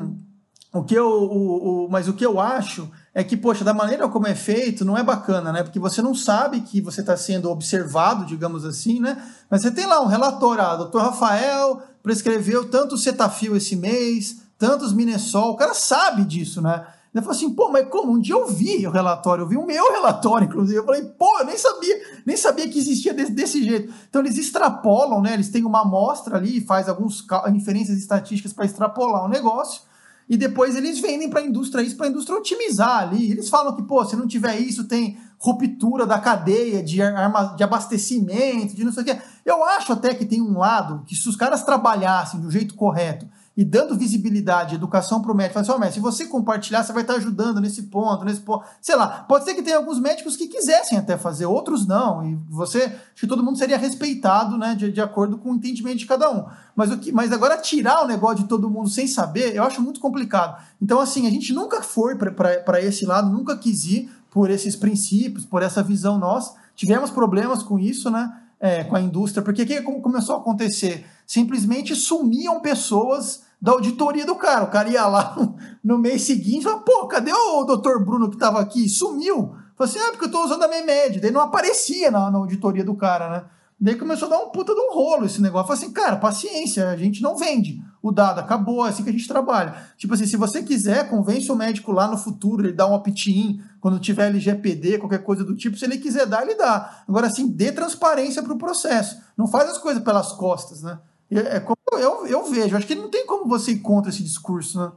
o 0.73 0.85
que 0.85 0.95
eu, 0.95 1.09
o, 1.09 1.87
o, 1.87 1.91
mas 1.91 2.07
o 2.07 2.15
que 2.15 2.25
eu 2.25 2.39
acho 2.39 2.89
é 3.15 3.23
que, 3.23 3.37
poxa, 3.37 3.65
da 3.65 3.73
maneira 3.73 4.09
como 4.09 4.27
é 4.27 4.35
feito, 4.35 4.85
não 4.85 4.99
é 4.99 5.03
bacana, 5.03 5.53
né? 5.53 5.63
Porque 5.63 5.79
você 5.79 6.03
não 6.03 6.15
sabe 6.15 6.63
que 6.63 6.81
você 6.81 7.01
está 7.01 7.17
sendo 7.17 7.49
observado, 7.49 8.27
digamos 8.27 8.65
assim, 8.65 8.99
né? 8.99 9.23
Mas 9.49 9.63
você 9.63 9.71
tem 9.71 9.87
lá 9.87 10.03
um 10.03 10.07
relatório, 10.07 10.63
ah, 10.65 10.75
doutor 10.75 11.03
Rafael 11.03 11.81
prescreveu 12.03 12.69
tanto 12.69 12.99
cetafil 12.99 13.57
esse 13.57 13.77
mês, 13.77 14.43
tantos 14.59 14.93
Minnesol, 14.93 15.53
o 15.53 15.57
cara 15.57 15.75
sabe 15.75 16.25
disso, 16.25 16.61
né? 16.61 16.85
Ele 17.15 17.23
falou 17.23 17.37
assim, 17.37 17.55
pô, 17.55 17.69
mas 17.69 17.89
como? 17.89 18.13
Um 18.13 18.21
dia 18.21 18.35
eu 18.35 18.49
vi 18.49 18.85
o 18.89 18.91
relatório, 18.91 19.43
eu 19.43 19.49
vi 19.49 19.57
o 19.57 19.65
meu 19.65 19.85
relatório, 19.93 20.47
inclusive. 20.47 20.81
Eu 20.81 20.85
falei, 20.85 21.05
pô, 21.05 21.39
eu 21.39 21.47
nem 21.47 21.57
sabia, 21.57 22.03
nem 22.27 22.37
sabia 22.37 22.69
que 22.69 22.77
existia 22.77 23.15
desse, 23.15 23.31
desse 23.31 23.63
jeito. 23.63 23.95
Então 24.11 24.21
eles 24.21 24.37
extrapolam, 24.37 25.23
né? 25.23 25.35
Eles 25.35 25.49
têm 25.49 25.65
uma 25.65 25.83
amostra 25.83 26.37
ali, 26.37 26.61
faz 26.61 26.89
algumas 26.89 27.25
inferências 27.55 27.97
estatísticas 27.97 28.53
para 28.53 28.65
extrapolar 28.65 29.25
o 29.25 29.29
negócio. 29.29 29.83
E 30.29 30.37
depois 30.37 30.75
eles 30.75 30.99
vendem 31.01 31.29
para 31.29 31.41
a 31.41 31.45
indústria 31.45 31.83
isso, 31.83 31.97
para 31.97 32.07
a 32.07 32.09
indústria 32.09 32.39
otimizar 32.39 33.03
ali. 33.03 33.31
Eles 33.31 33.49
falam 33.49 33.77
que, 33.77 33.83
pô, 33.83 34.05
se 34.05 34.17
não 34.17 34.27
tiver 34.27 34.59
isso, 34.59 34.85
tem 34.85 35.19
ruptura 35.39 36.07
da 36.07 36.19
cadeia 36.19 36.83
de, 36.83 37.03
arma, 37.03 37.55
de 37.55 37.63
abastecimento, 37.63 38.75
de 38.75 38.85
não 38.85 38.93
sei 38.93 39.03
o 39.03 39.07
quê. 39.07 39.19
Eu 39.45 39.63
acho 39.65 39.93
até 39.93 40.15
que 40.15 40.25
tem 40.25 40.41
um 40.41 40.59
lado 40.59 41.03
que 41.07 41.15
se 41.15 41.29
os 41.29 41.37
caras 41.37 41.63
trabalhassem 41.63 42.41
do 42.41 42.51
jeito 42.51 42.75
correto 42.75 43.29
e 43.57 43.65
dando 43.65 43.97
visibilidade, 43.97 44.75
educação 44.75 45.23
para 45.23 45.31
o 45.31 45.35
médico, 45.35 45.61
assim, 45.61 45.71
oh, 45.71 45.93
se 45.93 46.01
você 46.01 46.27
compartilhar, 46.27 46.83
você 46.83 46.93
vai 46.93 47.03
estar 47.03 47.15
ajudando 47.15 47.61
nesse 47.61 47.85
ponto, 47.85 48.25
nesse 48.25 48.41
ponto. 48.41 48.65
Sei 48.81 48.97
lá, 48.97 49.25
pode 49.29 49.45
ser 49.45 49.55
que 49.55 49.63
tenha 49.63 49.77
alguns 49.77 50.01
médicos 50.01 50.37
que 50.37 50.49
quisessem 50.49 50.99
até 50.99 51.17
fazer, 51.17 51.47
outros 51.47 51.87
não. 51.87 52.29
E 52.29 52.35
você, 52.49 52.83
acho 52.83 53.21
que 53.21 53.27
todo 53.29 53.45
mundo 53.45 53.57
seria 53.57 53.79
respeitado, 53.79 54.59
né, 54.59 54.75
de, 54.75 54.91
de 54.91 55.01
acordo 55.01 55.39
com 55.39 55.53
o 55.53 55.55
entendimento 55.55 55.99
de 55.99 56.07
cada 56.07 56.29
um. 56.31 56.47
Mas, 56.75 56.91
o 56.91 56.99
que, 56.99 57.13
mas 57.13 57.31
agora 57.31 57.57
tirar 57.57 58.03
o 58.03 58.09
negócio 58.09 58.39
de 58.39 58.49
todo 58.49 58.69
mundo 58.69 58.89
sem 58.89 59.07
saber, 59.07 59.55
eu 59.55 59.63
acho 59.63 59.81
muito 59.81 60.01
complicado. 60.01 60.61
Então, 60.83 60.99
assim, 60.99 61.27
a 61.27 61.31
gente 61.31 61.53
nunca 61.53 61.81
foi 61.81 62.17
para 62.17 62.81
esse 62.83 63.07
lado, 63.07 63.31
nunca 63.31 63.57
quis 63.57 63.85
ir 63.85 64.11
por 64.31 64.51
esses 64.51 64.75
princípios, 64.75 65.47
por 65.47 65.63
essa 65.63 65.81
visão 65.81 66.19
nossa. 66.19 66.55
Tivemos 66.75 67.09
problemas 67.09 67.63
com 67.63 67.79
isso, 67.79 68.11
né? 68.11 68.41
É, 68.59 68.83
com 68.83 68.97
a 68.97 69.01
indústria, 69.01 69.43
porque 69.43 69.63
o 69.63 69.67
que 69.67 69.83
começou 69.83 70.37
a 70.37 70.39
acontecer? 70.39 71.05
Simplesmente 71.27 71.95
sumiam 71.95 72.61
pessoas 72.61 73.44
da 73.65 73.73
auditoria 73.73 74.27
do 74.27 74.37
cara. 74.37 74.65
O 74.65 74.71
cara 74.71 74.91
ia 74.91 75.07
lá 75.07 75.35
no, 75.83 75.97
mês 75.97 76.21
seguinte 76.21 76.61
e 76.61 76.65
falava, 76.65 76.83
pô, 76.83 77.07
cadê 77.07 77.33
o 77.33 77.65
doutor 77.65 78.05
Bruno 78.05 78.29
que 78.29 78.37
estava 78.37 78.61
aqui? 78.61 78.87
Sumiu. 78.91 79.55
Falei 79.75 79.91
assim, 79.91 79.99
ah, 80.01 80.11
porque 80.11 80.25
eu 80.25 80.27
estou 80.27 80.45
usando 80.45 80.65
a 80.65 80.69
MEMED. 80.69 81.19
Daí 81.19 81.31
não 81.31 81.41
aparecia 81.41 82.11
na, 82.11 82.31
na 82.31 82.37
auditoria 82.37 82.85
do 82.85 82.95
cara, 82.95 83.31
né? 83.31 83.45
Daí 83.81 83.97
começou 83.97 84.29
a 84.29 84.33
dar 84.33 84.39
um 84.39 84.51
puta 84.51 84.75
de 84.75 84.81
um 84.81 84.93
rolo 84.93 85.25
esse 85.25 85.41
negócio. 85.41 85.67
Falei 85.69 85.83
assim, 85.83 85.93
cara, 85.95 86.17
paciência, 86.17 86.91
a 86.91 86.97
gente 86.97 87.23
não 87.23 87.39
vende 87.39 87.83
o 88.03 88.13
dado, 88.13 88.39
acabou, 88.39 88.85
é 88.85 88.91
assim 88.91 89.03
que 89.03 89.09
a 89.09 89.13
gente 89.13 89.27
trabalha. 89.27 89.75
Tipo 89.97 90.13
assim, 90.13 90.27
se 90.27 90.37
você 90.37 90.63
quiser, 90.63 91.09
convence 91.09 91.51
o 91.51 91.57
médico 91.57 91.91
lá 91.91 92.07
no 92.07 92.19
futuro, 92.19 92.67
ele 92.67 92.73
dá 92.75 92.87
um 92.87 92.93
opt-in, 92.93 93.63
quando 93.81 93.99
tiver 93.99 94.27
LGPD, 94.27 94.99
qualquer 94.99 95.23
coisa 95.23 95.43
do 95.43 95.57
tipo, 95.57 95.79
se 95.79 95.87
ele 95.87 95.97
quiser 95.97 96.27
dar, 96.27 96.43
ele 96.43 96.55
dá. 96.55 97.03
Agora, 97.09 97.29
assim, 97.29 97.49
dê 97.49 97.73
transparência 97.73 98.43
para 98.43 98.53
o 98.53 98.59
processo. 98.59 99.17
Não 99.39 99.47
faz 99.47 99.71
as 99.71 99.79
coisas 99.79 100.03
pelas 100.03 100.33
costas, 100.33 100.83
né? 100.83 100.99
É 101.31 101.61
como 101.61 101.77
eu, 101.93 102.27
eu 102.27 102.45
vejo. 102.51 102.77
Acho 102.77 102.87
que 102.87 102.95
não 102.95 103.09
tem 103.09 103.27
como 103.27 103.49
você 103.49 103.73
ir 103.73 103.81
contra 103.81 104.11
esse 104.11 104.23
discurso, 104.23 104.79
né? 104.79 104.93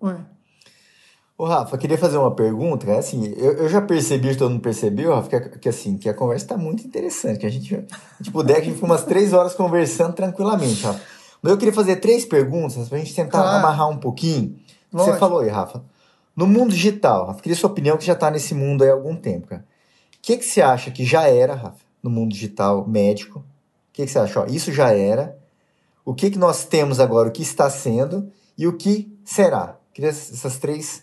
Oi. 0.00 0.16
Ô, 1.36 1.44
Rafa, 1.44 1.78
queria 1.78 1.96
fazer 1.96 2.18
uma 2.18 2.34
pergunta. 2.34 2.90
É 2.90 2.98
assim, 2.98 3.32
eu, 3.36 3.52
eu 3.52 3.68
já 3.68 3.80
percebi, 3.80 4.34
todo 4.34 4.50
mundo 4.50 4.62
percebeu, 4.62 5.14
Rafa, 5.14 5.28
que, 5.28 5.58
que, 5.58 5.68
assim, 5.68 5.96
que 5.96 6.08
a 6.08 6.14
conversa 6.14 6.46
está 6.46 6.56
muito 6.56 6.84
interessante. 6.84 7.38
Que 7.38 7.46
a 7.46 7.50
gente, 7.50 7.74
a 7.74 8.22
gente 8.22 8.32
puder, 8.32 8.56
a 8.56 8.60
gente 8.60 8.74
fica 8.74 8.86
umas 8.86 9.04
três 9.04 9.32
horas 9.32 9.54
conversando 9.54 10.14
tranquilamente, 10.14 10.82
Rafa. 10.82 11.00
Mas 11.40 11.52
eu 11.52 11.58
queria 11.58 11.74
fazer 11.74 11.96
três 11.96 12.24
perguntas 12.24 12.88
para 12.88 12.96
a 12.96 13.00
gente 13.00 13.14
tentar 13.14 13.42
claro. 13.42 13.58
amarrar 13.58 13.88
um 13.88 13.98
pouquinho. 13.98 14.58
Lógico. 14.92 15.12
Você 15.12 15.20
falou 15.20 15.40
aí, 15.40 15.48
Rafa. 15.48 15.84
No 16.34 16.46
mundo 16.46 16.70
digital, 16.70 17.26
Rafa, 17.26 17.40
queria 17.40 17.56
sua 17.56 17.70
opinião, 17.70 17.96
que 17.96 18.04
já 18.04 18.14
está 18.14 18.30
nesse 18.30 18.54
mundo 18.54 18.82
aí 18.82 18.90
há 18.90 18.94
algum 18.94 19.14
tempo, 19.14 19.48
cara. 19.48 19.62
O 19.62 20.20
que, 20.22 20.36
que 20.36 20.44
você 20.44 20.60
acha 20.60 20.90
que 20.90 21.04
já 21.04 21.28
era, 21.28 21.54
Rafa, 21.54 21.84
no 22.02 22.10
mundo 22.10 22.32
digital 22.32 22.86
médico, 22.86 23.44
que, 23.98 24.06
que 24.06 24.12
você 24.12 24.18
acha? 24.20 24.40
Ó, 24.40 24.46
isso 24.46 24.72
já 24.72 24.92
era. 24.92 25.36
O 26.08 26.14
que, 26.14 26.30
que 26.30 26.38
nós 26.38 26.64
temos 26.64 27.00
agora, 27.00 27.28
o 27.28 27.30
que 27.30 27.42
está 27.42 27.68
sendo 27.68 28.32
e 28.56 28.66
o 28.66 28.78
que 28.78 29.14
será? 29.26 29.76
Queria 29.92 30.08
essas 30.08 30.56
três 30.56 31.02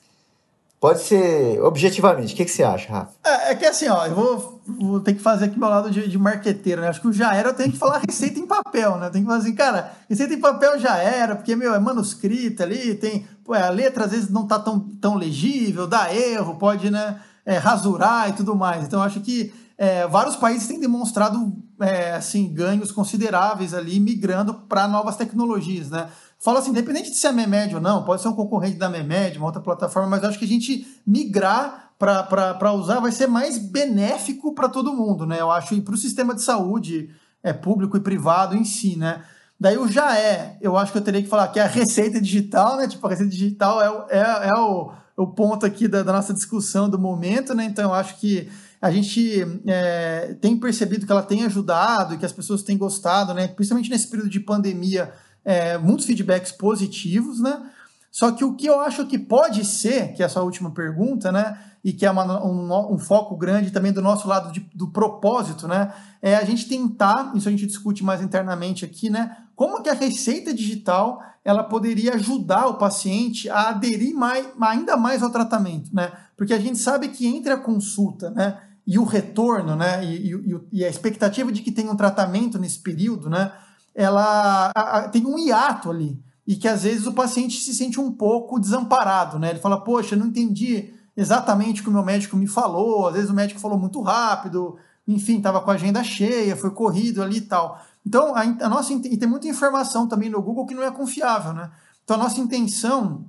Pode 0.80 1.02
ser 1.02 1.62
objetivamente. 1.62 2.34
O 2.34 2.38
que, 2.38 2.44
que 2.44 2.52
você 2.52 2.64
acha, 2.64 2.92
Rafa? 2.92 3.12
É, 3.24 3.52
é, 3.52 3.56
que 3.56 3.66
assim, 3.66 3.88
ó, 3.88 4.08
eu 4.08 4.16
vou, 4.16 4.62
vou 4.68 5.00
ter 5.00 5.14
que 5.14 5.22
fazer 5.22 5.46
aqui 5.46 5.60
meu 5.60 5.70
lado 5.70 5.92
de, 5.92 6.08
de 6.08 6.18
marqueteiro, 6.18 6.82
né? 6.82 6.88
Acho 6.88 7.02
que 7.02 7.08
o 7.08 7.14
já 7.14 7.36
era, 7.36 7.50
eu 7.50 7.54
tenho 7.54 7.72
que 7.72 7.78
falar 7.78 8.02
receita 8.08 8.40
em 8.40 8.48
papel, 8.48 8.98
né? 8.98 9.12
Tem 9.12 9.22
que 9.22 9.28
falar 9.28 9.40
assim, 9.40 9.54
cara, 9.56 9.92
receita 10.10 10.34
em 10.34 10.40
papel 10.40 10.80
já 10.80 10.98
era, 10.98 11.36
porque, 11.36 11.56
meu, 11.56 11.74
é 11.74 11.80
manuscrita 11.80 12.64
ali, 12.64 12.96
tem. 12.96 13.28
Pô, 13.44 13.54
a 13.54 13.70
letra 13.70 14.06
às 14.06 14.12
vezes 14.12 14.30
não 14.30 14.48
tá 14.48 14.58
tão, 14.58 14.80
tão 14.80 15.16
legível, 15.16 15.86
dá 15.88 16.14
erro, 16.14 16.56
pode, 16.56 16.90
né, 16.90 17.20
é, 17.46 17.58
rasurar 17.58 18.30
e 18.30 18.34
tudo 18.34 18.56
mais. 18.56 18.84
Então, 18.84 19.02
acho 19.02 19.22
que 19.22 19.54
é, 19.78 20.08
vários 20.08 20.36
países 20.36 20.68
têm 20.68 20.80
demonstrado 20.80 21.56
é, 21.80 22.14
assim, 22.14 22.54
ganhos 22.54 22.92
consideráveis 22.92 23.74
ali, 23.74 24.00
migrando 24.00 24.54
para 24.54 24.88
novas 24.88 25.16
tecnologias, 25.16 25.90
né? 25.90 26.10
Fala 26.40 26.60
assim, 26.60 26.72
independente 26.72 27.10
de 27.10 27.18
ser 27.18 27.28
a 27.28 27.32
Memed 27.32 27.76
ou 27.76 27.82
não, 27.82 28.04
pode 28.04 28.22
ser 28.22 28.28
um 28.28 28.36
concorrente 28.36 28.78
da 28.78 28.90
Memed, 28.90 29.38
uma 29.38 29.48
outra 29.48 29.62
plataforma, 29.62 30.10
mas 30.10 30.24
acho 30.24 30.38
que 30.38 30.46
a 30.46 30.48
gente 30.48 30.86
migrar 31.06 31.92
para 31.98 32.74
usar 32.74 33.00
vai 33.00 33.12
ser 33.12 33.28
mais 33.28 33.58
benéfico 33.58 34.54
para 34.54 34.68
todo 34.68 34.94
mundo, 34.94 35.26
né? 35.26 35.40
Eu 35.40 35.50
acho, 35.50 35.74
e 35.74 35.82
para 35.82 35.94
o 35.94 35.98
sistema 35.98 36.36
de 36.36 36.42
saúde 36.42 37.10
é, 37.42 37.54
público 37.54 37.96
e 37.96 38.02
privado 38.02 38.56
em 38.56 38.66
si, 38.66 38.98
né? 38.98 39.24
Daí 39.60 39.78
o 39.78 39.88
já 39.88 40.18
é, 40.18 40.58
eu 40.62 40.76
acho 40.76 40.92
que 40.92 40.98
eu 40.98 41.04
teria 41.04 41.24
que 41.24 41.30
falar 41.30 41.48
que 41.48 41.60
é 41.60 41.64
a 41.64 41.68
receita 41.68 42.20
digital, 42.20 42.76
né? 42.78 42.88
Tipo, 42.88 43.08
a 43.08 43.10
receita 43.10 43.32
digital 43.32 43.82
é, 44.10 44.18
é, 44.18 44.50
é 44.50 44.60
o, 44.60 44.92
o 45.16 45.28
ponto 45.28 45.66
aqui 45.66 45.88
da, 45.88 46.04
da 46.04 46.12
nossa 46.12 46.34
discussão 46.34 46.90
do 46.90 47.00
momento, 47.00 47.54
né? 47.54 47.64
Então 47.64 47.86
eu 47.86 47.94
acho 47.94 48.18
que 48.18 48.50
a 48.82 48.92
gente 48.92 49.44
é, 49.68 50.36
tem 50.40 50.58
percebido 50.60 51.06
que 51.06 51.12
ela 51.12 51.24
tem 51.24 51.44
ajudado 51.44 52.14
e 52.14 52.18
que 52.18 52.26
as 52.26 52.34
pessoas 52.34 52.64
têm 52.64 52.78
gostado, 52.78 53.34
né? 53.34 53.48
Principalmente 53.48 53.90
nesse 53.90 54.08
período 54.08 54.30
de 54.30 54.40
pandemia, 54.40 55.14
é, 55.44 55.78
muitos 55.78 56.06
feedbacks 56.06 56.52
positivos, 56.52 57.40
né? 57.40 57.72
Só 58.16 58.32
que 58.32 58.46
o 58.46 58.56
que 58.56 58.66
eu 58.66 58.80
acho 58.80 59.06
que 59.08 59.20
pode 59.20 59.66
ser, 59.66 60.14
que 60.14 60.24
é 60.24 60.26
a 60.26 60.30
sua 60.30 60.42
última 60.42 60.72
pergunta, 60.72 61.34
né? 61.34 61.60
E 61.84 61.92
que 61.92 62.06
é 62.06 62.10
uma, 62.10 62.42
um, 62.46 62.94
um, 62.94 62.98
foco 62.98 63.36
grande 63.36 63.72
também 63.72 63.92
do 63.92 64.02
nosso 64.02 64.26
lado 64.26 64.54
de, 64.54 64.62
do 64.74 64.88
propósito, 64.90 65.68
né? 65.68 65.94
É 66.22 66.34
a 66.34 66.46
gente 66.46 66.66
tentar, 66.66 67.34
isso 67.36 67.50
a 67.50 67.52
gente 67.52 67.66
discute 67.66 68.06
mais 68.06 68.22
internamente 68.22 68.86
aqui, 68.86 69.10
né? 69.10 69.36
Como 69.54 69.84
que 69.84 69.90
a 69.90 69.94
receita 69.94 70.54
digital 70.54 71.22
ela 71.44 71.62
poderia 71.62 72.14
ajudar 72.14 72.68
o 72.68 72.78
paciente 72.78 73.50
a 73.50 73.68
aderir 73.68 74.16
mais, 74.16 74.48
ainda 74.62 74.96
mais 74.96 75.22
ao 75.22 75.30
tratamento, 75.30 75.94
né? 75.94 76.10
Porque 76.38 76.54
a 76.54 76.60
gente 76.60 76.80
sabe 76.80 77.10
que 77.10 77.28
entre 77.28 77.52
a 77.52 77.58
consulta, 77.58 78.30
né? 78.30 78.62
E 78.88 78.98
o 78.98 79.04
retorno, 79.04 79.76
né? 79.76 80.06
E, 80.06 80.32
e, 80.32 80.60
e 80.72 80.86
a 80.86 80.90
expectativa 80.90 81.52
de 81.52 81.62
que 81.62 81.70
tenha 81.70 81.92
um 81.92 81.98
tratamento 81.98 82.58
nesse 82.58 82.80
período, 82.80 83.30
né? 83.30 83.52
ela 83.94 84.72
a, 84.76 84.98
a, 85.00 85.10
tem 85.10 85.26
um 85.26 85.40
hiato 85.40 85.90
ali 85.90 86.22
e 86.48 86.56
que 86.56 86.68
às 86.68 86.84
vezes 86.84 87.08
o 87.08 87.14
paciente 87.14 87.60
se 87.60 87.74
sente 87.74 88.00
um 88.00 88.12
pouco 88.12 88.60
desamparado, 88.60 89.40
né? 89.40 89.50
Ele 89.50 89.60
fala, 89.60 89.82
poxa, 89.82 90.16
não 90.16 90.28
entendi 90.28 90.94
exatamente 91.18 91.82
o 91.82 91.84
que 91.84 91.90
o 91.90 91.94
meu 91.94 92.04
médico 92.04 92.36
me 92.36 92.48
falou, 92.48 93.08
às 93.08 93.14
vezes 93.14 93.30
o 93.30 93.34
médico 93.34 93.60
falou 93.60 93.80
muito 93.80 94.02
rápido, 94.02 94.78
enfim, 95.08 95.38
estava 95.38 95.62
com 95.62 95.72
a 95.72 95.76
agenda 95.76 96.04
cheia, 96.04 96.56
foi 96.56 96.72
corrido 96.72 97.24
ali 97.24 97.38
e 97.38 97.42
tal. 97.42 97.82
Então, 98.06 98.36
a, 98.36 98.42
a 98.42 98.70
nossa 98.70 98.94
e 98.94 99.18
tem 99.18 99.28
muita 99.28 99.48
informação 99.48 100.08
também 100.08 100.30
no 100.30 100.42
Google 100.42 100.66
que 100.66 100.76
não 100.76 100.84
é 100.84 100.92
confiável, 100.92 101.54
né? 101.54 101.72
Então, 102.04 102.16
a 102.18 102.20
nossa 102.20 102.40
intenção, 102.40 103.26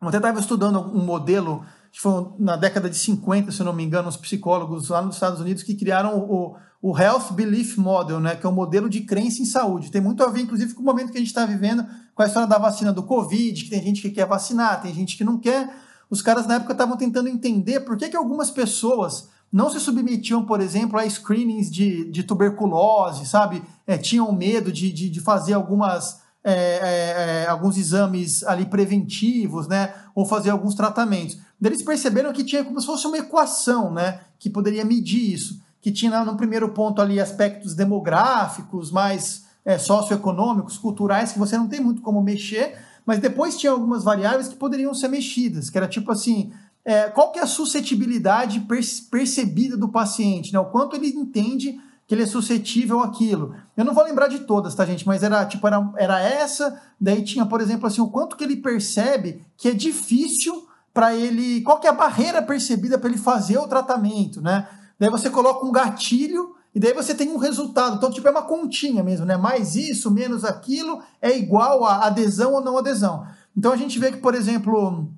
eu 0.00 0.08
até 0.08 0.16
estava 0.16 0.40
estudando 0.40 0.78
um 0.78 1.04
modelo, 1.04 1.64
que 1.92 2.00
foi 2.00 2.28
na 2.38 2.56
década 2.56 2.88
de 2.88 2.96
50, 2.96 3.52
se 3.52 3.60
eu 3.60 3.66
não 3.66 3.74
me 3.74 3.84
engano, 3.84 4.08
os 4.08 4.16
psicólogos 4.16 4.88
lá 4.88 5.02
nos 5.02 5.16
Estados 5.16 5.40
Unidos 5.40 5.62
que 5.62 5.74
criaram 5.74 6.18
o, 6.18 6.56
o 6.84 6.94
Health 6.94 7.32
Belief 7.32 7.78
Model, 7.78 8.20
né, 8.20 8.36
que 8.36 8.44
é 8.44 8.48
o 8.48 8.52
modelo 8.52 8.90
de 8.90 9.00
crença 9.00 9.40
em 9.40 9.46
saúde. 9.46 9.90
Tem 9.90 10.02
muito 10.02 10.22
a 10.22 10.28
ver, 10.28 10.42
inclusive, 10.42 10.74
com 10.74 10.82
o 10.82 10.84
momento 10.84 11.10
que 11.10 11.16
a 11.16 11.18
gente 11.18 11.28
está 11.28 11.46
vivendo, 11.46 11.82
com 12.14 12.22
a 12.22 12.26
história 12.26 12.46
da 12.46 12.58
vacina 12.58 12.92
do 12.92 13.02
Covid, 13.02 13.64
que 13.64 13.70
tem 13.70 13.82
gente 13.82 14.02
que 14.02 14.10
quer 14.10 14.26
vacinar, 14.26 14.82
tem 14.82 14.92
gente 14.92 15.16
que 15.16 15.24
não 15.24 15.38
quer. 15.38 15.74
Os 16.10 16.20
caras 16.20 16.46
na 16.46 16.56
época 16.56 16.72
estavam 16.72 16.94
tentando 16.98 17.30
entender 17.30 17.80
por 17.80 17.96
que, 17.96 18.10
que 18.10 18.16
algumas 18.18 18.50
pessoas 18.50 19.30
não 19.50 19.70
se 19.70 19.80
submetiam, 19.80 20.44
por 20.44 20.60
exemplo, 20.60 20.98
a 20.98 21.08
screenings 21.08 21.70
de, 21.70 22.04
de 22.10 22.22
tuberculose, 22.22 23.24
sabe? 23.24 23.62
É, 23.86 23.96
tinham 23.96 24.30
medo 24.30 24.70
de, 24.70 24.92
de, 24.92 25.08
de 25.08 25.20
fazer 25.20 25.54
algumas, 25.54 26.20
é, 26.44 26.52
é, 26.52 27.44
é 27.44 27.48
alguns 27.48 27.78
exames 27.78 28.42
ali 28.42 28.66
preventivos, 28.66 29.66
né? 29.66 29.94
Ou 30.14 30.26
fazer 30.26 30.50
alguns 30.50 30.74
tratamentos. 30.74 31.38
Eles 31.62 31.82
perceberam 31.82 32.30
que 32.30 32.44
tinha 32.44 32.62
como 32.62 32.78
se 32.78 32.84
fosse 32.84 33.06
uma 33.06 33.16
equação, 33.16 33.90
né? 33.90 34.20
Que 34.38 34.50
poderia 34.50 34.84
medir 34.84 35.32
isso 35.32 35.63
que 35.84 35.92
tinha 35.92 36.24
no 36.24 36.34
primeiro 36.34 36.70
ponto 36.70 37.02
ali 37.02 37.20
aspectos 37.20 37.74
demográficos, 37.74 38.90
mais 38.90 39.44
é, 39.62 39.76
socioeconômicos, 39.76 40.78
culturais, 40.78 41.32
que 41.32 41.38
você 41.38 41.58
não 41.58 41.68
tem 41.68 41.78
muito 41.78 42.00
como 42.00 42.22
mexer, 42.22 42.78
mas 43.04 43.18
depois 43.18 43.58
tinha 43.58 43.70
algumas 43.70 44.02
variáveis 44.02 44.48
que 44.48 44.56
poderiam 44.56 44.94
ser 44.94 45.08
mexidas, 45.08 45.68
que 45.68 45.76
era 45.76 45.86
tipo 45.86 46.10
assim, 46.10 46.50
é, 46.86 47.10
qual 47.10 47.30
que 47.30 47.38
é 47.38 47.42
a 47.42 47.46
suscetibilidade 47.46 48.66
percebida 49.10 49.76
do 49.76 49.90
paciente, 49.90 50.54
né? 50.54 50.58
o 50.58 50.64
quanto 50.64 50.96
ele 50.96 51.08
entende 51.08 51.78
que 52.06 52.14
ele 52.14 52.22
é 52.22 52.26
suscetível 52.26 53.00
àquilo. 53.00 53.54
Eu 53.76 53.84
não 53.84 53.92
vou 53.92 54.04
lembrar 54.04 54.28
de 54.28 54.38
todas, 54.38 54.74
tá, 54.74 54.86
gente? 54.86 55.06
Mas 55.06 55.22
era 55.22 55.44
tipo, 55.44 55.66
era, 55.66 55.92
era 55.98 56.18
essa, 56.18 56.80
daí 56.98 57.22
tinha, 57.22 57.44
por 57.44 57.60
exemplo, 57.60 57.86
assim, 57.86 58.00
o 58.00 58.08
quanto 58.08 58.36
que 58.38 58.44
ele 58.44 58.56
percebe 58.56 59.44
que 59.54 59.68
é 59.68 59.74
difícil 59.74 60.66
para 60.94 61.14
ele. 61.14 61.60
Qual 61.60 61.78
que 61.78 61.86
é 61.86 61.90
a 61.90 61.94
barreira 61.94 62.40
percebida 62.40 62.96
para 62.96 63.10
ele 63.10 63.18
fazer 63.18 63.58
o 63.58 63.68
tratamento, 63.68 64.40
né? 64.40 64.66
Daí 64.98 65.10
você 65.10 65.30
coloca 65.30 65.66
um 65.66 65.72
gatilho 65.72 66.54
e 66.74 66.80
daí 66.80 66.92
você 66.92 67.14
tem 67.14 67.30
um 67.30 67.38
resultado. 67.38 67.96
Então, 67.96 68.10
tipo, 68.10 68.26
é 68.26 68.30
uma 68.30 68.42
continha 68.42 69.02
mesmo, 69.02 69.24
né? 69.24 69.36
Mais 69.36 69.76
isso, 69.76 70.10
menos 70.10 70.44
aquilo, 70.44 71.00
é 71.22 71.36
igual 71.36 71.84
a 71.84 72.06
adesão 72.06 72.52
ou 72.52 72.60
não 72.60 72.78
adesão. 72.78 73.26
Então 73.56 73.72
a 73.72 73.76
gente 73.76 73.98
vê 73.98 74.10
que, 74.10 74.18
por 74.18 74.34
exemplo, 74.34 75.08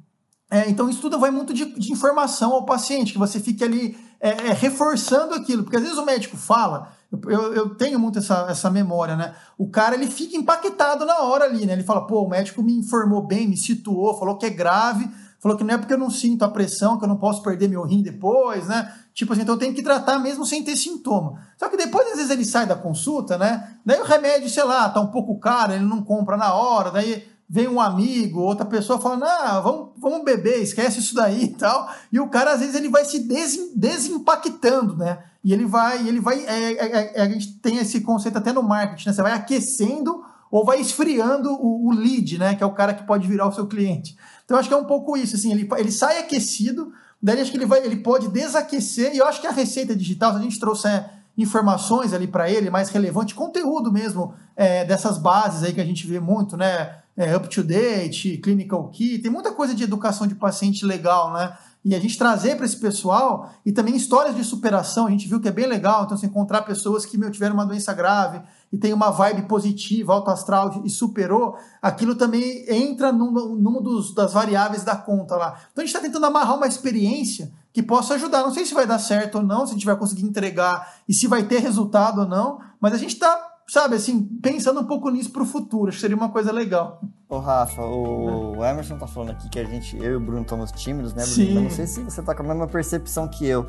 é, 0.50 0.68
então 0.68 0.88
isso 0.88 1.00
tudo 1.00 1.18
vai 1.18 1.30
muito 1.30 1.52
de, 1.52 1.64
de, 1.78 1.92
informação 1.92 2.52
ao 2.52 2.64
paciente, 2.64 3.12
que 3.12 3.18
você 3.18 3.40
fique 3.40 3.64
ali 3.64 3.98
é, 4.20 4.48
é, 4.48 4.52
reforçando 4.52 5.34
aquilo. 5.34 5.64
Porque 5.64 5.76
às 5.76 5.82
vezes 5.82 5.98
o 5.98 6.04
médico 6.04 6.36
fala, 6.36 6.92
eu, 7.10 7.54
eu, 7.54 7.74
tenho 7.74 7.98
muito 7.98 8.18
essa, 8.18 8.46
essa 8.48 8.70
memória, 8.70 9.16
né? 9.16 9.34
O 9.56 9.68
cara 9.68 9.94
ele 9.94 10.06
fica 10.06 10.36
impactado 10.36 11.04
na 11.04 11.20
hora 11.20 11.46
ali, 11.46 11.66
né? 11.66 11.72
Ele 11.72 11.82
fala, 11.82 12.06
pô, 12.06 12.22
o 12.22 12.28
médico 12.28 12.62
me 12.62 12.74
informou 12.74 13.26
bem, 13.26 13.48
me 13.48 13.56
situou, 13.56 14.18
falou 14.18 14.36
que 14.36 14.46
é 14.46 14.50
grave, 14.50 15.08
falou 15.40 15.56
que 15.56 15.64
não 15.64 15.74
é 15.74 15.78
porque 15.78 15.94
eu 15.94 15.98
não 15.98 16.10
sinto 16.10 16.44
a 16.44 16.48
pressão, 16.48 16.98
que 16.98 17.04
eu 17.04 17.08
não 17.08 17.16
posso 17.16 17.42
perder 17.42 17.68
meu 17.68 17.82
rim 17.82 18.02
depois, 18.02 18.66
né? 18.66 18.92
Tipo 19.14 19.32
assim, 19.32 19.42
então 19.42 19.54
eu 19.54 19.58
tenho 19.58 19.74
que 19.74 19.82
tratar 19.82 20.18
mesmo 20.18 20.44
sem 20.44 20.62
ter 20.62 20.76
sintoma. 20.76 21.40
Só 21.58 21.68
que 21.68 21.76
depois, 21.76 22.06
às 22.08 22.16
vezes, 22.16 22.30
ele 22.30 22.44
sai 22.44 22.66
da 22.66 22.74
consulta, 22.74 23.38
né? 23.38 23.76
Daí 23.84 24.00
o 24.00 24.04
remédio, 24.04 24.48
sei 24.48 24.64
lá, 24.64 24.88
tá 24.88 25.00
um 25.00 25.10
pouco 25.10 25.38
caro, 25.38 25.72
ele 25.72 25.84
não 25.84 26.02
compra 26.02 26.36
na 26.36 26.54
hora, 26.54 26.90
daí 26.90 27.26
vem 27.48 27.68
um 27.68 27.80
amigo, 27.80 28.40
outra 28.40 28.66
pessoa 28.66 29.00
falando, 29.00 29.24
ah, 29.24 29.60
vamos, 29.60 29.90
vamos 29.98 30.24
beber, 30.24 30.60
esquece 30.60 30.98
isso 30.98 31.14
daí 31.14 31.44
e 31.44 31.48
tal. 31.54 31.88
E 32.12 32.18
o 32.18 32.28
cara, 32.28 32.52
às 32.52 32.60
vezes, 32.60 32.74
ele 32.74 32.88
vai 32.88 33.04
se 33.04 33.20
des, 33.20 33.72
desimpactando, 33.74 34.96
né? 34.96 35.18
E 35.44 35.52
ele 35.52 35.64
vai, 35.64 36.08
ele 36.08 36.18
vai. 36.18 36.44
É, 36.44 36.72
é, 36.72 37.12
é, 37.14 37.22
a 37.22 37.28
gente 37.28 37.60
tem 37.60 37.76
esse 37.76 38.00
conceito 38.00 38.36
até 38.36 38.52
no 38.52 38.64
marketing, 38.64 39.08
né? 39.08 39.14
Você 39.14 39.22
vai 39.22 39.32
aquecendo 39.32 40.24
ou 40.50 40.64
vai 40.64 40.80
esfriando 40.80 41.52
o, 41.52 41.86
o, 41.86 41.92
lead, 41.92 42.36
né? 42.36 42.56
Que 42.56 42.64
é 42.64 42.66
o 42.66 42.74
cara 42.74 42.92
que 42.92 43.06
pode 43.06 43.28
virar 43.28 43.46
o 43.46 43.52
seu 43.52 43.66
cliente. 43.66 44.16
Então, 44.46 44.56
acho 44.56 44.68
que 44.68 44.74
é 44.74 44.78
um 44.78 44.86
pouco 44.86 45.18
isso, 45.18 45.36
assim, 45.36 45.52
ele, 45.52 45.68
ele 45.76 45.92
sai 45.92 46.18
aquecido 46.20 46.90
Daí 47.22 47.40
acho 47.40 47.50
que 47.50 47.56
ele, 47.56 47.66
vai, 47.66 47.84
ele 47.84 47.96
pode 47.96 48.28
desaquecer, 48.28 49.14
e 49.14 49.18
eu 49.18 49.26
acho 49.26 49.40
que 49.40 49.46
a 49.46 49.52
receita 49.52 49.96
digital, 49.96 50.32
se 50.32 50.38
a 50.38 50.42
gente 50.42 50.60
trouxer 50.60 51.10
informações 51.36 52.12
ali 52.12 52.26
para 52.26 52.50
ele, 52.50 52.70
mais 52.70 52.88
relevante, 52.88 53.34
conteúdo 53.34 53.92
mesmo 53.92 54.34
é, 54.54 54.84
dessas 54.84 55.18
bases 55.18 55.62
aí 55.62 55.72
que 55.72 55.80
a 55.80 55.84
gente 55.84 56.06
vê 56.06 56.20
muito, 56.20 56.56
né? 56.56 56.98
É, 57.16 57.34
up 57.34 57.48
to 57.48 57.62
date, 57.62 58.36
clinical 58.38 58.88
key, 58.90 59.18
tem 59.18 59.30
muita 59.30 59.50
coisa 59.50 59.74
de 59.74 59.82
educação 59.82 60.26
de 60.26 60.34
paciente 60.34 60.84
legal, 60.84 61.32
né? 61.32 61.56
E 61.82 61.94
a 61.94 62.00
gente 62.00 62.18
trazer 62.18 62.56
para 62.56 62.66
esse 62.66 62.76
pessoal 62.76 63.50
e 63.64 63.72
também 63.72 63.96
histórias 63.96 64.36
de 64.36 64.44
superação, 64.44 65.06
a 65.06 65.10
gente 65.10 65.26
viu 65.26 65.40
que 65.40 65.48
é 65.48 65.52
bem 65.52 65.66
legal. 65.66 66.04
Então, 66.04 66.16
se 66.16 66.26
encontrar 66.26 66.62
pessoas 66.62 67.06
que 67.06 67.16
meu, 67.16 67.30
tiveram 67.30 67.54
uma 67.54 67.64
doença 67.64 67.92
grave 67.94 68.40
e 68.76 68.78
tem 68.78 68.92
uma 68.92 69.10
vibe 69.10 69.48
positiva, 69.48 70.12
alto 70.12 70.30
astral 70.30 70.82
e 70.84 70.90
superou, 70.90 71.56
aquilo 71.80 72.14
também 72.14 72.66
entra 72.68 73.10
numa, 73.10 73.40
numa 73.46 73.80
dos, 73.80 74.14
das 74.14 74.34
variáveis 74.34 74.84
da 74.84 74.94
conta 74.94 75.34
lá. 75.34 75.58
Então 75.72 75.82
a 75.82 75.86
gente 75.86 75.96
está 75.96 76.00
tentando 76.00 76.26
amarrar 76.26 76.58
uma 76.58 76.66
experiência 76.66 77.50
que 77.72 77.82
possa 77.82 78.14
ajudar. 78.14 78.42
Não 78.42 78.52
sei 78.52 78.66
se 78.66 78.74
vai 78.74 78.86
dar 78.86 78.98
certo 78.98 79.36
ou 79.36 79.42
não, 79.42 79.66
se 79.66 79.72
a 79.72 79.74
gente 79.74 79.86
vai 79.86 79.96
conseguir 79.96 80.26
entregar 80.26 80.94
e 81.08 81.14
se 81.14 81.26
vai 81.26 81.44
ter 81.44 81.60
resultado 81.60 82.20
ou 82.20 82.28
não, 82.28 82.58
mas 82.78 82.92
a 82.92 82.98
gente 82.98 83.14
está, 83.14 83.48
sabe, 83.66 83.96
assim, 83.96 84.22
pensando 84.42 84.80
um 84.80 84.84
pouco 84.84 85.08
nisso 85.08 85.32
para 85.32 85.42
o 85.42 85.46
futuro. 85.46 85.88
Acho 85.88 85.96
que 85.96 86.02
seria 86.02 86.16
uma 86.16 86.28
coisa 86.28 86.52
legal. 86.52 87.00
Ô, 87.30 87.38
Rafa, 87.38 87.82
o 87.82 88.62
é. 88.62 88.72
Emerson 88.72 88.98
tá 88.98 89.06
falando 89.06 89.30
aqui 89.30 89.48
que 89.48 89.58
a 89.58 89.64
gente, 89.64 89.96
eu 89.96 90.12
e 90.12 90.16
o 90.16 90.20
Bruno 90.20 90.42
estamos 90.42 90.70
tímidos, 90.70 91.14
né, 91.14 91.22
Bruno? 91.22 91.34
Sim. 91.34 91.56
Eu 91.56 91.62
não 91.62 91.70
sei 91.70 91.86
se 91.86 92.02
você 92.02 92.22
tá 92.22 92.34
com 92.34 92.42
a 92.42 92.46
mesma 92.46 92.66
percepção 92.66 93.26
que 93.26 93.46
eu. 93.46 93.66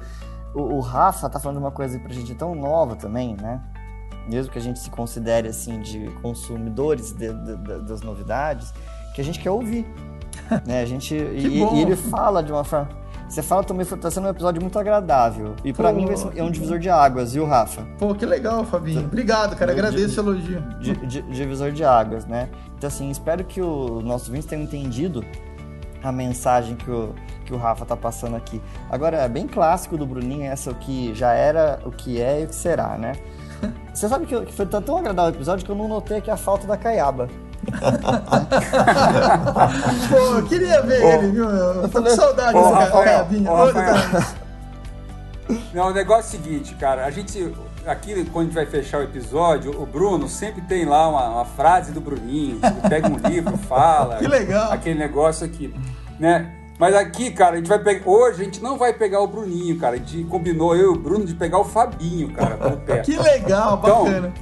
O, 0.53 0.76
o 0.76 0.80
Rafa 0.82 1.30
tá 1.30 1.39
falando 1.39 1.60
uma 1.60 1.72
coisa 1.72 1.97
pra 1.97 2.12
gente 2.12 2.36
tão 2.36 2.53
nova 2.53 2.97
também, 2.97 3.38
né? 3.38 3.62
Mesmo 4.28 4.51
que 4.51 4.59
a 4.59 4.61
gente 4.61 4.80
se 4.80 4.89
considere 4.89 5.47
assim 5.47 5.80
de 5.80 6.09
consumidores 6.21 7.11
de, 7.11 7.34
de, 7.34 7.55
de, 7.55 7.80
das 7.82 8.01
novidades, 8.01 8.73
que 9.13 9.21
a 9.21 9.23
gente 9.23 9.39
quer 9.39 9.51
ouvir. 9.51 9.86
né? 10.65 10.82
A 10.82 10.86
gente, 10.86 11.15
e, 11.15 11.63
e, 11.63 11.82
ele 11.82 11.95
fala 11.95 12.43
de 12.43 12.51
uma 12.51 12.63
forma. 12.63 12.89
Você 13.28 13.43
fala 13.43 13.61
também, 13.61 13.86
tá 13.86 14.09
sendo 14.09 14.28
um 14.28 14.30
episódio 14.30 14.61
muito 14.61 14.80
agradável. 14.80 15.53
E 15.61 15.73
para 15.73 15.91
mim 15.91 16.05
é 16.34 16.41
um 16.41 16.49
divisor 16.49 16.80
de 16.80 16.89
águas, 16.89 17.34
viu, 17.34 17.45
Rafa? 17.45 17.86
Pô, 17.99 18.15
que 18.15 18.25
legal, 18.25 18.63
Fabinho. 18.63 19.01
Obrigado, 19.01 19.53
cara. 19.57 19.73
Agradeço 19.73 20.21
o 20.21 20.23
elogio. 20.23 20.63
Divisor 21.30 21.73
de 21.73 21.84
águas, 21.84 22.25
né? 22.25 22.47
Então, 22.78 22.88
assim, 22.88 23.09
espero 23.09 23.43
que 23.43 23.61
os 23.61 24.01
nossos 24.01 24.30
ouvintes 24.30 24.47
tenham 24.47 24.63
entendido 24.63 25.25
a 26.01 26.11
mensagem 26.11 26.78
que 26.78 26.89
o, 26.89 27.13
que 27.45 27.53
o 27.53 27.57
Rafa 27.57 27.86
tá 27.86 27.97
passando 27.97 28.38
aqui. 28.38 28.61
Agora, 28.89 29.17
é 29.17 29.28
bem 29.28 29.45
clássico 29.45 29.97
do 29.97 30.05
Bruninho 30.05 30.45
essa, 30.45 30.71
o 30.71 30.75
que 30.75 31.13
já 31.13 31.34
era, 31.34 31.80
o 31.86 31.91
que 31.91 32.21
é 32.21 32.41
e 32.41 32.45
o 32.45 32.47
que 32.47 32.55
será, 32.55 32.97
né? 32.97 33.13
Você 33.93 34.08
sabe 34.08 34.26
que, 34.26 34.39
que 34.45 34.53
foi 34.53 34.66
tão 34.66 34.97
agradável 34.97 35.32
o 35.32 35.36
episódio 35.36 35.66
que 35.66 35.72
eu 35.72 35.76
não 35.76 35.88
notei 35.88 36.18
aqui 36.18 36.30
a 36.30 36.38
falta 36.38 36.68
da 36.68 36.78
caiaba. 36.78 37.28
Pô, 40.10 40.18
eu 40.18 40.45
queria 40.45 40.82
ver 40.84 41.01
Pô. 41.01 41.08
ele, 41.08 41.32
viu? 41.32 41.49
Eu 41.49 41.89
tô 41.89 42.03
com 42.03 42.10
saudade 42.10 42.53
Pô, 42.53 42.76
dessa 42.76 42.91
caiabinha. 42.91 43.49
Não, 45.74 45.88
o 45.88 45.93
negócio 45.93 46.36
é 46.36 46.39
o 46.39 46.43
seguinte, 46.43 46.76
cara. 46.76 47.05
A 47.05 47.12
gente, 47.12 47.53
aqui, 47.86 48.26
quando 48.26 48.41
a 48.41 48.47
gente 48.47 48.55
vai 48.55 48.66
fechar 48.66 48.99
o 48.99 49.03
episódio, 49.03 49.82
o 49.82 49.86
Bruno 49.86 50.28
sempre 50.28 50.62
tem 50.62 50.86
lá 50.86 51.08
uma, 51.08 51.30
uma 51.30 51.45
frase 51.45 51.91
do 51.91 52.01
Bruninho. 52.01 52.60
Ele 52.62 52.89
pega 52.89 53.08
um 53.08 53.18
livro, 53.18 53.58
fala. 53.58 54.18
Que 54.20 54.28
legal. 54.28 54.72
Aquele 54.72 54.99
negócio 54.99 55.45
aqui, 55.45 55.74
né? 56.20 56.53
Mas 56.80 56.95
aqui, 56.95 57.32
cara, 57.32 57.53
a 57.53 57.57
gente 57.57 57.67
vai 57.67 57.80
pegar. 57.80 58.07
Hoje 58.07 58.41
a 58.41 58.43
gente 58.43 58.61
não 58.61 58.78
vai 58.78 58.93
pegar 58.93 59.19
o 59.21 59.28
Bruninho, 59.28 59.78
cara. 59.80 59.95
A 59.95 59.97
gente 59.97 60.23
combinou, 60.25 60.75
eu 60.75 60.93
e 60.93 60.97
o 60.97 60.99
Bruno, 60.99 61.25
de 61.25 61.34
pegar 61.34 61.59
o 61.59 61.65
Fabinho, 61.65 62.32
cara, 62.34 62.55
pelo 62.55 62.78
pé. 62.78 62.99
que 63.01 63.17
legal, 63.17 63.80
então, 63.82 64.03
bacana. 64.03 64.34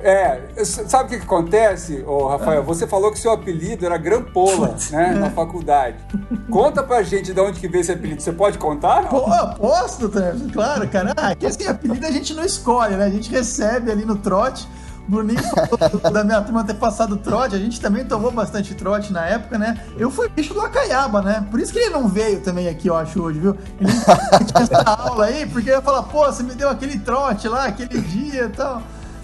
É, 0.00 0.64
sabe 0.64 1.04
o 1.04 1.08
que, 1.08 1.16
que 1.18 1.24
acontece, 1.24 2.04
ô, 2.06 2.28
Rafael? 2.28 2.62
Você 2.62 2.86
falou 2.86 3.10
que 3.10 3.18
seu 3.18 3.32
apelido 3.32 3.84
era 3.84 3.98
Grampola, 3.98 4.76
né? 4.92 5.12
Na 5.12 5.30
faculdade. 5.30 5.98
Conta 6.50 6.84
pra 6.84 7.02
gente 7.02 7.34
de 7.34 7.40
onde 7.40 7.58
que 7.58 7.66
veio 7.66 7.80
esse 7.80 7.90
apelido. 7.90 8.22
Você 8.22 8.32
pode 8.32 8.58
contar? 8.58 9.02
Não? 9.02 9.08
Pô, 9.10 9.24
posso, 9.58 10.08
claro, 10.52 10.88
cara. 10.88 11.12
Ah, 11.16 11.34
que 11.34 11.46
esse 11.46 11.66
apelido 11.66 12.06
a 12.06 12.12
gente 12.12 12.32
não 12.32 12.44
escolhe, 12.44 12.94
né? 12.94 13.06
A 13.06 13.10
gente 13.10 13.28
recebe 13.30 13.90
ali 13.90 14.04
no 14.04 14.16
trote. 14.16 14.68
Bruninho 15.08 15.40
da 16.12 16.22
minha 16.22 16.42
turma 16.42 16.62
ter 16.62 16.74
passado 16.74 17.16
trote, 17.16 17.54
a 17.54 17.58
gente 17.58 17.80
também 17.80 18.04
tomou 18.04 18.30
bastante 18.30 18.74
trote 18.74 19.10
na 19.12 19.24
época, 19.24 19.58
né? 19.58 19.80
Eu 19.96 20.10
fui 20.10 20.28
bicho 20.28 20.52
do 20.52 20.60
Acaiaba, 20.60 21.22
né? 21.22 21.46
Por 21.50 21.58
isso 21.58 21.72
que 21.72 21.78
ele 21.78 21.90
não 21.90 22.06
veio 22.06 22.40
também 22.42 22.68
aqui, 22.68 22.88
eu 22.88 22.96
acho, 22.96 23.22
hoje, 23.22 23.40
viu? 23.40 23.56
Ele 23.80 23.90
tinha 23.90 24.62
essa 24.62 24.82
aula 24.84 25.24
aí, 25.24 25.46
porque 25.46 25.70
eu 25.70 25.76
ia 25.76 25.82
falar, 25.82 26.02
pô, 26.02 26.26
você 26.26 26.42
me 26.42 26.54
deu 26.54 26.68
aquele 26.68 26.98
trote 26.98 27.48
lá, 27.48 27.64
aquele 27.64 28.00
dia 28.02 28.44
e 28.44 28.48
tal. 28.50 28.82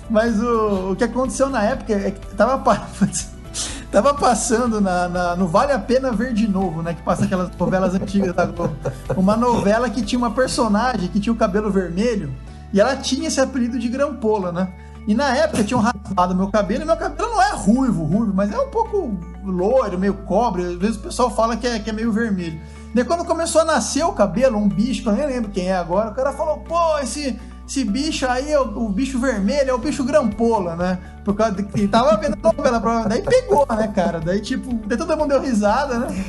Mas 0.09 0.41
o, 0.43 0.93
o 0.93 0.97
que 0.97 1.05
aconteceu 1.05 1.51
na 1.51 1.62
época 1.62 1.93
é 1.93 2.11
que 2.11 2.35
tava, 2.35 2.62
tava 3.93 4.14
passando 4.14 4.80
na, 4.80 5.09
na, 5.09 5.37
no 5.37 5.47
Vale 5.47 5.72
a 5.72 5.78
Pena 5.78 6.12
Ver 6.12 6.32
de 6.32 6.49
Novo, 6.49 6.82
né? 6.82 6.95
Que 6.95 7.03
passa 7.03 7.24
aquelas 7.24 7.51
novelas 7.57 7.95
antigas 7.95 8.35
da 8.35 8.47
Globo. 8.47 8.74
Uma 9.16 9.37
novela 9.37 9.91
que 9.91 10.03
tinha 10.03 10.18
uma 10.18 10.30
personagem 10.30 11.09
que 11.09 11.20
tinha 11.20 11.32
o 11.32 11.37
cabelo 11.37 11.70
vermelho 11.70 12.32
e 12.72 12.80
ela 12.80 12.97
tinha 12.97 13.28
esse 13.28 13.41
apelido 13.41 13.78
de 13.78 13.89
Grampola, 13.89 14.51
né? 14.51 14.68
E 15.07 15.14
na 15.14 15.36
época 15.36 15.62
tinham 15.62 15.80
raspado 15.80 16.34
meu 16.34 16.48
cabelo, 16.50 16.82
e 16.82 16.86
meu 16.86 16.96
cabelo 16.96 17.30
não 17.30 17.42
é 17.42 17.52
ruivo, 17.52 18.05
ruivo, 18.05 18.32
mas 18.34 18.50
é 18.52 18.59
um 18.59 18.70
pouco 18.70 19.18
loiro, 19.44 19.98
meio 19.98 20.14
cobre. 20.14 20.64
Às 20.64 20.76
vezes 20.76 20.96
o 20.96 21.00
pessoal 21.00 21.30
fala 21.30 21.57
que 21.57 21.66
é, 21.66 21.78
que 21.78 21.90
é 21.90 21.92
meio 21.92 22.11
vermelho. 22.11 22.61
Daí 22.94 23.05
quando 23.05 23.24
começou 23.24 23.61
a 23.61 23.64
nascer 23.64 24.05
o 24.05 24.12
cabelo, 24.12 24.57
um 24.57 24.68
bicho, 24.68 25.09
eu 25.09 25.12
nem 25.12 25.26
lembro 25.26 25.50
quem 25.50 25.68
é 25.68 25.76
agora, 25.76 26.11
o 26.11 26.14
cara 26.14 26.32
falou, 26.32 26.59
pô, 26.59 26.98
esse, 27.00 27.38
esse 27.68 27.84
bicho 27.84 28.26
aí, 28.26 28.52
é 28.52 28.59
o, 28.59 28.84
o 28.84 28.88
bicho 28.88 29.18
vermelho, 29.18 29.70
é 29.70 29.74
o 29.74 29.78
bicho 29.78 30.05
grampola, 30.05 30.76
né? 30.76 30.98
Por 31.24 31.34
causa 31.34 31.57
de 31.57 31.64
que 31.64 31.88
tava 31.88 32.16
vendo 32.16 32.38
a 32.42 32.52
novela, 32.52 33.09
daí 33.09 33.20
pegou, 33.20 33.66
né, 33.68 33.88
cara? 33.88 34.20
Daí 34.20 34.40
tipo, 34.40 34.72
daí 34.86 34.96
todo 34.96 35.16
mundo 35.16 35.30
deu 35.30 35.42
risada, 35.42 35.98
né? 35.98 36.24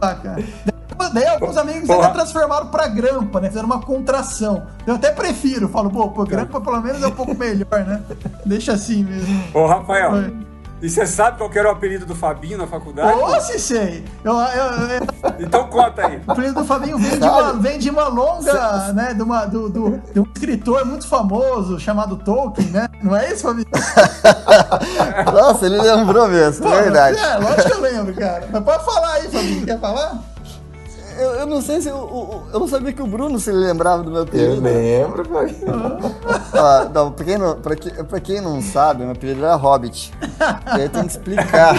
Lá, 0.00 0.14
cara. 0.14 0.44
Daí 0.66 0.79
alguns 1.32 1.56
amigos 1.56 1.86
Porra. 1.86 2.06
ainda 2.06 2.10
transformaram 2.10 2.66
pra 2.66 2.88
grampa, 2.88 3.40
né? 3.40 3.48
Fizeram 3.48 3.66
uma 3.66 3.80
contração. 3.80 4.66
Eu 4.86 4.94
até 4.94 5.10
prefiro, 5.10 5.68
falo, 5.68 5.90
pô, 5.90 6.08
pô 6.10 6.24
grampa 6.24 6.60
pelo 6.60 6.80
menos 6.80 7.02
é 7.02 7.06
um 7.06 7.12
pouco 7.12 7.34
melhor, 7.34 7.84
né? 7.86 8.02
Deixa 8.44 8.72
assim 8.72 9.04
mesmo. 9.04 9.44
Ô, 9.54 9.66
Rafael. 9.66 10.10
Foi. 10.10 10.50
E 10.82 10.88
você 10.88 11.06
sabe 11.06 11.36
qual 11.36 11.50
era 11.54 11.68
o 11.68 11.72
apelido 11.72 12.06
do 12.06 12.14
Fabinho 12.14 12.56
na 12.56 12.66
faculdade? 12.66 13.18
Ô, 13.18 13.38
se 13.40 13.58
sei! 13.58 14.02
Eu, 14.24 14.32
eu, 14.32 14.64
eu, 14.88 15.00
então 15.38 15.68
conta 15.68 16.06
aí. 16.06 16.22
O 16.26 16.32
apelido 16.32 16.54
do 16.54 16.64
Fabinho 16.64 16.96
vem 16.96 17.18
de 17.18 17.24
uma, 17.26 17.52
vem 17.52 17.78
de 17.78 17.90
uma 17.90 18.08
longa, 18.08 18.92
né, 18.94 19.12
de, 19.12 19.22
uma, 19.22 19.44
do, 19.44 19.68
do, 19.68 19.98
de 20.12 20.20
um 20.20 20.26
escritor 20.34 20.86
muito 20.86 21.06
famoso 21.06 21.78
chamado 21.78 22.16
Tolkien, 22.16 22.68
né? 22.68 22.88
Não 23.02 23.14
é 23.14 23.30
isso, 23.30 23.42
Fabinho? 23.42 23.66
Nossa, 25.30 25.66
ele 25.66 25.82
lembrou 25.82 26.26
mesmo, 26.28 26.64
Pô, 26.66 26.72
é 26.72 26.82
verdade. 26.82 27.18
É, 27.18 27.36
lógico 27.36 27.62
que 27.62 27.72
eu 27.72 27.80
lembro, 27.80 28.14
cara. 28.14 28.48
Mas 28.50 28.64
pode 28.64 28.84
falar 28.84 29.12
aí, 29.12 29.28
Fabinho, 29.28 29.66
quer 29.66 29.78
falar? 29.78 30.18
Eu, 31.20 31.30
eu 31.34 31.46
não 31.46 31.60
sei 31.60 31.80
se. 31.80 31.88
Eu, 31.88 32.42
eu 32.52 32.60
não 32.60 32.68
sabia 32.68 32.92
que 32.92 33.02
o 33.02 33.06
Bruno 33.06 33.38
se 33.38 33.52
lembrava 33.52 34.02
do 34.02 34.10
meu 34.10 34.22
apelido. 34.22 34.54
Eu 34.54 34.60
lembro, 34.60 35.28
pai. 35.28 35.54
Ah, 36.52 36.90
não, 36.92 37.12
pra, 37.12 37.24
quem 37.24 37.38
não, 37.38 37.60
pra, 37.60 37.76
que, 37.76 37.90
pra 38.04 38.20
quem 38.20 38.40
não 38.40 38.60
sabe, 38.60 39.02
meu 39.02 39.12
apelido 39.12 39.44
era 39.44 39.54
Hobbit. 39.54 40.12
E 40.76 40.80
aí 40.80 40.88
tem 40.88 41.02
que 41.02 41.12
explicar. 41.12 41.74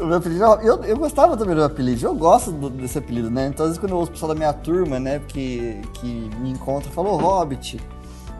O 0.00 0.06
meu 0.06 0.18
apelido, 0.18 0.44
eu, 0.44 0.82
eu 0.84 0.96
gostava 0.96 1.36
também 1.36 1.54
do 1.54 1.58
meu 1.58 1.66
apelido, 1.66 2.04
eu 2.04 2.14
gosto 2.14 2.50
do, 2.50 2.68
desse 2.68 2.98
apelido, 2.98 3.30
né? 3.30 3.46
Então, 3.46 3.64
às 3.64 3.70
vezes, 3.70 3.80
quando 3.80 3.92
eu 3.92 3.98
ouço 3.98 4.10
o 4.10 4.12
pessoal 4.12 4.30
da 4.30 4.34
minha 4.34 4.52
turma, 4.52 4.98
né, 4.98 5.20
que, 5.28 5.80
que 5.94 6.30
me 6.40 6.50
encontra, 6.50 6.90
falou 6.90 7.16
Hobbit, 7.16 7.80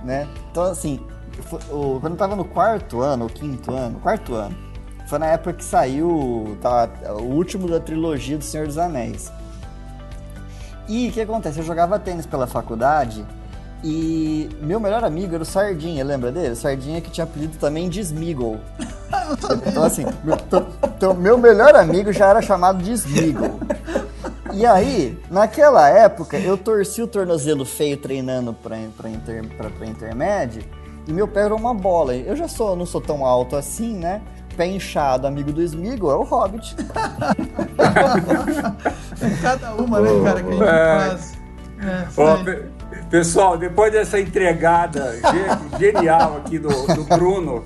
né? 0.05 0.29
Então, 0.51 0.65
assim, 0.65 1.01
quando 2.01 2.13
eu 2.13 2.17
tava 2.17 2.35
no 2.35 2.45
quarto 2.45 3.01
ano, 3.01 3.25
ou 3.25 3.31
quinto 3.31 3.73
ano, 3.73 4.01
quarto 4.01 4.35
ano, 4.35 4.57
foi 5.07 5.19
na 5.19 5.27
época 5.27 5.55
que 5.55 5.65
saiu 5.65 6.57
tá, 6.61 6.89
o 7.19 7.25
último 7.25 7.69
da 7.69 7.81
trilogia 7.81 8.39
do 8.39 8.45
Senhor 8.45 8.67
dos 8.67 8.79
Anéis. 8.79 9.31
E 10.89 11.09
o 11.09 11.13
que 11.13 11.21
acontece? 11.21 11.59
Eu 11.59 11.65
jogava 11.65 11.99
tênis 11.99 12.27
pela 12.27 12.47
faculdade 12.47 13.25
e 13.83 14.49
meu 14.61 14.81
melhor 14.81 15.05
amigo 15.05 15.35
era 15.35 15.43
o 15.43 15.47
Sardinha, 15.47 16.03
lembra 16.05 16.33
dele? 16.33 16.55
Sardinha 16.55 17.01
que 17.01 17.11
tinha 17.11 17.25
apelido 17.25 17.59
também 17.59 17.89
de 17.89 18.01
Smeagol. 18.01 18.59
então 19.67 19.83
assim, 19.83 20.05
meu, 20.23 20.37
então, 20.37 21.15
meu 21.15 21.39
melhor 21.39 21.75
amigo 21.77 22.13
já 22.13 22.29
era 22.29 22.41
chamado 22.41 22.83
de 22.83 22.93
Smeagol. 22.93 23.61
E 24.55 24.65
aí, 24.65 25.19
naquela 25.31 25.89
época, 25.89 26.39
eu 26.39 26.57
torci 26.57 27.03
o 27.03 27.07
tornozelo 27.07 27.65
feio 27.65 27.97
treinando 27.97 28.55
pra, 28.55 28.77
pra, 28.97 29.11
inter, 29.11 29.45
pra, 29.57 29.69
pra 29.69 29.87
intermédio 29.87 30.63
e 31.07 31.13
meu 31.13 31.29
pé 31.29 31.43
era 31.43 31.55
uma 31.55 31.75
bola. 31.75 32.15
Eu 32.15 32.37
já 32.37 32.49
sou, 32.49 32.77
não 32.77 32.87
sou 32.87 33.01
tão 33.01 33.25
alto 33.25 33.57
assim, 33.57 33.95
né? 33.97 34.23
Pé 34.55 34.67
inchado, 34.67 35.27
amigo 35.27 35.53
do 35.53 35.63
Smigo, 35.63 36.11
é 36.11 36.15
o 36.15 36.23
Hobbit. 36.23 36.77
cada 39.43 39.75
uma, 39.75 40.01
né, 40.01 40.11
cara, 40.25 40.43
que 40.43 40.49
a 40.49 40.53
gente 40.53 40.63
é... 40.63 41.09
faz. 41.09 41.35
É, 41.81 42.07
pessoal, 43.11 43.59
depois 43.59 43.93
dessa 43.93 44.19
entregada 44.19 45.15
genial 45.79 46.39
aqui 46.39 46.59
do, 46.59 46.69
do 46.69 47.05
Bruno, 47.05 47.65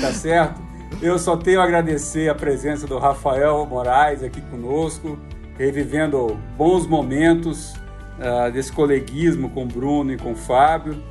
tá 0.00 0.12
certo? 0.12 0.60
Eu 1.00 1.18
só 1.18 1.36
tenho 1.36 1.60
a 1.60 1.64
agradecer 1.64 2.28
a 2.28 2.34
presença 2.34 2.86
do 2.86 2.98
Rafael 2.98 3.64
Moraes 3.66 4.22
aqui 4.22 4.40
conosco, 4.40 5.18
revivendo 5.58 6.38
bons 6.56 6.86
momentos 6.86 7.74
uh, 8.18 8.50
desse 8.52 8.72
coleguismo 8.72 9.50
com 9.50 9.64
o 9.64 9.66
Bruno 9.66 10.12
e 10.12 10.16
com 10.16 10.32
o 10.32 10.36
Fábio. 10.36 11.02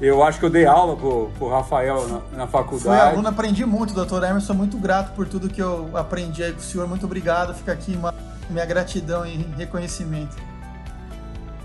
Eu 0.00 0.22
acho 0.22 0.38
que 0.38 0.44
eu 0.46 0.50
dei 0.50 0.64
aula 0.64 0.96
pro, 0.96 1.30
pro 1.36 1.48
Rafael 1.48 2.08
na, 2.08 2.20
na 2.38 2.46
faculdade. 2.46 3.00
Fui 3.00 3.10
aluno, 3.12 3.28
aprendi 3.28 3.66
muito, 3.66 3.92
doutor 3.92 4.24
Emerson. 4.24 4.54
Muito 4.54 4.78
grato 4.78 5.14
por 5.14 5.28
tudo 5.28 5.48
que 5.48 5.60
eu 5.60 5.90
aprendi 5.94 6.42
aí 6.42 6.52
com 6.52 6.58
o 6.58 6.62
senhor. 6.62 6.88
Muito 6.88 7.04
obrigado. 7.04 7.54
Fica 7.54 7.72
aqui 7.72 7.94
uma, 7.94 8.14
minha 8.48 8.64
gratidão 8.64 9.26
e 9.26 9.36
reconhecimento. 9.58 10.36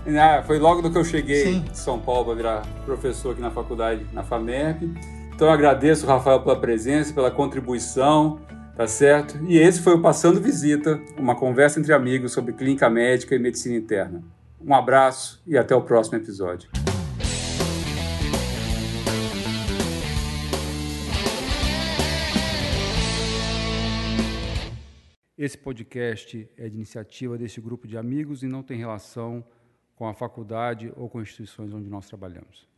Ah, 0.06 0.42
foi 0.46 0.58
logo 0.58 0.82
do 0.82 0.90
que 0.90 0.98
eu 0.98 1.04
cheguei 1.04 1.44
Sim. 1.44 1.64
em 1.68 1.74
São 1.74 1.98
Paulo 1.98 2.26
para 2.26 2.34
virar 2.34 2.62
professor 2.84 3.32
aqui 3.32 3.40
na 3.40 3.50
faculdade, 3.50 4.06
na 4.12 4.22
FAMERP. 4.22 4.82
Então 5.34 5.48
eu 5.48 5.52
agradeço, 5.52 6.06
Rafael, 6.06 6.40
pela 6.40 6.56
presença, 6.56 7.12
pela 7.12 7.30
contribuição, 7.30 8.38
tá 8.76 8.86
certo? 8.86 9.38
E 9.48 9.58
esse 9.58 9.80
foi 9.80 9.94
o 9.94 10.00
Passando 10.00 10.40
Visita, 10.40 11.00
uma 11.18 11.34
conversa 11.34 11.80
entre 11.80 11.92
amigos 11.92 12.32
sobre 12.32 12.52
clínica 12.52 12.88
médica 12.88 13.34
e 13.34 13.38
medicina 13.38 13.76
interna. 13.76 14.22
Um 14.64 14.74
abraço 14.74 15.42
e 15.46 15.58
até 15.58 15.74
o 15.74 15.82
próximo 15.82 16.16
episódio. 16.16 16.68
Esse 25.46 25.56
podcast 25.56 26.50
é 26.56 26.68
de 26.68 26.74
iniciativa 26.74 27.38
desse 27.38 27.60
grupo 27.60 27.86
de 27.86 27.96
amigos 27.96 28.42
e 28.42 28.48
não 28.48 28.64
tem 28.64 28.76
relação 28.76 29.46
com 29.94 30.08
a 30.08 30.12
faculdade 30.12 30.92
ou 30.96 31.08
com 31.08 31.22
instituições 31.22 31.72
onde 31.72 31.88
nós 31.88 32.08
trabalhamos. 32.08 32.68